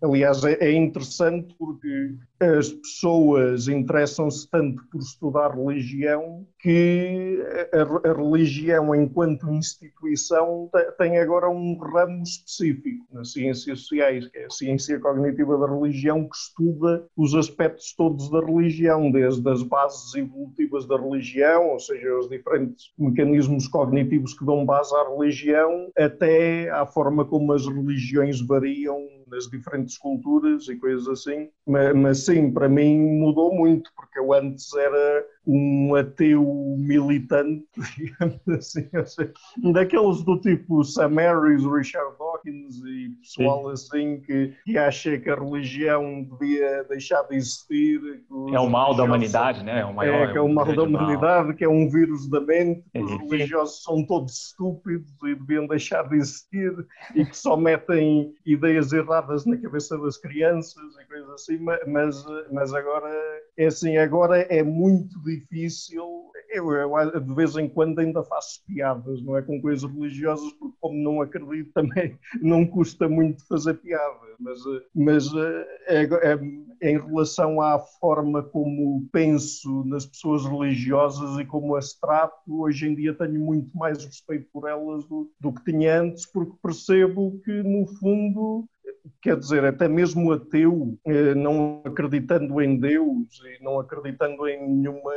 Aliás, 0.00 0.44
é, 0.44 0.52
é 0.60 0.72
interessante 0.72 1.54
porque 1.58 2.14
as 2.40 2.70
pessoas 2.70 3.66
interessam-se 3.66 4.48
tanto 4.48 4.82
por 4.90 5.00
estudar 5.00 5.56
religião 5.56 6.46
que 6.60 7.42
a, 7.72 8.10
a, 8.10 8.12
religião, 8.12 8.94
enquanto 8.94 9.52
instituição, 9.52 10.70
tem 10.96 11.18
agora 11.18 11.48
um 11.48 11.76
ramo 11.78 12.22
específico 12.22 13.04
nas 13.12 13.32
ciências 13.32 13.80
sociais, 13.80 14.28
que 14.28 14.38
é 14.38 14.46
a 14.46 14.50
ciência 14.50 14.98
cognitiva 15.00 15.58
da 15.58 15.66
religião, 15.66 16.28
que 16.28 16.36
estuda 16.36 17.04
os 17.16 17.34
aspectos 17.34 17.92
todos 17.94 18.30
da 18.30 18.40
religião, 18.40 19.10
desde 19.10 19.48
as 19.48 19.62
bases 19.62 20.14
evolutivas 20.14 20.86
da 20.86 20.96
religião, 20.96 21.70
ou 21.70 21.80
seja, 21.80 22.18
os 22.18 22.28
diferentes 22.28 22.92
mecanismos 22.98 23.66
cognitivos 23.66 24.34
que 24.38 24.44
dão 24.44 24.64
base 24.64 24.94
à 24.94 25.08
religião, 25.08 25.90
até 25.96 26.70
à 26.70 26.86
forma 26.86 27.24
como 27.24 27.52
as 27.52 27.66
religiões 27.66 28.40
variam 28.40 29.17
nas 29.30 29.48
diferentes 29.48 29.98
culturas 29.98 30.68
e 30.68 30.76
coisas 30.76 31.08
assim. 31.08 31.48
Mas, 31.66 31.94
mas 31.94 32.24
sim, 32.24 32.52
para 32.52 32.68
mim 32.68 32.98
mudou 32.98 33.54
muito, 33.54 33.90
porque 33.94 34.18
eu 34.18 34.32
antes 34.32 34.72
era 34.74 35.26
um 35.48 35.94
ateu 35.94 36.44
militante, 36.78 37.64
digamos 37.96 38.38
assim, 38.48 38.86
daqueles 39.72 40.22
do 40.22 40.38
tipo 40.40 40.84
Sam 40.84 41.14
Harris, 41.14 41.64
Richard 41.64 42.18
Dawkins 42.18 42.76
e 42.84 43.08
pessoal 43.22 43.64
Sim. 43.64 43.72
assim 43.72 44.20
que, 44.20 44.54
que 44.66 44.76
acha 44.76 45.18
que 45.18 45.30
a 45.30 45.34
religião 45.34 46.22
devia 46.22 46.84
deixar 46.84 47.22
de 47.22 47.36
existir. 47.36 47.98
É 48.52 48.60
o 48.60 48.68
mal 48.68 48.94
da 48.94 49.04
humanidade, 49.04 49.64
né? 49.64 49.80
É, 49.80 49.84
o 49.86 49.94
maior, 49.94 50.28
é, 50.28 50.32
que 50.32 50.38
é 50.38 50.40
o 50.42 50.48
mal 50.52 50.66
da 50.66 50.82
humanidade, 50.82 51.48
mal. 51.48 51.56
que 51.56 51.64
é 51.64 51.68
um 51.68 51.88
vírus 51.88 52.28
da 52.28 52.42
mente, 52.42 52.84
que 52.92 53.00
os 53.00 53.30
religiosos 53.30 53.82
são 53.82 54.04
todos 54.04 54.48
estúpidos 54.48 55.10
e 55.24 55.34
deviam 55.34 55.66
deixar 55.66 56.06
de 56.10 56.16
existir 56.16 56.74
e 57.14 57.24
que 57.24 57.36
só 57.36 57.56
metem 57.56 58.34
ideias 58.44 58.92
erradas 58.92 59.46
na 59.46 59.56
cabeça 59.56 59.96
das 59.96 60.18
crianças 60.18 60.84
e 61.02 61.08
coisas 61.08 61.30
assim, 61.30 61.58
mas, 61.86 62.22
mas 62.52 62.74
agora 62.74 63.08
é 63.56 63.66
assim, 63.66 63.96
agora 63.96 64.40
é 64.42 64.62
muito 64.62 65.18
difícil 65.22 65.37
eu, 65.92 66.30
eu, 66.72 67.20
de 67.20 67.34
vez 67.34 67.56
em 67.56 67.68
quando 67.68 67.98
ainda 67.98 68.22
faço 68.24 68.62
piadas, 68.66 69.22
não 69.22 69.36
é 69.36 69.42
com 69.42 69.60
coisas 69.60 69.90
religiosas, 69.90 70.52
porque 70.54 70.76
como 70.80 70.98
não 70.98 71.20
acredito 71.20 71.72
também 71.74 72.18
não 72.40 72.66
custa 72.66 73.08
muito 73.08 73.46
fazer 73.46 73.74
piadas, 73.74 74.36
mas, 74.38 74.58
mas 74.94 75.26
é, 75.86 76.04
é, 76.04 76.38
em 76.80 76.98
relação 76.98 77.60
à 77.60 77.78
forma 77.78 78.42
como 78.42 79.06
penso 79.12 79.84
nas 79.84 80.06
pessoas 80.06 80.44
religiosas 80.44 81.38
e 81.38 81.44
como 81.44 81.76
as 81.76 81.92
trato, 81.94 82.36
hoje 82.48 82.86
em 82.86 82.94
dia 82.94 83.14
tenho 83.14 83.40
muito 83.40 83.76
mais 83.76 84.04
respeito 84.04 84.48
por 84.52 84.68
elas 84.68 85.04
do, 85.06 85.30
do 85.40 85.52
que 85.52 85.64
tinha 85.64 86.00
antes, 86.00 86.26
porque 86.26 86.52
percebo 86.62 87.40
que 87.44 87.62
no 87.62 87.86
fundo 87.98 88.68
quer 89.20 89.36
dizer, 89.38 89.64
até 89.64 89.88
mesmo 89.88 90.32
ateu, 90.32 90.98
eh, 91.06 91.34
não 91.34 91.82
acreditando 91.84 92.60
em 92.60 92.78
Deus 92.78 93.40
e 93.44 93.62
não 93.62 93.78
acreditando 93.78 94.46
em 94.48 94.68
nenhuma 94.68 95.12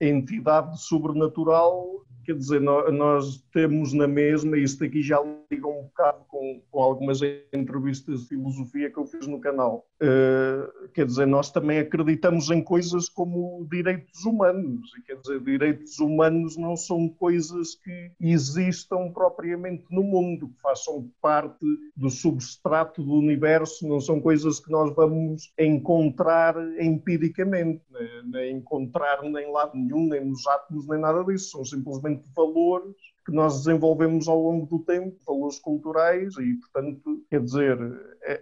entidade 0.00 0.80
sobrenatural, 0.80 2.04
quer 2.28 2.36
dizer, 2.36 2.60
nós 2.60 3.42
temos 3.54 3.94
na 3.94 4.06
mesma, 4.06 4.58
isto 4.58 4.84
aqui 4.84 5.00
já 5.00 5.18
liga 5.50 5.66
um 5.66 5.84
bocado 5.84 6.26
com, 6.28 6.60
com 6.70 6.82
algumas 6.82 7.20
entrevistas 7.54 8.20
de 8.20 8.28
filosofia 8.28 8.90
que 8.90 8.98
eu 8.98 9.06
fiz 9.06 9.26
no 9.26 9.40
canal, 9.40 9.86
uh, 10.02 10.88
quer 10.90 11.06
dizer, 11.06 11.26
nós 11.26 11.50
também 11.50 11.78
acreditamos 11.78 12.50
em 12.50 12.62
coisas 12.62 13.08
como 13.08 13.66
direitos 13.70 14.26
humanos, 14.26 14.90
quer 15.06 15.16
dizer, 15.16 15.40
direitos 15.40 15.98
humanos 16.00 16.58
não 16.58 16.76
são 16.76 17.08
coisas 17.08 17.74
que 17.76 18.12
existam 18.20 19.10
propriamente 19.10 19.86
no 19.90 20.02
mundo, 20.02 20.48
que 20.48 20.60
façam 20.60 21.10
parte 21.22 21.64
do 21.96 22.10
substrato 22.10 23.02
do 23.02 23.14
universo, 23.14 23.88
não 23.88 24.02
são 24.02 24.20
coisas 24.20 24.60
que 24.60 24.70
nós 24.70 24.94
vamos 24.94 25.50
encontrar 25.58 26.54
empiricamente, 26.78 27.80
né? 27.90 28.22
nem 28.26 28.56
encontrar 28.58 29.22
nem 29.22 29.50
lado 29.50 29.74
nenhum, 29.74 30.06
nem 30.08 30.22
nos 30.22 30.46
átomos, 30.46 30.86
nem 30.86 31.00
nada 31.00 31.24
disso, 31.24 31.52
são 31.52 31.64
simplesmente 31.64 32.17
de 32.18 32.32
valores 32.34 32.96
que 33.24 33.32
nós 33.32 33.58
desenvolvemos 33.58 34.26
ao 34.26 34.40
longo 34.40 34.66
do 34.66 34.78
tempo, 34.84 35.16
valores 35.26 35.58
culturais, 35.58 36.34
e, 36.38 36.54
portanto, 36.54 37.22
quer 37.28 37.42
dizer, 37.42 37.78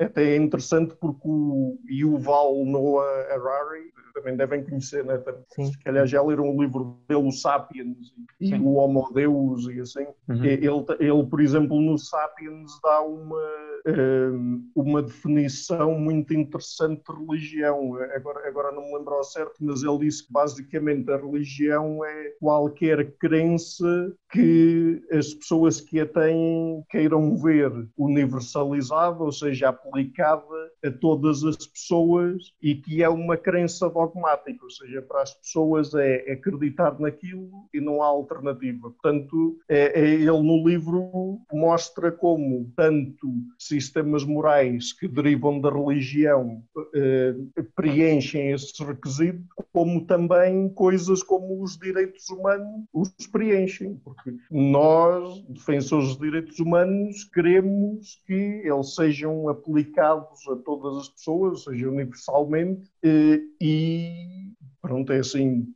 até 0.00 0.32
é 0.32 0.36
interessante 0.36 0.94
porque 0.96 1.28
o 1.28 1.78
Yuval 1.88 2.64
Noah 2.64 3.26
Harari, 3.32 3.92
também 4.16 4.36
devem 4.36 4.64
conhecer, 4.64 5.04
né? 5.04 5.22
Sim. 5.48 5.66
se 5.66 5.78
calhar 5.80 6.06
já 6.06 6.22
leram 6.22 6.48
o 6.48 6.62
livro 6.62 6.98
dele, 7.06 7.28
o 7.28 7.30
Sapiens, 7.30 8.14
e 8.40 8.48
Sim. 8.48 8.60
o 8.60 8.74
Homo 8.74 9.10
Deus, 9.12 9.66
e 9.68 9.80
assim. 9.80 10.06
Uhum. 10.28 10.44
Ele, 10.44 10.84
ele, 10.98 11.26
por 11.28 11.40
exemplo, 11.40 11.80
no 11.80 11.98
Sapiens 11.98 12.72
dá 12.82 13.02
uma, 13.02 13.42
eh, 13.86 14.30
uma 14.74 15.02
definição 15.02 15.98
muito 15.98 16.32
interessante 16.32 17.02
de 17.06 17.18
religião. 17.18 17.94
Agora, 18.14 18.48
agora 18.48 18.72
não 18.72 18.82
me 18.82 18.96
lembro 18.96 19.14
ao 19.14 19.24
certo, 19.24 19.54
mas 19.60 19.82
ele 19.82 19.98
disse 19.98 20.26
que 20.26 20.32
basicamente 20.32 21.10
a 21.10 21.16
religião 21.16 22.04
é 22.04 22.32
qualquer 22.40 23.12
crença 23.18 24.12
que 24.32 25.02
as 25.12 25.34
pessoas 25.34 25.80
que 25.80 26.00
a 26.00 26.06
têm 26.06 26.82
queiram 26.88 27.36
ver 27.36 27.70
universalizada, 27.96 29.22
ou 29.22 29.32
seja, 29.32 29.68
aplicada 29.76 30.72
a 30.84 30.90
todas 30.90 31.44
as 31.44 31.66
pessoas 31.66 32.52
e 32.62 32.74
que 32.74 33.02
é 33.02 33.08
uma 33.08 33.36
crença 33.36 33.88
dogmática, 33.88 34.64
ou 34.64 34.70
seja, 34.70 35.02
para 35.02 35.22
as 35.22 35.34
pessoas 35.34 35.94
é 35.94 36.32
acreditar 36.32 36.98
naquilo 36.98 37.50
e 37.72 37.80
não 37.80 38.02
há 38.02 38.06
alternativa. 38.06 38.90
Portanto, 38.90 39.58
é, 39.68 40.00
é 40.00 40.14
ele 40.14 40.42
no 40.42 40.66
livro 40.66 41.40
mostra 41.52 42.10
como 42.10 42.70
tanto 42.76 43.32
sistemas 43.58 44.24
morais 44.24 44.92
que 44.92 45.08
derivam 45.08 45.60
da 45.60 45.70
religião 45.70 46.62
eh, 46.94 47.34
preenchem 47.74 48.52
esses 48.52 48.78
requisitos, 48.78 49.44
como 49.72 50.06
também 50.06 50.68
coisas 50.70 51.22
como 51.22 51.62
os 51.62 51.76
direitos 51.76 52.28
humanos 52.28 52.86
os 52.92 53.10
preenchem, 53.30 54.00
porque 54.04 54.34
nós, 54.50 55.42
defensores 55.48 56.08
dos 56.08 56.18
direitos 56.18 56.58
humanos, 56.58 57.24
queremos 57.24 58.20
que 58.26 58.62
eles 58.64 58.94
sejam 58.94 59.48
aplicados 59.48 59.65
a 60.48 60.56
todas 60.56 60.96
as 60.96 61.08
pessoas, 61.08 61.66
ou 61.66 61.72
seja, 61.72 61.90
universalmente, 61.90 62.90
eh, 63.02 63.40
e 63.60 64.52
pronto, 64.80 65.12
é 65.12 65.18
assim, 65.18 65.66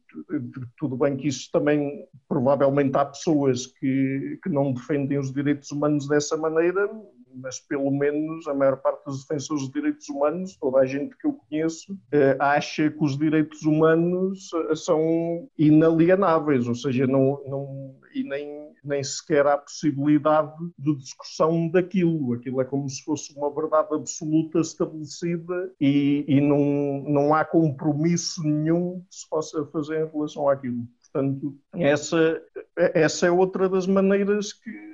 tudo 0.78 0.96
bem 0.96 1.16
que 1.16 1.28
isso 1.28 1.50
também, 1.52 2.06
provavelmente 2.28 2.96
há 2.96 3.04
pessoas 3.04 3.66
que, 3.66 4.38
que 4.42 4.48
não 4.48 4.72
defendem 4.72 5.18
os 5.18 5.32
direitos 5.32 5.70
humanos 5.70 6.06
dessa 6.06 6.36
maneira, 6.36 6.88
mas 7.34 7.60
pelo 7.60 7.90
menos 7.90 8.46
a 8.46 8.54
maior 8.54 8.76
parte 8.76 9.04
dos 9.04 9.24
defensores 9.24 9.64
de 9.64 9.72
direitos 9.72 10.08
humanos, 10.08 10.56
toda 10.56 10.78
a 10.78 10.86
gente 10.86 11.16
que 11.16 11.26
eu 11.26 11.32
conheço, 11.32 11.96
eh, 12.12 12.36
acha 12.38 12.90
que 12.90 13.04
os 13.04 13.18
direitos 13.18 13.62
humanos 13.62 14.50
eh, 14.70 14.74
são 14.74 15.48
inalienáveis, 15.58 16.66
ou 16.66 16.74
seja, 16.74 17.06
não, 17.06 17.42
não, 17.46 17.96
e 18.14 18.24
nem, 18.24 18.70
nem 18.84 19.02
sequer 19.02 19.46
há 19.46 19.56
possibilidade 19.56 20.52
de 20.78 20.96
discussão 20.96 21.68
daquilo. 21.68 22.34
Aquilo 22.34 22.60
é 22.60 22.64
como 22.64 22.88
se 22.88 23.02
fosse 23.02 23.36
uma 23.36 23.52
verdade 23.52 23.94
absoluta 23.94 24.60
estabelecida 24.60 25.72
e, 25.80 26.24
e 26.26 26.40
não, 26.40 27.04
não 27.08 27.34
há 27.34 27.44
compromisso 27.44 28.42
nenhum 28.42 29.00
que 29.08 29.16
se 29.16 29.28
possa 29.28 29.64
fazer 29.66 30.06
em 30.06 30.10
relação 30.10 30.48
àquilo. 30.48 30.86
Portanto, 31.12 31.56
essa, 31.74 32.40
essa 32.76 33.26
é 33.26 33.30
outra 33.30 33.68
das 33.68 33.86
maneiras 33.86 34.52
que 34.52 34.89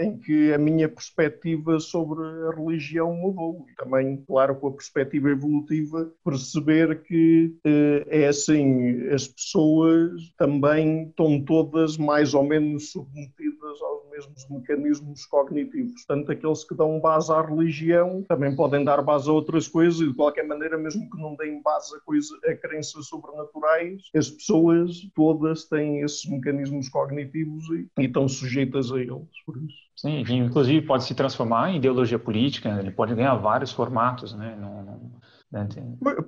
em 0.00 0.18
que 0.18 0.52
a 0.52 0.58
minha 0.58 0.88
perspectiva 0.88 1.78
sobre 1.78 2.24
a 2.24 2.56
religião 2.56 3.14
mudou. 3.14 3.66
E 3.70 3.74
também, 3.76 4.16
claro, 4.26 4.56
com 4.56 4.68
a 4.68 4.72
perspectiva 4.72 5.30
evolutiva, 5.30 6.10
perceber 6.24 7.02
que 7.02 7.54
eh, 7.64 8.06
é 8.08 8.26
assim, 8.26 9.06
as 9.08 9.28
pessoas 9.28 10.32
também 10.38 11.08
estão 11.08 11.44
todas 11.44 11.98
mais 11.98 12.32
ou 12.32 12.42
menos 12.42 12.92
submetidas 12.92 13.59
aos 13.82 14.08
mesmos 14.10 14.48
mecanismos 14.48 15.26
cognitivos. 15.26 15.92
Portanto, 16.06 16.32
aqueles 16.32 16.64
que 16.64 16.74
dão 16.74 16.98
base 17.00 17.30
à 17.32 17.42
religião 17.42 18.24
também 18.28 18.56
podem 18.56 18.84
dar 18.84 19.02
base 19.02 19.28
a 19.28 19.32
outras 19.32 19.68
coisas 19.68 20.00
e, 20.00 20.08
de 20.08 20.14
qualquer 20.14 20.46
maneira, 20.46 20.78
mesmo 20.78 21.08
que 21.10 21.20
não 21.20 21.34
deem 21.36 21.60
base 21.62 21.94
a, 21.94 22.00
coisa, 22.00 22.34
a 22.46 22.54
crenças 22.56 23.06
sobrenaturais, 23.06 24.02
as 24.14 24.30
pessoas 24.30 25.00
todas 25.14 25.64
têm 25.64 26.00
esses 26.00 26.24
mecanismos 26.24 26.88
cognitivos 26.88 27.64
e, 27.70 27.88
e 28.00 28.06
estão 28.06 28.26
sujeitas 28.26 28.90
a 28.90 28.98
eles. 28.98 29.28
Por 29.44 29.56
isso. 29.58 29.90
Sim, 29.96 30.22
inclusive 30.30 30.86
pode 30.86 31.04
se 31.04 31.14
transformar 31.14 31.70
em 31.70 31.76
ideologia 31.76 32.18
política, 32.18 32.70
ele 32.78 32.90
pode 32.90 33.14
ganhar 33.14 33.34
vários 33.34 33.70
formatos, 33.70 34.34
né? 34.34 34.56
Não, 34.58 34.82
não, 34.82 35.10
né? 35.52 35.68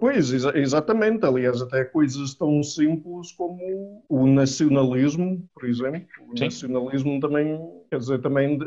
Pois, 0.00 0.32
exatamente. 0.32 1.24
Aliás, 1.24 1.62
até 1.62 1.84
coisas 1.84 2.34
tão 2.34 2.62
simples 2.62 3.30
como 3.32 4.04
o 4.08 4.26
nacionalismo, 4.26 5.48
por 5.54 5.68
exemplo. 5.68 6.08
O 6.28 6.36
Sim. 6.36 6.44
nacionalismo 6.44 7.20
também, 7.20 7.60
quer 7.88 7.98
dizer, 7.98 8.20
também 8.20 8.58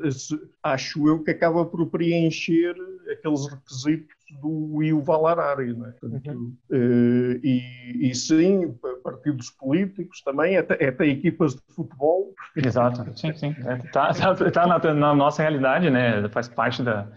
acho 0.63 1.07
eu 1.07 1.23
que 1.23 1.31
acaba 1.31 1.65
por 1.65 1.85
preencher 1.87 2.73
aqueles 3.11 3.47
requisitos 3.47 4.15
do 4.41 4.81
Yuval 4.81 5.27
Harari, 5.27 5.73
né? 5.73 5.93
uhum. 6.01 6.55
uh, 6.71 7.39
e, 7.43 8.09
e, 8.09 8.15
sim, 8.15 8.75
partidos 9.03 9.51
políticos 9.51 10.21
também, 10.21 10.57
até, 10.57 10.87
até 10.87 11.05
equipas 11.05 11.55
de 11.55 11.61
futebol. 11.73 12.33
Exato, 12.55 13.05
sim, 13.17 13.33
sim. 13.33 13.53
Está 13.83 14.09
é, 14.09 14.51
tá, 14.51 14.51
tá 14.51 14.67
na, 14.67 14.93
na, 14.93 15.15
nossa 15.15 15.43
realidade, 15.43 15.89
né? 15.89 16.27
Faz 16.29 16.47
parte 16.47 16.81
da, 16.81 17.07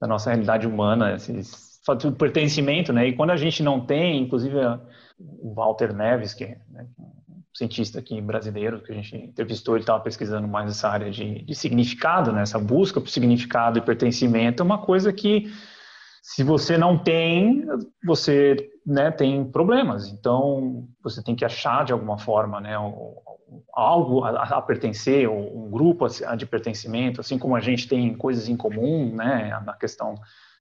da 0.00 0.08
nossa 0.08 0.30
realidade 0.30 0.66
humana, 0.66 1.14
esses 1.14 1.75
fato 1.86 2.10
de 2.10 2.16
pertencimento, 2.16 2.92
né? 2.92 3.08
E 3.08 3.12
quando 3.14 3.30
a 3.30 3.36
gente 3.36 3.62
não 3.62 3.80
tem, 3.80 4.20
inclusive 4.22 4.56
o 5.18 5.54
Walter 5.54 5.94
Neves, 5.94 6.34
que 6.34 6.44
é 6.44 6.58
né, 6.68 6.86
um 6.98 7.40
cientista 7.54 8.00
aqui 8.00 8.20
brasileiro 8.20 8.82
que 8.82 8.92
a 8.92 8.94
gente 8.94 9.16
entrevistou, 9.16 9.76
ele 9.76 9.82
estava 9.82 10.02
pesquisando 10.02 10.48
mais 10.48 10.70
essa 10.70 10.88
área 10.88 11.10
de, 11.10 11.42
de 11.42 11.54
significado, 11.54 12.32
né? 12.32 12.42
Essa 12.42 12.58
busca 12.58 13.00
por 13.00 13.08
significado 13.08 13.78
e 13.78 13.82
pertencimento 13.82 14.62
é 14.62 14.66
uma 14.66 14.78
coisa 14.78 15.12
que 15.12 15.50
se 16.20 16.42
você 16.42 16.76
não 16.76 16.98
tem, 16.98 17.64
você 18.04 18.56
né, 18.84 19.12
tem 19.12 19.44
problemas. 19.44 20.08
Então, 20.08 20.88
você 21.00 21.22
tem 21.22 21.36
que 21.36 21.44
achar 21.44 21.84
de 21.84 21.92
alguma 21.92 22.18
forma 22.18 22.60
né, 22.60 22.74
algo 23.72 24.24
a, 24.24 24.42
a 24.42 24.60
pertencer, 24.60 25.28
um 25.28 25.70
grupo 25.70 26.04
de 26.36 26.44
pertencimento, 26.44 27.20
assim 27.20 27.38
como 27.38 27.54
a 27.54 27.60
gente 27.60 27.86
tem 27.86 28.12
coisas 28.12 28.48
em 28.48 28.56
comum, 28.56 29.14
né, 29.14 29.62
na 29.64 29.74
questão 29.74 30.16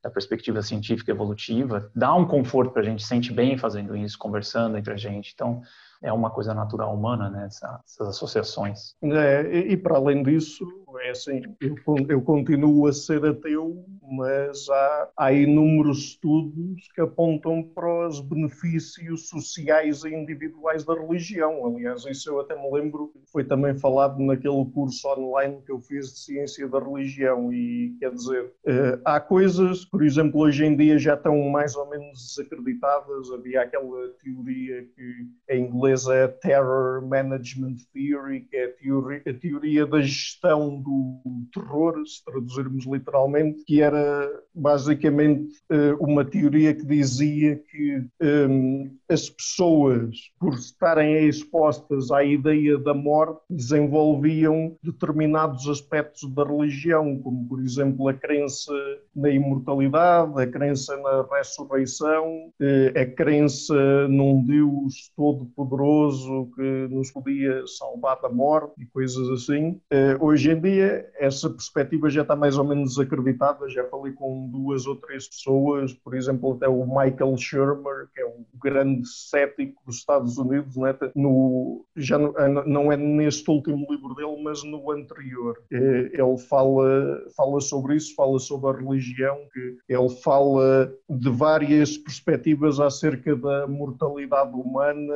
da 0.05 0.11
perspectiva 0.11 0.61
científica 0.61 1.11
evolutiva, 1.11 1.89
dá 1.95 2.13
um 2.13 2.27
conforto 2.27 2.71
para 2.71 2.83
a 2.83 2.85
gente, 2.85 3.03
sente 3.03 3.33
bem 3.33 3.57
fazendo 3.57 3.97
isso, 3.97 4.19
conversando 4.19 4.77
entre 4.77 4.93
a 4.93 4.95
gente. 4.95 5.31
Então, 5.33 5.63
é 5.99 6.13
uma 6.13 6.29
coisa 6.29 6.53
natural 6.53 6.93
humana, 6.93 7.27
né, 7.27 7.47
essas 7.47 8.07
associações. 8.07 8.95
É, 9.01 9.41
e, 9.51 9.71
e 9.71 9.77
para 9.77 9.95
além 9.95 10.21
disso, 10.21 10.63
é 10.99 11.11
assim, 11.11 11.41
eu, 11.61 11.75
eu 12.09 12.21
continuo 12.21 12.87
a 12.87 12.93
ser 12.93 13.25
ateu, 13.25 13.85
mas 14.09 14.69
há, 14.69 15.09
há 15.17 15.33
inúmeros 15.33 15.97
estudos 15.99 16.87
que 16.93 17.01
apontam 17.01 17.63
para 17.63 18.07
os 18.07 18.19
benefícios 18.19 19.29
sociais 19.29 20.03
e 20.03 20.09
individuais 20.09 20.83
da 20.83 20.93
religião. 20.93 21.65
Aliás, 21.65 22.05
isso 22.05 22.29
eu 22.29 22.39
até 22.39 22.55
me 22.55 22.69
lembro, 22.71 23.11
foi 23.31 23.43
também 23.43 23.75
falado 23.77 24.19
naquele 24.19 24.65
curso 24.73 25.07
online 25.07 25.61
que 25.65 25.71
eu 25.71 25.79
fiz 25.79 26.13
de 26.13 26.19
ciência 26.19 26.67
da 26.67 26.79
religião. 26.79 27.51
E 27.51 27.95
quer 27.99 28.11
dizer, 28.11 28.51
eh, 28.65 28.99
há 29.03 29.19
coisas, 29.19 29.85
por 29.85 30.03
exemplo, 30.03 30.41
hoje 30.41 30.65
em 30.65 30.75
dia 30.75 30.97
já 30.97 31.15
estão 31.15 31.49
mais 31.49 31.75
ou 31.75 31.89
menos 31.89 32.35
desacreditadas. 32.35 33.31
Havia 33.31 33.61
aquela 33.61 34.09
teoria 34.23 34.83
que 34.95 35.27
em 35.49 35.65
inglês 35.65 36.07
é 36.07 36.27
Terror 36.27 37.05
Management 37.07 37.77
Theory, 37.93 38.41
que 38.41 38.55
é 38.55 38.65
a 38.65 38.73
teoria, 38.73 39.21
a 39.27 39.33
teoria 39.33 39.85
da 39.85 40.01
gestão 40.01 40.81
do 40.85 41.47
terror, 41.53 42.05
se 42.05 42.23
traduzirmos 42.23 42.85
literalmente, 42.85 43.63
que 43.65 43.81
era 43.81 44.29
basicamente 44.55 45.51
eh, 45.69 45.93
uma 45.99 46.23
teoria 46.23 46.73
que 46.73 46.85
dizia 46.85 47.55
que 47.55 48.05
um, 48.21 48.95
as 49.09 49.29
pessoas, 49.29 50.31
por 50.39 50.53
estarem 50.53 51.27
expostas 51.27 52.11
à 52.11 52.23
ideia 52.23 52.77
da 52.77 52.93
morte, 52.93 53.41
desenvolviam 53.49 54.75
determinados 54.81 55.67
aspectos 55.67 56.29
da 56.33 56.43
religião, 56.43 57.19
como 57.19 57.47
por 57.47 57.61
exemplo 57.61 58.07
a 58.07 58.13
crença 58.13 58.73
na 59.15 59.29
imortalidade, 59.29 60.41
a 60.41 60.47
crença 60.47 60.95
na 60.97 61.25
ressurreição, 61.35 62.51
eh, 62.61 62.93
a 62.95 63.05
crença 63.05 64.07
num 64.07 64.43
Deus 64.43 65.11
todo-poderoso 65.15 66.49
que 66.55 66.87
nos 66.89 67.11
podia 67.11 67.65
salvar 67.67 68.19
da 68.21 68.29
morte 68.29 68.73
e 68.81 68.85
coisas 68.85 69.29
assim. 69.29 69.79
Eh, 69.89 70.17
hoje 70.19 70.51
em 70.51 70.59
dia, 70.59 71.09
essa 71.19 71.49
perspectiva 71.49 72.09
já 72.09 72.21
está 72.21 72.35
mais 72.35 72.57
ou 72.57 72.63
menos 72.63 72.99
acreditada. 72.99 73.69
Já 73.69 73.83
falei 73.89 74.13
com 74.13 74.44
duas 74.45 74.85
ou 74.85 74.95
três 74.95 75.27
pessoas, 75.27 75.93
por 75.93 76.15
exemplo, 76.15 76.53
até 76.53 76.67
o 76.67 76.85
Michael 76.85 77.37
Shermer, 77.37 78.07
que 78.13 78.21
é 78.21 78.25
um 78.25 78.45
grande 78.61 79.07
cético 79.07 79.81
dos 79.85 79.97
Estados 79.97 80.37
Unidos, 80.37 80.75
né? 80.77 80.95
no, 81.15 81.85
já 81.95 82.17
não 82.17 82.91
é 82.91 82.97
neste 82.97 83.49
último 83.49 83.85
livro 83.89 84.15
dele, 84.15 84.41
mas 84.43 84.63
no 84.63 84.91
anterior. 84.91 85.57
Eh, 85.71 86.11
ele 86.13 86.37
fala, 86.49 87.21
fala 87.35 87.59
sobre 87.61 87.95
isso, 87.95 88.15
fala 88.15 88.39
sobre 88.39 88.69
a 88.69 88.81
religião, 88.81 89.37
que 89.53 89.77
ele 89.87 90.09
fala 90.09 90.93
de 91.09 91.29
várias 91.29 91.97
perspectivas 91.97 92.79
acerca 92.79 93.35
da 93.35 93.67
mortalidade 93.67 94.53
humana, 94.53 95.15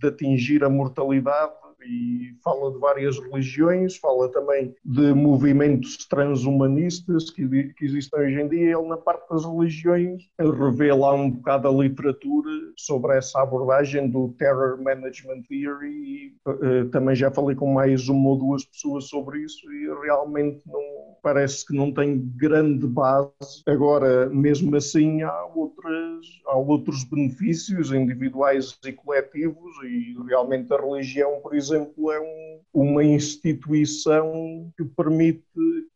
de 0.00 0.08
atingir 0.08 0.64
a 0.64 0.70
mortalidade 0.70 1.52
e 1.86 2.34
fala 2.42 2.72
de 2.72 2.78
várias 2.78 3.18
religiões, 3.18 3.96
fala 3.96 4.28
também 4.30 4.74
de 4.84 5.12
movimentos 5.12 6.06
transhumanistas 6.06 7.30
que, 7.30 7.46
que 7.74 7.84
existem 7.84 8.20
hoje 8.20 8.40
em 8.40 8.48
dia. 8.48 8.76
Ele, 8.76 8.88
na 8.88 8.96
parte 8.96 9.28
das 9.30 9.44
religiões, 9.44 10.22
revela 10.38 11.14
um 11.14 11.30
bocado 11.30 11.68
a 11.68 11.70
literatura 11.70 12.50
sobre 12.76 13.16
essa 13.16 13.42
abordagem 13.42 14.08
do 14.08 14.34
Terror 14.38 14.82
Management 14.82 15.42
Theory 15.48 15.88
e 15.88 16.36
uh, 16.46 16.88
também 16.90 17.14
já 17.14 17.30
falei 17.30 17.56
com 17.56 17.72
mais 17.72 18.08
uma 18.08 18.30
ou 18.30 18.38
duas 18.38 18.64
pessoas 18.64 19.08
sobre 19.08 19.40
isso 19.40 19.70
e 19.72 19.86
realmente 20.04 20.62
não 20.66 20.82
parece 21.22 21.66
que 21.66 21.74
não 21.74 21.90
tem 21.90 22.18
grande 22.36 22.86
base. 22.86 23.62
Agora, 23.66 24.28
mesmo 24.28 24.76
assim, 24.76 25.22
há, 25.22 25.46
outras, 25.54 26.26
há 26.46 26.56
outros 26.56 27.04
benefícios 27.04 27.92
individuais 27.92 28.78
e 28.84 28.92
coletivos 28.92 29.74
e 29.84 30.14
realmente 30.28 30.72
a 30.72 30.76
religião, 30.76 31.40
por 31.42 31.54
exemplo, 31.54 31.73
exemplo, 31.74 32.12
é 32.12 32.20
um, 32.20 32.60
uma 32.72 33.04
instituição 33.04 34.72
que 34.76 34.84
permite 34.84 35.42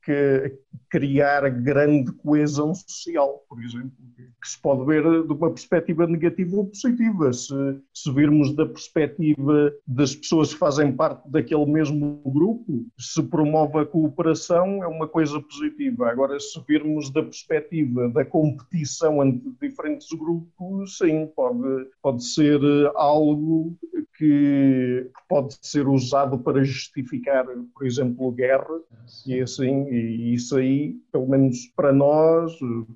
que, 0.04 0.58
criar 0.90 1.48
grande 1.50 2.12
coesão 2.12 2.74
social, 2.74 3.44
por 3.48 3.62
exemplo, 3.62 3.92
que 4.40 4.48
se 4.48 4.60
pode 4.60 4.86
ver 4.86 5.02
de 5.02 5.32
uma 5.32 5.50
perspectiva 5.50 6.06
negativa 6.06 6.56
ou 6.56 6.66
positiva. 6.66 7.32
Se, 7.32 7.54
se 7.92 8.12
virmos 8.12 8.54
da 8.54 8.64
perspectiva 8.64 9.72
das 9.86 10.14
pessoas 10.14 10.52
que 10.52 10.58
fazem 10.58 10.92
parte 10.92 11.28
daquele 11.30 11.66
mesmo 11.66 12.22
grupo, 12.24 12.86
se 12.98 13.22
promove 13.22 13.78
a 13.78 13.86
cooperação, 13.86 14.82
é 14.82 14.86
uma 14.86 15.06
coisa 15.06 15.40
positiva. 15.40 16.10
Agora, 16.10 16.38
se 16.40 16.58
virmos 16.66 17.10
da 17.10 17.22
perspectiva 17.22 18.08
da 18.08 18.24
competição 18.24 19.22
entre 19.24 19.52
diferentes 19.60 20.08
grupos, 20.16 20.96
sim, 20.96 21.26
pode, 21.34 21.86
pode 22.00 22.24
ser 22.24 22.60
algo 22.94 23.76
que, 24.16 25.10
pode 25.28 25.56
ser 25.62 25.86
usado 25.86 26.38
para 26.38 26.64
justificar, 26.64 27.46
por 27.74 27.86
exemplo, 27.86 28.32
guerra, 28.32 28.80
e 29.26 29.40
assim, 29.52 29.88
e 29.90 30.34
isso 30.34 30.56
aí, 30.56 30.94
pelo 31.12 31.28
menos 31.28 31.66
para 31.76 31.92
nós, 31.92 32.52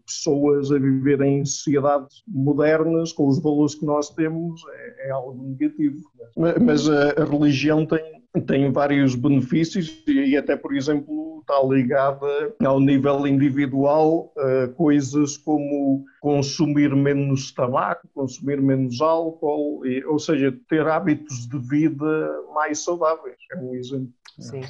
pessoas 0.07 0.71
a 0.71 0.79
viver 0.79 1.21
em 1.23 1.45
sociedades 1.45 2.23
modernas, 2.29 3.13
com 3.13 3.27
os 3.27 3.43
valores 3.43 3.75
que 3.75 3.87
nós 3.87 4.11
temos, 4.11 4.63
é, 4.71 5.09
é 5.09 5.11
algo 5.11 5.43
negativo. 5.43 6.01
Mas 6.37 6.89
a, 6.89 7.23
a 7.23 7.25
religião 7.25 7.87
tem, 7.87 8.23
tem 8.47 8.71
vários 8.71 9.15
benefícios 9.15 10.03
e 10.07 10.37
até, 10.37 10.57
por 10.57 10.75
exemplo, 10.75 11.41
está 11.41 11.61
ligada 11.63 12.55
ao 12.65 12.81
nível 12.81 13.27
individual 13.27 14.33
a 14.37 14.69
coisas 14.69 15.37
como 15.37 16.05
consumir 16.21 16.95
menos 16.95 17.53
tabaco, 17.53 18.09
consumir 18.15 18.61
menos 18.61 19.01
álcool, 19.01 19.85
e, 19.85 20.05
ou 20.05 20.19
seja, 20.19 20.57
ter 20.69 20.87
hábitos 20.87 21.47
de 21.49 21.59
vida 21.59 22.43
mais 22.55 22.79
saudáveis. 22.79 23.37
É 23.53 23.59
um 23.59 23.75
exemplo. 23.75 24.13
Sim, 24.39 24.63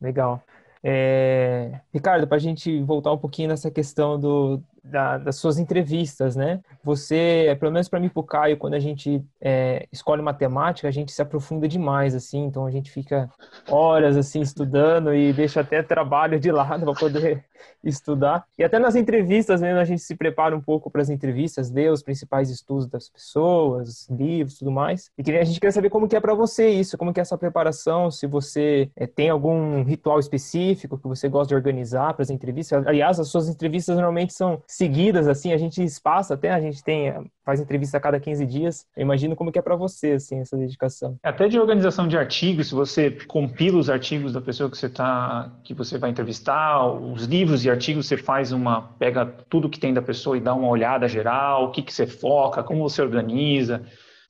legal. 0.00 0.42
É... 0.82 1.80
Ricardo, 1.92 2.26
para 2.26 2.36
a 2.36 2.40
gente 2.40 2.82
voltar 2.82 3.12
um 3.12 3.18
pouquinho 3.18 3.48
nessa 3.48 3.70
questão 3.70 4.18
do, 4.18 4.62
da, 4.82 5.16
das 5.16 5.36
suas 5.36 5.58
entrevistas, 5.58 6.34
né? 6.34 6.60
Você, 6.82 7.56
pelo 7.60 7.70
menos 7.70 7.88
para 7.88 8.00
mim 8.00 8.06
e 8.06 8.10
para 8.10 8.20
o 8.20 8.24
Caio, 8.24 8.56
quando 8.56 8.74
a 8.74 8.80
gente 8.80 9.24
é, 9.40 9.86
escolhe 9.92 10.20
matemática, 10.20 10.88
a 10.88 10.90
gente 10.90 11.12
se 11.12 11.22
aprofunda 11.22 11.68
demais, 11.68 12.14
assim, 12.14 12.44
então 12.44 12.66
a 12.66 12.70
gente 12.70 12.90
fica 12.90 13.30
horas, 13.68 14.16
assim, 14.16 14.40
estudando 14.40 15.14
e 15.14 15.32
deixa 15.32 15.60
até 15.60 15.82
trabalho 15.82 16.40
de 16.40 16.50
lado 16.50 16.84
para 16.84 16.94
poder 16.94 17.44
estudar. 17.84 18.44
E 18.58 18.64
até 18.64 18.78
nas 18.78 18.96
entrevistas 18.96 19.60
mesmo, 19.60 19.78
a 19.78 19.84
gente 19.84 20.02
se 20.02 20.16
prepara 20.16 20.56
um 20.56 20.60
pouco 20.60 20.90
para 20.90 21.00
as 21.00 21.10
entrevistas, 21.10 21.70
lê 21.70 21.88
os 21.88 22.02
principais 22.02 22.50
estudos 22.50 22.86
das 22.88 23.08
pessoas, 23.08 24.08
livros 24.10 24.58
tudo 24.58 24.72
mais. 24.72 25.10
E 25.16 25.36
a 25.36 25.44
gente 25.44 25.60
queria 25.60 25.72
saber 25.72 25.90
como 25.90 26.08
que 26.08 26.16
é 26.16 26.20
para 26.20 26.34
você 26.34 26.68
isso, 26.68 26.98
como 26.98 27.12
que 27.12 27.20
é 27.20 27.22
essa 27.22 27.38
preparação, 27.38 28.10
se 28.10 28.26
você 28.26 28.90
é, 28.96 29.06
tem 29.06 29.30
algum 29.30 29.84
ritual 29.84 30.18
específico 30.18 30.98
que 30.98 31.06
você 31.06 31.28
gosta 31.28 31.48
de 31.48 31.54
organizar 31.54 32.14
para 32.14 32.22
as 32.22 32.30
entrevistas. 32.30 32.84
Aliás, 32.86 33.20
as 33.20 33.28
suas 33.28 33.48
entrevistas 33.48 33.94
normalmente 33.94 34.32
são 34.32 34.60
seguidas, 34.72 35.28
assim, 35.28 35.52
a 35.52 35.58
gente 35.58 35.82
espaça 35.82 36.32
até, 36.32 36.50
a 36.50 36.60
gente 36.60 36.82
tem, 36.82 37.12
faz 37.44 37.60
entrevista 37.60 37.98
a 37.98 38.00
cada 38.00 38.18
15 38.18 38.46
dias. 38.46 38.86
Eu 38.96 39.02
imagino 39.02 39.36
como 39.36 39.52
que 39.52 39.58
é 39.58 39.62
para 39.62 39.76
você, 39.76 40.12
assim, 40.12 40.40
essa 40.40 40.56
dedicação. 40.56 41.18
Até 41.22 41.46
de 41.46 41.58
organização 41.58 42.08
de 42.08 42.16
artigos, 42.16 42.68
se 42.68 42.74
você 42.74 43.10
compila 43.10 43.78
os 43.78 43.90
artigos 43.90 44.32
da 44.32 44.40
pessoa 44.40 44.70
que 44.70 44.78
você 44.78 44.88
tá, 44.88 45.52
que 45.62 45.74
você 45.74 45.98
vai 45.98 46.10
entrevistar, 46.10 46.86
os 46.86 47.24
livros 47.24 47.64
e 47.64 47.70
artigos, 47.70 48.06
você 48.06 48.16
faz 48.16 48.50
uma, 48.50 48.94
pega 48.98 49.26
tudo 49.26 49.68
que 49.68 49.78
tem 49.78 49.92
da 49.92 50.00
pessoa 50.00 50.38
e 50.38 50.40
dá 50.40 50.54
uma 50.54 50.68
olhada 50.68 51.06
geral, 51.06 51.66
o 51.66 51.70
que 51.70 51.82
que 51.82 51.92
você 51.92 52.06
foca, 52.06 52.62
como 52.62 52.88
você 52.88 53.02
organiza, 53.02 53.82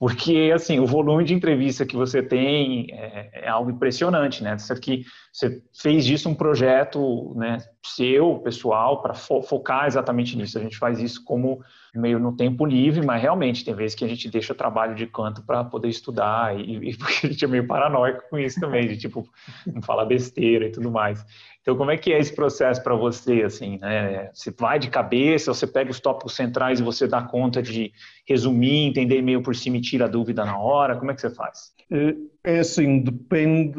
porque 0.02 0.50
assim 0.52 0.80
o 0.80 0.84
volume 0.84 1.22
de 1.22 1.32
entrevista 1.32 1.86
que 1.86 1.94
você 1.94 2.20
tem 2.20 2.88
é, 2.90 3.44
é 3.44 3.48
algo 3.48 3.70
impressionante, 3.70 4.42
né? 4.42 4.56
Isso 4.56 4.72
aqui 4.72 5.04
você 5.32 5.62
fez 5.72 6.04
disso 6.04 6.28
um 6.28 6.34
projeto, 6.34 7.32
né, 7.36 7.58
seu, 7.86 8.40
pessoal, 8.40 9.00
para 9.00 9.14
fo 9.14 9.40
focar 9.42 9.86
exatamente 9.86 10.36
nisso. 10.36 10.58
A 10.58 10.60
gente 10.60 10.76
faz 10.76 10.98
isso 10.98 11.22
como 11.24 11.62
meio 11.94 12.18
no 12.18 12.34
tempo 12.34 12.64
livre, 12.64 13.04
mas 13.04 13.20
realmente 13.20 13.64
tem 13.64 13.74
vezes 13.74 13.94
que 13.94 14.04
a 14.04 14.08
gente 14.08 14.30
deixa 14.30 14.52
o 14.52 14.56
trabalho 14.56 14.94
de 14.94 15.06
canto 15.06 15.42
para 15.42 15.62
poder 15.62 15.88
estudar 15.88 16.58
e, 16.58 16.90
e 16.90 16.96
porque 16.98 17.26
a 17.26 17.30
gente 17.30 17.44
é 17.44 17.48
meio 17.48 17.66
paranoico 17.66 18.22
com 18.30 18.38
isso 18.38 18.60
também, 18.60 18.88
de 18.88 18.96
tipo 18.96 19.28
não 19.66 19.82
falar 19.82 20.04
besteira 20.04 20.66
e 20.66 20.72
tudo 20.72 20.90
mais. 20.90 21.24
Então, 21.62 21.76
como 21.76 21.92
é 21.92 21.96
que 21.96 22.12
é 22.12 22.18
esse 22.18 22.34
processo 22.34 22.82
para 22.82 22.94
você, 22.96 23.42
assim, 23.42 23.78
né? 23.78 24.30
Você 24.34 24.50
vai 24.50 24.80
de 24.80 24.90
cabeça, 24.90 25.54
você 25.54 25.64
pega 25.64 25.92
os 25.92 26.00
tópicos 26.00 26.34
centrais 26.34 26.80
e 26.80 26.82
você 26.82 27.06
dá 27.06 27.22
conta 27.22 27.62
de 27.62 27.92
resumir, 28.26 28.88
entender 28.88 29.22
meio 29.22 29.42
por 29.42 29.54
cima 29.54 29.76
e 29.76 29.80
tira 29.80 30.06
a 30.06 30.08
dúvida 30.08 30.44
na 30.44 30.58
hora? 30.58 30.96
Como 30.96 31.12
é 31.12 31.14
que 31.14 31.20
você 31.20 31.30
faz? 31.30 31.72
É, 31.88 32.16
é 32.42 32.58
assim, 32.58 33.00
depende 33.00 33.78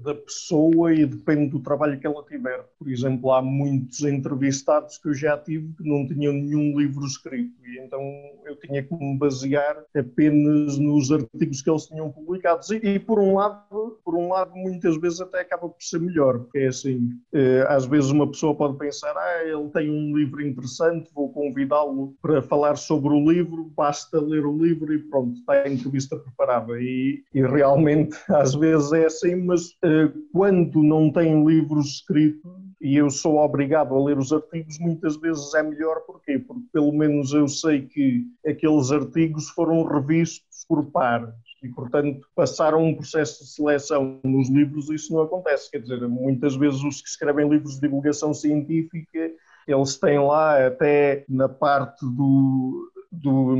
da 0.00 0.14
pessoa 0.14 0.94
e 0.94 1.04
depende 1.04 1.50
do 1.50 1.60
trabalho 1.60 2.00
que 2.00 2.06
ela 2.06 2.24
tiver. 2.24 2.64
Por 2.78 2.88
exemplo, 2.88 3.30
há 3.32 3.42
muitos 3.42 4.00
entrevistados 4.04 4.96
que 4.96 5.08
eu 5.08 5.14
já 5.14 5.36
tive 5.36 5.74
que 5.74 5.86
não 5.86 6.06
tinham 6.06 6.32
nenhum 6.32 6.78
livro 6.78 7.04
escrito 7.04 7.47
e 7.64 7.78
então 7.80 8.00
eu 8.44 8.56
tinha 8.56 8.82
que 8.82 8.94
me 8.94 9.18
basear 9.18 9.84
apenas 9.96 10.78
nos 10.78 11.10
artigos 11.10 11.62
que 11.62 11.70
eles 11.70 11.86
tinham 11.86 12.10
publicados. 12.10 12.70
E, 12.70 12.76
e 12.76 12.98
por 12.98 13.18
um 13.18 13.34
lado, 13.34 13.98
por 14.04 14.14
um 14.14 14.28
lado, 14.28 14.52
muitas 14.54 14.96
vezes 14.98 15.20
até 15.20 15.40
acaba 15.40 15.68
por 15.68 15.82
ser 15.82 16.00
melhor, 16.00 16.40
porque 16.40 16.58
é 16.58 16.68
assim, 16.68 17.10
eh, 17.32 17.64
às 17.68 17.84
vezes 17.84 18.10
uma 18.10 18.26
pessoa 18.26 18.54
pode 18.54 18.78
pensar, 18.78 19.16
ah, 19.16 19.44
ele 19.44 19.68
tem 19.70 19.90
um 19.90 20.16
livro 20.16 20.40
interessante, 20.44 21.10
vou 21.14 21.32
convidá-lo 21.32 22.14
para 22.22 22.42
falar 22.42 22.76
sobre 22.76 23.12
o 23.12 23.30
livro, 23.30 23.70
basta 23.76 24.20
ler 24.20 24.44
o 24.46 24.56
livro 24.56 24.92
e 24.92 24.98
pronto, 24.98 25.38
está 25.38 25.54
a 25.54 25.68
entrevista 25.68 26.16
preparada. 26.16 26.80
E, 26.80 27.22
e 27.34 27.42
realmente 27.42 28.16
às 28.28 28.54
vezes 28.54 28.92
é 28.92 29.06
assim, 29.06 29.36
mas 29.36 29.68
uh, 29.84 30.12
quando 30.32 30.82
não 30.82 31.12
tem 31.12 31.44
livros 31.44 31.86
escritos 31.96 32.68
e 32.80 32.96
eu 32.96 33.10
sou 33.10 33.38
obrigado 33.38 33.94
a 33.94 34.04
ler 34.04 34.18
os 34.18 34.32
artigos, 34.32 34.78
muitas 34.78 35.16
vezes 35.16 35.52
é 35.54 35.62
melhor, 35.62 36.00
porquê? 36.06 36.38
Porque 36.38 36.62
pelo 36.72 36.92
menos 36.92 37.32
eu 37.38 37.48
sei 37.48 37.86
que 37.86 38.24
aqueles 38.46 38.90
artigos 38.90 39.48
foram 39.50 39.84
revistos 39.84 40.64
por 40.68 40.84
pares 40.90 41.34
e, 41.62 41.68
portanto, 41.68 42.26
passaram 42.34 42.84
um 42.84 42.94
processo 42.94 43.44
de 43.44 43.50
seleção 43.50 44.20
nos 44.24 44.48
livros, 44.48 44.90
isso 44.90 45.12
não 45.12 45.22
acontece. 45.22 45.70
Quer 45.70 45.80
dizer, 45.80 46.06
muitas 46.06 46.54
vezes 46.56 46.82
os 46.82 47.00
que 47.00 47.08
escrevem 47.08 47.48
livros 47.48 47.74
de 47.74 47.80
divulgação 47.80 48.32
científica, 48.32 49.32
eles 49.66 49.98
têm 49.98 50.18
lá 50.18 50.66
até 50.66 51.24
na 51.28 51.48
parte 51.48 52.04
do, 52.04 52.90
do 53.10 53.56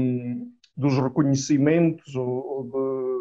dos 0.78 0.96
reconhecimentos 0.96 2.14
ou, 2.14 2.28
ou 2.28 2.64
de 2.64 3.17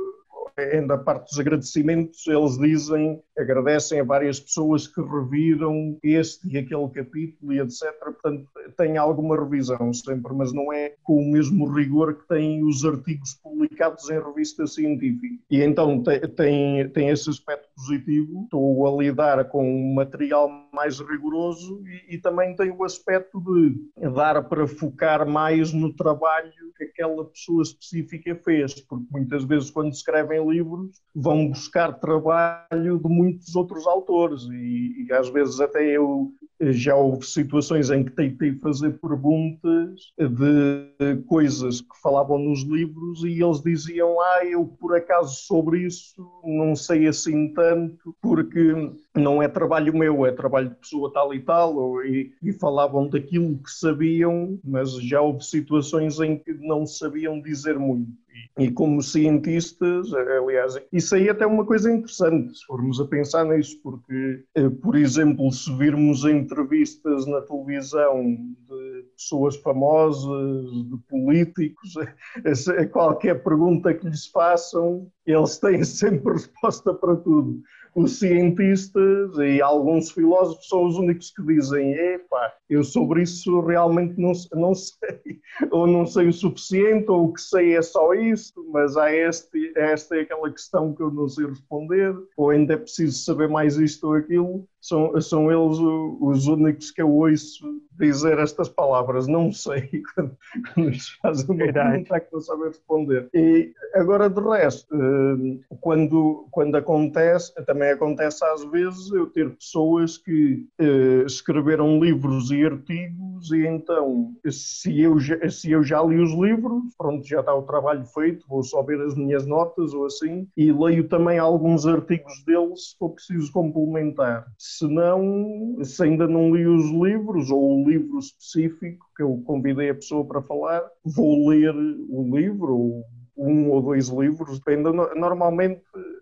ainda 0.57 0.97
parte 0.97 1.29
dos 1.29 1.39
agradecimentos, 1.39 2.25
eles 2.27 2.57
dizem, 2.57 3.21
agradecem 3.37 3.99
a 3.99 4.03
várias 4.03 4.39
pessoas 4.39 4.87
que 4.87 5.01
reviram 5.01 5.97
este 6.03 6.47
e 6.49 6.57
aquele 6.57 6.87
capítulo 6.89 7.53
e 7.53 7.59
etc. 7.59 7.93
Portanto, 7.99 8.47
tem 8.75 8.97
alguma 8.97 9.37
revisão 9.37 9.93
sempre, 9.93 10.33
mas 10.33 10.53
não 10.53 10.73
é 10.73 10.93
com 11.03 11.17
o 11.17 11.31
mesmo 11.31 11.71
rigor 11.71 12.15
que 12.15 12.27
têm 12.27 12.63
os 12.63 12.83
artigos 12.83 13.35
publicados 13.35 14.09
em 14.09 14.19
revista 14.19 14.65
científica. 14.65 15.35
E 15.49 15.61
então 15.61 16.03
tem, 16.03 16.89
tem 16.89 17.09
esse 17.09 17.29
aspecto 17.29 17.66
positivo, 17.77 18.43
estou 18.43 18.87
a 18.87 19.03
lidar 19.03 19.45
com 19.45 19.63
um 19.63 19.93
material 19.93 20.49
mais 20.73 20.99
rigoroso 20.99 21.83
e, 21.85 22.15
e 22.15 22.17
também 22.17 22.55
tem 22.55 22.71
o 22.71 22.83
aspecto 22.83 23.39
de 23.39 24.09
dar 24.09 24.41
para 24.49 24.67
focar 24.67 25.27
mais 25.29 25.71
no 25.71 25.93
trabalho 25.93 26.51
que 26.75 26.83
aquela 26.83 27.25
pessoa 27.25 27.61
específica 27.61 28.35
fez, 28.43 28.79
porque 28.81 29.05
muitas 29.11 29.43
vezes 29.43 29.69
quando 29.69 29.91
escrevem 29.91 30.47
livros 30.47 31.01
vão 31.15 31.49
buscar 31.49 31.93
trabalho 31.99 32.99
de 32.99 33.09
muitos 33.09 33.55
outros 33.55 33.85
autores 33.85 34.43
e, 34.51 35.05
e 35.07 35.13
às 35.13 35.29
vezes 35.29 35.59
até 35.59 35.83
eu 35.83 36.31
já 36.59 36.95
houve 36.95 37.25
situações 37.25 37.89
em 37.89 38.03
que 38.03 38.11
tentei 38.11 38.53
fazer 38.53 38.99
perguntas 38.99 40.11
de 40.17 41.21
coisas 41.27 41.81
que 41.81 42.01
falavam 42.01 42.39
nos 42.39 42.63
livros 42.63 43.23
e 43.23 43.41
eles 43.41 43.61
diziam: 43.61 44.19
Ah, 44.19 44.45
eu 44.45 44.65
por 44.65 44.95
acaso 44.95 45.35
sobre 45.45 45.85
isso 45.85 46.15
não 46.43 46.75
sei 46.75 47.07
assim 47.07 47.53
tanto, 47.53 48.15
porque 48.21 48.73
não 49.15 49.41
é 49.41 49.47
trabalho 49.47 49.95
meu, 49.95 50.25
é 50.25 50.31
trabalho 50.31 50.69
de 50.69 50.75
pessoa 50.75 51.11
tal 51.11 51.33
e 51.33 51.39
tal, 51.41 52.03
e, 52.03 52.33
e, 52.41 52.53
falavam 52.53 53.07
daquilo 53.07 53.57
que 53.57 53.71
sabiam, 53.71 54.59
mas 54.63 54.93
já 55.01 55.21
houve 55.21 55.43
situações 55.43 56.19
em 56.19 56.37
que 56.37 56.53
não 56.53 56.85
sabiam 56.85 57.41
dizer 57.41 57.77
muito. 57.77 58.11
E, 58.57 58.71
como 58.71 59.01
cientistas, 59.01 60.11
aliás, 60.13 60.75
isso 60.91 61.15
aí 61.15 61.29
até 61.29 61.43
é 61.43 61.47
uma 61.47 61.65
coisa 61.65 61.91
interessante, 61.91 62.57
se 62.57 62.65
formos 62.65 62.99
a 62.99 63.05
pensar 63.05 63.45
nisso, 63.45 63.79
porque, 63.83 64.43
eh, 64.55 64.69
por 64.69 64.95
exemplo, 64.95 65.51
se 65.51 65.71
virmos 65.77 66.25
entrevistas 66.25 67.27
na 67.27 67.41
televisão 67.41 68.23
de 68.67 69.03
pessoas 69.15 69.55
famosas, 69.57 70.65
de 70.89 70.97
políticos, 71.07 71.93
qualquer 72.91 73.43
pergunta 73.43 73.93
que 73.93 74.07
lhes 74.07 74.27
façam, 74.27 75.07
eles 75.25 75.57
têm 75.59 75.83
sempre 75.85 76.33
resposta 76.33 76.93
para 76.93 77.15
tudo 77.15 77.61
os 77.97 78.19
cientistas 78.19 79.35
e 79.39 79.59
alguns 79.59 80.11
filósofos 80.11 80.67
são 80.67 80.85
os 80.85 80.95
únicos 80.97 81.31
que 81.31 81.41
dizem: 81.41 81.93
epá, 81.93 82.53
eu 82.69 82.83
sobre 82.83 83.23
isso 83.23 83.59
realmente 83.61 84.13
não, 84.21 84.33
não 84.53 84.75
sei, 84.75 85.41
ou 85.71 85.87
não 85.87 86.05
sei 86.05 86.27
o 86.27 86.33
suficiente, 86.33 87.09
ou 87.09 87.25
o 87.25 87.33
que 87.33 87.41
sei 87.41 87.75
é 87.75 87.81
só 87.81 88.13
isso, 88.13 88.53
mas 88.71 88.95
há 88.95 89.11
este, 89.11 89.73
esta 89.75 90.15
é 90.15 90.21
aquela 90.21 90.51
questão 90.51 90.93
que 90.93 91.01
eu 91.01 91.09
não 91.09 91.27
sei 91.27 91.47
responder, 91.47 92.15
ou 92.37 92.51
ainda 92.51 92.75
é 92.75 92.77
preciso 92.77 93.17
saber 93.17 93.49
mais 93.49 93.77
isto 93.77 94.05
ou 94.05 94.13
aquilo 94.13 94.67
são, 94.87 95.19
são 95.19 95.51
eles 95.51 95.77
os 95.79 96.47
únicos 96.47 96.91
que 96.91 97.01
eu 97.01 97.11
ouço 97.11 97.81
dizer 97.99 98.39
estas 98.39 98.69
palavras. 98.69 99.27
Não 99.27 99.51
sei 99.51 99.89
quando, 100.15 100.37
lhes 100.77 101.09
fazem 101.21 101.45
uma 101.49 101.73
pergunta 101.73 102.15
é 102.15 102.19
que 102.19 102.33
não 102.33 102.41
sabem 102.41 102.67
responder. 102.67 103.29
E 103.33 103.73
agora, 103.93 104.29
de 104.29 104.39
resto, 104.39 104.87
eh, 104.95 105.75
quando, 105.81 106.47
quando 106.51 106.75
acontece, 106.75 107.53
também 107.65 107.91
acontece 107.91 108.43
às 108.45 108.63
vezes 108.65 109.11
eu 109.11 109.27
ter 109.27 109.49
pessoas 109.55 110.17
que 110.17 110.65
eh, 110.79 111.23
escreveram 111.25 111.99
livros 111.99 112.49
e 112.51 112.65
artigos 112.65 113.51
e 113.51 113.67
então, 113.67 114.33
se 114.49 115.01
eu, 115.01 115.19
já, 115.19 115.49
se 115.49 115.71
eu 115.71 115.83
já 115.83 116.01
li 116.01 116.19
os 116.19 116.31
livros, 116.31 116.83
pronto, 116.97 117.27
já 117.27 117.39
está 117.39 117.53
o 117.53 117.63
trabalho 117.63 118.05
feito, 118.05 118.47
vou 118.47 118.63
só 118.63 118.81
ver 118.81 118.99
as 119.01 119.15
minhas 119.15 119.45
notas 119.45 119.93
ou 119.93 120.05
assim, 120.05 120.47
e 120.55 120.71
leio 120.71 121.07
também 121.07 121.37
alguns 121.37 121.85
artigos 121.85 122.43
deles 122.45 122.89
se 122.89 122.97
for 122.97 123.09
preciso 123.09 123.51
complementar 123.51 124.47
se 124.77 124.87
não, 124.87 125.83
se 125.83 126.03
ainda 126.03 126.27
não 126.27 126.55
li 126.55 126.67
os 126.67 126.91
livros 126.91 127.49
ou 127.49 127.81
o 127.81 127.89
livro 127.89 128.19
específico 128.19 129.07
que 129.15 129.23
eu 129.23 129.41
convidei 129.45 129.89
a 129.89 129.95
pessoa 129.95 130.23
para 130.23 130.41
falar, 130.41 130.83
vou 131.03 131.49
ler 131.49 131.73
o 131.75 132.37
livro, 132.37 132.77
ou 132.77 133.03
um 133.35 133.69
ou 133.69 133.81
dois 133.81 134.09
livros, 134.09 134.59
depende. 134.59 134.91
Normalmente, 135.15 135.81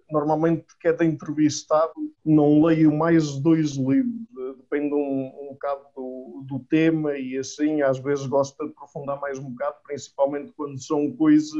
normalmente 0.09 0.65
cada 0.81 1.03
entrevistado 1.03 1.93
não 2.25 2.63
leio 2.63 2.95
mais 2.95 3.39
dois 3.39 3.71
livros, 3.71 4.27
depende 4.75 4.93
um, 4.93 5.31
um 5.41 5.47
bocado 5.53 5.81
do, 5.95 6.43
do, 6.47 6.59
tema 6.59 7.17
e 7.17 7.37
assim, 7.37 7.81
às 7.81 7.97
vezes 7.99 8.25
gosto 8.27 8.57
de 8.57 8.71
aprofundar 8.71 9.19
mais 9.21 9.39
um 9.39 9.49
bocado, 9.49 9.77
principalmente 9.85 10.51
quando 10.53 10.77
são 10.79 11.11
coisas 11.15 11.55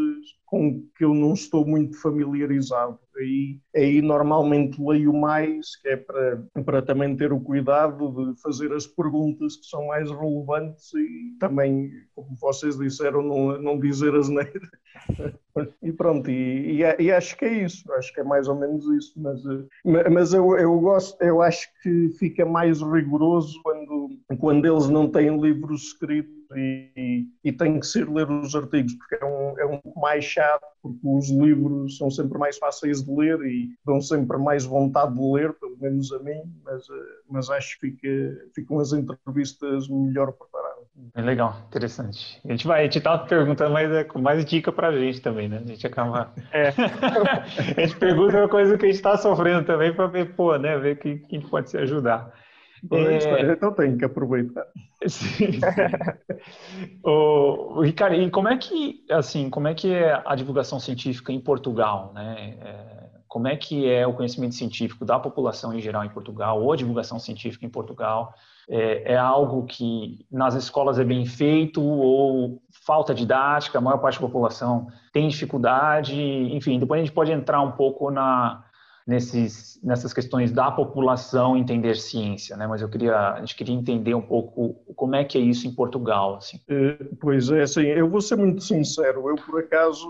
com 0.46 0.84
que 0.96 1.04
eu 1.04 1.14
não 1.14 1.34
estou 1.34 1.66
muito 1.66 2.00
familiarizado. 2.00 3.00
Aí, 3.18 3.60
aí 3.76 4.02
normalmente 4.02 4.82
leio 4.82 5.14
mais, 5.14 5.76
que 5.78 5.88
é 5.88 5.98
para, 5.98 6.44
para 6.66 6.82
também 6.82 7.16
ter 7.16 7.32
o 7.32 7.40
cuidado 7.40 8.34
de 8.34 8.42
fazer 8.42 8.74
as 8.74 8.86
perguntas 8.86 9.56
que 9.56 9.66
são 9.66 9.88
mais 9.88 10.12
relevantes 10.12 10.94
e 10.94 11.38
também, 11.40 11.90
como 12.14 12.36
vocês 12.36 12.78
disseram, 12.78 13.22
não, 13.22 13.62
não 13.62 13.80
dizer 13.80 14.14
as 14.14 14.28
neiras. 14.28 14.70
e 15.82 15.92
pronto, 15.92 16.30
e, 16.30 16.82
e, 16.82 17.04
e, 17.04 17.12
acho 17.12 17.38
que 17.38 17.46
é 17.46 17.64
isso, 17.64 17.92
acho 17.94 18.14
que 18.14 18.20
é 18.20 18.24
mais 18.24 18.48
ou 18.48 18.56
menos 18.56 18.86
isso, 18.88 19.14
mas, 19.18 19.42
mas 20.12 20.34
eu, 20.34 20.58
eu 20.58 20.78
gosto, 20.80 21.22
eu 21.22 21.42
acho 21.42 21.68
que 21.82 22.10
fica 22.18 22.46
mais 22.46 22.82
rigoroso 22.82 23.05
quando, 23.64 24.10
quando 24.40 24.66
eles 24.66 24.90
não 24.90 25.10
têm 25.10 25.40
livros 25.40 25.84
escritos 25.84 26.34
e, 26.56 27.26
e, 27.44 27.52
tem 27.52 27.80
que 27.80 27.86
ser 27.86 28.10
ler 28.10 28.30
os 28.30 28.56
artigos, 28.56 28.94
porque 28.94 29.24
é 29.24 29.26
um, 29.26 29.60
é 29.60 29.66
um 29.66 29.78
pouco 29.80 30.00
mais 30.00 30.24
chato, 30.24 30.64
porque 30.82 31.00
os 31.04 31.30
livros 31.30 31.98
são 31.98 32.10
sempre 32.12 32.38
mais 32.38 32.58
fáceis 32.58 33.04
de 33.04 33.12
ler 33.12 33.40
e 33.42 33.70
dão 33.86 34.00
sempre 34.02 34.38
mais 34.38 34.64
vontade 34.64 35.14
de 35.14 35.34
ler, 35.34 35.54
pelo 35.54 35.78
menos 35.80 36.12
a 36.12 36.20
mim, 36.20 36.42
mas, 36.64 36.84
eh, 36.90 37.22
mas 37.30 37.50
acho 37.50 37.80
que 37.80 37.92
fica, 37.92 38.08
ficam 38.54 38.80
as 38.80 38.94
entrevistas 38.94 39.88
melhor 39.90 40.32
preparadas. 40.32 40.86
É 41.14 41.22
legal, 41.22 41.58
interessante. 41.68 42.40
A 42.46 42.52
gente 42.52 42.68
vai, 42.68 42.88
te 42.88 43.02
tá 43.02 43.18
perguntando 43.18 43.74
mais, 43.74 43.92
é, 43.92 44.08
mais 44.18 44.46
dica 44.46 44.72
pra 44.72 44.92
gente 44.92 45.22
também, 45.22 45.50
né? 45.50 45.62
A 45.64 45.68
gente 45.68 45.86
acaba. 45.86 46.34
É. 46.54 46.70
a 47.78 47.82
gente 47.82 47.98
pergunta 47.98 48.38
uma 48.38 48.48
coisa 48.48 48.78
que 48.78 48.86
a 48.86 48.88
gente 48.88 48.98
está 48.98 49.18
sofrendo 49.18 49.66
também 49.66 49.94
para 49.94 50.08
ver, 50.08 50.36
pô, 50.36 50.56
né? 50.58 50.78
Ver 50.78 50.98
que, 50.98 51.18
que 51.18 51.40
pode 51.50 51.70
se 51.70 51.78
ajudar. 51.78 52.34
É... 52.92 53.52
Então 53.52 53.74
tem 53.74 53.98
que 53.98 54.06
aproveitar. 54.06 54.66
Sim. 55.08 55.60
o, 57.04 57.82
Ricardo, 57.82 58.16
e 58.16 58.30
como 58.30 58.48
é 58.50 58.58
que 58.58 59.04
assim, 59.10 59.50
como 59.50 59.68
é 59.68 59.74
que 59.74 59.94
é 59.94 60.22
a 60.26 60.36
divulgação 60.36 60.80
científica 60.80 61.32
em 61.32 61.40
Portugal, 61.40 62.12
né? 62.14 62.58
É, 62.62 63.06
como 63.28 63.48
é 63.48 63.56
que 63.56 63.90
é 63.90 64.08
o 64.08 64.14
conhecimento 64.14 64.56
científico 64.56 65.04
da 65.04 65.20
população 65.20 65.74
em 65.74 65.82
geral 65.82 66.06
em 66.06 66.10
Portugal, 66.10 66.62
ou 66.62 66.72
a 66.72 66.76
divulgação 66.76 67.20
científica 67.20 67.66
em 67.66 67.70
Portugal? 67.70 68.34
É, 68.68 69.14
é 69.14 69.18
algo 69.18 69.66
que 69.66 70.26
nas 70.32 70.56
escolas 70.56 70.98
é 70.98 71.04
bem 71.04 71.26
feito 71.26 71.84
ou 71.84 72.62
falta 72.86 73.14
didática, 73.14 73.78
a 73.78 73.82
maior 73.82 73.98
parte 73.98 74.16
da 74.16 74.26
população 74.26 74.88
tem 75.12 75.28
dificuldade, 75.28 76.16
enfim, 76.16 76.80
depois 76.80 77.00
a 77.00 77.04
gente 77.04 77.14
pode 77.14 77.32
entrar 77.32 77.62
um 77.62 77.74
pouco 77.74 78.10
na, 78.10 78.65
nesses, 79.06 79.80
nessas 79.84 80.14
questões 80.14 80.52
da 80.52 80.72
população 80.72 81.56
entender 81.56 81.96
ciência, 81.96 82.58
né? 82.58 82.66
Mas 82.66 82.82
eu 82.82 82.90
queria, 82.90 83.34
a 83.34 83.40
gente 83.40 83.56
queria 83.56 83.76
entender 83.76 84.16
um 84.16 84.22
pouco 84.22 84.76
como 84.96 85.16
é 85.16 85.24
que 85.24 85.38
é 85.38 85.42
isso 85.42 85.68
em 85.68 85.76
Portugal, 85.76 86.36
assim. 86.38 86.60
Eh, 86.68 86.98
pois 87.22 87.50
é, 87.50 87.62
assim, 87.62 87.84
eu 87.84 88.10
vou 88.10 88.22
ser 88.22 88.36
muito 88.36 88.64
sincero, 88.64 89.30
eu 89.30 89.36
por 89.36 89.60
acaso 89.60 90.10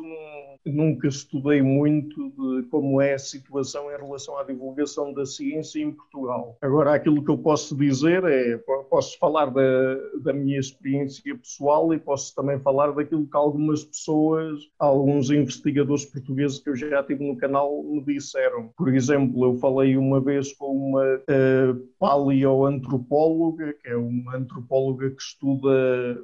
nunca 0.66 1.08
estudei 1.08 1.62
muito 1.62 2.30
de 2.32 2.68
como 2.70 3.00
é 3.02 3.14
a 3.14 3.20
situação 3.20 3.92
em 3.92 3.98
relação 3.98 4.38
à 4.38 4.44
divulgação 4.44 5.14
da 5.14 5.26
ciência 5.26 5.82
em 5.82 5.92
Portugal. 5.92 6.58
Agora, 6.62 6.94
aquilo 6.94 7.24
que 7.24 7.30
eu 7.30 7.38
posso 7.38 7.76
dizer 7.76 8.24
é, 8.24 8.58
posso 8.90 9.18
falar 9.20 9.48
da, 9.48 9.96
da 10.22 10.34
minha 10.34 10.60
experiência 10.60 11.36
pessoal 11.38 11.94
e 11.94 12.00
posso 12.00 12.34
também 12.36 12.60
falar 12.60 12.92
daquilo 12.92 13.28
que 13.28 13.38
algumas 13.38 13.84
pessoas, 13.84 14.60
alguns 14.80 15.30
investigadores 15.30 16.06
portugueses 16.06 16.60
que 16.60 16.70
eu 16.70 16.76
já 16.76 17.04
tive 17.04 17.26
no 17.26 17.38
canal 17.38 17.84
me 17.84 18.02
disseram. 18.04 18.70
Por 18.78 18.94
exemplo, 18.94 19.46
eu 19.46 19.56
falei 19.58 19.98
uma 19.98 20.20
vez 20.20 20.54
com 20.54 20.90
uma 20.90 21.04
uh, 21.04 21.76
paleoantropóloga, 22.00 23.74
que 23.82 23.90
é 23.90 23.96
uma 23.96 24.38
antropóloga 24.38 25.10
que 25.10 25.22
estuda 25.22 26.24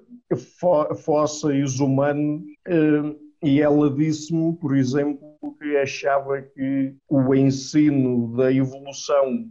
fósseis 0.96 1.80
humanos, 1.80 2.42
uh, 2.68 3.31
e 3.44 3.62
ela 3.62 3.90
disse-me, 3.90 4.56
por 4.56 4.76
exemplo, 4.76 5.32
que 5.60 5.78
achava 5.78 6.42
que 6.42 6.96
o 7.10 7.34
ensino 7.34 8.36
da 8.36 8.52
evolução 8.52 9.50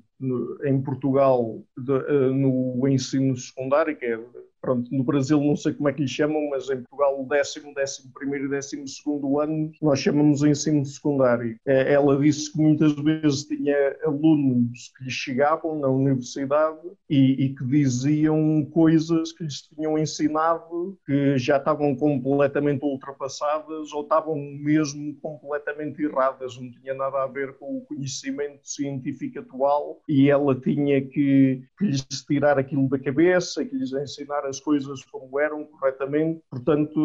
em 0.65 0.81
Portugal, 0.83 1.63
de, 1.77 1.93
eh, 1.93 2.31
no 2.31 2.87
ensino 2.87 3.37
secundário, 3.37 3.97
que 3.97 4.05
é 4.05 4.19
pronto, 4.61 4.95
no 4.95 5.05
Brasil 5.05 5.41
não 5.41 5.57
sei 5.57 5.73
como 5.73 5.89
é 5.89 5.93
que 5.93 6.03
lhe 6.03 6.09
chamam, 6.09 6.51
mas 6.51 6.69
em 6.69 6.83
Portugal 6.83 7.21
o 7.21 7.27
décimo, 7.27 7.75
décimo 7.75 8.13
primeiro 8.13 8.47
e 8.47 8.51
décimo 8.51 8.87
segundo 8.87 9.41
ano 9.41 9.71
nós 9.81 9.99
chamamos 10.01 10.43
ensino 10.43 10.85
secundário. 10.85 11.57
É, 11.67 11.93
ela 11.93 12.19
disse 12.19 12.53
que 12.53 12.59
muitas 12.59 12.93
vezes 12.95 13.45
tinha 13.45 13.97
alunos 14.05 14.93
que 14.97 15.05
lhe 15.05 15.11
chegavam 15.11 15.79
na 15.79 15.89
universidade 15.89 16.79
e, 17.09 17.45
e 17.45 17.55
que 17.55 17.65
diziam 17.65 18.67
coisas 18.73 19.33
que 19.33 19.45
lhes 19.45 19.63
tinham 19.63 19.99
ensinado 19.99 20.99
que 21.07 21.39
já 21.39 21.57
estavam 21.57 21.95
completamente 21.95 22.85
ultrapassadas 22.85 23.93
ou 23.93 24.03
estavam 24.03 24.37
mesmo 24.37 25.15
completamente 25.21 26.03
erradas, 26.03 26.59
não 26.59 26.71
tinha 26.71 26.95
nada 26.95 27.23
a 27.23 27.27
ver 27.27 27.57
com 27.59 27.79
o 27.79 27.81
conhecimento 27.83 28.61
científico 28.63 29.39
atual 29.39 30.01
e 30.09 30.31
ela 30.31 30.59
tinha 30.59 31.01
que, 31.01 31.63
que 31.79 31.85
lhes 31.85 32.03
tirar 32.27 32.59
aquilo 32.59 32.89
da 32.89 32.99
cabeça, 32.99 33.65
que 33.65 33.75
lhes 33.75 33.93
ensinar 33.93 34.45
as 34.51 34.61
coisas 34.61 35.05
como 35.05 35.39
eram 35.41 35.65
corretamente, 35.65 36.43
portanto 36.51 37.01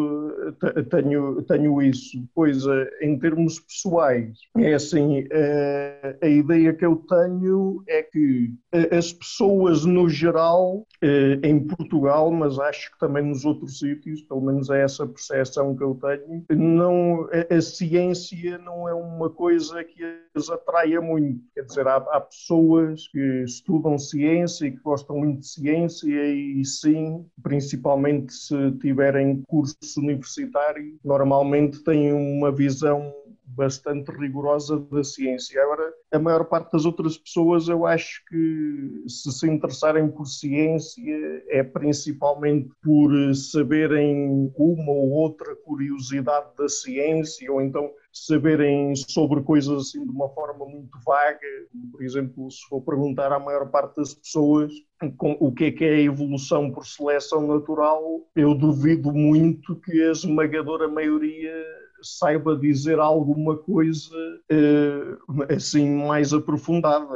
tenho, 0.90 1.42
tenho 1.42 1.82
isso. 1.82 2.20
Depois, 2.20 2.66
eh, 2.66 2.90
em 3.02 3.18
termos 3.18 3.60
pessoais, 3.60 4.38
é 4.56 4.74
assim, 4.74 5.26
eh, 5.30 6.18
a 6.20 6.28
ideia 6.28 6.74
que 6.74 6.84
eu 6.84 6.96
tenho 6.96 7.82
é 7.88 8.02
que 8.02 8.54
eh, 8.72 8.96
as 8.96 9.12
pessoas 9.12 9.84
no 9.84 10.08
geral, 10.08 10.86
em 11.42 11.60
Portugal, 11.60 12.30
mas 12.32 12.58
acho 12.58 12.90
que 12.90 12.98
também 12.98 13.22
nos 13.22 13.44
outros 13.44 13.78
sítios, 13.78 14.22
pelo 14.22 14.40
menos 14.40 14.70
é 14.70 14.82
essa 14.82 15.06
percepção 15.06 15.76
que 15.76 15.84
eu 15.84 15.94
tenho, 15.94 16.44
não, 16.50 17.28
a, 17.30 17.54
a 17.54 17.60
ciência 17.60 18.58
não 18.58 18.88
é 18.88 18.94
uma 18.94 19.30
coisa 19.30 19.84
que 19.84 20.02
as 20.34 20.50
atraia 20.50 21.00
muito. 21.00 21.40
Quer 21.54 21.62
dizer, 21.62 21.86
há, 21.86 21.96
há 21.96 22.20
pessoas 22.20 23.06
que 23.08 23.44
estudam 23.44 23.98
ciência 23.98 24.66
e 24.66 24.72
que 24.72 24.82
gostam 24.82 25.18
muito 25.18 25.40
de 25.40 25.48
ciência 25.48 26.06
e 26.08 26.64
sim, 26.64 27.24
principalmente 27.42 28.32
se 28.32 28.72
tiverem 28.80 29.42
curso 29.46 29.76
universitário, 29.98 30.98
normalmente 31.04 31.82
têm 31.84 32.12
uma 32.12 32.50
visão 32.50 33.12
bastante 33.46 34.10
rigorosa 34.10 34.78
da 34.90 35.04
ciência. 35.04 35.62
Agora, 35.62 35.92
a 36.12 36.18
maior 36.18 36.44
parte 36.44 36.72
das 36.72 36.84
outras 36.84 37.16
pessoas, 37.16 37.68
eu 37.68 37.86
acho 37.86 38.22
que 38.28 39.04
se 39.08 39.32
se 39.32 39.48
interessarem 39.48 40.08
por 40.08 40.26
ciência 40.26 41.44
é 41.48 41.62
principalmente 41.62 42.68
por 42.82 43.10
saberem 43.34 44.52
uma 44.56 44.92
ou 44.92 45.10
outra 45.10 45.54
curiosidade 45.56 46.48
da 46.58 46.68
ciência, 46.68 47.50
ou 47.52 47.60
então 47.60 47.90
saberem 48.12 48.94
sobre 48.96 49.42
coisas 49.42 49.88
assim 49.88 50.02
de 50.02 50.10
uma 50.10 50.28
forma 50.30 50.64
muito 50.64 50.98
vaga. 51.04 51.38
Por 51.92 52.02
exemplo, 52.02 52.50
se 52.50 52.66
for 52.68 52.80
perguntar 52.80 53.30
à 53.32 53.38
maior 53.38 53.70
parte 53.70 53.96
das 53.96 54.14
pessoas 54.14 54.72
o 55.20 55.52
que 55.52 55.64
é 55.64 55.70
que 55.70 55.84
é 55.84 55.94
a 55.96 56.00
evolução 56.00 56.70
por 56.70 56.86
seleção 56.86 57.46
natural, 57.46 58.02
eu 58.34 58.54
duvido 58.54 59.12
muito 59.12 59.76
que 59.80 60.02
a 60.02 60.10
esmagadora 60.10 60.88
maioria 60.88 61.52
saiba 62.02 62.56
dizer 62.56 62.98
alguma 62.98 63.56
coisa 63.56 64.16
eh, 64.50 65.54
assim 65.54 65.88
mais 65.88 66.32
aprofundada. 66.32 67.14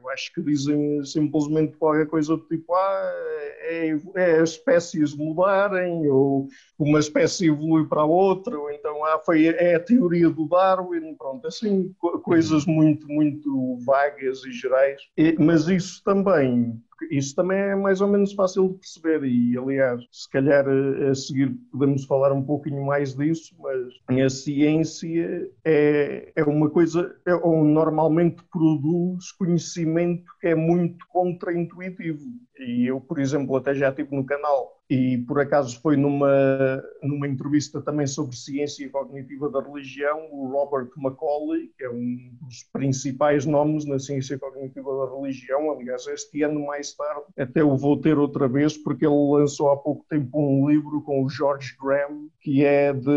Eu 0.00 0.08
acho 0.10 0.32
que 0.32 0.40
dizem 0.40 1.04
simplesmente 1.04 1.76
qualquer 1.76 2.06
coisa 2.06 2.36
do 2.36 2.42
tipo, 2.44 2.74
ah, 2.74 3.12
é, 3.60 3.96
é 4.16 4.40
as 4.40 4.50
espécies 4.50 5.14
mudarem, 5.14 6.08
ou 6.08 6.48
uma 6.78 6.98
espécie 6.98 7.48
evolui 7.48 7.86
para 7.86 8.02
a 8.02 8.06
outra, 8.06 8.58
ou 8.58 8.70
então 8.70 9.04
ah, 9.04 9.20
foi, 9.24 9.46
é 9.46 9.74
a 9.74 9.80
teoria 9.80 10.30
do 10.30 10.48
Darwin, 10.48 11.14
pronto, 11.14 11.46
assim, 11.46 11.94
coisas 12.22 12.64
muito, 12.64 13.06
muito 13.08 13.78
vagas 13.84 14.44
e 14.44 14.52
gerais. 14.52 15.00
Mas 15.38 15.68
isso 15.68 16.02
também 16.04 16.80
isso 17.10 17.34
também 17.34 17.58
é 17.58 17.74
mais 17.74 18.00
ou 18.00 18.08
menos 18.08 18.32
fácil 18.32 18.68
de 18.68 18.74
perceber 18.78 19.24
e, 19.24 19.56
aliás, 19.56 20.02
se 20.10 20.28
calhar 20.30 20.64
a 20.68 21.14
seguir 21.14 21.54
podemos 21.70 22.04
falar 22.04 22.32
um 22.32 22.42
pouquinho 22.42 22.84
mais 22.84 23.14
disso, 23.14 23.54
mas 23.58 24.20
a 24.24 24.30
ciência 24.30 25.50
é, 25.64 26.32
é 26.34 26.44
uma 26.44 26.70
coisa, 26.70 27.14
é, 27.26 27.34
ou 27.34 27.64
normalmente 27.64 28.42
produz 28.50 29.32
conhecimento 29.32 30.24
que 30.40 30.48
é 30.48 30.54
muito 30.54 31.06
contraintuitivo. 31.08 32.24
E 32.58 32.86
eu, 32.86 33.00
por 33.00 33.18
exemplo, 33.18 33.56
até 33.56 33.74
já 33.74 33.90
estive 33.90 34.14
no 34.14 34.24
canal 34.24 34.78
e 34.90 35.18
por 35.18 35.38
acaso 35.38 35.78
foi 35.82 35.96
numa, 35.96 36.82
numa 37.02 37.28
entrevista 37.28 37.80
também 37.80 38.06
sobre 38.06 38.34
ciência 38.34 38.88
cognitiva 38.88 39.50
da 39.50 39.60
religião, 39.60 40.28
o 40.32 40.48
Robert 40.48 40.88
Macaulay, 40.96 41.70
que 41.76 41.84
é 41.84 41.90
um 41.90 42.30
dos 42.40 42.62
principais 42.72 43.44
nomes 43.44 43.84
na 43.84 43.98
ciência 43.98 44.38
cognitiva 44.38 44.90
da 44.96 45.14
religião, 45.14 45.70
aliás, 45.70 46.06
este 46.06 46.42
ano 46.42 46.64
mais 46.66 46.87
tarde, 46.96 47.22
até 47.36 47.62
o 47.62 47.76
vou 47.76 48.00
ter 48.00 48.18
outra 48.18 48.48
vez, 48.48 48.76
porque 48.76 49.06
ele 49.06 49.32
lançou 49.32 49.70
há 49.70 49.76
pouco 49.76 50.04
tempo 50.08 50.38
um 50.40 50.68
livro 50.68 51.02
com 51.02 51.22
o 51.22 51.28
George 51.28 51.76
Graham, 51.80 52.28
que 52.40 52.64
é 52.64 52.92
de, 52.92 53.10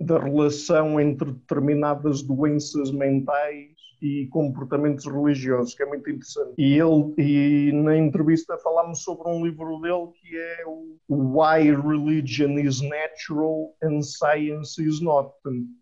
da 0.00 0.18
relação 0.18 1.00
entre 1.00 1.32
determinadas 1.32 2.22
doenças 2.22 2.90
mentais 2.90 3.81
e 4.02 4.26
comportamentos 4.26 5.06
religiosos, 5.06 5.74
que 5.74 5.82
é 5.84 5.86
muito 5.86 6.10
interessante. 6.10 6.54
E 6.58 6.74
ele 6.74 7.14
e 7.16 7.72
na 7.72 7.96
entrevista 7.96 8.58
falámos 8.58 9.02
sobre 9.04 9.28
um 9.30 9.46
livro 9.46 9.80
dele 9.80 10.08
que 10.20 10.36
é 10.36 10.64
o 10.66 10.98
Why 11.08 11.70
Religion 11.70 12.58
is 12.58 12.80
Natural 12.80 13.72
and 13.82 14.02
Science 14.02 14.82
is 14.82 15.00
Not. 15.00 15.30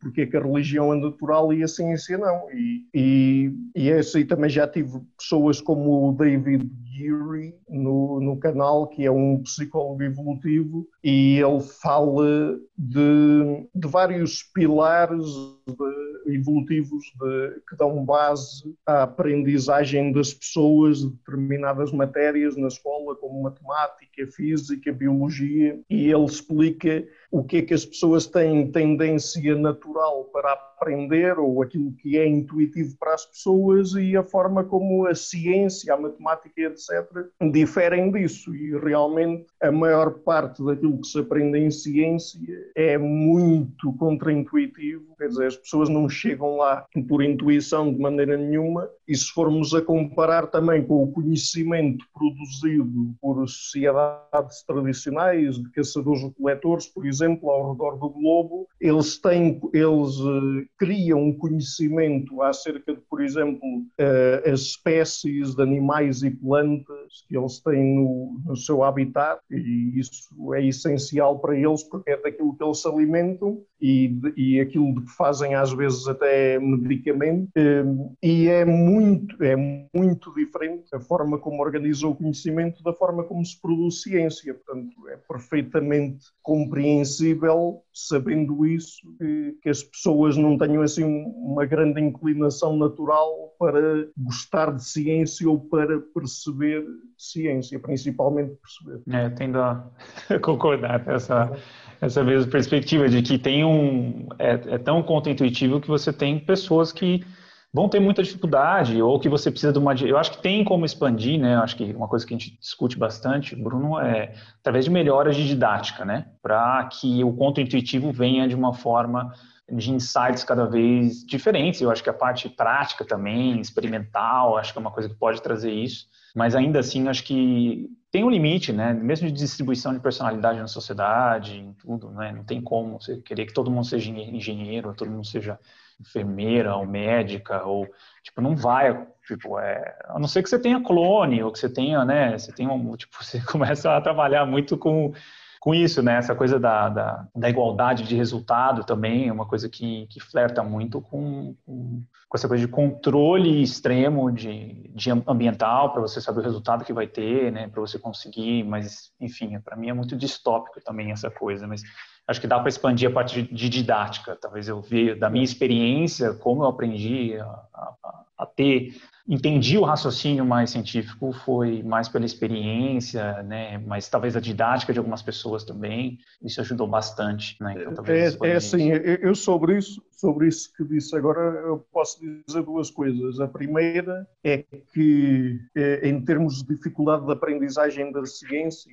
Porque 0.01 0.23
é 0.23 0.27
que 0.27 0.37
a 0.37 0.43
religião 0.43 0.93
é 0.93 1.01
natural 1.01 1.53
e 1.53 1.63
a 1.63 1.69
ciência 1.69 2.19
não. 2.19 2.51
E, 2.53 2.87
e, 2.95 3.53
e 3.75 3.89
esse 3.89 4.19
aí 4.19 4.25
também 4.25 4.51
já 4.51 4.69
tive 4.69 5.01
pessoas 5.17 5.61
como 5.61 6.11
o 6.11 6.13
David 6.13 6.71
Geary 7.01 7.55
no, 7.69 8.21
no 8.21 8.37
canal, 8.37 8.87
que 8.87 9.05
é 9.05 9.11
um 9.11 9.43
psicólogo 9.43 10.03
evolutivo, 10.03 10.87
e 11.03 11.39
ele 11.39 11.61
fala 11.61 12.59
de, 12.77 13.69
de 13.75 13.89
vários 13.89 14.43
pilares 14.43 15.25
de, 15.67 16.35
evolutivos 16.35 17.05
de, 17.19 17.61
que 17.69 17.77
dão 17.77 18.05
base 18.05 18.63
à 18.87 19.05
aprendizagem 19.05 20.13
das 20.13 20.35
pessoas 20.35 20.99
de 20.99 21.11
determinadas 21.11 21.93
matérias 21.93 22.57
na 22.57 22.69
escola, 22.69 23.17
como 23.17 23.43
matemática, 23.43 24.27
física, 24.35 24.93
biologia, 24.93 25.81
e 25.89 26.11
ele 26.11 26.25
explica 26.25 27.07
o 27.31 27.45
que 27.45 27.59
é 27.59 27.63
que 27.63 27.75
as 27.75 27.85
pessoas 27.85 28.27
têm 28.27 28.71
tendência 28.71 29.55
natural 29.55 30.25
para 30.33 30.53
aprender 30.81 31.39
ou 31.39 31.63
aquilo 31.63 31.93
que 31.93 32.17
é 32.17 32.27
intuitivo 32.27 32.97
para 32.99 33.15
as 33.15 33.27
pessoas 33.27 33.93
e 33.93 34.17
a 34.17 34.23
forma 34.23 34.65
como 34.65 35.07
a 35.07 35.15
ciência, 35.15 35.93
a 35.93 35.97
matemática, 35.97 36.61
etc., 36.63 37.29
diferem 37.53 38.11
disso. 38.11 38.55
E 38.55 38.77
realmente 38.79 39.47
a 39.61 39.71
maior 39.71 40.11
parte 40.21 40.65
daquilo 40.65 40.99
que 41.01 41.07
se 41.07 41.19
aprende 41.19 41.59
em 41.59 41.71
ciência 41.71 42.41
é 42.75 42.97
muito 42.97 43.93
contraintuitivo, 43.99 45.15
quer 45.19 45.29
dizer, 45.29 45.47
as 45.47 45.57
pessoas 45.57 45.89
não 45.89 46.09
chegam 46.09 46.57
lá 46.57 46.87
por 47.09 47.23
intuição 47.23 47.93
de 47.93 48.01
maneira 48.01 48.37
nenhuma. 48.37 48.89
E 49.07 49.15
se 49.15 49.31
formos 49.33 49.75
a 49.75 49.83
comparar 49.83 50.47
também 50.47 50.85
com 50.85 51.03
o 51.03 51.13
conhecimento 51.13 52.05
produzido 52.15 53.13
por 53.21 53.47
sociedades 53.49 54.63
tradicionais 54.65 55.57
de 55.57 55.69
caçadores-coletores, 55.71 56.87
por 56.87 57.05
exemplo, 57.05 57.20
exemplo, 57.21 57.51
ao 57.51 57.73
redor 57.73 57.97
do 57.99 58.09
globo, 58.09 58.67
eles 58.81 59.19
têm, 59.19 59.61
eles 59.73 60.19
uh, 60.19 60.67
criam 60.79 61.21
um 61.21 61.37
conhecimento 61.37 62.41
acerca 62.43 62.95
de, 62.95 63.01
por 63.09 63.21
exemplo, 63.23 63.61
uh, 63.61 64.51
as 64.51 64.61
espécies 64.61 65.55
de 65.55 65.63
animais 65.63 66.23
e 66.23 66.31
plantas 66.31 67.25
que 67.29 67.37
eles 67.37 67.61
têm 67.61 67.97
no, 67.97 68.41
no, 68.45 68.57
seu 68.57 68.83
habitat, 68.83 69.41
e 69.51 69.99
isso 69.99 70.55
é 70.55 70.65
essencial 70.65 71.39
para 71.39 71.57
eles 71.57 71.83
porque 71.85 72.11
é 72.11 72.17
daquilo 72.17 72.57
que 72.57 72.65
eles 72.65 72.81
se 72.81 72.89
alimentam 72.89 73.63
e, 73.81 74.19
e 74.37 74.61
aquilo 74.61 74.95
de 74.95 75.03
que 75.03 75.11
fazem 75.13 75.55
às 75.55 75.73
vezes 75.73 76.07
até 76.09 76.59
medicamento, 76.59 77.49
uh, 77.57 78.17
e 78.23 78.49
é 78.49 78.65
muito, 78.65 79.43
é 79.43 79.57
muito 79.95 80.35
diferente 80.35 80.85
a 80.95 81.01
forma 81.01 81.39
como 81.39 81.63
organiza 81.63 82.07
o 82.07 82.15
conhecimento 82.15 82.83
da 82.83 82.93
forma 82.93 83.25
como 83.25 83.45
se 83.45 83.61
produz 83.61 84.03
ciência, 84.03 84.55
portanto 84.55 85.09
é 85.09 85.17
perfeitamente 85.17 86.27
compreensível 86.43 87.10
compreensível, 87.11 87.83
sabendo 87.93 88.65
isso, 88.65 89.01
que, 89.19 89.57
que, 89.63 89.69
as 89.69 89.83
pessoas 89.83 90.37
não 90.37 90.57
tenham 90.57 90.83
assim 90.83 91.05
uma 91.05 91.67
grande 91.67 92.01
inclinação 92.01 92.77
natural 92.77 93.55
para 93.59 94.07
gostar 94.17 94.73
de 94.73 94.85
ciência 94.85 95.49
ou 95.49 95.59
para 95.59 95.99
perceber 96.15 96.85
ciência, 97.19 97.79
principalmente 97.79 98.53
perceber. 98.55 99.03
É, 99.11 99.29
tendo 99.31 99.59
a 99.59 99.91
concordar 100.41 101.05
com 101.05 101.11
essa, 101.11 101.53
essa 102.01 102.23
mesma 102.23 102.51
perspectiva 102.51 103.09
de 103.09 103.23
que 103.23 103.39
tem 103.39 103.65
um 103.65 104.29
é, 104.39 104.53
é 104.75 104.79
tão 104.79 105.03
contra-intuitivo 105.03 105.81
que 105.81 105.89
você 105.89 106.13
tem 106.13 106.39
pessoas 106.39 106.93
que 106.93 107.25
vão 107.73 107.89
ter 107.89 108.01
muita 108.01 108.23
dificuldade 108.23 109.01
ou 109.01 109.19
que 109.19 109.29
você 109.29 109.51
precisa 109.51 109.73
de 109.73 109.79
uma. 109.79 109.95
Eu 109.95 110.19
acho 110.19 110.33
que 110.33 110.43
tem 110.43 110.65
como 110.65 110.85
expandir, 110.85 111.41
né? 111.41 111.55
Eu 111.55 111.61
acho 111.61 111.77
que 111.77 111.85
uma 111.93 112.09
coisa 112.09 112.27
que 112.27 112.35
a 112.35 112.39
gente 112.39 112.59
discute 112.59 112.99
bastante, 112.99 113.55
Bruno, 113.55 113.99
é 114.01 114.35
através 114.59 114.85
de 114.85 114.91
melhoras 114.91 115.37
de 115.37 115.47
didática, 115.47 116.05
né? 116.05 116.27
Para 116.43 116.85
que 116.85 117.23
o 117.23 117.33
conto 117.33 117.61
intuitivo 117.61 118.13
venha 118.13 118.49
de 118.49 118.55
uma 118.55 118.75
forma 118.75 119.33
de 119.73 119.93
insights 119.93 120.43
cada 120.43 120.67
vez 120.67 121.25
diferentes. 121.25 121.81
Eu 121.81 121.91
acho 121.91 122.03
que 122.03 122.11
a 122.11 122.15
parte 122.15 122.49
prática 122.49 123.05
também, 123.05 123.61
experimental, 123.61 124.57
acho 124.57 124.73
que 124.73 124.79
é 124.79 124.81
uma 124.81 124.91
coisa 124.91 125.09
que 125.09 125.15
pode 125.15 125.41
trazer 125.41 125.73
isso. 125.73 126.07
Mas 126.35 126.55
ainda 126.55 126.81
assim, 126.81 127.09
acho 127.09 127.25
que 127.25 127.89
tem 128.11 128.25
um 128.25 128.31
limite, 128.31 128.73
né? 128.73 128.93
Mesmo 128.93 129.29
de 129.29 129.33
distribuição 129.33 129.93
de 129.93 130.01
personalidade 130.01 130.59
na 130.59 130.67
sociedade, 130.67 131.57
em 131.57 131.73
tudo, 131.75 132.11
né? 132.11 132.33
Não 132.33 132.45
tem 132.45 132.61
como 132.61 133.01
você 133.01 133.19
querer 133.19 133.47
que 133.47 133.55
todo 133.55 133.71
mundo 133.71 133.85
seja 133.85 134.11
engenheiro, 134.11 134.95
todo 134.95 135.11
mundo 135.11 135.27
seja 135.27 135.59
enfermeira 136.01 136.75
ou 136.75 136.87
médica 136.87 137.65
ou 137.65 137.87
tipo 138.23 138.41
não 138.41 138.57
vai 138.57 139.07
tipo 139.27 139.59
é 139.59 139.97
a 140.09 140.19
não 140.19 140.27
ser 140.27 140.43
que 140.43 140.49
você 140.49 140.59
tenha 140.59 140.83
clone 140.83 141.43
ou 141.43 141.53
que 141.53 141.59
você 141.59 141.69
tenha 141.69 142.05
né 142.05 142.39
você 142.39 142.53
tenha 142.53 142.73
um 142.73 142.97
tipo 142.97 143.23
você 143.23 143.41
começa 143.47 143.97
a 143.97 144.01
trabalhar 144.01 144.47
muito 144.47 144.79
com 144.79 145.13
com 145.61 145.75
isso, 145.75 146.03
né? 146.03 146.17
Essa 146.17 146.35
coisa 146.35 146.59
da, 146.59 146.89
da, 146.89 147.29
da, 147.37 147.51
igualdade 147.51 148.05
de 148.05 148.17
resultado 148.17 148.83
também 148.83 149.29
é 149.29 149.33
uma 149.33 149.45
coisa 149.45 149.69
que, 149.69 150.07
que 150.07 150.19
flerta 150.19 150.65
muito 150.65 151.03
com, 151.03 151.55
com, 151.67 152.03
com 152.27 152.37
essa 152.37 152.49
coisa 152.49 152.67
de 152.67 152.73
controle 152.73 153.63
extremo 153.63 154.33
de, 154.33 154.91
de 154.95 155.11
ambiental 155.11 155.93
para 155.93 156.01
você 156.01 156.19
saber 156.19 156.41
o 156.41 156.45
resultado 156.45 156.83
que 156.83 156.95
vai 156.95 157.07
ter, 157.07 157.53
né? 157.53 157.69
Para 157.69 157.83
você 157.83 157.99
conseguir, 157.99 158.65
mas 158.65 159.13
enfim, 159.21 159.61
para 159.61 159.77
mim 159.77 159.91
é 159.91 159.93
muito 159.93 160.17
distópico 160.17 160.81
também 160.81 161.13
essa 161.13 161.31
coisa, 161.31 161.67
mas 161.67 161.83
acho 162.31 162.41
que 162.41 162.47
dá 162.47 162.59
para 162.59 162.69
expandir 162.69 163.09
a 163.09 163.13
parte 163.13 163.43
de, 163.43 163.69
didática. 163.69 164.37
Talvez 164.37 164.69
eu 164.69 164.81
veja 164.81 165.17
da 165.17 165.29
minha 165.29 165.45
experiência 165.45 166.33
como 166.35 166.63
eu 166.63 166.69
aprendi 166.69 167.37
a, 167.37 167.45
a, 167.45 168.25
a 168.39 168.47
ter 168.47 168.95
entendi 169.29 169.79
o 169.79 169.85
raciocínio 169.85 170.45
mais 170.45 170.71
científico 170.71 171.33
foi 171.33 171.83
mais 171.83 172.09
pela 172.09 172.25
experiência, 172.25 173.43
né? 173.43 173.79
Mas 173.79 174.09
talvez 174.09 174.37
a 174.37 174.41
didática 174.41 174.93
de 174.93 174.99
algumas 174.99 175.23
pessoas 175.23 175.65
também 175.65 176.19
isso 176.43 176.61
ajudou 176.61 176.87
bastante, 176.87 177.57
né? 177.61 177.75
Então, 177.87 178.05
é, 178.07 178.53
é 178.53 178.57
assim, 178.57 178.91
eu 178.91 179.35
sobre 179.35 179.79
isso 179.79 180.03
sobre 180.21 180.49
isso 180.49 180.71
que 180.77 180.85
disse 180.85 181.17
agora, 181.17 181.41
eu 181.61 181.79
posso 181.91 182.21
dizer 182.47 182.63
duas 182.63 182.91
coisas. 182.91 183.41
A 183.41 183.49
primeira 183.49 184.29
é 184.45 184.59
que, 184.93 185.59
é, 185.75 186.07
em 186.09 186.23
termos 186.23 186.63
de 186.63 186.75
dificuldade 186.75 187.25
de 187.25 187.33
aprendizagem 187.33 188.13
da 188.13 188.25
ciência, 188.27 188.93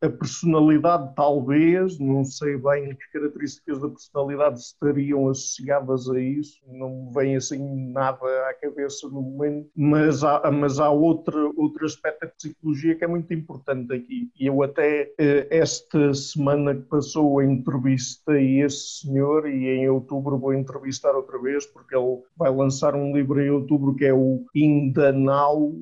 a 0.00 0.08
personalidade, 0.08 1.12
talvez, 1.16 1.98
não 1.98 2.24
sei 2.24 2.56
bem 2.56 2.94
que 2.94 3.12
características 3.12 3.80
da 3.80 3.88
personalidade 3.88 4.60
estariam 4.60 5.28
associadas 5.28 6.08
a 6.08 6.20
isso, 6.20 6.60
não 6.68 7.06
me 7.06 7.12
vem 7.12 7.36
assim 7.36 7.90
nada 7.90 8.24
à 8.48 8.54
cabeça 8.54 9.08
no 9.08 9.22
momento, 9.36 9.70
mas 9.76 10.24
há, 10.24 10.50
mas 10.50 10.78
há 10.78 10.90
outro, 10.90 11.52
outro 11.56 11.84
aspecto 11.84 12.20
da 12.20 12.28
psicologia 12.28 12.94
que 12.94 13.04
é 13.04 13.06
muito 13.06 13.32
importante 13.32 13.92
aqui. 13.92 14.30
E 14.38 14.46
eu, 14.46 14.62
até 14.62 15.12
eh, 15.18 15.46
esta 15.50 16.14
semana 16.14 16.74
que 16.74 16.82
passou, 16.82 17.42
entrevistei 17.42 18.60
esse 18.62 19.00
senhor 19.00 19.48
e 19.48 19.66
em 19.68 19.88
outubro 19.88 20.38
vou 20.38 20.54
entrevistar 20.54 21.14
outra 21.14 21.40
vez, 21.40 21.66
porque 21.66 21.96
ele 21.96 22.18
vai 22.36 22.54
lançar 22.54 22.94
um 22.94 23.14
livro 23.14 23.40
em 23.40 23.50
outubro 23.50 23.94
que 23.94 24.04
é 24.04 24.14
o 24.14 24.44
Ainda 24.54 25.12
Now, 25.12 25.74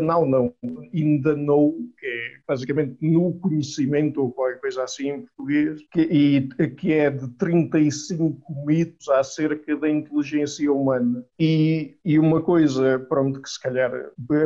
Now 0.00 0.26
não, 0.26 0.54
Ainda 0.92 1.34
que 1.98 2.06
é 2.06 2.32
basicamente 2.46 2.96
no 3.00 3.32
conhecimento 3.34 4.20
ou 4.20 4.32
qualquer 4.32 4.60
coisa 4.60 4.84
assim 4.84 5.08
em 5.08 5.22
português, 5.22 5.80
que, 5.92 6.00
e, 6.00 6.68
que 6.70 6.92
é 6.92 7.10
de 7.10 7.28
35 7.36 8.40
mitos 8.66 9.08
acerca 9.08 9.76
da 9.76 9.88
inteligência 9.88 10.72
humana. 10.72 11.24
E, 11.38 11.96
e 12.04 12.18
uma 12.18 12.40
coisa, 12.42 12.71
pronto, 13.08 13.40
que 13.40 13.48
se 13.48 13.60
calhar 13.60 13.90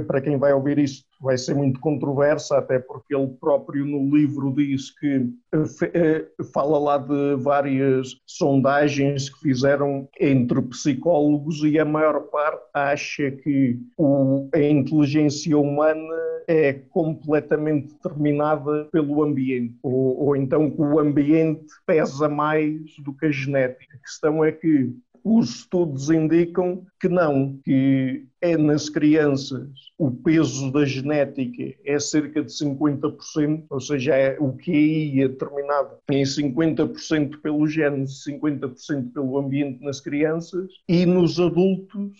para 0.06 0.20
quem 0.20 0.38
vai 0.38 0.52
ouvir 0.52 0.78
isto 0.78 1.06
vai 1.20 1.38
ser 1.38 1.54
muito 1.54 1.80
controversa, 1.80 2.58
até 2.58 2.78
porque 2.78 3.14
ele 3.14 3.28
próprio 3.40 3.84
no 3.84 4.14
livro 4.14 4.52
diz 4.54 4.90
que 4.98 5.28
eh, 5.52 5.90
eh, 5.94 6.26
fala 6.52 6.78
lá 6.78 6.98
de 6.98 7.36
várias 7.36 8.20
sondagens 8.26 9.30
que 9.30 9.40
fizeram 9.40 10.08
entre 10.20 10.60
psicólogos 10.62 11.62
e 11.64 11.78
a 11.78 11.84
maior 11.84 12.20
parte 12.24 12.62
acha 12.74 13.30
que 13.30 13.78
o, 13.96 14.48
a 14.54 14.60
inteligência 14.60 15.56
humana 15.56 16.14
é 16.48 16.72
completamente 16.72 17.92
determinada 17.94 18.84
pelo 18.92 19.22
ambiente, 19.22 19.74
ou, 19.82 20.26
ou 20.26 20.36
então 20.36 20.70
que 20.70 20.80
o 20.80 20.98
ambiente 20.98 21.66
pesa 21.84 22.28
mais 22.28 22.80
do 23.04 23.12
que 23.12 23.26
a 23.26 23.30
genética. 23.30 23.96
A 23.96 23.98
questão 23.98 24.44
é 24.44 24.52
que 24.52 24.94
os 25.28 25.56
estudos 25.56 26.08
indicam 26.08 26.86
que 27.00 27.08
não, 27.08 27.58
que 27.64 28.26
é 28.40 28.56
nas 28.56 28.88
crianças. 28.88 29.68
O 29.98 30.08
peso 30.08 30.70
da 30.70 30.84
genética 30.84 31.74
é 31.84 31.98
cerca 31.98 32.44
de 32.44 32.52
50%, 32.52 33.64
ou 33.68 33.80
seja, 33.80 34.14
é 34.14 34.36
o 34.38 34.52
QI 34.52 35.20
é 35.20 35.26
determinado 35.26 35.96
em 36.08 36.22
50% 36.22 37.40
pelo 37.42 37.66
genes, 37.66 38.22
50% 38.24 39.12
pelo 39.12 39.36
ambiente 39.36 39.82
nas 39.82 40.00
crianças, 40.00 40.70
e 40.88 41.04
nos 41.04 41.40
adultos 41.40 42.12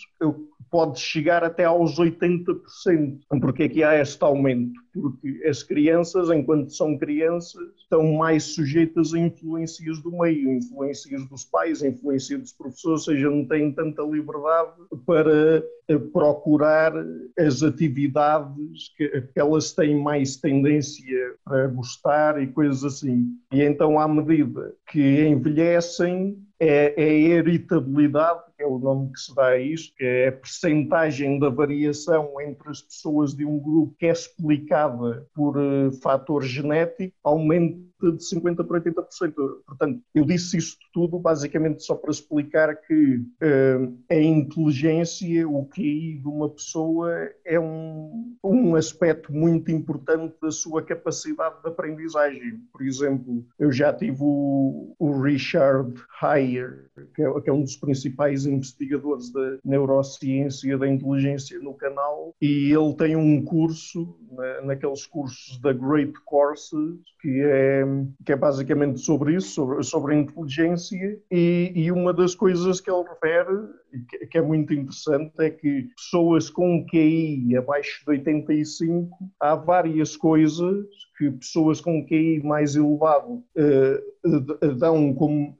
pode 0.70 0.98
chegar 1.00 1.44
até 1.44 1.64
aos 1.64 1.98
80%. 1.98 3.20
Porque 3.40 3.64
é 3.64 3.68
que 3.68 3.82
há 3.82 4.00
este 4.00 4.22
aumento? 4.22 4.72
Porque 4.92 5.42
as 5.46 5.62
crianças, 5.62 6.30
enquanto 6.30 6.70
são 6.70 6.98
crianças, 6.98 7.62
estão 7.76 8.12
mais 8.14 8.44
sujeitas 8.54 9.14
a 9.14 9.18
influências 9.18 10.02
do 10.02 10.10
meio, 10.10 10.52
influências 10.52 11.28
dos 11.28 11.44
pais, 11.44 11.82
influências 11.82 12.40
dos 12.40 12.52
professores, 12.52 13.06
ou 13.06 13.14
seja, 13.14 13.30
não 13.30 13.44
têm 13.46 13.72
tanta 13.72 14.02
liberdade 14.02 14.72
para 15.04 15.62
eh, 15.88 15.98
procurar 16.12 16.92
as 17.38 17.62
atividades 17.62 18.92
que 18.96 19.28
elas 19.34 19.72
têm 19.72 20.00
mais 20.02 20.36
tendência 20.36 21.34
a 21.46 21.66
gostar 21.68 22.42
e 22.42 22.46
coisas 22.46 22.82
assim. 22.84 23.26
E 23.52 23.62
então, 23.62 23.98
à 23.98 24.08
medida 24.08 24.74
que 24.90 25.26
envelhecem, 25.26 26.38
é, 26.58 26.94
é 26.96 27.04
a 27.04 27.38
heritabilidade, 27.38 28.40
que 28.56 28.62
é 28.62 28.66
o 28.66 28.78
nome 28.78 29.12
que 29.12 29.20
se 29.20 29.34
dá 29.34 29.48
a 29.48 29.58
isto, 29.58 29.94
que 29.96 30.04
é 30.04 30.28
a 30.28 30.32
percentagem 30.32 31.38
da 31.38 31.50
variação 31.50 32.40
entre 32.40 32.70
as 32.70 32.80
pessoas 32.80 33.34
de 33.34 33.44
um 33.44 33.58
grupo 33.58 33.94
que 33.98 34.06
é 34.06 34.12
explicada 34.12 35.26
por 35.34 35.56
uh, 35.58 35.92
fator 36.00 36.42
genético, 36.42 37.14
aumenta 37.22 37.86
de 38.00 38.18
50% 38.18 38.66
para 38.66 38.80
80%. 38.80 39.34
Portanto, 39.66 40.02
eu 40.14 40.24
disse 40.24 40.56
isto 40.56 40.78
tudo 40.92 41.18
basicamente 41.18 41.82
só 41.82 41.94
para 41.94 42.10
explicar 42.10 42.76
que 42.76 43.16
uh, 43.16 43.98
a 44.10 44.14
inteligência, 44.14 45.48
o 45.48 45.66
QI 45.66 46.18
de 46.18 46.28
uma 46.28 46.48
pessoa 46.48 47.30
é 47.44 47.58
um, 47.58 48.36
um 48.42 48.76
aspecto 48.76 49.32
muito 49.32 49.70
importante 49.70 50.34
da 50.40 50.50
sua 50.50 50.82
capacidade 50.82 51.62
de 51.62 51.68
aprendizagem. 51.68 52.60
Por 52.72 52.82
exemplo, 52.82 53.44
eu 53.58 53.72
já 53.72 53.92
tive 53.92 54.18
o, 54.20 54.94
o 54.98 55.20
Richard 55.20 55.94
Heyer, 56.22 56.86
que 57.14 57.22
é, 57.22 57.40
que 57.40 57.50
é 57.50 57.52
um 57.52 57.62
dos 57.62 57.76
principais 57.76 58.46
investigadores 58.46 59.32
da 59.32 59.58
neurociência 59.64 60.76
da 60.78 60.88
inteligência 60.88 61.58
no 61.60 61.74
canal, 61.74 62.34
e 62.40 62.72
ele 62.72 62.94
tem 62.94 63.16
um 63.16 63.42
curso, 63.44 64.16
na, 64.32 64.62
naqueles 64.62 65.06
cursos 65.06 65.58
da 65.60 65.72
Great 65.72 66.12
Courses, 66.24 66.96
que 67.20 67.40
é 67.42 67.85
que 68.24 68.32
é 68.32 68.36
basicamente 68.36 69.00
sobre 69.00 69.34
isso, 69.34 69.48
sobre, 69.50 69.82
sobre 69.82 70.14
a 70.14 70.18
inteligência, 70.18 71.20
e, 71.30 71.72
e, 71.74 71.92
uma 71.92 72.12
das 72.12 72.34
coisas 72.34 72.80
que 72.80 72.90
ele 72.90 73.04
refere, 73.08 73.68
que, 74.08 74.26
que, 74.26 74.38
é 74.38 74.42
muito 74.42 74.72
interessante, 74.72 75.32
é 75.38 75.50
que 75.50 75.88
pessoas 75.96 76.50
com 76.50 76.84
QI 76.86 77.56
abaixo 77.56 78.04
de 78.04 78.10
85, 78.10 79.16
há 79.40 79.54
várias 79.54 80.16
coisas 80.16 80.86
que 81.16 81.30
pessoas 81.30 81.80
com 81.80 82.04
QI 82.04 82.42
mais 82.42 82.76
elevado 82.76 83.42
uh, 83.56 84.74
dão 84.78 85.14
como 85.14 85.56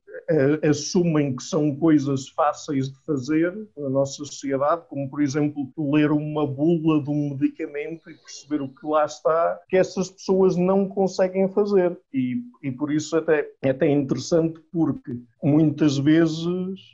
assumem 0.68 1.34
que 1.34 1.42
são 1.42 1.74
coisas 1.76 2.28
fáceis 2.28 2.90
de 2.90 2.98
fazer 3.04 3.52
na 3.76 3.88
nossa 3.88 4.12
sociedade, 4.24 4.82
como 4.88 5.08
por 5.08 5.22
exemplo 5.22 5.72
ler 5.76 6.10
uma 6.10 6.46
bula 6.46 7.02
de 7.02 7.10
um 7.10 7.30
medicamento 7.30 8.10
e 8.10 8.14
perceber 8.14 8.62
o 8.62 8.68
que 8.68 8.86
lá 8.86 9.04
está, 9.04 9.60
que 9.68 9.76
essas 9.76 10.10
pessoas 10.10 10.56
não 10.56 10.88
conseguem 10.88 11.48
fazer. 11.48 11.98
E, 12.12 12.42
e 12.62 12.70
por 12.72 12.92
isso 12.92 13.16
até 13.16 13.48
é 13.62 13.70
até 13.70 13.88
interessante 13.88 14.60
porque 14.72 15.18
muitas 15.46 15.96
vezes 15.96 16.44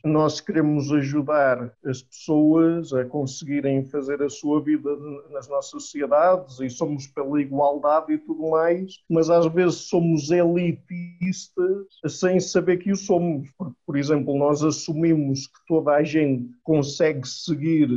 nós 0.05 0.39
queremos 0.39 0.93
ajudar 0.93 1.73
as 1.87 2.03
pessoas 2.03 2.93
a 2.93 3.03
conseguirem 3.03 3.83
fazer 3.87 4.23
a 4.23 4.29
sua 4.29 4.63
vida 4.63 4.95
nas 5.31 5.49
nossas 5.49 5.71
sociedades 5.71 6.61
e 6.61 6.69
somos 6.69 7.07
pela 7.07 7.41
igualdade 7.41 8.13
e 8.13 8.19
tudo 8.19 8.51
mais, 8.51 8.99
mas 9.09 9.31
às 9.31 9.47
vezes 9.47 9.77
somos 9.89 10.31
elitistas 10.31 11.87
sem 12.07 12.39
saber 12.39 12.77
que 12.77 12.93
o 12.93 12.97
somos. 12.97 13.49
Porque, 13.57 13.75
por 13.87 13.97
exemplo, 13.97 14.37
nós 14.37 14.63
assumimos 14.63 15.47
que 15.47 15.59
toda 15.67 15.93
a 15.93 16.05
gente 16.05 16.51
consegue 16.63 17.27
seguir 17.27 17.89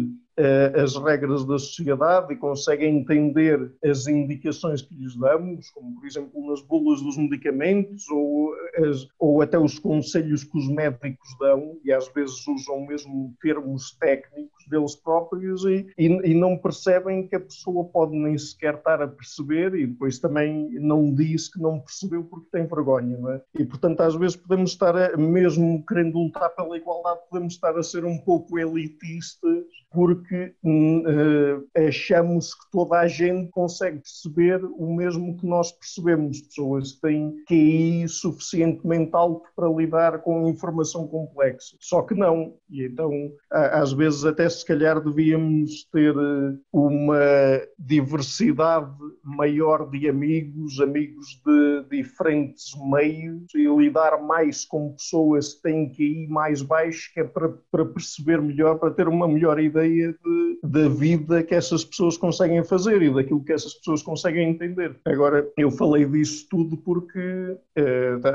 as 0.75 0.95
regras 0.97 1.45
da 1.45 1.57
sociedade 1.57 2.33
e 2.33 2.37
conseguem 2.37 2.97
entender 2.97 3.71
as 3.83 4.07
indicações 4.07 4.81
que 4.81 4.93
lhes 4.93 5.15
damos, 5.15 5.69
como 5.69 5.95
por 5.95 6.05
exemplo 6.05 6.49
nas 6.49 6.61
bulas 6.61 7.01
dos 7.01 7.17
medicamentos 7.17 8.09
ou, 8.09 8.53
as, 8.77 9.07
ou 9.17 9.41
até 9.41 9.57
os 9.57 9.79
conselhos 9.79 10.43
que 10.43 10.57
os 10.57 10.67
médicos 10.67 11.29
dão, 11.39 11.77
e 11.83 11.91
às 11.91 12.07
vezes 12.09 12.45
usam 12.47 12.85
mesmo 12.85 13.33
termos 13.41 13.91
técnicos 13.97 14.65
deles 14.69 14.95
próprios 14.95 15.63
e, 15.65 15.87
e, 15.97 16.07
e 16.07 16.33
não 16.33 16.57
percebem 16.57 17.27
que 17.27 17.35
a 17.35 17.39
pessoa 17.39 17.85
pode 17.85 18.15
nem 18.17 18.37
sequer 18.37 18.75
estar 18.75 19.01
a 19.01 19.07
perceber 19.07 19.75
e 19.75 19.87
depois 19.87 20.19
também 20.19 20.69
não 20.79 21.13
diz 21.13 21.47
que 21.47 21.59
não 21.59 21.79
percebeu 21.79 22.23
porque 22.23 22.49
tem 22.51 22.65
vergonha. 22.65 23.17
É? 23.29 23.61
E 23.61 23.65
portanto, 23.65 24.01
às 24.01 24.15
vezes 24.15 24.35
podemos 24.35 24.71
estar, 24.71 24.95
a, 24.95 25.15
mesmo 25.15 25.83
querendo 25.85 26.17
lutar 26.17 26.49
pela 26.55 26.77
igualdade, 26.77 27.21
podemos 27.29 27.53
estar 27.53 27.77
a 27.77 27.83
ser 27.83 28.03
um 28.03 28.17
pouco 28.17 28.59
elitistas 28.59 29.65
porque 29.91 30.24
uh, 30.33 31.67
achamos 31.87 32.53
que 32.53 32.71
toda 32.71 32.99
a 32.99 33.07
gente 33.07 33.49
consegue 33.51 33.99
perceber 33.99 34.63
o 34.63 34.95
mesmo 34.95 35.37
que 35.37 35.45
nós 35.45 35.71
percebemos. 35.71 36.41
Pessoas 36.41 36.93
que 36.93 37.01
têm 37.01 37.43
QI 37.47 38.07
suficientemente 38.07 39.11
alto 39.13 39.47
para 39.55 39.69
lidar 39.69 40.19
com 40.19 40.47
informação 40.47 41.07
complexa. 41.07 41.75
Só 41.79 42.01
que 42.01 42.13
não. 42.13 42.55
E 42.69 42.83
então, 42.83 43.11
às 43.51 43.93
vezes, 43.93 44.25
até 44.25 44.47
se 44.47 44.65
calhar 44.65 45.01
devíamos 45.01 45.85
ter 45.91 46.15
eh, 46.15 46.57
uma 46.71 47.61
diversidade 47.77 48.95
maior 49.23 49.89
de 49.89 50.07
amigos, 50.07 50.79
amigos 50.79 51.41
de 51.45 51.83
diferentes 51.89 52.71
meios 52.89 53.53
e 53.53 53.67
lidar 53.67 54.21
mais 54.21 54.65
com 54.65 54.93
pessoas 54.93 55.55
que 55.55 55.63
têm 55.63 55.89
QI 55.89 56.27
mais 56.27 56.61
baixo, 56.61 57.11
que 57.13 57.19
é 57.19 57.23
para, 57.23 57.49
para 57.71 57.85
perceber 57.85 58.41
melhor, 58.41 58.77
para 58.79 58.91
ter 58.91 59.07
uma 59.07 59.27
melhor 59.27 59.59
ideia 59.59 60.14
de, 60.23 60.59
da 60.63 60.87
vida 60.87 61.43
que 61.43 61.55
essas 61.55 61.83
pessoas 61.83 62.17
conseguem 62.17 62.63
fazer 62.63 63.01
e 63.01 63.13
daquilo 63.13 63.43
que 63.43 63.53
essas 63.53 63.73
pessoas 63.73 64.01
conseguem 64.01 64.49
entender. 64.49 64.95
Agora, 65.05 65.47
eu 65.57 65.71
falei 65.71 66.05
disso 66.05 66.47
tudo 66.49 66.77
porque 66.77 67.57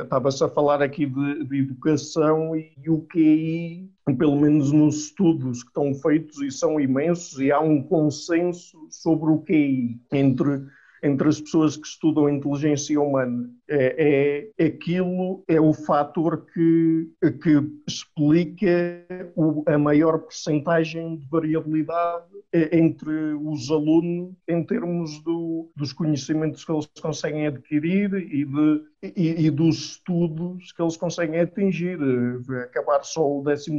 estava-se 0.02 0.42
eh, 0.42 0.46
a 0.46 0.50
falar 0.50 0.82
aqui 0.82 1.06
de, 1.06 1.44
de 1.44 1.58
educação 1.58 2.56
e 2.56 2.88
o 2.88 3.00
QI 3.02 3.90
pelo 4.18 4.36
menos 4.36 4.72
nos 4.72 5.04
estudos 5.04 5.62
que 5.62 5.68
estão 5.68 5.94
feitos 5.94 6.40
e 6.42 6.50
são 6.50 6.80
imensos, 6.80 7.38
e 7.38 7.52
há 7.52 7.60
um 7.60 7.80
consenso 7.80 8.76
sobre 8.90 9.30
o 9.30 9.38
QI 9.38 10.00
entre 10.12 10.62
entre 11.02 11.28
as 11.28 11.40
pessoas 11.40 11.76
que 11.76 11.86
estudam 11.86 12.28
inteligência 12.28 13.00
humana. 13.00 13.50
É, 13.72 14.50
é 14.58 14.64
aquilo 14.66 15.44
é 15.46 15.60
o 15.60 15.72
fator 15.72 16.44
que, 16.52 17.08
que 17.40 17.62
explica 17.86 19.06
o, 19.36 19.62
a 19.64 19.78
maior 19.78 20.18
percentagem 20.18 21.16
de 21.16 21.26
variabilidade 21.28 22.24
é, 22.52 22.76
entre 22.76 23.34
os 23.34 23.70
alunos 23.70 24.34
em 24.48 24.64
termos 24.64 25.22
do, 25.22 25.70
dos 25.76 25.92
conhecimentos 25.92 26.64
que 26.64 26.72
eles 26.72 26.88
conseguem 27.00 27.46
adquirir 27.46 28.12
e, 28.14 28.44
de, 28.44 28.82
e, 29.16 29.46
e, 29.46 29.50
dos 29.50 29.92
estudos 29.92 30.72
que 30.72 30.82
eles 30.82 30.96
conseguem 30.96 31.38
atingir. 31.38 31.98
Acabar 32.64 33.04
só 33.04 33.38
o 33.38 33.42
12 33.42 33.70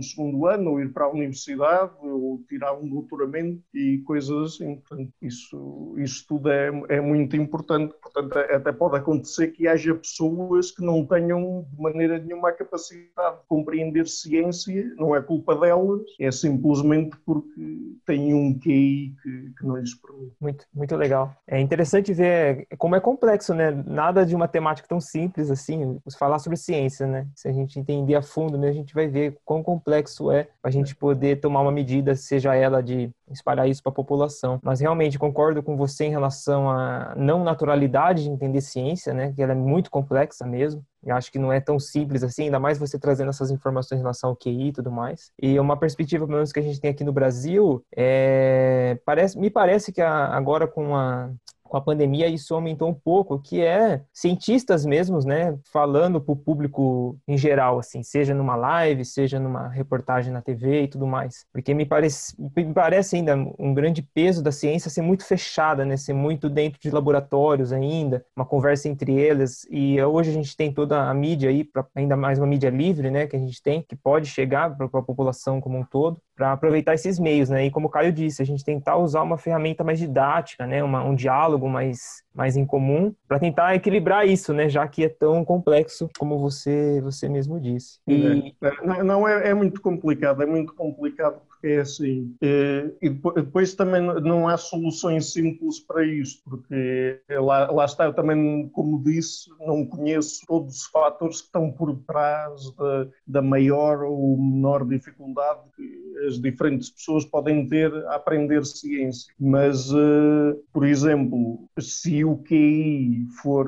ano, 0.49 0.71
ou 0.71 0.79
ir 0.79 0.93
para 0.93 1.05
a 1.05 1.11
universidade, 1.11 1.91
ou 2.01 2.41
tirar 2.47 2.73
um 2.73 2.87
doutoramento 2.87 3.61
e 3.73 3.97
coisas 4.05 4.53
assim. 4.53 4.77
Portanto, 4.77 5.11
isso, 5.21 5.95
isso 5.97 6.25
tudo 6.27 6.49
é, 6.49 6.71
é 6.87 7.01
muito 7.01 7.35
importante. 7.35 7.93
Portanto, 8.01 8.37
até 8.37 8.71
pode 8.71 8.95
acontecer 8.95 9.49
que 9.49 9.67
haja 9.67 9.80
pessoas 9.83 10.71
que 10.71 10.83
não 10.83 11.05
tenham 11.05 11.65
de 11.71 11.81
maneira 11.81 12.19
nenhuma 12.19 12.49
a 12.49 12.53
capacidade 12.53 13.37
de 13.37 13.47
compreender 13.47 14.07
ciência, 14.07 14.93
não 14.97 15.15
é 15.15 15.21
culpa 15.21 15.55
delas, 15.55 16.01
é 16.19 16.31
simplesmente 16.31 17.15
porque 17.25 17.95
têm 18.05 18.33
um 18.33 18.57
QI 18.57 19.15
que, 19.21 19.53
que 19.57 19.65
não 19.65 19.77
lhes 19.77 19.93
permite. 19.95 20.35
Muito, 20.39 20.65
muito 20.73 20.95
legal. 20.95 21.35
É 21.47 21.59
interessante 21.59 22.13
ver 22.13 22.67
como 22.77 22.95
é 22.95 22.99
complexo, 22.99 23.53
né? 23.53 23.71
Nada 23.85 24.25
de 24.25 24.35
uma 24.35 24.47
temática 24.47 24.87
tão 24.87 24.99
simples 24.99 25.49
assim, 25.49 25.99
falar 26.17 26.39
sobre 26.39 26.57
ciência, 26.57 27.07
né? 27.07 27.27
Se 27.35 27.47
a 27.47 27.51
gente 27.51 27.79
entender 27.79 28.15
a 28.15 28.21
fundo, 28.21 28.57
né, 28.57 28.69
a 28.69 28.73
gente 28.73 28.93
vai 28.93 29.07
ver 29.07 29.37
quão 29.45 29.63
complexo 29.63 30.31
é 30.31 30.47
a 30.63 30.69
gente 30.69 30.95
poder 30.95 31.39
tomar 31.39 31.61
uma 31.61 31.71
medida, 31.71 32.15
seja 32.15 32.55
ela 32.55 32.81
de 32.81 33.09
espalhar 33.29 33.67
isso 33.67 33.81
para 33.81 33.91
a 33.91 33.95
população. 33.95 34.59
Mas 34.61 34.79
realmente 34.79 35.17
concordo 35.17 35.63
com 35.63 35.75
você 35.75 36.05
em 36.05 36.09
relação 36.09 36.69
à 36.69 37.13
não 37.15 37.43
naturalidade 37.43 38.23
de 38.23 38.29
entender 38.29 38.61
ciência, 38.61 39.13
né? 39.13 39.33
Que 39.33 39.41
ela 39.41 39.53
é 39.53 39.55
muito 39.71 39.89
complexa 39.89 40.45
mesmo. 40.45 40.85
Eu 41.03 41.15
acho 41.15 41.31
que 41.31 41.39
não 41.39 41.51
é 41.51 41.59
tão 41.59 41.79
simples 41.79 42.23
assim, 42.23 42.43
ainda 42.43 42.59
mais 42.59 42.77
você 42.77 42.99
trazendo 42.99 43.29
essas 43.29 43.49
informações 43.49 43.99
em 43.99 44.01
relação 44.01 44.29
ao 44.29 44.35
QI 44.35 44.67
e 44.67 44.73
tudo 44.73 44.91
mais. 44.91 45.31
E 45.41 45.59
uma 45.59 45.77
perspectiva, 45.77 46.25
pelo 46.25 46.37
menos, 46.37 46.51
que 46.51 46.59
a 46.59 46.63
gente 46.63 46.79
tem 46.79 46.91
aqui 46.91 47.03
no 47.03 47.13
Brasil, 47.13 47.83
é... 47.95 48.99
parece, 49.05 49.39
me 49.39 49.49
parece 49.49 49.91
que 49.91 50.01
agora 50.01 50.67
com 50.67 50.95
a 50.95 51.31
com 51.71 51.77
a 51.77 51.81
pandemia 51.81 52.27
isso 52.27 52.53
aumentou 52.53 52.89
um 52.89 52.93
pouco, 52.93 53.39
que 53.39 53.61
é 53.61 54.01
cientistas 54.11 54.85
mesmos, 54.85 55.23
né, 55.23 55.57
falando 55.71 56.19
para 56.19 56.33
o 56.33 56.35
público 56.35 57.17
em 57.25 57.37
geral, 57.37 57.79
assim, 57.79 58.03
seja 58.03 58.33
numa 58.33 58.57
live, 58.57 59.05
seja 59.05 59.39
numa 59.39 59.69
reportagem 59.69 60.33
na 60.33 60.41
TV 60.41 60.83
e 60.83 60.87
tudo 60.89 61.07
mais. 61.07 61.45
Porque 61.53 61.73
me 61.73 61.85
parece, 61.85 62.35
me 62.37 62.73
parece 62.73 63.15
ainda 63.15 63.37
um 63.57 63.73
grande 63.73 64.01
peso 64.01 64.43
da 64.43 64.51
ciência 64.51 64.91
ser 64.91 65.01
muito 65.01 65.23
fechada, 65.23 65.85
né, 65.85 65.95
ser 65.95 66.11
muito 66.11 66.49
dentro 66.49 66.77
de 66.77 66.91
laboratórios 66.91 67.71
ainda, 67.71 68.25
uma 68.35 68.45
conversa 68.45 68.89
entre 68.89 69.13
eles. 69.13 69.65
E 69.71 70.01
hoje 70.03 70.29
a 70.29 70.33
gente 70.33 70.57
tem 70.57 70.73
toda 70.73 71.09
a 71.09 71.13
mídia 71.13 71.49
aí, 71.49 71.63
pra, 71.63 71.85
ainda 71.95 72.17
mais 72.17 72.37
uma 72.37 72.47
mídia 72.47 72.69
livre, 72.69 73.09
né, 73.09 73.27
que 73.27 73.37
a 73.37 73.39
gente 73.39 73.63
tem, 73.63 73.81
que 73.81 73.95
pode 73.95 74.27
chegar 74.27 74.75
para 74.75 74.87
a 74.87 75.01
população 75.01 75.61
como 75.61 75.77
um 75.77 75.85
todo 75.85 76.19
para 76.41 76.53
aproveitar 76.53 76.95
esses 76.95 77.19
meios, 77.19 77.49
né? 77.49 77.67
E 77.67 77.69
como 77.69 77.85
o 77.85 77.89
Caio 77.89 78.11
disse, 78.11 78.41
a 78.41 78.45
gente 78.45 78.65
tentar 78.65 78.97
usar 78.97 79.21
uma 79.21 79.37
ferramenta 79.37 79.83
mais 79.83 79.99
didática, 79.99 80.65
né? 80.65 80.83
Uma, 80.83 81.03
um 81.03 81.13
diálogo 81.13 81.69
mais, 81.69 82.23
mais 82.33 82.57
em 82.57 82.65
comum 82.65 83.13
para 83.27 83.37
tentar 83.37 83.75
equilibrar 83.75 84.27
isso, 84.27 84.51
né? 84.51 84.67
Já 84.67 84.87
que 84.87 85.03
é 85.03 85.09
tão 85.09 85.45
complexo 85.45 86.09
como 86.17 86.39
você 86.39 86.99
você 87.01 87.29
mesmo 87.29 87.59
disse. 87.59 87.99
E... 88.07 88.55
É, 88.59 88.83
não, 88.83 89.03
não 89.03 89.27
é, 89.27 89.49
é 89.49 89.53
muito 89.53 89.79
complicado, 89.79 90.41
é 90.41 90.47
muito 90.47 90.73
complicado 90.73 91.39
é 91.63 91.79
assim. 91.79 92.35
Eh, 92.41 92.91
e 93.01 93.09
depois 93.09 93.73
também 93.73 94.01
não 94.01 94.47
há 94.47 94.57
soluções 94.57 95.31
simples 95.31 95.79
para 95.79 96.05
isto, 96.05 96.41
porque 96.49 97.19
lá, 97.29 97.69
lá 97.71 97.85
está, 97.85 98.05
eu 98.05 98.13
também, 98.13 98.69
como 98.69 99.03
disse, 99.03 99.49
não 99.59 99.85
conheço 99.85 100.41
todos 100.47 100.75
os 100.75 100.85
fatores 100.85 101.41
que 101.41 101.47
estão 101.47 101.71
por 101.71 101.95
trás 102.05 102.71
da, 102.75 103.07
da 103.27 103.41
maior 103.41 104.03
ou 104.03 104.37
menor 104.37 104.85
dificuldade 104.85 105.61
que 105.75 106.01
as 106.27 106.39
diferentes 106.39 106.89
pessoas 106.89 107.25
podem 107.25 107.67
ter 107.67 107.93
a 108.07 108.15
aprender 108.15 108.65
ciência. 108.65 109.33
Mas, 109.39 109.89
eh, 109.91 110.57
por 110.73 110.85
exemplo, 110.85 111.67
se 111.79 112.23
o 112.23 112.37
QI 112.37 113.27
for 113.41 113.67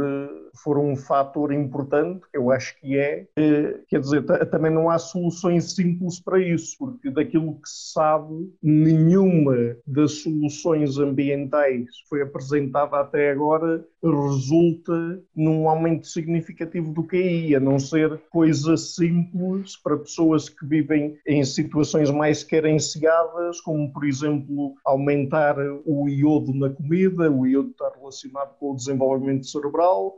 for 0.62 0.78
um 0.78 0.95
fator 0.95 1.51
importante, 1.51 2.22
eu 2.34 2.51
acho 2.51 2.80
que 2.80 2.97
é, 2.97 3.26
eh, 3.36 3.80
quer 3.88 3.99
dizer, 3.99 4.24
também 4.49 4.72
não 4.72 4.89
há 4.89 4.97
soluções 4.97 5.74
simples 5.74 6.20
para 6.20 6.39
isso, 6.39 6.76
porque 6.78 7.10
daquilo 7.10 7.56
que 7.56 7.70
se 7.70 7.93
sabe, 7.93 8.51
nenhuma 8.62 9.76
das 9.86 10.22
soluções 10.22 10.97
ambientais 10.97 11.86
que 11.86 12.10
foi 12.10 12.22
apresentada 12.22 12.97
até 12.97 13.32
agora 13.32 13.86
resulta 14.04 15.22
num 15.36 15.68
aumento 15.70 16.08
significativo 16.08 16.93
do 16.93 17.04
QI, 17.04 17.56
a 17.56 17.60
não 17.60 17.80
ser 17.80 18.22
coisas 18.30 18.95
simples 18.95 19.78
para 19.78 19.97
pessoas 19.97 20.49
que 20.49 20.66
vivem 20.66 21.18
em 21.26 21.43
situações 21.43 22.12
mais 22.12 22.43
carenciadas, 22.43 23.62
como 23.62 23.91
por 23.91 24.06
exemplo 24.06 24.76
aumentar 24.86 25.56
o 25.86 26.10
iodo 26.10 26.54
na 26.54 26.70
comida, 26.70 27.32
o 27.32 27.45
iodo 27.47 27.70
está 27.70 27.91
relacionado 27.97 28.56
com 28.60 28.72
o 28.72 28.76
desenvolvimento 28.76 29.45
cerebral, 29.45 30.18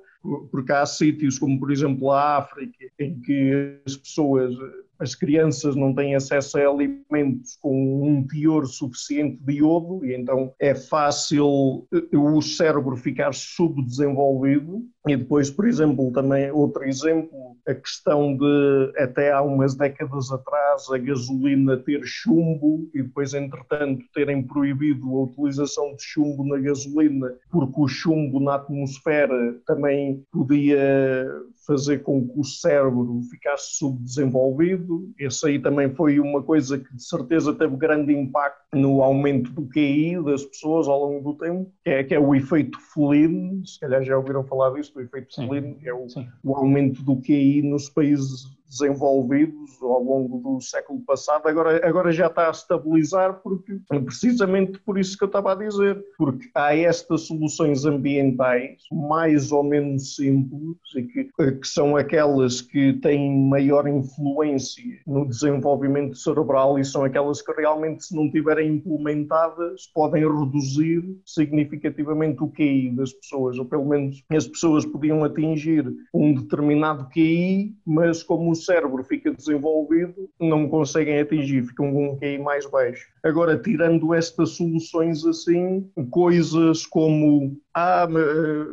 porque 0.52 0.72
há 0.72 0.86
sítios 0.86 1.38
como, 1.40 1.60
por 1.60 1.72
exemplo, 1.72 2.12
a 2.12 2.38
África, 2.38 2.86
em 3.00 3.20
que 3.20 3.80
as 3.86 3.96
pessoas 3.96 4.54
as 5.00 5.14
crianças 5.14 5.76
não 5.76 5.94
têm 5.94 6.16
acesso 6.16 6.58
a 6.58 6.62
alimentos 6.62 7.58
com 7.62 8.08
um 8.08 8.26
teor 8.26 8.66
suficiente 8.66 9.38
de 9.44 9.54
iodo 9.56 10.06
e 10.06 10.16
então 10.16 10.54
é 10.60 10.74
fácil 10.74 11.86
eh, 11.94 12.18
o 12.18 12.42
cérebro 12.42 12.96
ficar 12.96 13.34
subdesenvolvido. 13.34 14.86
E 15.08 15.16
depois, 15.16 15.50
por 15.50 15.68
exemplo, 15.68 16.12
também 16.12 16.50
outro 16.52 16.84
exemplo, 16.84 17.55
a 17.68 17.74
questão 17.74 18.38
de 18.38 18.94
até 18.98 19.32
há 19.32 19.42
umas 19.42 19.76
décadas 19.76 20.32
atrás 20.32 20.88
a 20.92 20.98
gasolina 20.98 21.78
ter 21.78 22.02
chumbo 22.04 22.88
e 22.94 23.02
depois, 23.02 23.34
entretanto, 23.34 24.06
terem 24.14 24.44
proibido 24.44 25.08
a 25.08 25.24
utilização 25.24 25.96
de 25.96 26.04
chumbo 26.04 26.46
na 26.46 26.60
gasolina 26.60 27.34
porque 27.50 27.82
o 27.82 27.88
chumbo 27.88 28.40
na 28.40 28.56
atmosfera 28.56 29.56
também 29.66 30.24
podia 30.32 31.28
fazer 31.66 32.00
com 32.00 32.28
que 32.28 32.40
o 32.40 32.44
cérebro 32.44 33.22
ficasse 33.30 33.78
subdesenvolvido. 33.78 35.12
Esse 35.20 35.48
aí 35.48 35.60
também 35.60 35.94
foi 35.94 36.20
uma 36.20 36.42
coisa 36.42 36.78
que 36.78 36.96
de 36.96 37.04
certeza 37.04 37.54
teve 37.54 37.76
grande 37.76 38.14
impacto 38.14 38.62
no 38.74 39.02
aumento 39.02 39.52
do 39.52 39.68
QI 39.68 40.24
das 40.24 40.44
pessoas 40.44 40.88
ao 40.88 41.00
longo 41.00 41.32
do 41.32 41.38
tempo, 41.38 41.72
que 41.84 41.90
é, 41.90 42.04
que 42.04 42.14
é 42.14 42.20
o 42.20 42.36
efeito 42.36 42.78
Flynn, 42.94 43.64
se 43.66 43.80
calhar 43.80 44.04
já 44.04 44.18
ouviram 44.18 44.44
falar 44.44 44.72
disso, 44.72 44.94
o 44.96 45.02
efeito 45.02 45.36
Flynn, 45.36 45.76
que 45.76 45.88
é 45.88 45.94
o, 45.94 46.06
o, 46.44 46.56
aumento 46.56 47.04
do 47.04 47.18
QI 47.22 47.62
nos 47.62 47.90
países 47.90 48.46
desenvolvidos 48.68 49.82
ao 49.82 50.04
longo 50.04 50.38
do 50.40 50.62
século 50.62 51.02
passado, 51.02 51.48
agora, 51.48 51.88
agora 51.88 52.12
já 52.12 52.28
está 52.28 52.48
a 52.48 52.52
estabilizar, 52.52 53.42
porque, 53.42 53.80
precisamente 54.04 54.80
por 54.80 54.98
isso 54.98 55.18
que 55.18 55.24
eu 55.24 55.28
estava 55.28 55.52
a 55.52 55.56
dizer, 55.56 56.04
porque 56.18 56.50
há 56.56 56.76
estas 56.76 57.22
soluções 57.22 57.86
ambientais 57.86 58.82
mais 58.92 59.52
ou 59.52 59.64
menos 59.64 60.16
simples, 60.16 60.78
e 60.96 61.04
que, 61.04 61.24
que 61.26 61.68
são 61.68 61.96
aquelas 61.96 62.62
que 62.62 62.94
têm 62.94 63.48
maior 63.48 63.88
influência 63.88 65.00
no 65.06 65.28
desenvolvimento 65.28 66.18
cerebral 66.18 66.80
e 66.80 66.86
são 66.86 67.04
aquelas 67.04 67.42
que 67.42 67.52
realmente, 67.54 68.06
se 68.06 68.16
não 68.16 68.30
tiverem 68.30 68.76
implementadas, 68.76 69.88
podem 69.94 70.24
reduzir 70.24 71.04
significativamente 71.26 72.44
o 72.44 72.48
QI 72.48 72.92
das 72.96 73.14
pessoas, 73.14 73.58
ou 73.58 73.66
pelo 73.66 73.86
menos 73.86 74.24
as 74.30 74.48
pessoas 74.48 74.86
podiam 74.86 75.24
atingir 75.24 75.86
um 76.14 76.34
determinado 76.34 77.08
QI, 77.10 77.76
mas 77.86 78.24
como 78.24 78.55
o 78.56 78.62
cérebro 78.62 79.04
fica 79.04 79.32
desenvolvido, 79.32 80.30
não 80.40 80.68
conseguem 80.68 81.20
atingir, 81.20 81.64
ficam 81.64 81.92
com 81.92 82.14
um 82.14 82.18
QI 82.18 82.38
mais 82.38 82.66
baixo. 82.66 83.08
Agora, 83.24 83.58
tirando 83.58 84.14
estas 84.14 84.52
soluções 84.52 85.26
assim, 85.26 85.90
coisas 86.10 86.86
como 86.86 87.58
ah, 87.74 88.08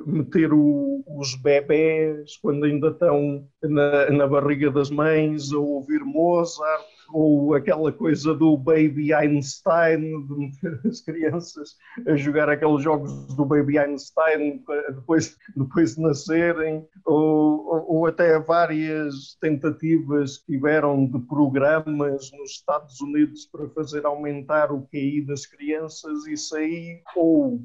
meter 0.07 0.53
o, 0.53 1.03
os 1.07 1.35
bebés 1.35 2.37
quando 2.41 2.64
ainda 2.64 2.89
estão 2.89 3.45
na, 3.62 4.11
na 4.11 4.26
barriga 4.26 4.70
das 4.70 4.91
mães 4.91 5.53
a 5.53 5.59
ouvir 5.59 6.05
Mozart, 6.05 6.87
ou 7.13 7.55
aquela 7.55 7.93
coisa 7.93 8.35
do 8.35 8.57
Baby 8.57 9.13
Einstein, 9.13 10.27
de 10.27 10.35
meter 10.35 10.81
as 10.87 11.01
crianças 11.01 11.77
a 12.07 12.17
jogar 12.17 12.49
aqueles 12.49 12.83
jogos 12.83 13.13
do 13.35 13.45
Baby 13.45 13.79
Einstein 13.79 14.63
depois, 14.89 15.37
depois 15.57 15.95
de 15.95 16.03
nascerem, 16.03 16.87
ou, 17.05 17.87
ou 17.89 18.07
até 18.07 18.39
várias 18.39 19.37
tentativas 19.41 20.39
que 20.39 20.53
tiveram 20.53 21.07
de 21.07 21.19
programas 21.21 22.31
nos 22.33 22.53
Estados 22.53 23.01
Unidos 23.01 23.47
para 23.47 23.69
fazer 23.71 24.05
aumentar 24.07 24.73
o 24.73 24.83
QI 24.83 25.25
das 25.27 25.47
crianças, 25.47 26.27
isso 26.27 26.57
aí 26.57 27.01
ou, 27.17 27.61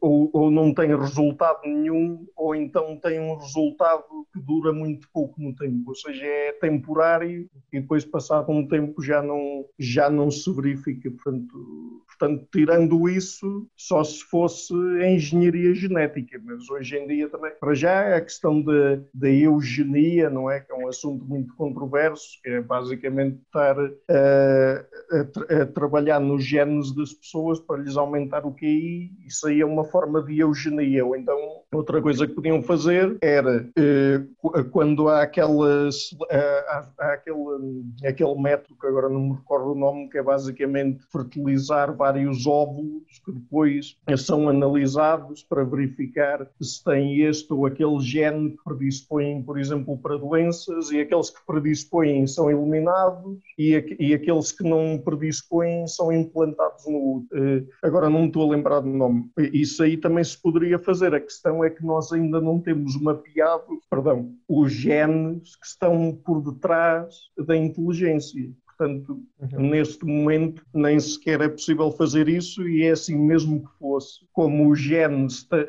ou, 0.00 0.30
ou 0.32 0.50
não 0.50 0.72
tem 0.74 0.96
resultado 0.96 1.60
nenhum, 1.64 2.26
ou 2.36 2.54
então 2.54 2.96
tem 2.96 3.20
um 3.20 3.36
resultado 3.36 4.04
que 4.32 4.40
dura 4.40 4.72
muito 4.72 5.08
pouco 5.12 5.40
no 5.40 5.54
tempo, 5.54 5.82
ou 5.88 5.94
seja, 5.94 6.24
é 6.24 6.52
temporário 6.52 7.48
e 7.72 7.80
depois 7.80 8.04
passado 8.04 8.50
um 8.50 8.66
tempo 8.72 9.02
já 9.02 9.22
não, 9.22 9.66
já 9.78 10.08
não 10.08 10.30
se 10.30 10.50
verifica. 10.52 11.10
Portanto, 11.10 12.02
portanto, 12.22 12.46
tirando 12.52 13.08
isso, 13.08 13.66
só 13.76 14.04
se 14.04 14.22
fosse 14.24 14.72
engenharia 15.04 15.74
genética, 15.74 16.40
mas 16.44 16.68
hoje 16.70 16.96
em 16.96 17.06
dia 17.06 17.28
também, 17.28 17.52
para 17.58 17.74
já, 17.74 18.16
a 18.16 18.20
questão 18.20 18.62
da 18.62 19.28
eugenia, 19.28 20.30
não 20.30 20.50
é? 20.50 20.60
Que 20.60 20.72
é 20.72 20.74
um 20.74 20.88
assunto 20.88 21.24
muito 21.24 21.54
controverso, 21.56 22.40
que 22.42 22.50
é 22.50 22.60
basicamente 22.60 23.38
estar 23.46 23.76
a, 23.78 25.62
a, 25.62 25.66
trabalhar 25.66 26.20
nos 26.20 26.44
genes 26.44 26.94
das 26.94 27.12
pessoas 27.12 27.58
para 27.58 27.82
lhes 27.82 27.96
aumentar 27.96 28.46
o 28.46 28.54
QI, 28.54 29.10
isso 29.26 29.48
aí 29.48 29.60
é 29.60 29.66
uma 29.66 29.84
forma 29.84 30.22
de 30.22 30.38
eugenia, 30.38 31.04
ou 31.04 31.16
então 31.16 31.36
outra 31.72 32.00
coisa 32.00 32.26
que 32.26 32.34
podiam 32.34 32.62
fazer 32.62 33.16
era, 33.20 33.68
eh, 33.76 34.22
quando 34.70 35.08
há, 35.08 35.22
aquelas, 35.22 36.10
há, 36.30 36.88
há 36.98 37.12
aquele, 37.14 37.84
aquele 38.06 38.40
método 38.40 38.61
que 38.68 38.86
agora 38.86 39.08
não 39.08 39.20
me 39.20 39.34
recordo 39.34 39.72
o 39.72 39.74
nome, 39.74 40.08
que 40.08 40.18
é 40.18 40.22
basicamente 40.22 41.04
fertilizar 41.10 41.94
vários 41.96 42.46
óvulos 42.46 43.20
que 43.24 43.32
depois 43.32 43.96
são 44.16 44.48
analisados 44.48 45.42
para 45.42 45.64
verificar 45.64 46.48
se 46.60 46.82
tem 46.84 47.22
este 47.22 47.52
ou 47.52 47.66
aquele 47.66 47.98
gene 48.00 48.50
que 48.50 48.64
predispõem, 48.64 49.42
por 49.42 49.58
exemplo, 49.58 49.96
para 49.98 50.16
doenças, 50.16 50.90
e 50.90 51.00
aqueles 51.00 51.30
que 51.30 51.44
predispõem 51.46 52.26
são 52.26 52.50
eliminados 52.50 53.38
e, 53.58 53.72
e 53.98 54.14
aqueles 54.14 54.52
que 54.52 54.64
não 54.64 54.98
predispõem 54.98 55.86
são 55.86 56.12
implantados 56.12 56.86
no. 56.86 57.26
Uh, 57.32 57.66
agora 57.82 58.08
não 58.08 58.22
me 58.22 58.26
estou 58.28 58.48
a 58.48 58.54
lembrar 58.54 58.80
do 58.80 58.88
nome. 58.88 59.30
Isso 59.52 59.82
aí 59.82 59.96
também 59.96 60.24
se 60.24 60.40
poderia 60.40 60.78
fazer. 60.78 61.14
A 61.14 61.20
questão 61.20 61.64
é 61.64 61.70
que 61.70 61.84
nós 61.84 62.12
ainda 62.12 62.40
não 62.40 62.60
temos 62.60 63.00
mapeado, 63.00 63.80
perdão, 63.90 64.32
os 64.48 64.72
genes 64.72 65.56
que 65.56 65.66
estão 65.66 66.18
por 66.24 66.40
detrás 66.42 67.14
da 67.38 67.56
inteligência. 67.56 68.51
Portanto, 68.76 69.20
uhum. 69.40 69.70
neste 69.70 70.04
momento 70.04 70.64
nem 70.74 70.98
sequer 70.98 71.40
é 71.40 71.48
possível 71.48 71.90
fazer 71.92 72.28
isso 72.28 72.66
e 72.68 72.82
é 72.84 72.90
assim 72.90 73.16
mesmo 73.16 73.60
que 73.60 73.78
fosse. 73.78 74.20
Como 74.32 74.70
os 74.70 74.80
genes, 74.80 75.46
eh, 75.52 75.66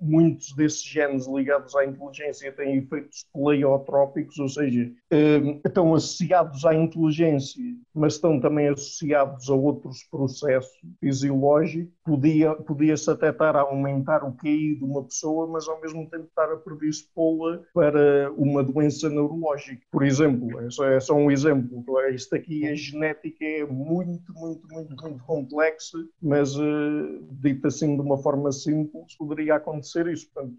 muitos 0.00 0.52
desses 0.54 0.84
genes 0.84 1.26
ligados 1.26 1.74
à 1.74 1.84
inteligência 1.84 2.52
têm 2.52 2.78
efeitos 2.78 3.24
pleiotrópicos, 3.32 4.38
ou 4.38 4.48
seja, 4.48 4.90
eh, 5.10 5.60
estão 5.64 5.94
associados 5.94 6.64
à 6.64 6.74
inteligência, 6.74 7.62
mas 7.94 8.14
estão 8.14 8.40
também 8.40 8.68
associados 8.68 9.48
a 9.48 9.54
outros 9.54 10.04
processos 10.10 10.72
fisiológicos, 11.00 11.92
podia, 12.04 12.54
podia-se 12.54 13.10
até 13.10 13.30
estar 13.30 13.56
a 13.56 13.62
aumentar 13.62 14.24
o 14.24 14.32
QI 14.32 14.76
de 14.76 14.84
uma 14.84 15.02
pessoa, 15.04 15.46
mas 15.46 15.68
ao 15.68 15.80
mesmo 15.80 16.08
tempo 16.10 16.24
estar 16.24 16.50
a 16.52 16.56
predispô-la 16.56 17.60
para 17.72 18.30
uma 18.36 18.62
doença 18.62 19.08
neurológica. 19.08 19.82
Por 19.90 20.04
exemplo, 20.04 20.60
é 20.60 20.70
só, 20.70 20.84
é 20.86 21.00
só 21.00 21.14
um 21.14 21.30
exemplo. 21.30 21.84
Isto 22.12 22.33
aqui, 22.34 22.66
a 22.68 22.74
genética 22.74 23.44
é 23.44 23.64
muito, 23.64 24.32
muito, 24.34 24.66
muito, 24.68 24.96
muito 24.96 25.24
complexa, 25.24 25.98
mas 26.20 26.56
uh, 26.56 27.26
dito 27.32 27.66
assim 27.66 27.96
de 27.96 28.02
uma 28.02 28.18
forma 28.18 28.50
simples, 28.52 29.16
poderia 29.16 29.56
acontecer 29.56 30.06
isso. 30.08 30.28
Portanto, 30.32 30.56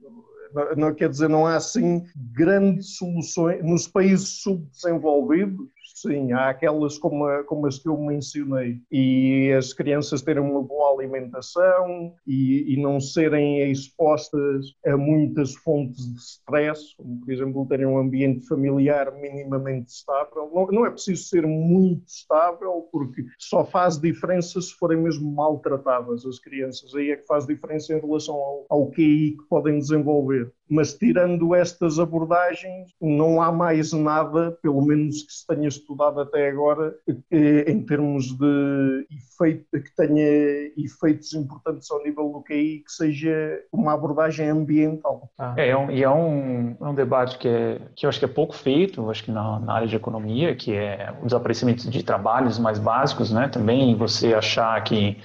não, 0.53 0.75
não, 0.75 0.95
quer 0.95 1.09
dizer, 1.09 1.29
não 1.29 1.45
há 1.45 1.55
assim 1.55 2.03
grandes 2.15 2.97
soluções 2.97 3.63
nos 3.63 3.87
países 3.87 4.41
subdesenvolvidos 4.41 5.67
Sim, 5.95 6.33
há 6.33 6.49
aquelas 6.49 6.97
como, 6.97 7.25
como 7.45 7.67
as 7.67 7.79
que 7.79 7.87
eu 7.87 7.97
mencionei. 7.97 8.81
E 8.91 9.53
as 9.57 9.71
crianças 9.71 10.21
terem 10.21 10.43
uma 10.43 10.61
boa 10.61 10.91
alimentação 10.91 12.13
e, 12.27 12.73
e 12.73 12.81
não 12.81 12.99
serem 12.99 13.71
expostas 13.71 14.73
a 14.85 14.97
muitas 14.97 15.55
fontes 15.55 16.05
de 16.13 16.19
stress, 16.19 16.93
como 16.97 17.21
por 17.21 17.31
exemplo 17.31 17.65
terem 17.65 17.85
um 17.85 17.97
ambiente 17.97 18.45
familiar 18.45 19.09
minimamente 19.13 19.89
estável. 19.89 20.51
Não, 20.53 20.67
não 20.67 20.85
é 20.85 20.89
preciso 20.91 21.29
ser 21.29 21.47
muito 21.47 22.05
estável, 22.09 22.89
porque 22.91 23.23
só 23.39 23.63
faz 23.63 23.97
diferença 23.97 24.59
se 24.59 24.73
forem 24.73 25.01
mesmo 25.01 25.31
maltratadas 25.31 26.25
as 26.25 26.39
crianças. 26.39 26.93
Aí 26.93 27.11
é 27.11 27.15
que 27.15 27.25
faz 27.25 27.47
diferença 27.47 27.93
em 27.93 28.01
relação 28.01 28.35
ao, 28.35 28.65
ao 28.69 28.91
QI 28.91 29.37
que 29.37 29.47
podem 29.47 29.79
desenvolver 29.79 30.51
mas 30.69 30.93
tirando 30.93 31.53
estas 31.53 31.99
abordagens, 31.99 32.91
não 32.99 33.41
há 33.41 33.51
mais 33.51 33.91
nada, 33.93 34.51
pelo 34.61 34.83
menos 34.83 35.23
que 35.23 35.33
se 35.33 35.45
tenha 35.45 35.67
estudado 35.85 36.19
até 36.19 36.49
agora, 36.49 36.95
em 37.31 37.85
termos 37.85 38.25
de 38.37 39.07
efeito, 39.11 39.65
que 39.71 39.95
tenha 39.95 40.71
efeitos 40.75 41.33
importantes 41.33 41.89
ao 41.91 42.03
nível 42.03 42.29
do 42.29 42.41
QI, 42.41 42.83
que 42.85 42.91
seja 42.91 43.61
uma 43.71 43.93
abordagem 43.93 44.49
ambiental. 44.49 45.29
Ah. 45.37 45.53
É, 45.55 45.69
é, 45.69 45.91
e 45.91 46.03
é 46.03 46.09
um, 46.09 46.75
é 46.81 46.83
um 46.83 46.95
debate 46.95 47.37
que, 47.37 47.47
é, 47.47 47.79
que 47.95 48.05
eu 48.05 48.09
acho 48.09 48.19
que 48.19 48.25
é 48.25 48.27
pouco 48.27 48.55
feito, 48.55 49.09
acho 49.09 49.23
que 49.23 49.31
na, 49.31 49.59
na 49.59 49.73
área 49.73 49.87
de 49.87 49.95
economia, 49.95 50.55
que 50.55 50.73
é 50.73 51.13
o 51.21 51.25
desaparecimento 51.25 51.89
de 51.89 52.03
trabalhos 52.03 52.57
mais 52.57 52.79
básicos, 52.79 53.31
né? 53.31 53.47
Também 53.47 53.95
você 53.95 54.33
achar 54.33 54.83
que 54.83 55.17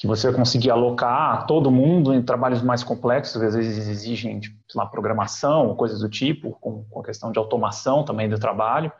que 0.00 0.06
você 0.06 0.28
vai 0.28 0.36
conseguir 0.36 0.70
alocar 0.70 1.46
todo 1.46 1.70
mundo 1.70 2.14
em 2.14 2.22
trabalhos 2.22 2.62
mais 2.62 2.82
complexos, 2.82 3.42
às 3.42 3.54
vezes 3.54 3.86
exigem, 3.86 4.40
tipo, 4.40 4.56
lá, 4.74 4.86
programação, 4.86 5.74
coisas 5.74 6.00
do 6.00 6.08
tipo, 6.08 6.56
com, 6.58 6.84
com 6.84 7.00
a 7.00 7.04
questão 7.04 7.30
de 7.30 7.38
automação 7.38 8.02
também 8.02 8.26
do 8.26 8.38
trabalho. 8.38 8.90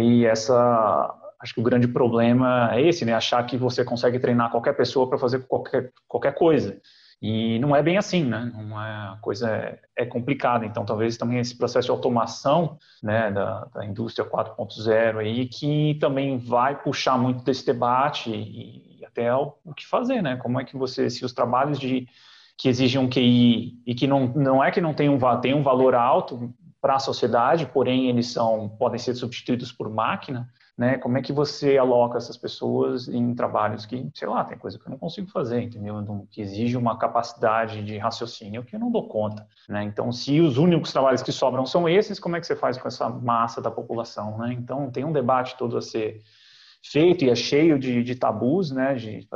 E 0.00 0.26
essa, 0.26 1.14
acho 1.40 1.54
que 1.54 1.60
o 1.60 1.64
grande 1.64 1.88
problema 1.88 2.70
é 2.74 2.82
esse, 2.82 3.04
né? 3.04 3.14
Achar 3.14 3.44
que 3.44 3.56
você 3.56 3.84
consegue 3.84 4.18
treinar 4.18 4.50
qualquer 4.50 4.74
pessoa 4.74 5.08
para 5.08 5.18
fazer 5.18 5.46
qualquer, 5.46 5.92
qualquer 6.08 6.34
coisa. 6.34 6.80
E 7.22 7.58
não 7.58 7.76
é 7.76 7.82
bem 7.82 7.98
assim, 7.98 8.24
né? 8.24 8.50
Não 8.54 8.82
é, 8.82 8.88
a 8.88 9.18
coisa 9.20 9.50
é, 9.50 9.78
é 9.94 10.06
complicada. 10.06 10.64
Então, 10.64 10.86
talvez 10.86 11.18
também 11.18 11.38
esse 11.38 11.56
processo 11.56 11.86
de 11.86 11.90
automação 11.90 12.78
né, 13.02 13.30
da, 13.30 13.66
da 13.74 13.84
indústria 13.84 14.26
4.0 14.26 15.18
aí, 15.18 15.46
que 15.46 15.98
também 16.00 16.38
vai 16.38 16.80
puxar 16.82 17.18
muito 17.18 17.44
desse 17.44 17.66
debate 17.66 18.30
e, 18.30 19.04
até 19.04 19.34
o, 19.34 19.54
o 19.64 19.74
que 19.74 19.86
fazer, 19.86 20.22
né? 20.22 20.36
Como 20.36 20.58
é 20.58 20.64
que 20.64 20.76
você, 20.76 21.10
se 21.10 21.24
os 21.24 21.32
trabalhos 21.32 21.78
de 21.78 22.06
que 22.56 22.68
exigem 22.68 23.00
um 23.00 23.08
QI 23.08 23.80
e 23.86 23.94
que 23.94 24.06
não, 24.06 24.26
não 24.28 24.62
é 24.62 24.70
que 24.70 24.80
não 24.80 24.92
tem 24.92 25.08
um, 25.08 25.18
tem 25.40 25.54
um 25.54 25.62
valor 25.62 25.94
alto 25.94 26.54
para 26.80 26.94
a 26.94 26.98
sociedade, 26.98 27.66
porém 27.66 28.08
eles 28.08 28.28
são 28.28 28.68
podem 28.68 28.98
ser 28.98 29.14
substituídos 29.14 29.70
por 29.70 29.90
máquina, 29.90 30.48
né? 30.76 30.96
Como 30.96 31.18
é 31.18 31.22
que 31.22 31.32
você 31.32 31.76
aloca 31.76 32.16
essas 32.16 32.38
pessoas 32.38 33.06
em 33.06 33.34
trabalhos 33.34 33.84
que, 33.84 34.08
sei 34.14 34.26
lá, 34.26 34.42
tem 34.44 34.56
coisa 34.56 34.78
que 34.78 34.86
eu 34.86 34.90
não 34.90 34.98
consigo 34.98 35.30
fazer, 35.30 35.60
entendeu? 35.60 36.02
Que 36.30 36.40
exige 36.40 36.76
uma 36.76 36.98
capacidade 36.98 37.84
de 37.84 37.98
raciocínio 37.98 38.64
que 38.64 38.76
eu 38.76 38.80
não 38.80 38.90
dou 38.90 39.06
conta, 39.06 39.46
né? 39.68 39.82
Então, 39.84 40.10
se 40.10 40.40
os 40.40 40.56
únicos 40.56 40.90
trabalhos 40.90 41.22
que 41.22 41.32
sobram 41.32 41.66
são 41.66 41.86
esses, 41.86 42.18
como 42.18 42.36
é 42.36 42.40
que 42.40 42.46
você 42.46 42.56
faz 42.56 42.78
com 42.78 42.88
essa 42.88 43.10
massa 43.10 43.60
da 43.60 43.70
população, 43.70 44.38
né? 44.38 44.54
Então, 44.54 44.90
tem 44.90 45.04
um 45.04 45.12
debate 45.12 45.58
todo 45.58 45.76
a 45.76 45.82
ser 45.82 46.22
feito 46.82 47.24
e 47.24 47.30
é 47.30 47.34
cheio 47.34 47.78
de, 47.78 48.02
de 48.02 48.14
tabus, 48.14 48.70
né? 48.70 48.94
De 48.94 49.26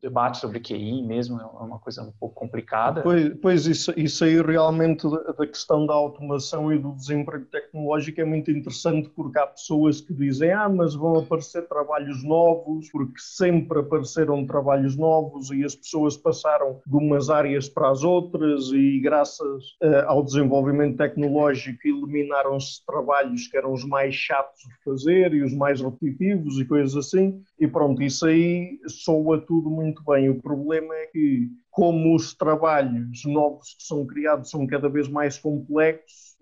debate 0.00 0.38
sobre 0.38 0.60
QI 0.60 1.02
mesmo 1.02 1.40
é 1.40 1.44
uma 1.44 1.78
coisa 1.78 2.02
um 2.02 2.12
pouco 2.12 2.34
complicada. 2.34 3.02
Pois, 3.02 3.34
pois 3.40 3.66
isso, 3.66 3.92
isso 3.96 4.24
aí 4.24 4.40
realmente 4.40 5.06
da 5.08 5.46
questão 5.46 5.84
da 5.86 5.94
automação 5.94 6.72
e 6.72 6.78
do 6.78 6.92
desemprego 6.92 7.44
tecnológico 7.46 8.20
é 8.20 8.24
muito 8.24 8.50
interessante 8.50 9.08
porque 9.10 9.38
há 9.38 9.46
pessoas 9.46 10.00
que 10.00 10.14
dizem 10.14 10.52
ah, 10.52 10.68
mas 10.68 10.94
vão 10.94 11.18
aparecer 11.18 11.66
trabalhos 11.68 12.22
novos, 12.24 12.88
porque 12.90 13.18
sempre 13.18 13.80
apareceram 13.80 14.46
trabalhos 14.46 14.96
novos 14.96 15.50
e 15.50 15.64
as 15.64 15.74
pessoas 15.74 16.16
passaram 16.16 16.80
de 16.86 16.96
umas 16.96 17.30
áreas 17.30 17.68
para 17.68 17.90
as 17.90 18.04
outras 18.04 18.70
e 18.72 19.00
graças 19.00 19.64
uh, 19.82 20.06
ao 20.06 20.22
desenvolvimento 20.22 20.96
tecnológico 20.96 21.78
eliminaram-se 21.84 22.84
trabalhos 22.86 23.48
que 23.48 23.56
eram 23.56 23.72
os 23.72 23.84
mais 23.84 24.14
chatos 24.14 24.62
de 24.62 24.84
fazer 24.84 25.32
e 25.34 25.42
os 25.42 25.52
mais 25.54 25.80
repetitivos 25.80 26.58
e 26.58 26.64
coisas 26.64 26.91
assim. 26.96 27.42
E 27.58 27.66
pronto, 27.66 28.02
isso 28.02 28.26
aí 28.26 28.78
soa 28.86 29.40
tudo 29.40 29.70
muito 29.70 30.02
bem. 30.04 30.28
O 30.28 30.40
problema 30.40 30.94
é 30.94 31.06
que, 31.06 31.48
como 31.70 32.14
os 32.14 32.34
trabalhos 32.34 33.24
novos 33.24 33.74
que 33.74 33.84
são 33.84 34.06
criados 34.06 34.50
são 34.50 34.66
cada 34.66 34.88
vez 34.88 35.08
mais 35.08 35.38
complexos, 35.38 36.36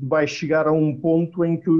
vai 0.00 0.26
chegar 0.26 0.66
a 0.66 0.72
um 0.72 0.98
ponto 0.98 1.44
em 1.44 1.58
que 1.58 1.70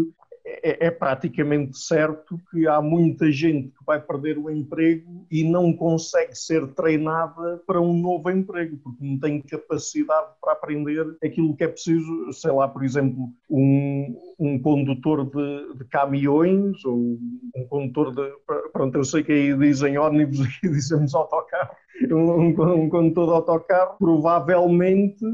é, 0.63 0.87
é, 0.87 0.91
praticamente 0.91 1.79
certo 1.79 2.39
que 2.51 2.67
há 2.67 2.81
muita 2.81 3.31
gente 3.31 3.69
que 3.69 3.85
vai 3.85 4.01
perder 4.01 4.39
o 4.39 4.51
emprego 4.51 5.27
e 5.31 5.45
não 5.45 5.73
consegue 5.73 6.35
ser 6.35 6.67
treinada 6.69 7.63
para 7.67 7.81
um 7.81 7.93
novo 7.93 8.31
emprego, 8.31 8.77
porque 8.79 9.05
não 9.05 9.19
tem 9.19 9.43
capacidade 9.43 10.29
para 10.41 10.53
aprender 10.53 11.07
aquilo 11.23 11.57
que 11.57 11.65
é 11.65 11.69
preciso, 11.69 12.33
sei 12.33 12.51
lá, 12.51 12.67
por 12.67 12.83
exemplo, 12.85 13.29
um, 13.51 14.17
um 14.39 14.59
condutor 14.61 15.25
de, 15.25 15.79
de 15.79 15.85
caminhões 15.85 16.85
ou 16.85 17.19
um 17.57 17.67
condutor 17.69 18.15
de. 18.15 18.33
Pronto, 18.73 18.97
eu 18.97 19.05
sei 19.05 19.23
que 19.23 19.33
aí 19.33 19.57
dizem 19.57 19.99
ônibus, 19.99 20.41
aqui 20.41 20.69
dizemos 20.69 21.15
autocarro. 21.15 21.77
Um, 22.11 22.49
um 22.49 22.89
condutor 22.89 23.27
de 23.27 23.33
autocarro 23.33 23.97
provavelmente 23.99 25.25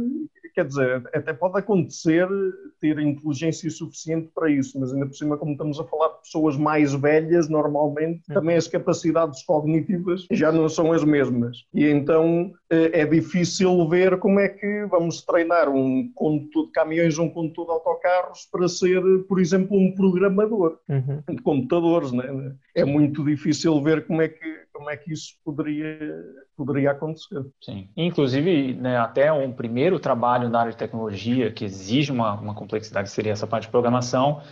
quer 0.54 0.66
dizer, 0.66 1.02
até 1.12 1.32
pode 1.32 1.58
acontecer 1.58 2.28
ter 2.80 2.98
inteligência 2.98 3.68
suficiente 3.70 4.30
para 4.34 4.50
isso, 4.50 4.78
mas 4.78 4.92
ainda 4.92 5.06
por 5.06 5.14
cima, 5.14 5.36
como 5.36 5.52
estamos 5.52 5.80
a 5.80 5.84
falar 5.84 6.08
de 6.08 6.20
pessoas 6.20 6.56
mais 6.56 6.94
velhas, 6.94 7.48
normalmente 7.48 8.22
hum. 8.30 8.34
também 8.34 8.56
as 8.56 8.68
capacidades 8.68 9.42
cognitivas 9.42 10.26
já 10.30 10.52
não 10.52 10.68
são 10.68 10.92
as 10.92 11.02
mesmas. 11.02 11.64
E 11.72 11.86
então 11.86 12.52
eh, 12.70 13.00
é 13.00 13.06
difícil 13.06 13.88
ver 13.88 14.18
como 14.18 14.38
é 14.38 14.48
que 14.48 14.86
vamos 14.86 15.22
treinar 15.22 15.68
um 15.68 16.10
condutor 16.14 16.66
de 16.66 16.72
caminhões, 16.72 17.18
um 17.18 17.28
condutor 17.28 17.66
de 17.66 17.72
autocarros 17.72 18.48
para 18.50 18.68
ser, 18.68 19.02
por 19.28 19.40
exemplo, 19.40 19.76
um 19.76 19.92
programador 19.94 20.78
uhum. 20.88 21.22
de 21.28 21.42
computadores. 21.42 22.12
Né? 22.12 22.54
É 22.74 22.84
muito 22.84 23.24
difícil 23.24 23.82
ver 23.82 24.06
como 24.06 24.22
é 24.22 24.28
que 24.28 24.63
como 24.74 24.90
é 24.90 24.96
que 24.96 25.12
isso 25.12 25.34
poderia, 25.44 25.98
poderia 26.56 26.90
acontecer. 26.90 27.40
Sim, 27.62 27.88
inclusive 27.96 28.74
né, 28.74 28.98
até 28.98 29.32
um 29.32 29.52
primeiro 29.52 30.00
trabalho 30.00 30.48
na 30.48 30.60
área 30.60 30.72
de 30.72 30.76
tecnologia 30.76 31.52
que 31.52 31.64
exige 31.64 32.10
uma, 32.10 32.34
uma 32.34 32.54
complexidade 32.54 33.08
seria 33.08 33.32
essa 33.32 33.46
parte 33.46 33.64
de 33.64 33.70
programação, 33.70 34.42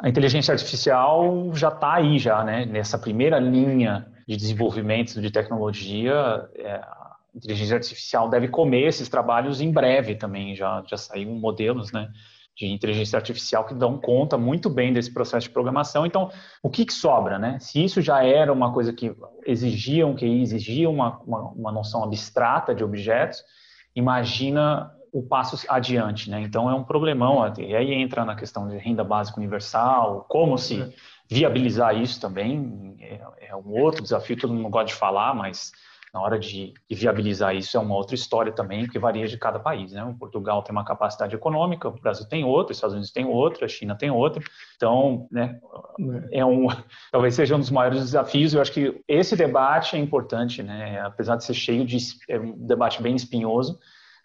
a 0.00 0.08
inteligência 0.08 0.52
artificial 0.52 1.52
já 1.54 1.68
está 1.68 1.94
aí 1.94 2.18
já, 2.18 2.42
né, 2.42 2.64
nessa 2.64 2.98
primeira 2.98 3.38
linha 3.38 4.06
de 4.26 4.36
desenvolvimento 4.36 5.20
de 5.20 5.30
tecnologia, 5.30 6.48
é, 6.56 6.72
a 6.72 7.16
inteligência 7.36 7.76
artificial 7.76 8.28
deve 8.30 8.48
comer 8.48 8.88
esses 8.88 9.08
trabalhos 9.08 9.60
em 9.60 9.70
breve 9.70 10.14
também, 10.14 10.56
já, 10.56 10.82
já 10.88 10.96
saíram 10.96 11.34
modelos, 11.34 11.92
né, 11.92 12.08
de 12.56 12.66
inteligência 12.66 13.16
artificial 13.16 13.64
que 13.64 13.74
dão 13.74 13.98
conta 13.98 14.36
muito 14.36 14.68
bem 14.68 14.92
desse 14.92 15.12
processo 15.12 15.46
de 15.46 15.52
programação. 15.52 16.04
Então, 16.04 16.30
o 16.62 16.68
que, 16.68 16.84
que 16.84 16.92
sobra, 16.92 17.38
né? 17.38 17.58
Se 17.60 17.82
isso 17.82 18.00
já 18.00 18.22
era 18.24 18.52
uma 18.52 18.72
coisa 18.72 18.92
que 18.92 19.14
exigia 19.46 20.06
um 20.06 20.14
QI, 20.14 20.42
exigia 20.42 20.88
uma, 20.88 21.18
uma, 21.20 21.40
uma 21.50 21.72
noção 21.72 22.04
abstrata 22.04 22.74
de 22.74 22.84
objetos, 22.84 23.42
imagina 23.96 24.92
o 25.12 25.22
passo 25.22 25.64
adiante, 25.68 26.30
né? 26.30 26.40
Então, 26.40 26.70
é 26.70 26.74
um 26.74 26.84
problemão. 26.84 27.52
E 27.58 27.74
aí 27.74 27.92
entra 27.92 28.24
na 28.24 28.36
questão 28.36 28.68
de 28.68 28.76
renda 28.76 29.02
básica 29.02 29.38
universal, 29.38 30.26
como 30.28 30.58
se 30.58 30.80
é. 30.80 30.88
viabilizar 31.28 31.96
isso 31.96 32.20
também, 32.20 32.96
é, 33.00 33.20
é 33.48 33.56
um 33.56 33.80
outro 33.80 34.02
desafio, 34.02 34.38
todo 34.38 34.52
mundo 34.52 34.68
gosta 34.68 34.86
de 34.88 34.94
falar, 34.94 35.34
mas 35.34 35.72
na 36.12 36.20
hora 36.20 36.38
de, 36.38 36.74
de, 36.88 36.94
viabilizar 36.94 37.56
isso 37.56 37.76
é 37.76 37.80
uma 37.80 37.94
outra 37.94 38.14
história 38.14 38.52
também, 38.52 38.86
que 38.86 38.98
varia 38.98 39.26
de 39.26 39.38
cada 39.38 39.58
país. 39.58 39.92
Né? 39.92 40.04
O 40.04 40.14
Portugal 40.14 40.62
tem 40.62 40.72
uma 40.72 40.84
capacidade 40.84 41.34
econômica, 41.34 41.88
o 41.88 42.00
Brasil 42.00 42.28
tem 42.28 42.44
outra, 42.44 42.72
os 42.72 42.76
Estados 42.76 42.94
Unidos 42.94 43.10
tem 43.10 43.24
outra, 43.24 43.64
a 43.64 43.68
China 43.68 43.96
tem 43.96 44.10
outra. 44.10 44.42
Então, 44.76 45.26
né, 45.30 45.58
é 46.30 46.44
um, 46.44 46.66
talvez 47.10 47.34
seja 47.34 47.56
um 47.56 47.60
dos 47.60 47.70
maiores 47.70 48.00
desafios. 48.00 48.52
Eu 48.52 48.60
acho 48.60 48.72
que 48.72 49.02
esse 49.08 49.34
debate 49.34 49.96
é 49.96 49.98
importante, 49.98 50.62
né? 50.62 51.00
apesar 51.00 51.36
de 51.36 51.44
ser 51.44 51.54
cheio 51.54 51.86
de 51.86 51.96
é 52.28 52.38
um 52.38 52.58
debate 52.58 53.02
bem 53.02 53.16
espinhoso, 53.16 53.78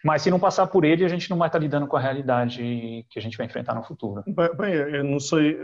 mas 0.04 0.22
se 0.22 0.30
não 0.30 0.40
passar 0.40 0.68
por 0.68 0.86
ele, 0.86 1.04
a 1.04 1.08
gente 1.08 1.30
não 1.30 1.38
vai 1.38 1.48
estar 1.48 1.60
lidando 1.60 1.88
com 1.88 1.98
a 1.98 2.00
realidade 2.00 3.06
que 3.10 3.20
a 3.20 3.22
gente 3.22 3.38
vai 3.38 3.46
enfrentar 3.46 3.74
no 3.74 3.84
futuro. 3.84 4.24
Bem, 4.28 4.50
bem 4.56 4.74
eu 4.74 5.04
não 5.04 5.20
sei, 5.20 5.58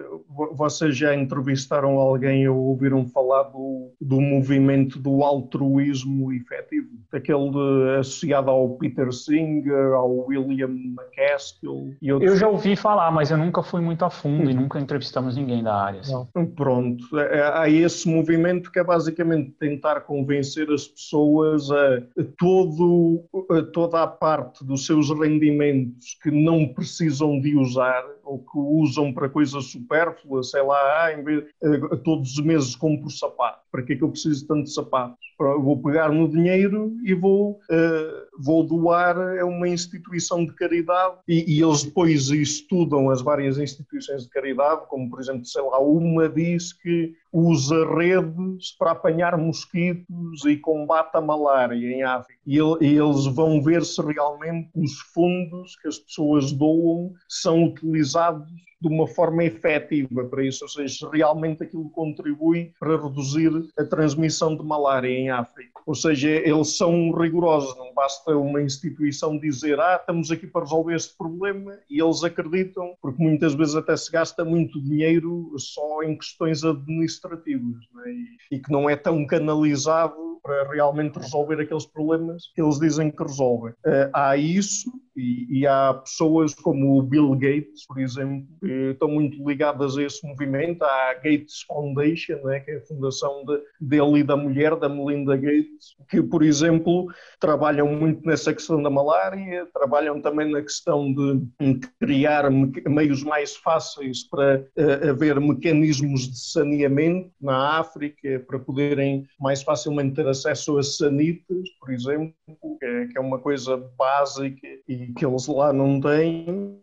vocês 0.53 0.97
já 0.97 1.15
entrevistaram 1.15 1.97
alguém 1.97 2.47
ou 2.47 2.57
ouviram 2.57 3.05
falar 3.07 3.43
do, 3.43 3.91
do 3.99 4.19
movimento 4.19 4.99
do 4.99 5.23
altruísmo 5.23 6.31
efetivo? 6.31 6.89
Aquele 7.11 7.51
de, 7.51 7.99
associado 7.99 8.49
ao 8.49 8.69
Peter 8.77 9.11
Singer, 9.13 9.93
ao 9.93 10.25
William 10.27 10.69
McCaskill 10.69 11.95
e 12.01 12.11
outros. 12.11 12.31
Eu 12.31 12.37
já 12.37 12.47
ouvi 12.47 12.75
falar, 12.75 13.11
mas 13.11 13.29
eu 13.29 13.37
nunca 13.37 13.61
fui 13.61 13.81
muito 13.81 14.03
a 14.03 14.09
fundo 14.09 14.49
e 14.49 14.53
nunca 14.53 14.79
entrevistamos 14.79 15.37
ninguém 15.37 15.63
da 15.63 15.75
área. 15.75 15.99
Assim. 15.99 16.45
Pronto, 16.55 17.19
é, 17.19 17.39
é, 17.39 17.57
há 17.57 17.69
esse 17.69 18.07
movimento 18.09 18.71
que 18.71 18.79
é 18.79 18.83
basicamente 18.83 19.51
tentar 19.51 20.01
convencer 20.01 20.69
as 20.71 20.87
pessoas 20.87 21.69
a 21.71 22.01
todo, 22.37 23.23
a 23.51 23.61
toda 23.61 24.03
a 24.03 24.07
parte 24.23 24.63
dos 24.63 24.85
seus 24.85 25.09
rendimentos 25.09 26.17
que 26.23 26.31
não 26.31 26.65
precisam 26.65 27.41
de 27.41 27.57
usar 27.57 28.05
ou 28.23 28.39
que 28.39 28.57
usam 28.57 29.13
para 29.13 29.29
coisas 29.29 29.65
supérfluas, 29.65 30.49
sei 30.49 30.61
lá, 30.61 31.03
ah, 31.03 31.13
em 31.13 31.23
vez, 31.23 31.45
eh, 31.63 31.95
todos 32.03 32.37
os 32.37 32.43
meses 32.43 32.75
compro 32.75 33.09
sapato. 33.09 33.59
Para 33.71 33.83
que 33.83 33.93
é 33.93 33.95
que 33.95 34.03
eu 34.03 34.09
preciso 34.09 34.47
tanto 34.47 34.63
de 34.63 34.73
sapatos? 34.73 35.17
Vou 35.37 35.81
pegar 35.81 36.09
no 36.09 36.29
dinheiro 36.29 36.95
e 37.03 37.13
vou, 37.13 37.59
uh, 37.69 38.39
vou 38.39 38.63
doar 38.63 39.17
a 39.17 39.45
uma 39.45 39.67
instituição 39.67 40.45
de 40.45 40.53
caridade 40.53 41.15
e, 41.27 41.57
e, 41.57 41.61
eles 41.61 41.83
depois 41.83 42.29
estudam 42.29 43.09
as 43.09 43.21
várias 43.21 43.57
instituições 43.57 44.23
de 44.23 44.29
caridade, 44.29 44.83
como 44.87 45.09
por 45.09 45.19
exemplo, 45.19 45.45
sei 45.45 45.61
lá, 45.63 45.79
uma 45.79 46.29
diz 46.29 46.71
que 46.71 47.13
usa 47.31 47.83
redes 47.95 48.71
para 48.77 48.91
apanhar 48.91 49.35
mosquitos 49.37 50.45
e 50.45 50.55
combate 50.55 51.15
a 51.15 51.21
malária 51.21 51.75
em 51.75 52.03
África. 52.03 52.39
E, 52.45 52.57
e 52.57 52.97
eles 52.97 53.25
vão 53.25 53.61
ver 53.61 53.83
se 53.83 54.01
realmente 54.01 54.69
os 54.75 54.99
fundos 55.13 55.75
que 55.77 55.87
as 55.87 55.97
pessoas 55.97 56.51
doam 56.51 57.11
são 57.27 57.63
utilizados 57.65 58.12
organizados 58.15 58.49
de 58.83 58.89
uma 58.89 59.07
forma 59.07 59.45
efetiva 59.45 60.25
para 60.25 60.45
isso, 60.45 60.65
ou 60.65 60.69
seja, 60.69 60.93
se 60.93 61.17
realmente 61.17 61.63
aquilo 61.63 61.89
contribui 61.89 62.73
para 62.77 63.01
reduzir 63.01 63.49
a 63.77 63.85
transmissão 63.85 64.57
de 64.57 64.63
malária 64.63 65.07
em 65.07 65.29
África. 65.29 65.71
Ou 65.85 65.95
seja, 65.95 66.29
eles 66.29 66.75
são 66.75 67.11
rigorosos, 67.11 67.77
não 67.77 67.93
basta 67.93 68.35
uma 68.35 68.61
instituição 68.61 69.39
dizer, 69.39 69.79
ah, 69.79 69.95
estamos 69.99 70.31
aqui 70.31 70.45
para 70.45 70.63
resolver 70.63 70.95
este 70.95 71.15
problema, 71.17 71.79
e 71.89 72.01
eles 72.01 72.23
acreditam, 72.23 72.93
porque 73.01 73.23
muitas 73.23 73.53
vezes 73.53 73.75
até 73.75 73.95
se 73.95 74.11
gasta 74.11 74.43
muito 74.43 74.81
dinheiro 74.81 75.49
só 75.57 76.03
em 76.03 76.17
questões 76.17 76.63
administrativas, 76.65 77.77
é? 78.05 78.09
e, 78.09 78.57
e 78.57 78.59
que 78.59 78.71
não 78.71 78.89
é 78.89 78.97
tão 78.97 79.25
canalizado 79.25 80.33
para 80.43 80.69
realmente 80.69 81.17
resolver 81.17 81.61
aqueles 81.61 81.85
problemas 81.85 82.51
que 82.53 82.61
eles 82.61 82.77
dizem 82.77 83.09
que 83.09 83.23
resolvem. 83.23 83.71
Uh, 83.85 84.11
há 84.13 84.35
isso 84.35 84.91
e, 85.15 85.59
e, 85.59 85.67
há 85.67 85.93
pessoas 85.93 86.53
como 86.53 86.99
o 86.99 87.01
Bill 87.01 87.31
Gates, 87.35 87.85
por 87.87 87.99
exemplo, 87.99 88.45
que 88.59 88.67
estão 88.91 89.07
muito 89.07 89.47
ligadas 89.47 89.97
a 89.97 90.03
esse 90.03 90.25
movimento. 90.25 90.83
A 90.83 91.13
Gates 91.15 91.63
Foundation, 91.67 92.37
né, 92.43 92.59
que 92.59 92.71
é 92.71 92.77
a 92.77 92.81
fundação 92.81 93.43
de, 93.45 93.59
dele 93.79 94.19
e 94.19 94.23
da 94.23 94.35
mulher, 94.35 94.75
da 94.75 94.89
Melinda 94.89 95.35
Gates, 95.35 95.95
que, 96.09 96.21
por 96.21 96.43
exemplo, 96.43 97.07
trabalham 97.39 97.87
muito 97.87 98.25
nessa 98.25 98.53
questão 98.53 98.81
da 98.81 98.89
malária, 98.89 99.67
trabalham 99.73 100.21
também 100.21 100.51
na 100.51 100.61
questão 100.61 101.13
de 101.13 101.79
criar 101.99 102.49
meios 102.49 103.23
mais 103.23 103.55
fáceis 103.55 104.27
para 104.29 104.65
uh, 104.77 105.09
haver 105.09 105.39
mecanismos 105.39 106.29
de 106.29 106.39
saneamento 106.39 107.31
na 107.41 107.79
África, 107.79 108.43
para 108.47 108.59
poderem 108.59 109.25
mais 109.39 109.61
facilmente 109.61 110.15
ter 110.15 110.27
acesso 110.27 110.77
a 110.77 110.83
sanitas, 110.83 111.69
por 111.79 111.91
exemplo, 111.91 112.33
que 112.79 112.85
é, 112.85 113.07
que 113.07 113.17
é 113.17 113.21
uma 113.21 113.39
coisa 113.39 113.77
básica 113.97 114.67
e 114.87 115.13
que 115.13 115.25
eles 115.25 115.47
lá 115.47 115.73
não 115.73 115.99
têm. 115.99 116.81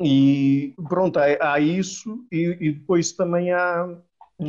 E 0.00 0.74
pronto, 0.88 1.11
há, 1.18 1.52
há 1.54 1.60
isso, 1.60 2.24
e, 2.30 2.56
e, 2.60 2.72
depois 2.72 3.12
também 3.12 3.52
há 3.52 3.88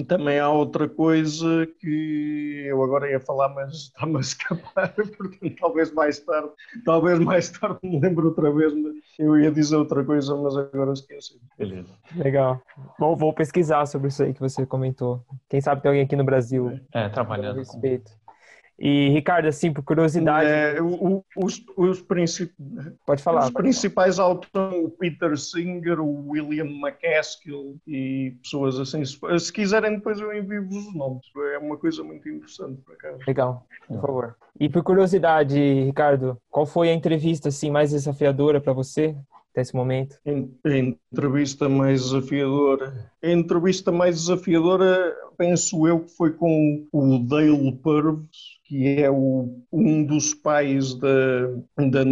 também 0.07 0.39
há 0.39 0.49
outra 0.49 0.89
coisa 0.89 1.67
que 1.79 2.63
eu 2.65 2.81
agora 2.81 3.11
ia 3.11 3.19
falar, 3.19 3.49
mas 3.49 3.73
está-me 3.73 4.17
a 4.17 4.21
escapar, 4.21 4.93
portanto, 4.95 5.55
talvez 5.59 5.93
mais 5.93 6.19
tarde, 6.19 6.49
talvez 6.83 7.19
mais 7.19 7.49
tarde 7.51 7.77
me 7.83 7.99
lembro 7.99 8.29
outra 8.29 8.51
vez, 8.51 8.73
eu 9.19 9.37
ia 9.37 9.51
dizer 9.51 9.75
outra 9.75 10.03
coisa, 10.03 10.35
mas 10.35 10.57
agora 10.57 10.93
esqueci. 10.93 11.39
Beleza. 11.59 11.93
Legal. 12.15 12.59
Bom, 12.97 13.15
vou 13.15 13.33
pesquisar 13.33 13.85
sobre 13.85 14.07
isso 14.07 14.23
aí 14.23 14.33
que 14.33 14.39
você 14.39 14.65
comentou. 14.65 15.23
Quem 15.47 15.61
sabe 15.61 15.81
tem 15.81 15.89
alguém 15.89 16.05
aqui 16.05 16.15
no 16.15 16.23
Brasil. 16.23 16.79
É, 16.91 17.09
trabalhando. 17.09 17.57
A 17.57 17.59
respeito. 17.59 18.11
E, 18.79 19.09
Ricardo, 19.09 19.47
assim, 19.47 19.71
por 19.71 19.83
curiosidade. 19.83 20.49
É, 20.49 20.81
o, 20.81 21.23
os, 21.37 21.63
os, 21.77 22.01
princip... 22.01 22.51
Pode 23.05 23.21
falar. 23.21 23.45
Os 23.45 23.51
principais 23.51 24.19
autores 24.19 24.83
o 24.83 24.89
Peter 24.89 25.37
Singer, 25.37 25.99
o 25.99 26.29
William 26.29 26.65
McCaskill 26.65 27.77
e 27.87 28.35
pessoas 28.41 28.79
assim. 28.79 29.03
Se 29.05 29.53
quiserem, 29.53 29.95
depois 29.95 30.19
eu 30.19 30.35
envio-vos 30.35 30.87
os 30.87 30.95
nomes. 30.95 31.25
É 31.53 31.57
uma 31.57 31.77
coisa 31.77 32.03
muito 32.03 32.27
interessante, 32.27 32.81
para 32.81 32.95
cá. 32.95 33.15
Legal, 33.27 33.65
por 33.87 34.01
favor. 34.01 34.35
E 34.59 34.69
por 34.69 34.83
curiosidade, 34.83 35.57
Ricardo, 35.83 36.37
qual 36.49 36.65
foi 36.65 36.89
a 36.89 36.93
entrevista 36.93 37.49
assim, 37.49 37.71
mais 37.71 37.91
desafiadora 37.91 38.59
para 38.59 38.73
você? 38.73 39.15
até 39.53 39.61
esse 39.61 39.75
momento? 39.75 40.17
A 40.65 40.77
entrevista 40.77 41.69
mais 41.69 42.01
desafiadora. 42.01 43.11
A 43.23 43.29
entrevista 43.29 43.91
mais 43.91 44.15
desafiadora, 44.15 45.15
penso 45.37 45.87
eu, 45.87 45.99
que 46.01 46.11
foi 46.17 46.33
com 46.33 46.87
o 46.91 47.19
Dale 47.19 47.71
Purves, 47.73 48.59
que 48.73 49.03
é 49.03 49.11
o, 49.11 49.61
um 49.71 50.03
dos 50.03 50.33
pais 50.33 50.95
da, 50.95 51.47
da 51.91 52.03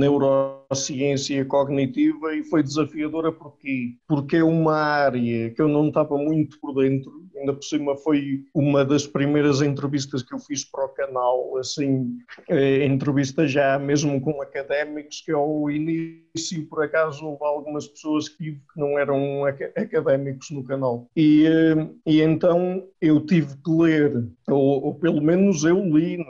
neurociência 0.72 1.44
cognitiva 1.46 2.34
e 2.34 2.44
foi 2.44 2.64
desafiadora 2.64 3.32
porque 3.32 3.96
porque 4.08 4.38
é 4.38 4.44
uma 4.44 4.76
área 4.76 5.52
que 5.52 5.62
eu 5.62 5.68
não 5.68 5.90
estava 5.90 6.18
muito 6.18 6.60
por 6.60 6.74
dentro 6.74 7.12
ainda 7.42 7.54
por 7.54 7.64
cima 7.64 7.96
foi 7.98 8.44
uma 8.54 8.86
das 8.86 9.06
primeiras 9.06 9.62
entrevistas 9.62 10.22
que 10.22 10.34
eu 10.34 10.40
fiz 10.40 10.64
para 10.64 10.86
o 10.86 10.90
canal, 10.90 11.58
assim, 11.58 12.18
eh, 12.48 12.86
entrevista 12.86 13.48
já 13.48 13.80
mesmo 13.80 14.22
com 14.22 14.42
académicos, 14.42 15.22
que 15.26 15.32
ao 15.32 15.70
início, 15.70 16.66
por 16.70 16.84
acaso, 16.84 17.26
houve 17.26 17.44
algumas 17.44 17.88
pessoas 17.88 18.30
que 18.30 18.60
não 18.76 18.98
eram 18.98 19.44
académicos 19.46 20.52
no 20.52 20.64
canal. 20.64 21.08
E, 21.16 21.48
eh, 21.48 21.90
e 22.06 22.22
então 22.22 22.88
eu 23.02 23.20
tive 23.26 23.56
que 23.58 23.72
ler, 23.72 24.24
ou, 24.48 24.86
ou 24.86 24.96
pelo 24.96 25.22
menos 25.22 25.64
eu 25.64 25.84
li, 25.84 26.24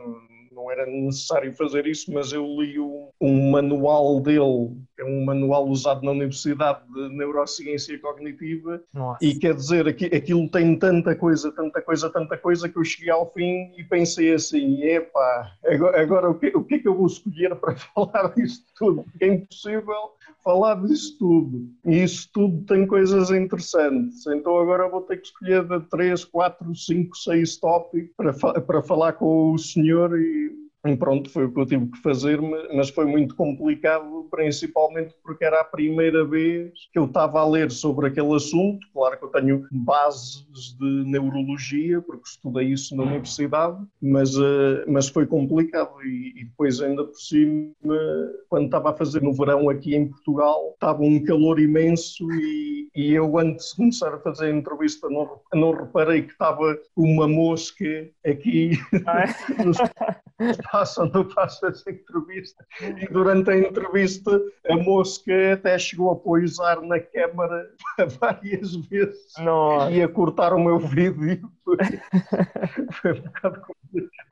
não 0.71 0.83
era 0.83 0.85
necessário 0.85 1.53
fazer 1.55 1.85
isso, 1.85 2.11
mas 2.11 2.31
eu 2.31 2.45
li 2.45 2.79
um, 2.79 3.09
um 3.19 3.51
manual 3.51 4.19
dele, 4.21 4.71
é 4.97 5.03
um 5.03 5.25
manual 5.25 5.67
usado 5.67 6.03
na 6.03 6.11
Universidade 6.11 6.81
de 6.93 7.09
Neurociência 7.09 7.97
Cognitiva, 7.99 8.81
Nossa. 8.93 9.23
e 9.23 9.35
quer 9.35 9.53
dizer, 9.55 9.87
aquilo 9.87 10.49
tem 10.49 10.77
tanta 10.77 11.15
coisa, 11.15 11.51
tanta 11.51 11.81
coisa, 11.81 12.09
tanta 12.09 12.37
coisa, 12.37 12.69
que 12.69 12.77
eu 12.77 12.83
cheguei 12.83 13.11
ao 13.11 13.31
fim 13.33 13.71
e 13.77 13.83
pensei 13.83 14.33
assim, 14.33 14.83
epá, 14.83 15.51
agora, 15.65 16.01
agora 16.01 16.29
o, 16.29 16.35
que, 16.35 16.47
o 16.55 16.63
que 16.63 16.75
é 16.75 16.79
que 16.79 16.87
eu 16.87 16.95
vou 16.95 17.07
escolher 17.07 17.55
para 17.59 17.75
falar 17.75 18.33
disto 18.35 18.65
tudo? 18.77 19.03
Porque 19.03 19.25
é 19.25 19.27
impossível 19.27 20.11
falar 20.43 20.75
disso 20.81 21.17
tudo. 21.19 21.69
E 21.85 22.03
isso 22.03 22.27
tudo 22.33 22.63
tem 22.65 22.85
coisas 22.87 23.29
interessantes. 23.29 24.25
Então 24.27 24.57
agora 24.57 24.89
vou 24.89 25.01
ter 25.01 25.17
que 25.17 25.27
escolher 25.27 25.63
de 25.63 25.79
3, 25.87 26.25
4, 26.25 26.75
5, 26.75 27.15
6 27.15 27.57
tópicos 27.57 28.11
para, 28.15 28.61
para 28.61 28.81
falar 28.81 29.13
com 29.13 29.53
o 29.53 29.57
senhor 29.57 30.19
e 30.19 30.60
e 30.85 30.95
pronto, 30.95 31.29
foi 31.29 31.45
o 31.45 31.51
que 31.53 31.59
eu 31.59 31.65
tive 31.65 31.85
que 31.87 32.01
fazer, 32.01 32.41
mas 32.73 32.89
foi 32.89 33.05
muito 33.05 33.35
complicado, 33.35 34.27
principalmente 34.31 35.13
porque 35.23 35.45
era 35.45 35.61
a 35.61 35.63
primeira 35.63 36.25
vez 36.25 36.71
que 36.91 36.97
eu 36.97 37.05
estava 37.05 37.39
a 37.39 37.47
ler 37.47 37.69
sobre 37.69 38.07
aquele 38.07 38.33
assunto. 38.35 38.87
Claro 38.91 39.19
que 39.19 39.25
eu 39.25 39.29
tenho 39.29 39.67
bases 39.71 40.45
de 40.79 41.03
neurologia, 41.05 42.01
porque 42.01 42.27
estudei 42.27 42.69
isso 42.69 42.95
na 42.95 43.03
universidade, 43.03 43.77
mas, 44.01 44.35
eh, 44.35 44.85
mas 44.87 45.07
foi 45.07 45.27
complicado. 45.27 46.01
E, 46.03 46.45
depois, 46.45 46.81
ainda 46.81 47.03
por 47.03 47.19
cima, 47.19 47.71
quando 48.49 48.65
estava 48.65 48.89
a 48.89 48.93
fazer 48.93 49.21
no 49.21 49.33
verão 49.33 49.69
aqui 49.69 49.95
em 49.95 50.07
Portugal, 50.07 50.71
estava 50.73 51.03
um 51.03 51.23
calor 51.23 51.59
imenso 51.59 52.25
e, 52.31 52.89
e 52.95 53.13
eu, 53.13 53.37
antes 53.37 53.69
de 53.69 53.75
começar 53.75 54.13
a 54.13 54.19
fazer 54.19 54.47
a 54.47 54.57
entrevista, 54.57 55.07
não, 55.09 55.39
não 55.53 55.71
reparei 55.73 56.23
que 56.23 56.31
estava 56.31 56.75
uma 56.95 57.27
mosca 57.27 57.85
aqui 58.25 58.71
ah, 59.05 59.25
é? 59.25 59.63
nos 59.63 59.77
espaço 60.71 61.03
onde 61.03 61.17
eu 61.17 61.29
faço 61.29 61.65
essa 61.65 61.91
entrevista. 61.91 62.65
E 62.81 63.07
durante 63.07 63.51
a 63.51 63.57
entrevista, 63.57 64.41
a 64.69 64.77
mosca 64.77 65.53
até 65.53 65.77
chegou 65.77 66.11
a 66.11 66.15
pousar 66.15 66.81
na 66.81 66.99
câmara 66.99 67.69
várias 68.19 68.75
vezes 68.87 69.33
Nossa. 69.39 69.91
e 69.91 70.01
a 70.01 70.07
cortar 70.07 70.53
o 70.53 70.59
meu 70.59 70.79
vídeo. 70.79 71.51
Foi, 71.63 71.77
foi 73.01 73.11
um 73.11 73.21
bocado 73.21 73.61
complicado. 73.61 74.30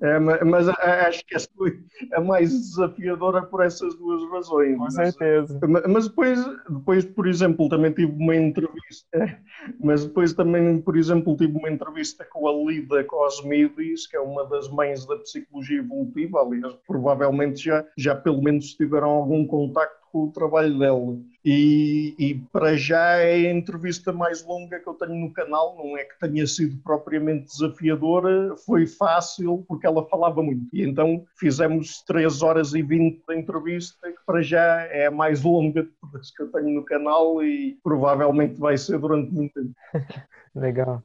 É, 0.00 0.18
mas 0.18 0.68
acho 0.68 1.24
que 1.26 1.34
essa 1.34 1.48
foi 1.56 1.80
a 2.12 2.20
mais 2.20 2.50
desafiadora 2.50 3.42
por 3.42 3.64
essas 3.64 3.94
duas 3.96 4.30
razões. 4.30 4.76
Com 4.76 4.90
certeza. 4.90 5.58
Mas, 5.66 5.82
mas 5.86 6.08
depois, 6.08 6.44
depois, 6.68 7.04
por 7.04 7.26
exemplo, 7.26 7.68
também 7.68 7.92
tive 7.92 8.12
uma 8.12 8.36
entrevista, 8.36 9.40
mas 9.82 10.04
depois 10.04 10.32
também, 10.32 10.80
por 10.80 10.96
exemplo, 10.96 11.36
tive 11.36 11.56
uma 11.58 11.70
entrevista 11.70 12.24
com 12.24 12.48
a 12.48 12.52
Lida 12.70 13.04
Cosmides, 13.04 14.06
que 14.06 14.16
é 14.16 14.20
uma 14.20 14.44
das 14.46 14.68
mães 14.70 15.04
da 15.06 15.16
psicologia 15.16 15.78
evolutiva, 15.78 16.40
aliás, 16.40 16.74
provavelmente 16.86 17.64
já, 17.64 17.84
já 17.96 18.14
pelo 18.14 18.42
menos 18.42 18.74
tiveram 18.74 19.10
algum 19.10 19.46
contacto 19.46 19.97
com 20.10 20.24
o 20.24 20.32
trabalho 20.32 20.78
dela. 20.78 21.16
E, 21.44 22.14
e, 22.18 22.34
para 22.52 22.76
já 22.76 23.16
é 23.16 23.48
a 23.48 23.52
entrevista 23.52 24.12
mais 24.12 24.44
longa 24.44 24.78
que 24.78 24.88
eu 24.88 24.94
tenho 24.94 25.14
no 25.14 25.32
canal, 25.32 25.76
não 25.78 25.96
é 25.96 26.04
que 26.04 26.18
tenha 26.18 26.46
sido 26.46 26.76
propriamente 26.82 27.46
desafiadora, 27.46 28.54
foi 28.66 28.86
fácil 28.86 29.64
porque 29.66 29.86
ela 29.86 30.04
falava 30.08 30.42
muito. 30.42 30.66
E 30.72 30.82
então 30.82 31.24
fizemos 31.38 32.02
3 32.02 32.42
horas 32.42 32.74
e 32.74 32.82
20 32.82 33.22
de 33.26 33.36
entrevista, 33.36 34.10
que 34.10 34.18
para 34.26 34.42
já 34.42 34.82
é 34.90 35.06
a 35.06 35.10
mais 35.10 35.42
longa 35.42 35.84
de 35.84 35.90
todas 36.00 36.30
que 36.30 36.42
eu 36.42 36.52
tenho 36.52 36.68
no 36.70 36.84
canal 36.84 37.42
e 37.42 37.78
provavelmente 37.82 38.58
vai 38.58 38.76
ser 38.76 38.98
durante 38.98 39.32
muito 39.32 39.54
tempo. 39.54 39.74
Legal. 40.54 41.02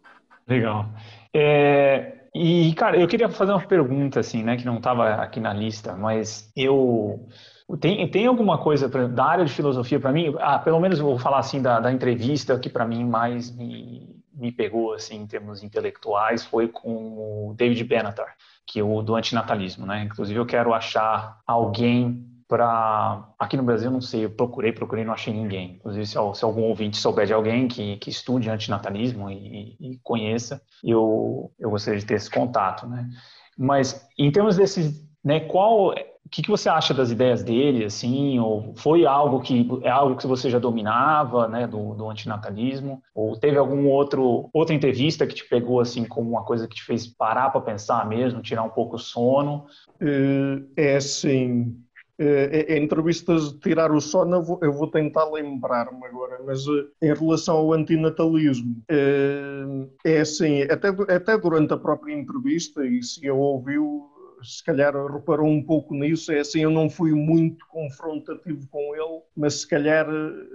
Legal. 0.48 0.90
É, 1.34 2.24
e, 2.36 2.74
cara, 2.74 2.98
eu 3.00 3.08
queria 3.08 3.30
fazer 3.30 3.52
uma 3.52 3.66
pergunta, 3.66 4.20
assim, 4.20 4.44
né, 4.44 4.58
que 4.58 4.66
não 4.66 4.78
estava 4.78 5.16
aqui 5.16 5.40
na 5.40 5.54
lista, 5.54 5.96
mas 5.96 6.52
eu 6.56 7.28
tem, 7.80 8.10
tem 8.10 8.28
alguma 8.28 8.58
coisa 8.58 8.90
pra, 8.90 9.08
da 9.08 9.26
área 9.26 9.46
de 9.46 9.54
filosofia 9.54 10.00
para 10.00 10.12
mim? 10.12 10.36
Ah, 10.40 10.60
pelo 10.60 10.80
menos 10.80 11.00
vou 11.00 11.18
falar 11.18 11.40
assim 11.40 11.62
da, 11.62 11.80
da 11.80 11.92
entrevista 11.92 12.60
que 12.60 12.70
para 12.70 12.86
mim 12.86 13.06
mais 13.06 13.56
me, 13.56 14.22
me 14.34 14.52
pegou 14.52 14.94
assim 14.94 15.18
em 15.18 15.28
termos 15.28 15.64
intelectuais 15.64 16.46
foi 16.46 16.68
com 16.68 17.50
o 17.50 17.54
David 17.56 17.84
Benatar, 17.84 18.36
que 18.66 18.80
é 18.80 18.84
o 18.84 19.02
do 19.02 19.16
antinatalismo, 19.16 19.86
né? 19.86 20.04
Inclusive 20.04 20.40
eu 20.40 20.46
quero 20.46 20.74
achar 20.74 21.40
alguém 21.48 22.30
para 22.48 23.34
aqui 23.40 23.56
no 23.56 23.64
Brasil 23.64 23.90
não 23.90 24.02
sei, 24.02 24.26
eu 24.26 24.30
procurei, 24.30 24.72
procurei, 24.72 25.04
não 25.06 25.14
achei 25.14 25.34
ninguém. 25.34 25.76
Inclusive 25.76 26.06
se, 26.06 26.14
se 26.14 26.46
algum 26.46 26.64
ouvinte 26.64 26.98
souber 26.98 27.26
de 27.26 27.34
alguém 27.34 27.68
que, 27.68 27.98
que 27.98 28.10
estude 28.10 28.50
antinatalismo 28.50 29.30
e, 29.30 29.78
e 29.80 30.00
conheça, 30.04 30.62
eu 30.84 31.52
eu 31.58 31.70
gostaria 31.70 32.00
de 32.00 32.06
ter 32.06 32.16
esse 32.16 32.30
contato, 32.30 32.86
né? 32.86 33.10
Mas 33.58 34.08
em 34.18 34.32
termos 34.32 34.58
desses, 34.58 35.08
né? 35.24 35.40
Qual 35.40 35.94
que, 36.34 36.42
que 36.42 36.50
você 36.50 36.68
acha 36.68 36.96
das 36.96 37.12
ideias 37.12 37.44
dele, 37.44 37.86
assim, 37.86 38.40
ou 38.40 38.74
foi 38.76 39.06
algo 39.06 39.40
que 39.40 39.70
é 39.84 39.90
algo 39.90 40.18
que 40.18 40.26
você 40.26 40.50
já 40.50 40.58
dominava, 40.58 41.48
né, 41.48 41.68
do, 41.68 41.94
do 41.94 42.10
antinatalismo, 42.10 43.04
ou 43.14 43.38
teve 43.38 43.56
algum 43.56 43.88
outro 43.88 44.50
outra 44.52 44.74
entrevista 44.74 45.28
que 45.28 45.36
te 45.36 45.48
pegou 45.48 45.80
assim 45.80 46.04
como 46.06 46.32
uma 46.32 46.44
coisa 46.44 46.68
que 46.68 46.74
te 46.74 46.84
fez 46.84 47.06
parar 47.06 47.52
para 47.52 47.62
pensar 47.62 48.10
mesmo, 48.10 48.42
tirar 48.42 48.64
um 48.64 48.70
pouco 48.70 48.96
o 48.96 49.00
sono? 49.00 49.68
É, 50.02 50.94
é 50.94 50.96
assim, 50.96 51.78
é, 52.18 52.78
entrevistas 52.80 53.54
de 53.54 53.60
tirar 53.60 53.92
o 53.92 54.02
sono, 54.02 54.38
eu 54.38 54.44
vou, 54.44 54.60
eu 54.64 54.74
vou 54.74 54.88
tentar 54.88 55.26
lembrar-me 55.30 56.04
agora, 56.04 56.40
mas 56.44 56.66
em 57.00 57.14
relação 57.14 57.58
ao 57.58 57.74
antinatalismo, 57.74 58.82
é, 58.90 59.64
é 60.04 60.22
assim, 60.22 60.64
até, 60.64 60.90
até 61.14 61.38
durante 61.38 61.74
a 61.74 61.78
própria 61.78 62.14
entrevista, 62.14 62.84
e 62.84 63.04
se 63.04 63.24
eu 63.24 63.38
ouviu, 63.38 64.10
se 64.44 64.64
calhar 64.64 64.94
reparou 65.12 65.48
um 65.48 65.64
pouco 65.64 65.94
nisso, 65.94 66.32
é 66.32 66.40
assim, 66.40 66.62
eu 66.62 66.70
não 66.70 66.90
fui 66.90 67.12
muito 67.12 67.66
confrontativo 67.68 68.68
com 68.70 68.96
ele, 68.96 69.22
mas 69.36 69.62
se 69.62 69.68
calhar 69.68 70.08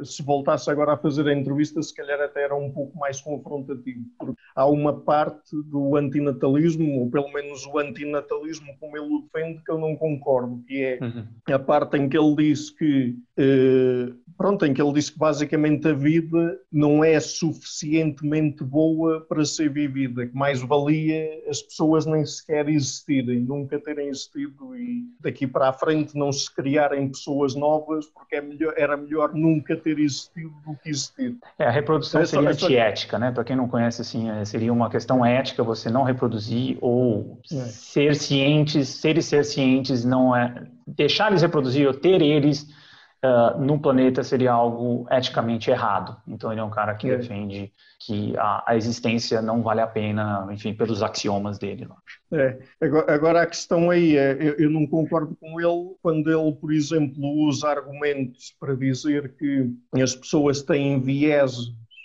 se 0.03 0.23
voltasse 0.23 0.71
agora 0.71 0.93
a 0.93 0.97
fazer 0.97 1.27
a 1.29 1.35
entrevista, 1.35 1.83
se 1.83 1.95
calhar 1.95 2.21
até 2.21 2.45
era 2.45 2.55
um 2.55 2.71
pouco 2.71 2.97
mais 2.99 3.21
confrontativo, 3.21 4.05
porque 4.19 4.41
há 4.55 4.67
uma 4.67 5.01
parte 5.01 5.57
do 5.67 5.97
antinatalismo, 5.97 7.01
ou 7.01 7.11
pelo 7.11 7.33
menos 7.33 7.67
o 7.67 7.79
antinatalismo 7.79 8.77
como 8.79 8.97
ele 8.97 9.15
o 9.15 9.23
defende, 9.23 9.63
que 9.65 9.71
eu 9.71 9.79
não 9.79 9.97
concordo, 9.97 10.63
que 10.67 10.83
é 10.83 10.99
uhum. 11.01 11.55
a 11.55 11.59
parte 11.59 11.97
em 11.97 12.09
que 12.09 12.19
ele 12.19 12.37
diz 12.37 12.71
que 12.71 13.17
eh, 13.37 14.13
pronto, 14.37 14.65
em 14.65 14.75
que 14.75 14.81
ele 14.81 14.93
disse 14.93 15.13
que 15.13 15.19
basicamente 15.19 15.87
a 15.89 15.93
vida 15.93 16.59
não 16.71 17.05
é 17.05 17.19
suficientemente 17.21 18.63
boa 18.63 19.21
para 19.21 19.45
ser 19.45 19.71
vivida, 19.71 20.27
que 20.27 20.35
mais 20.35 20.61
valia 20.61 21.29
as 21.49 21.63
pessoas 21.63 22.07
nem 22.07 22.25
sequer 22.25 22.69
existirem, 22.69 23.41
nunca 23.41 23.78
terem 23.81 24.09
existido 24.09 24.77
e 24.77 25.05
daqui 25.21 25.47
para 25.47 25.69
a 25.69 25.73
frente 25.73 26.17
não 26.17 26.33
se 26.33 26.53
criarem 26.55 27.09
pessoas 27.09 27.55
novas, 27.55 28.07
porque 28.07 28.37
é 28.37 28.41
melhor, 28.41 28.75
era 28.77 28.97
melhor 28.97 29.35
nunca 29.35 29.77
ter 29.77 29.99
existido 29.99 30.53
do 30.67 30.77
que 30.83 30.91
existir. 30.91 31.37
É, 31.59 31.67
a 31.67 31.71
reprodução 31.71 32.21
essa, 32.21 32.37
seria 32.37 32.51
antiética, 32.51 33.19
né? 33.19 33.31
Para 33.31 33.45
quem 33.45 33.57
não 33.57 33.69
conhece, 33.69 34.03
assim, 34.03 34.31
é, 34.31 34.45
seria 34.45 34.73
uma 34.73 34.91
questão 34.91 35.25
ética 35.25 35.63
você 35.63 35.91
não 35.91 36.03
reproduzir 36.03 36.79
ou 36.81 37.41
é. 37.53 37.57
ser 37.67 38.15
cientes, 38.15 38.89
ser 38.89 39.19
e 39.19 39.23
ser 39.23 39.45
cientes 39.45 40.05
não 40.05 40.35
é 40.35 40.67
deixar 40.87 41.29
eles 41.31 41.43
reproduzir 41.43 41.87
ou 41.87 41.95
ter 41.95 42.23
eles 42.23 42.67
uh, 43.25 43.61
no 43.61 43.79
planeta 43.79 44.23
seria 44.23 44.53
algo 44.53 45.07
eticamente 45.11 45.71
errado. 45.71 46.17
Então 46.27 46.51
ele 46.51 46.61
é 46.61 46.65
um 46.65 46.71
cara 46.71 46.95
que 46.95 47.11
é. 47.11 47.17
defende 47.17 47.73
que 48.01 48.37
a, 48.37 48.65
a, 48.67 48.77
existência 48.77 49.43
não 49.43 49.63
vale 49.63 49.81
a 49.81 49.87
pena, 49.87 50.47
enfim, 50.53 50.73
pelos 50.73 51.03
axiomas 51.03 51.59
dele. 51.59 51.89
É. 52.33 52.59
Agora, 52.81 53.15
agora, 53.15 53.43
a 53.43 53.47
questão 53.47 53.91
aí 53.91 54.17
é, 54.17 54.33
eu, 54.35 54.55
eu, 54.55 54.71
não 54.71 54.87
concordo 54.87 55.37
com 55.41 55.61
ele 55.61 55.97
quando 56.01 56.31
ele, 56.31 56.53
por 56.53 56.73
exemplo, 56.73 57.23
usa 57.47 57.69
argumentos 57.69 58.55
para 58.61 58.77
dizer 58.77 59.35
que 59.37 59.71
as 60.01 60.15
pessoas 60.15 60.63
têm 60.63 61.01
viés 61.01 61.57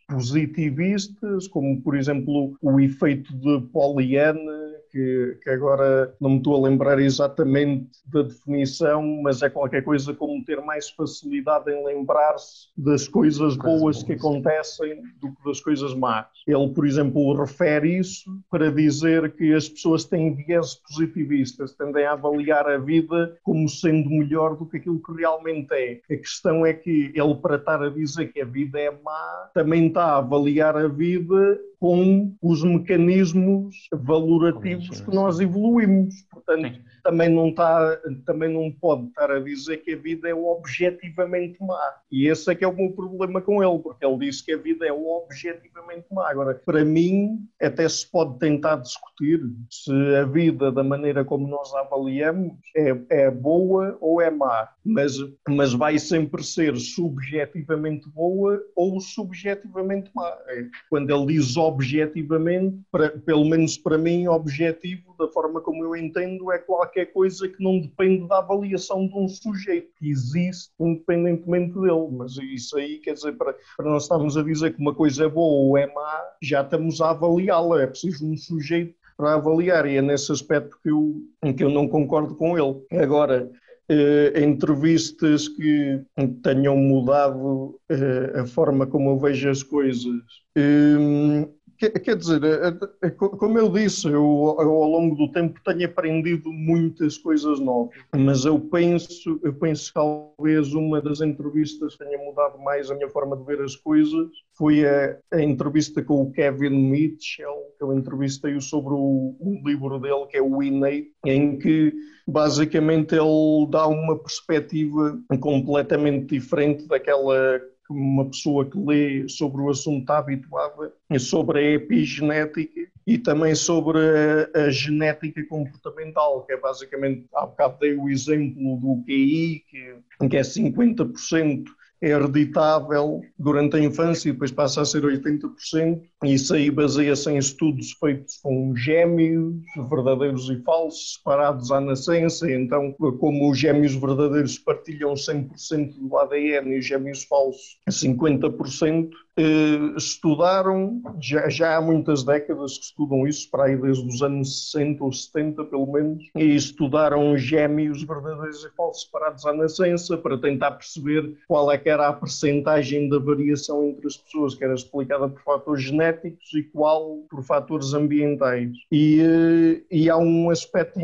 positivistas, 0.07 1.48
como 1.48 1.81
por 1.81 1.95
exemplo 1.95 2.56
o 2.61 2.80
efeito 2.80 3.34
de 3.35 3.61
Pollyanna 3.72 4.62
que, 4.94 5.40
que, 5.41 5.49
agora 5.49 6.14
não 6.22 6.30
me 6.32 6.38
estou 6.38 6.56
a 6.56 6.70
lembrar 6.70 6.99
exatamente 6.99 7.90
da 8.06 8.22
definição, 8.22 9.02
mas 9.24 9.41
é 9.41 9.49
qualquer 9.49 9.84
coisa 9.84 10.14
como 10.14 10.45
ter 10.45 10.61
mais 10.61 10.91
facilidade 10.91 11.72
em 11.72 11.84
lembrar-se 11.84 12.68
das 12.78 13.07
coisas 13.07 13.57
boas 13.57 14.03
que 14.03 14.14
acontecem 14.14 15.02
do 15.20 15.34
que 15.34 15.44
das 15.44 15.60
coisas 15.60 15.95
más. 15.95 16.28
Ele, 16.45 16.70
por 16.70 16.86
exemplo, 16.86 17.34
refere 17.34 17.98
isso 17.98 18.40
para 18.52 18.72
dizer 18.72 19.36
que 19.36 19.52
as 19.52 19.68
pessoas 19.68 20.06
têm 20.06 20.36
viés 20.36 20.76
positivistas, 20.76 21.74
tendem 21.74 22.06
a 22.06 22.11
avaliar 22.11 22.70
a 22.70 22.78
vida 22.78 23.36
como 23.41 23.68
sendo 23.68 24.10
melhor 24.11 24.56
do 24.56 24.68
que 24.68 24.78
aquilo 24.78 25.02
que 25.02 25.14
realmente 25.14 25.74
é. 25.74 26.02
A 26.14 26.18
questão 26.18 26.64
é 26.64 26.74
que 26.74 27.11
ele, 27.15 27.36
para 27.41 27.56
estar 27.56 27.82
a 27.82 27.90
dizer 27.90 28.32
que 28.32 28.41
a 28.41 28.45
vida 28.45 28.80
é 28.80 28.91
má, 28.91 29.49
também 29.56 29.88
está 29.88 30.03
a 30.06 30.18
avaliar 30.18 30.78
a 30.78 30.88
vida 30.88 31.60
com 31.84 32.34
os 32.41 32.64
mecanismos 32.64 33.89
valorativos 33.91 35.01
que 35.01 35.14
nós 35.14 35.41
evoluímos. 35.41 36.15
Portanto, 36.31 36.76
Sim. 36.76 36.81
Também 37.04 37.30
não, 37.30 37.50
está, 37.50 38.00
também 38.26 38.52
não 38.52 38.72
pode 38.72 39.08
estar 39.08 39.30
a 39.30 39.40
dizer 39.40 39.78
que 39.78 39.94
a 39.94 39.98
vida 39.98 40.30
é 40.30 40.34
objetivamente 40.34 41.62
má. 41.62 41.96
E 42.12 42.28
esse 42.28 42.50
é 42.50 42.56
que 42.56 42.64
é 42.64 42.68
o 42.68 42.76
meu 42.76 42.92
problema 42.92 43.42
com 43.42 43.62
ele, 43.62 43.80
porque 43.80 44.06
ele 44.06 44.18
disse 44.20 44.44
que 44.44 44.54
a 44.54 44.58
vida 44.58 44.86
é 44.86 44.94
objetivamente 44.94 46.06
má. 46.12 46.30
Agora, 46.30 46.56
para 46.66 46.86
mim, 46.86 47.46
até 47.62 47.88
se 47.88 48.10
pode 48.10 48.40
tentar 48.40 48.78
discutir 48.78 49.42
se 49.70 49.92
a 50.16 50.24
vida, 50.24 50.72
da 50.72 50.84
maneira 50.84 51.26
como 51.26 51.48
nós 51.48 51.74
a 51.74 51.82
avaliamos, 51.82 52.54
é, 52.76 52.96
é 53.10 53.32
boa 53.32 53.98
ou 54.00 54.22
é 54.22 54.32
má. 54.32 54.70
Mas, 54.86 55.14
mas 55.48 55.74
vai 55.74 56.00
sempre 56.00 56.44
ser 56.44 56.76
subjetivamente 56.78 58.10
boa 58.10 58.62
ou 58.76 59.00
subjetivamente 59.00 60.10
má. 60.16 60.30
É, 60.48 60.66
quando 60.90 61.10
ele 61.10 61.34
diz 61.34 61.58
objetivamente, 61.58 62.80
para, 62.92 63.10
pelo 63.10 63.46
menos 63.46 63.78
para 63.78 63.98
mim, 63.98 64.28
objetivo, 64.28 65.16
da 65.18 65.28
forma 65.28 65.60
como 65.62 65.84
eu 65.84 65.96
entendo, 65.96 66.52
é 66.52 66.58
qualquer 66.58 66.93
coisa 67.14 67.48
que 67.48 67.64
não 67.64 67.80
depende 67.80 68.28
da 68.28 68.40
avaliação 68.40 69.07
de 69.07 69.15
um 69.15 69.28
sujeito, 69.28 69.90
que 69.98 70.10
existe 70.10 70.72
independentemente 70.80 71.74
dele. 71.74 72.07
Mas 72.11 72.38
isso 72.38 72.78
aí, 72.78 72.99
quer 72.99 73.14
dizer, 73.14 73.34
para, 73.34 73.56
para 73.78 73.90
nós 73.90 74.03
estarmos 74.03 74.38
a 74.38 74.44
dizer 74.44 74.74
que 74.74 74.82
uma 74.82 74.94
coisa 74.94 75.26
é 75.26 75.30
boa 75.30 75.68
ou 75.68 75.78
é 75.78 75.91
má, 75.94 76.22
já 76.41 76.61
estamos 76.61 77.02
a 77.02 77.10
avaliá-la. 77.11 77.82
É 77.82 77.88
preciso 77.88 78.26
um 78.26 78.38
sujeito 78.38 78.95
para 79.18 79.36
avaliar, 79.36 79.86
e 79.86 79.98
é 79.98 80.02
nesse 80.02 80.32
aspecto 80.32 80.78
que 80.82 80.90
eu, 80.90 81.22
que 81.53 81.64
eu 81.64 81.70
não 81.70 81.88
concordo 81.88 82.36
com 82.36 82.57
ele. 82.57 82.82
Agora, 83.02 83.49
eh, 83.90 84.44
entrevistas 84.44 85.48
que 85.48 86.02
tenham 86.41 86.76
mudado 86.78 87.80
eh, 87.90 88.40
a 88.40 88.45
forma 88.45 88.88
como 88.88 89.11
eu 89.11 89.20
vejo 89.20 89.49
as 89.49 89.61
coisas. 89.61 90.22
Eh, 90.56 91.48
Quer 91.89 92.15
dizer, 92.15 92.43
é, 92.43 93.07
é, 93.07 93.10
como 93.10 93.57
eu 93.57 93.69
disse, 93.69 94.07
eu, 94.07 94.23
ao 94.23 94.89
longo 94.89 95.15
do 95.15 95.31
tempo 95.31 95.60
tenho 95.64 95.85
aprendido 95.85 96.51
muitas 96.51 97.18
coisas 97.18 97.60
novas, 97.60 97.95
mas 98.15 98.45
eu 98.45 98.60
penso, 98.60 99.39
eu 99.43 99.53
penso 99.53 99.88
que 99.88 99.93
talvez 99.93 100.73
uma 100.73 101.01
das 101.01 101.22
entrevistas 101.22 101.95
que 101.95 102.05
tenha 102.05 102.18
mudado 102.18 102.57
mais 102.60 102.89
a 102.89 102.95
minha 102.95 103.10
forma 103.10 103.35
de 103.35 103.43
ver 103.43 103.61
as 103.61 103.76
coisas. 103.76 104.30
Foi 104.53 104.85
a, 104.85 105.18
a 105.31 105.41
entrevista 105.41 106.01
com 106.01 106.22
o 106.22 106.31
Kevin 106.31 106.69
Mitchell, 106.69 107.73
que 107.77 107.84
eu 107.84 107.93
entrevistei-o 107.93 108.61
sobre 108.61 108.93
o, 108.93 109.35
o, 109.39 109.61
livro 109.65 109.99
dele, 109.99 110.26
que 110.27 110.38
é 110.38 110.41
o 110.41 110.61
Innate, 110.61 111.11
em 111.26 111.57
que 111.57 111.93
basicamente 112.27 113.15
ele 113.15 113.68
dá 113.69 113.88
uma 113.88 114.18
perspectiva 114.18 115.19
completamente 115.39 116.27
diferente 116.27 116.88
daquela 116.88 117.60
uma 117.94 118.26
pessoa 118.26 118.70
que 118.70 118.78
lê 118.78 119.28
sobre 119.28 119.61
o 119.61 119.70
assunto 119.70 120.02
está 120.02 120.18
habituada, 120.18 120.94
sobre 121.20 121.60
a 121.60 121.72
epigenética 121.74 122.82
e 123.06 123.18
também 123.18 123.53
sobre 123.53 123.99
a, 123.99 124.65
a, 124.65 124.70
genética 124.70 125.45
comportamental, 125.45 126.45
que 126.45 126.53
é 126.53 126.57
basicamente, 126.57 127.26
há 127.34 127.45
bocado 127.45 127.78
dei 127.80 127.95
o 127.95 128.10
exemplo 128.10 128.78
do 128.78 129.03
QI, 129.06 129.64
que, 129.70 130.28
que 130.30 130.38
é 130.38 130.41
50% 130.41 131.65
hereditável 132.04 133.22
durante 133.40 133.78
a 133.78 133.80
infância 133.80 134.28
e 134.28 134.34
depois 134.34 134.52
passa 134.52 134.82
a 134.82 134.86
ser 134.86 135.04
80%. 135.04 136.02
Isso 136.26 136.54
aí 136.54 136.70
baseia-se 136.70 137.32
em 137.32 137.38
estudos 137.38 137.94
feitos 137.94 138.38
com 138.44 138.76
gêmeos, 138.76 139.56
verdadeiros 139.90 140.50
e 140.50 140.62
falsos, 140.64 141.14
separados 141.14 141.72
à 141.72 141.80
nascença. 141.80 142.52
Então, 142.52 142.92
como 143.20 143.50
os 143.50 143.58
gêmeos 143.58 143.96
verdadeiros 143.96 144.60
partilham 144.60 145.14
100% 145.14 145.94
do 145.98 146.18
ADN 146.18 146.76
e 146.76 146.80
os 146.80 146.86
gêmeos 146.86 147.24
falsos 147.24 147.78
50%, 147.90 149.10
eh, 149.38 149.93
estudaram, 149.97 151.01
já, 151.19 151.49
já, 151.49 151.77
há 151.77 151.81
muitas 151.81 152.23
décadas 152.23 152.77
que 152.77 152.85
estudam 152.85 153.27
isso, 153.27 153.49
para 153.49 153.65
aí 153.65 153.76
desde 153.76 154.07
os 154.07 154.22
anos 154.22 154.72
60 154.72 155.03
ou 155.03 155.11
70 155.11 155.64
pelo 155.65 155.91
menos, 155.91 156.23
e 156.35 156.55
estudaram 156.55 157.35
gêmeos 157.38 158.03
verdadeiros 158.03 158.64
e 158.64 158.69
falsos 158.76 159.03
separados 159.03 159.45
à 159.45 159.53
nascença 159.53 160.18
para 160.18 160.38
tentar 160.38 160.72
perceber 160.72 161.35
qual 161.47 161.72
é 161.72 161.77
que 161.77 161.89
era 161.89 162.07
a 162.07 162.14
percentagem 162.14 163.10
da 163.10 163.18
variação 163.18 163.84
entre 163.88 164.07
as 164.07 164.18
pessoas, 164.18 164.53
que 164.53 164.64
era 164.64 164.76
explicada 164.76 165.27
por 165.27 165.41
fatores 165.41 165.84
genéticos 165.84 166.53
e 166.53 166.64
qual 166.64 167.18
por 167.30 167.43
fatores 167.43 167.93
ambientais. 167.93 168.72
E, 168.91 169.19
eh, 169.19 169.81
e 169.89 170.10
há 170.10 170.18
um 170.18 170.49
aspecto 170.49 170.99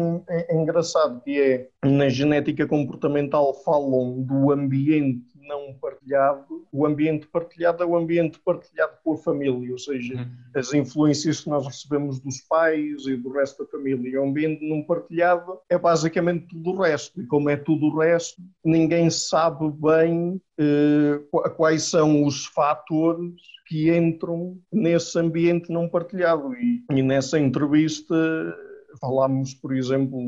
engraçado 0.51 1.21
que 1.23 1.39
é, 1.39 1.67
na 1.83 2.09
genética 2.09 2.67
comportamental 2.67 3.53
falam 3.63 4.21
do 4.21 4.51
ambiente 4.51 5.29
não 5.49 5.73
partilhado, 5.73 6.67
o 6.71 6.85
ambiente 6.85 7.27
partilhado 7.27 7.83
é 7.83 7.85
o 7.85 7.97
ambiente 7.97 8.39
partilhado 8.39 8.93
a 9.11 9.17
família, 9.17 9.71
ou 9.71 9.79
seja, 9.79 10.13
uhum. 10.13 10.27
as 10.55 10.71
influências 10.73 11.41
que 11.41 11.49
nós 11.49 11.65
recebemos 11.65 12.19
dos 12.19 12.41
pais 12.41 13.07
e 13.07 13.17
do 13.17 13.31
resto 13.31 13.63
da 13.63 13.69
família. 13.71 14.21
O 14.21 14.25
ambiente 14.25 14.63
não 14.63 14.83
partilhado 14.83 15.59
é 15.67 15.77
basicamente 15.77 16.47
tudo 16.47 16.71
o 16.71 16.81
resto, 16.81 17.19
e 17.19 17.25
como 17.25 17.49
é 17.49 17.57
tudo 17.57 17.87
o 17.87 17.97
resto, 17.97 18.41
ninguém 18.63 19.09
sabe 19.09 19.69
bem 19.71 20.39
eh, 20.59 21.19
quais 21.57 21.83
são 21.83 22.23
os 22.23 22.45
fatores 22.45 23.33
que 23.67 23.95
entram 23.95 24.57
nesse 24.71 25.17
ambiente 25.17 25.71
não 25.71 25.89
partilhado. 25.89 26.53
E, 26.55 26.83
e 26.91 27.01
nessa 27.01 27.39
entrevista 27.39 28.15
falámos, 28.99 29.53
por 29.53 29.75
exemplo, 29.75 30.19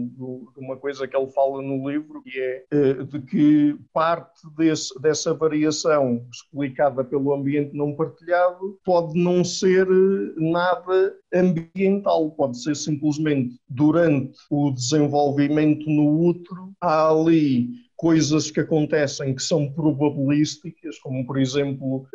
de 0.53 0.59
uma 0.59 0.77
coisa 0.77 1.07
que 1.07 1.15
ele 1.15 1.31
fala 1.31 1.61
no 1.61 1.89
livro, 1.89 2.21
que 2.23 2.39
é 2.39 2.65
eh, 2.71 3.03
de 3.03 3.21
que 3.21 3.75
parte 3.93 4.41
desse, 4.55 4.99
dessa 5.01 5.33
variação 5.33 6.25
explicada 6.31 7.03
pelo 7.03 7.33
ambiente 7.33 7.75
não 7.75 7.95
partilhado 7.95 8.79
pode 8.83 9.17
não 9.19 9.43
ser 9.43 9.88
eh, 9.88 10.33
nada 10.38 11.15
ambiental, 11.33 12.31
pode 12.31 12.61
ser 12.61 12.75
simplesmente 12.75 13.55
durante 13.69 14.38
o 14.49 14.71
desenvolvimento 14.71 15.89
no 15.89 16.27
útero, 16.27 16.71
há 16.81 17.09
ali 17.09 17.69
coisas 18.01 18.49
que 18.49 18.59
acontecem 18.59 19.35
que 19.35 19.43
são 19.43 19.71
probabilísticas, 19.71 20.97
como 20.97 21.23
por 21.23 21.37
exemplo 21.37 22.07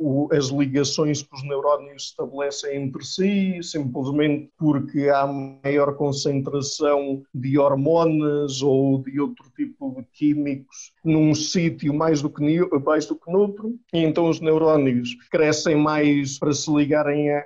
o, 0.00 0.28
as 0.32 0.46
ligações 0.46 1.22
que 1.22 1.32
os 1.32 1.44
neurónios 1.44 2.06
estabelecem 2.06 2.82
entre 2.82 3.04
si, 3.04 3.62
simplesmente 3.62 4.50
porque 4.58 5.08
há 5.08 5.24
maior 5.28 5.94
concentração 5.94 7.22
de 7.32 7.56
hormonas 7.56 8.60
ou 8.62 9.00
de 9.00 9.20
outro 9.20 9.44
tipo 9.54 9.94
de 9.96 10.04
químicos 10.12 10.92
num 11.04 11.32
sítio 11.32 11.94
mais 11.94 12.20
do 12.20 12.30
que 12.30 12.42
mais 12.84 13.06
do 13.06 13.14
que 13.14 13.30
noutro, 13.30 13.78
e 13.94 13.98
então 13.98 14.28
os 14.28 14.40
neurónios 14.40 15.14
crescem 15.30 15.76
mais 15.76 16.36
para 16.36 16.52
se 16.52 16.68
ligarem 16.68 17.30
a, 17.30 17.38
a, 17.38 17.42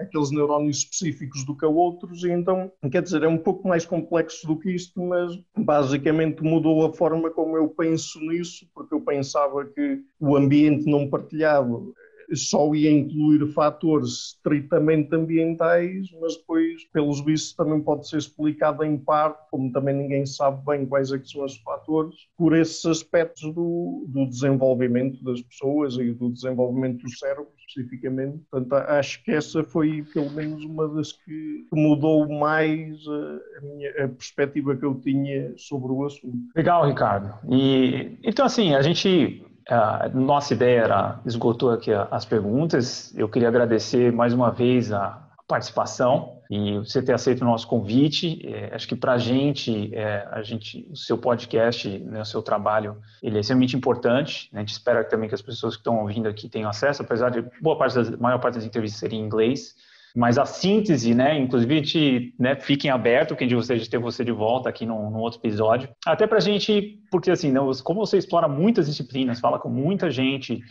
a 0.00 0.02
aqueles 0.04 0.30
neurónios 0.30 0.78
específicos 0.78 1.44
do 1.44 1.54
que 1.54 1.66
a 1.66 1.68
outros, 1.68 2.24
e 2.24 2.30
então, 2.30 2.72
quer 2.90 3.02
dizer, 3.02 3.22
é 3.24 3.28
um 3.28 3.36
pouco 3.36 3.68
mais 3.68 3.84
complexo 3.84 4.46
do 4.46 4.58
que 4.58 4.70
isto, 4.70 4.98
mas 5.02 5.38
basicamente 5.54 6.42
mudou 6.42 6.86
a 6.86 6.93
forma 6.94 7.30
como 7.30 7.56
eu 7.56 7.68
penso 7.68 8.20
nisso, 8.20 8.66
porque 8.74 8.94
eu 8.94 9.00
pensava 9.00 9.64
que 9.64 10.02
o 10.20 10.36
ambiente 10.36 10.90
não 10.90 11.08
partilhado 11.08 11.94
só 12.32 12.74
ia 12.74 12.90
incluir 12.90 13.46
fatores 13.52 14.36
estritamente 14.36 15.14
ambientais, 15.14 16.08
mas 16.20 16.36
depois, 16.36 16.84
pelos 16.92 17.24
vistos, 17.24 17.54
também 17.54 17.80
pode 17.80 18.08
ser 18.08 18.18
explicado 18.18 18.84
em 18.84 18.96
parte, 18.96 19.38
como 19.50 19.72
também 19.72 19.94
ninguém 19.94 20.24
sabe 20.26 20.64
bem 20.64 20.86
quais 20.86 21.12
é 21.12 21.24
são 21.24 21.44
os 21.44 21.56
fatores, 21.58 22.14
por 22.36 22.54
esses 22.54 22.84
aspectos 22.84 23.42
do, 23.54 24.04
do 24.08 24.26
desenvolvimento 24.26 25.22
das 25.24 25.40
pessoas 25.40 25.94
e 25.96 26.12
do 26.12 26.30
desenvolvimento 26.30 27.02
do 27.02 27.10
cérebro, 27.10 27.48
especificamente. 27.66 28.38
Portanto, 28.50 28.72
acho 28.74 29.22
que 29.24 29.32
essa 29.32 29.64
foi, 29.64 30.04
pelo 30.12 30.30
menos, 30.30 30.64
uma 30.64 30.88
das 30.88 31.12
que 31.12 31.66
mudou 31.72 32.28
mais 32.28 32.98
a, 33.08 33.60
minha, 33.62 33.90
a 34.04 34.08
perspectiva 34.08 34.76
que 34.76 34.84
eu 34.84 34.94
tinha 35.00 35.54
sobre 35.56 35.92
o 35.92 36.04
assunto. 36.04 36.38
Legal, 36.54 36.86
Ricardo. 36.86 37.34
E, 37.50 38.18
então, 38.22 38.46
assim, 38.46 38.74
a 38.74 38.82
gente 38.82 39.44
a 39.68 40.08
nossa 40.12 40.52
ideia 40.52 40.82
era 40.82 41.20
esgotou 41.24 41.70
aqui 41.70 41.90
as 41.92 42.24
perguntas. 42.24 43.14
Eu 43.16 43.28
queria 43.28 43.48
agradecer 43.48 44.12
mais 44.12 44.32
uma 44.32 44.50
vez 44.50 44.92
a 44.92 45.24
participação 45.46 46.40
e 46.50 46.78
você 46.78 47.02
ter 47.02 47.12
aceito 47.12 47.42
o 47.42 47.44
nosso 47.44 47.66
convite. 47.66 48.40
É, 48.46 48.74
acho 48.74 48.86
que 48.88 48.96
para 48.96 49.16
gente, 49.18 49.94
é, 49.94 50.26
a 50.30 50.42
gente, 50.42 50.86
o 50.90 50.96
seu 50.96 51.16
podcast, 51.18 51.88
né, 51.98 52.20
o 52.20 52.24
seu 52.24 52.42
trabalho, 52.42 52.96
ele 53.22 53.36
é 53.36 53.40
extremamente 53.40 53.76
importante. 53.76 54.48
Né? 54.52 54.60
A 54.60 54.62
gente 54.62 54.72
espera 54.72 55.04
também 55.04 55.28
que 55.28 55.34
as 55.34 55.42
pessoas 55.42 55.74
que 55.74 55.80
estão 55.80 56.00
ouvindo 56.00 56.28
aqui 56.28 56.48
tenham 56.48 56.68
acesso, 56.68 57.02
apesar 57.02 57.30
de 57.30 57.42
boa 57.60 57.76
parte 57.76 57.94
das, 57.94 58.10
maior 58.10 58.38
parte 58.38 58.56
das 58.56 58.64
entrevistas 58.64 59.00
serem 59.00 59.20
em 59.20 59.24
inglês. 59.24 59.74
Mas 60.14 60.38
a 60.38 60.46
síntese, 60.46 61.12
né? 61.14 61.36
Inclusive, 61.36 61.74
gente, 61.74 62.34
né, 62.38 62.54
fiquem 62.54 62.90
aberto, 62.90 63.34
quem 63.34 63.48
de 63.48 63.56
vocês 63.56 63.88
ter 63.88 63.98
você 63.98 64.24
de 64.24 64.30
volta 64.30 64.68
aqui 64.68 64.86
num, 64.86 65.10
num 65.10 65.18
outro 65.18 65.40
episódio. 65.40 65.88
Até 66.06 66.26
para 66.26 66.38
a 66.38 66.40
gente, 66.40 67.00
porque 67.10 67.30
assim, 67.30 67.50
não, 67.50 67.70
como 67.82 68.06
você 68.06 68.16
explora 68.16 68.46
muitas 68.46 68.86
disciplinas, 68.86 69.40
fala 69.40 69.58
com 69.58 69.68
muita 69.68 70.10
gente 70.10 70.62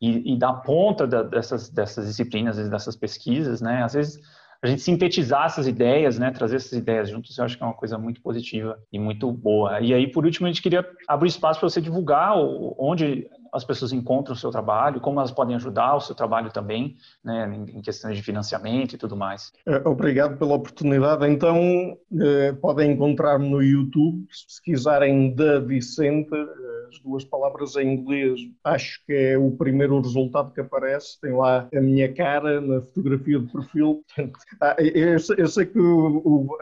e, 0.00 0.32
e 0.32 0.38
dá 0.38 0.52
ponta 0.52 1.06
da, 1.06 1.24
dessas, 1.24 1.68
dessas 1.68 2.06
disciplinas, 2.06 2.56
dessas 2.68 2.94
pesquisas, 2.94 3.60
né? 3.60 3.82
Às 3.82 3.94
vezes 3.94 4.20
a 4.62 4.68
gente 4.68 4.80
sintetizar 4.80 5.46
essas 5.46 5.66
ideias, 5.66 6.20
né, 6.20 6.30
trazer 6.30 6.54
essas 6.54 6.72
ideias 6.72 7.10
juntos, 7.10 7.36
eu 7.36 7.44
acho 7.44 7.56
que 7.56 7.62
é 7.64 7.66
uma 7.66 7.74
coisa 7.74 7.98
muito 7.98 8.22
positiva 8.22 8.78
e 8.92 8.98
muito 8.98 9.32
boa. 9.32 9.80
E 9.80 9.92
aí, 9.92 10.06
por 10.06 10.24
último, 10.24 10.46
a 10.46 10.50
gente 10.50 10.62
queria 10.62 10.88
abrir 11.08 11.28
espaço 11.28 11.58
para 11.58 11.68
você 11.68 11.80
divulgar 11.80 12.34
onde 12.78 13.28
as 13.52 13.64
pessoas 13.64 13.92
encontram 13.92 14.34
o 14.34 14.38
seu 14.38 14.50
trabalho, 14.50 15.00
como 15.00 15.20
elas 15.20 15.30
podem 15.30 15.54
ajudar 15.56 15.96
o 15.96 16.00
seu 16.00 16.14
trabalho 16.14 16.50
também, 16.50 16.96
né, 17.22 17.46
em 17.68 17.80
questões 17.82 18.16
de 18.16 18.22
financiamento 18.22 18.94
e 18.94 18.98
tudo 18.98 19.16
mais. 19.16 19.52
É, 19.66 19.76
obrigado 19.86 20.38
pela 20.38 20.54
oportunidade. 20.54 21.26
Então, 21.28 21.96
eh, 22.20 22.52
podem 22.60 22.92
encontrar-me 22.92 23.48
no 23.48 23.62
YouTube, 23.62 24.26
se 24.30 24.46
pesquisarem 24.46 25.34
The 25.36 25.60
Dissenter, 25.60 26.40
eh, 26.40 26.86
as 26.88 26.98
duas 27.00 27.24
palavras 27.24 27.76
em 27.76 27.94
inglês, 27.94 28.40
acho 28.64 29.04
que 29.06 29.12
é 29.12 29.38
o 29.38 29.50
primeiro 29.50 30.00
resultado 30.00 30.52
que 30.52 30.60
aparece. 30.60 31.20
Tem 31.20 31.32
lá 31.32 31.68
a 31.74 31.80
minha 31.80 32.12
cara 32.12 32.60
na 32.60 32.80
fotografia 32.80 33.38
de 33.38 33.52
perfil. 33.52 34.04
Ah, 34.60 34.76
eu, 34.78 35.18
sei 35.18 35.66
que 35.66 35.78
o, 35.78 36.22
o 36.24 36.56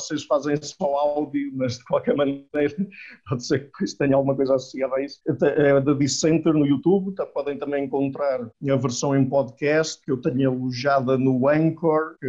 vocês 0.00 0.24
fazem 0.24 0.56
só 0.60 0.84
áudio, 0.84 1.50
mas 1.54 1.78
de 1.78 1.84
qualquer 1.84 2.14
maneira 2.16 2.48
pode 3.28 3.46
ser 3.46 3.58
que 3.60 3.64
depois 3.66 3.94
tenha 3.94 4.16
alguma 4.16 4.34
coisa 4.34 4.54
associada 4.54 4.96
a 4.96 5.04
isso. 5.04 5.20
É 5.26 5.80
da 5.80 5.94
Dissenter 5.94 6.52
no 6.52 6.66
YouTube, 6.66 7.14
tá, 7.14 7.26
podem 7.26 7.58
também 7.58 7.84
encontrar 7.84 8.40
a 8.42 8.76
versão 8.76 9.16
em 9.16 9.28
podcast 9.28 10.02
que 10.02 10.10
eu 10.10 10.20
tenho 10.20 10.50
alojada 10.50 11.18
no 11.18 11.48
Anchor, 11.48 12.16
que 12.18 12.26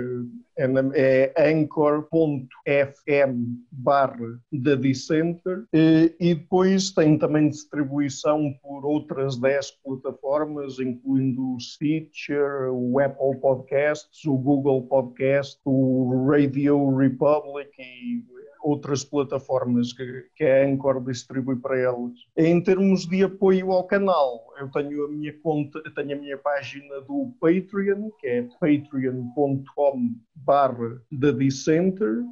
é, 0.58 1.34
é 1.36 1.52
anchor.fm 1.52 2.54
barra 3.72 4.40
da 4.52 4.76
Dissenter 4.76 5.66
e 5.74 6.14
depois 6.20 6.92
tem 6.92 7.18
também 7.18 7.50
distribuição 7.50 8.54
por 8.62 8.86
outras 8.86 9.38
10 9.38 9.72
plataformas, 9.84 10.80
incluindo 10.80 11.56
o 11.56 11.60
Stitcher, 11.60 12.72
o 12.72 13.00
Apple 13.00 13.40
Podcasts, 13.40 14.26
o 14.26 14.38
Google 14.38 14.84
Podcast, 14.84 15.60
o 15.66 16.28
Radio 16.30 16.96
Republic 16.96 17.53
e 17.62 18.24
outras 18.64 19.04
plataformas 19.04 19.92
que, 19.94 20.26
que 20.36 20.44
a 20.46 20.66
Anchor 20.66 21.04
distribui 21.04 21.58
para 21.58 21.78
elas. 21.78 22.14
Em 22.38 22.62
termos 22.62 23.06
de 23.06 23.24
apoio 23.24 23.72
ao 23.72 23.84
canal, 23.84 24.53
eu 24.64 24.72
tenho 24.72 25.06
a 25.06 25.08
minha 25.10 25.34
conta, 25.42 25.82
tenho 25.96 26.18
a 26.18 26.22
minha 26.22 26.38
página 26.38 27.02
do 27.02 27.34
Patreon, 27.40 28.10
que 28.20 28.28
é 28.28 28.48
patreon.com 28.60 30.16
barra 30.36 31.02
da 31.12 31.34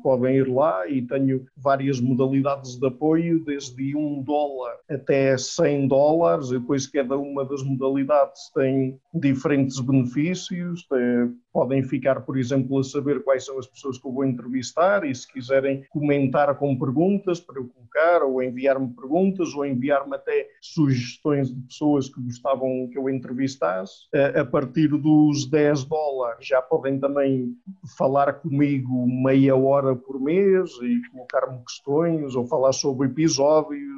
podem 0.03 0.37
ir 0.37 0.47
lá 0.47 0.87
e 0.87 1.01
tenho 1.01 1.45
várias 1.55 1.99
modalidades 1.99 2.77
de 2.77 2.87
apoio, 2.87 3.43
desde 3.43 3.95
1 3.95 4.23
dólar 4.23 4.75
até 4.89 5.37
100 5.37 5.87
dólares, 5.87 6.49
e 6.49 6.59
depois 6.59 6.87
cada 6.87 7.17
uma 7.17 7.45
das 7.45 7.63
modalidades 7.63 8.49
tem 8.53 8.99
diferentes 9.13 9.79
benefícios, 9.79 10.85
tem, 10.87 11.35
podem 11.53 11.83
ficar, 11.83 12.21
por 12.21 12.37
exemplo, 12.37 12.79
a 12.79 12.83
saber 12.83 13.23
quais 13.23 13.45
são 13.45 13.57
as 13.59 13.67
pessoas 13.67 13.97
que 13.97 14.07
eu 14.07 14.11
vou 14.11 14.25
entrevistar 14.25 15.05
e 15.05 15.13
se 15.13 15.31
quiserem 15.31 15.83
comentar 15.89 16.53
com 16.57 16.77
perguntas 16.77 17.39
para 17.39 17.59
eu 17.59 17.67
colocar, 17.67 18.23
ou 18.25 18.41
enviar-me 18.41 18.93
perguntas, 18.93 19.53
ou 19.53 19.65
enviar-me 19.65 20.15
até 20.15 20.47
sugestões 20.61 21.53
de 21.53 21.61
pessoas 21.61 22.09
que 22.09 22.20
gostavam 22.25 22.89
que 22.91 22.97
eu 22.97 23.09
entrevistasse. 23.09 24.07
A 24.39 24.45
partir 24.45 24.87
dos 24.87 25.49
10 25.49 25.85
dólares 25.85 26.47
já 26.47 26.61
podem 26.61 26.99
também 26.99 27.55
falar 27.97 28.33
comigo 28.33 29.05
meia 29.07 29.55
hora 29.55 29.95
por 29.95 30.19
mês 30.19 30.69
e 30.81 31.01
colocar-me 31.11 31.63
questões 31.63 32.35
ou 32.35 32.45
falar 32.45 32.73
sobre 32.73 33.07
episódios 33.07 33.91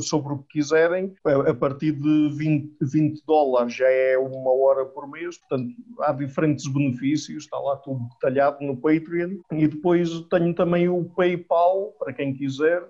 sobre 0.00 0.34
o 0.34 0.38
que 0.38 0.58
quiserem. 0.58 1.14
A 1.24 1.54
partir 1.54 1.92
de 1.92 2.28
20, 2.36 2.76
20 2.82 3.22
dólares 3.26 3.74
já 3.74 3.88
é 3.88 4.18
uma 4.18 4.52
hora 4.52 4.84
por 4.84 5.08
mês, 5.08 5.38
portanto 5.38 5.74
há 6.00 6.12
diferentes 6.12 6.66
benefícios, 6.66 7.44
está 7.44 7.58
lá 7.58 7.76
tudo 7.76 8.06
detalhado 8.10 8.64
no 8.64 8.76
Patreon. 8.76 9.38
E 9.52 9.66
depois 9.66 10.10
tenho 10.30 10.54
também 10.54 10.88
o 10.88 11.04
PayPal, 11.04 11.94
para 11.98 12.12
quem 12.12 12.34
quiser, 12.34 12.86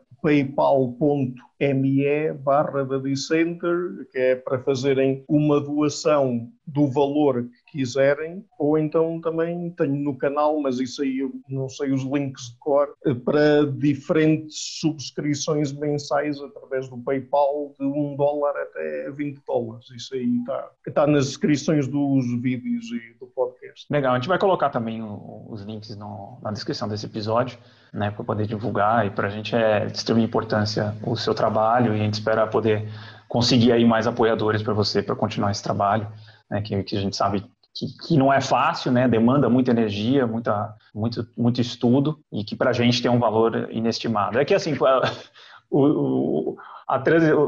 paypal.me 1.63 2.33
barra 2.33 2.85
da 2.85 2.99
Dissenter, 2.99 4.07
que 4.11 4.19
é 4.19 4.37
para 4.37 4.59
fazerem 4.59 5.25
uma 5.29 5.61
doação 5.61 6.49
do 6.67 6.87
valor 6.89 7.43
que 7.43 7.79
quiserem, 7.79 8.45
ou 8.59 8.79
então 8.79 9.21
também 9.21 9.71
tenho 9.71 9.97
no 9.97 10.17
canal, 10.17 10.61
mas 10.61 10.79
isso 10.79 11.03
aí 11.03 11.19
eu 11.19 11.33
não 11.49 11.69
sei 11.69 11.93
os 11.93 12.03
links 12.03 12.51
de 12.51 12.59
cor, 12.59 12.89
para 13.25 13.67
diferentes 13.67 14.79
subscrições 14.81 15.73
mensais 15.73 16.41
através 16.41 16.89
do 16.89 16.99
PayPal 16.99 17.75
de 17.79 17.85
1 17.85 18.17
dólar 18.17 18.55
até 18.57 19.11
20 19.11 19.41
dólares. 19.47 19.91
Isso 19.91 20.15
aí 20.15 20.39
está, 20.39 20.71
está 20.87 21.07
nas 21.07 21.27
descrições 21.27 21.87
dos 21.87 22.25
vídeos 22.41 22.87
e 22.93 23.19
do 23.19 23.27
podcast. 23.27 23.87
Legal, 23.91 24.15
a 24.15 24.17
gente 24.19 24.29
vai 24.29 24.39
colocar 24.39 24.71
também 24.71 25.03
os 25.03 25.63
links 25.63 25.97
no, 25.97 26.39
na 26.43 26.53
descrição 26.53 26.89
desse 26.89 27.07
episódio 27.07 27.59
né, 27.93 28.11
para 28.11 28.25
poder 28.25 28.47
divulgar 28.47 29.07
e 29.07 29.11
para 29.11 29.27
a 29.27 29.31
gente 29.31 29.55
é 29.55 29.87
de 29.87 29.97
extrema 29.97 30.21
importância 30.21 30.97
o 31.03 31.17
seu 31.17 31.35
trabalho 31.35 31.52
e 31.53 31.95
a 31.95 31.97
gente 31.97 32.15
espera 32.15 32.47
poder 32.47 32.89
conseguir 33.29 33.73
aí 33.73 33.85
mais 33.85 34.07
apoiadores 34.07 34.63
para 34.63 34.75
você 34.75 35.03
para 35.03 35.17
continuar 35.17 35.51
esse 35.51 35.63
trabalho, 35.63 36.07
né, 36.51 36.61
que, 36.61 36.83
que 36.83 36.97
a 36.97 37.01
gente 37.01 37.17
sabe 37.17 37.45
que, 37.75 37.87
que, 38.07 38.17
não 38.17 38.31
é 38.33 38.41
fácil, 38.41 38.93
né? 38.93 39.09
Demanda 39.09 39.49
muita 39.49 39.71
energia, 39.71 40.27
muita, 40.27 40.75
muito, 40.95 41.27
muito 41.37 41.61
estudo 41.61 42.21
e 42.31 42.45
que 42.45 42.55
para 42.55 42.71
a 42.71 42.73
gente 42.75 43.01
tem 43.01 43.11
um 43.11 43.19
valor 43.19 43.69
inestimado. 43.71 44.39
É 44.39 44.45
que 44.45 44.55
assim, 44.55 44.75
o, 45.71 46.51
o, 46.51 46.57
a, 46.87 47.03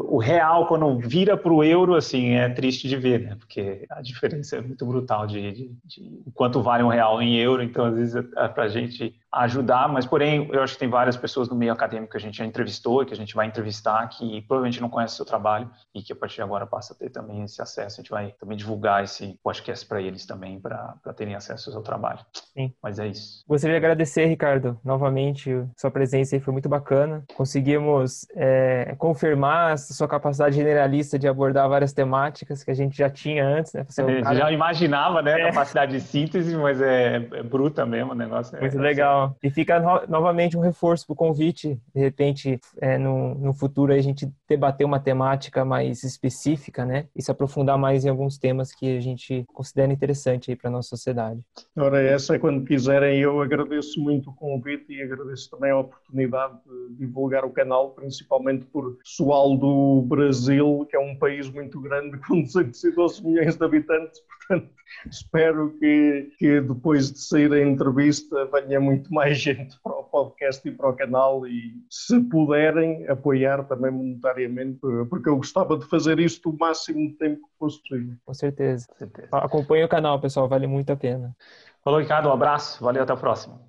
o 0.08 0.16
real 0.16 0.66
quando 0.66 0.98
vira 0.98 1.36
para 1.36 1.52
o 1.52 1.62
euro 1.62 1.94
assim 1.94 2.30
é 2.30 2.48
triste 2.48 2.88
de 2.88 2.96
ver, 2.96 3.20
né? 3.20 3.36
Porque 3.38 3.84
a 3.90 4.00
diferença 4.00 4.56
é 4.56 4.62
muito 4.62 4.86
brutal 4.86 5.26
de, 5.26 5.52
de, 5.52 5.70
de 5.84 6.22
quanto 6.32 6.62
vale 6.62 6.82
um 6.82 6.88
real 6.88 7.20
em 7.20 7.36
euro. 7.36 7.62
Então 7.62 7.84
às 7.84 7.94
vezes 7.94 8.16
é, 8.16 8.24
é 8.44 8.48
para 8.48 8.64
a 8.64 8.68
gente 8.68 9.14
ajudar, 9.42 9.88
mas 9.88 10.06
porém 10.06 10.48
eu 10.52 10.62
acho 10.62 10.74
que 10.74 10.80
tem 10.80 10.88
várias 10.88 11.16
pessoas 11.16 11.48
no 11.48 11.56
meio 11.56 11.72
acadêmico 11.72 12.12
que 12.12 12.16
a 12.16 12.20
gente 12.20 12.38
já 12.38 12.44
entrevistou 12.44 13.02
e 13.02 13.06
que 13.06 13.12
a 13.14 13.16
gente 13.16 13.34
vai 13.34 13.46
entrevistar 13.46 14.06
que 14.08 14.42
provavelmente 14.42 14.80
não 14.80 14.88
conhecem 14.88 15.14
o 15.14 15.16
seu 15.16 15.26
trabalho 15.26 15.70
e 15.94 16.02
que 16.02 16.12
a 16.12 16.16
partir 16.16 16.36
de 16.36 16.42
agora 16.42 16.66
passa 16.66 16.94
a 16.94 16.96
ter 16.96 17.10
também 17.10 17.42
esse 17.42 17.60
acesso. 17.60 18.00
A 18.00 18.02
gente 18.02 18.10
vai 18.10 18.32
também 18.38 18.56
divulgar 18.56 19.02
esse 19.02 19.38
podcast 19.42 19.86
para 19.86 20.00
eles 20.00 20.26
também, 20.26 20.60
para 20.60 20.94
terem 21.16 21.34
acesso 21.34 21.70
ao 21.70 21.74
seu 21.74 21.82
trabalho. 21.82 22.20
Sim. 22.32 22.72
Mas 22.82 22.98
é 22.98 23.08
isso. 23.08 23.44
Gostaria 23.48 23.78
de 23.78 23.84
agradecer, 23.84 24.26
Ricardo, 24.26 24.78
novamente, 24.84 25.64
sua 25.76 25.90
presença 25.90 26.36
aí 26.36 26.40
foi 26.40 26.52
muito 26.52 26.68
bacana. 26.68 27.24
Conseguimos 27.36 28.26
é, 28.34 28.94
confirmar 28.98 29.72
a 29.72 29.76
sua 29.76 30.08
capacidade 30.08 30.54
generalista 30.54 31.18
de 31.18 31.26
abordar 31.26 31.68
várias 31.68 31.92
temáticas 31.92 32.62
que 32.62 32.70
a 32.70 32.74
gente 32.74 32.96
já 32.96 33.10
tinha 33.10 33.46
antes, 33.46 33.72
né? 33.72 33.84
Você 33.88 34.02
é, 34.02 34.22
cara... 34.22 34.34
já 34.34 34.52
imaginava, 34.52 35.22
né, 35.22 35.34
a 35.34 35.38
é. 35.38 35.46
capacidade 35.46 35.92
de 35.92 36.00
síntese, 36.00 36.56
mas 36.56 36.80
é, 36.80 37.16
é 37.16 37.42
bruta 37.42 37.84
mesmo 37.86 38.12
o 38.12 38.14
negócio. 38.14 38.56
É 38.56 38.60
Muito 38.60 38.78
legal. 38.78 39.23
E 39.42 39.50
fica 39.50 39.80
no, 39.80 40.06
novamente 40.06 40.56
um 40.56 40.60
reforço 40.60 41.06
para 41.06 41.14
o 41.14 41.16
convite, 41.16 41.78
de 41.94 42.00
repente, 42.00 42.58
é, 42.80 42.98
no, 42.98 43.34
no 43.34 43.54
futuro 43.54 43.92
a 43.92 44.00
gente 44.00 44.30
debater 44.48 44.86
uma 44.86 45.00
temática 45.00 45.64
mais 45.64 46.02
específica, 46.02 46.84
né? 46.84 47.06
E 47.14 47.22
se 47.22 47.30
aprofundar 47.30 47.78
mais 47.78 48.04
em 48.04 48.08
alguns 48.08 48.38
temas 48.38 48.72
que 48.72 48.96
a 48.96 49.00
gente 49.00 49.44
considera 49.52 49.92
interessante 49.92 50.50
aí 50.50 50.56
para 50.56 50.70
nossa 50.70 50.88
sociedade. 50.88 51.40
Ora, 51.76 52.02
essa 52.02 52.36
é 52.36 52.38
quando 52.38 52.64
quiserem. 52.64 53.20
Eu 53.20 53.40
agradeço 53.40 54.00
muito 54.00 54.30
o 54.30 54.34
convite 54.34 54.92
e 54.92 55.02
agradeço 55.02 55.50
também 55.50 55.70
a 55.70 55.78
oportunidade 55.78 56.54
de 56.64 56.96
divulgar 57.06 57.44
o 57.44 57.50
canal, 57.50 57.90
principalmente 57.90 58.66
por 58.66 58.96
pessoal 58.96 59.56
do 59.56 60.02
Brasil, 60.02 60.86
que 60.88 60.96
é 60.96 61.00
um 61.00 61.16
país 61.16 61.48
muito 61.50 61.80
grande, 61.80 62.18
com 62.26 62.42
212 62.42 63.24
milhões 63.24 63.56
de 63.56 63.64
habitantes, 63.64 64.20
portanto, 64.48 64.70
espero 65.10 65.76
que, 65.78 66.30
que 66.38 66.60
depois 66.60 67.12
de 67.12 67.18
sair 67.18 67.52
a 67.52 67.62
entrevista 67.62 68.46
venha 68.46 68.80
muito 68.80 69.12
mais 69.12 69.38
gente 69.38 69.78
para 69.82 69.92
o 69.92 70.04
podcast 70.04 70.66
e 70.66 70.72
para 70.72 70.88
o 70.88 70.96
canal 70.96 71.46
e, 71.46 71.74
se 71.90 72.20
puderem, 72.20 73.06
apoiar 73.08 73.64
também 73.64 73.90
monetariamente, 73.90 74.78
porque 75.08 75.28
eu 75.28 75.36
gostava 75.36 75.78
de 75.78 75.86
fazer 75.86 76.18
isto 76.18 76.50
o 76.50 76.58
máximo 76.58 77.08
de 77.08 77.14
tempo 77.14 77.40
que 77.40 77.58
fosse 77.58 77.80
possível. 77.82 78.16
Com 78.24 78.34
certeza. 78.34 78.86
Com 78.88 78.96
certeza. 78.96 79.28
Acompanhe 79.32 79.84
o 79.84 79.88
canal, 79.88 80.20
pessoal, 80.20 80.48
vale 80.48 80.66
muito 80.66 80.90
a 80.90 80.96
pena. 80.96 81.34
Falou, 81.82 82.00
Ricardo, 82.00 82.28
um 82.28 82.32
abraço, 82.32 82.82
valeu, 82.82 83.02
até 83.02 83.12
a 83.12 83.16
próxima. 83.16 83.60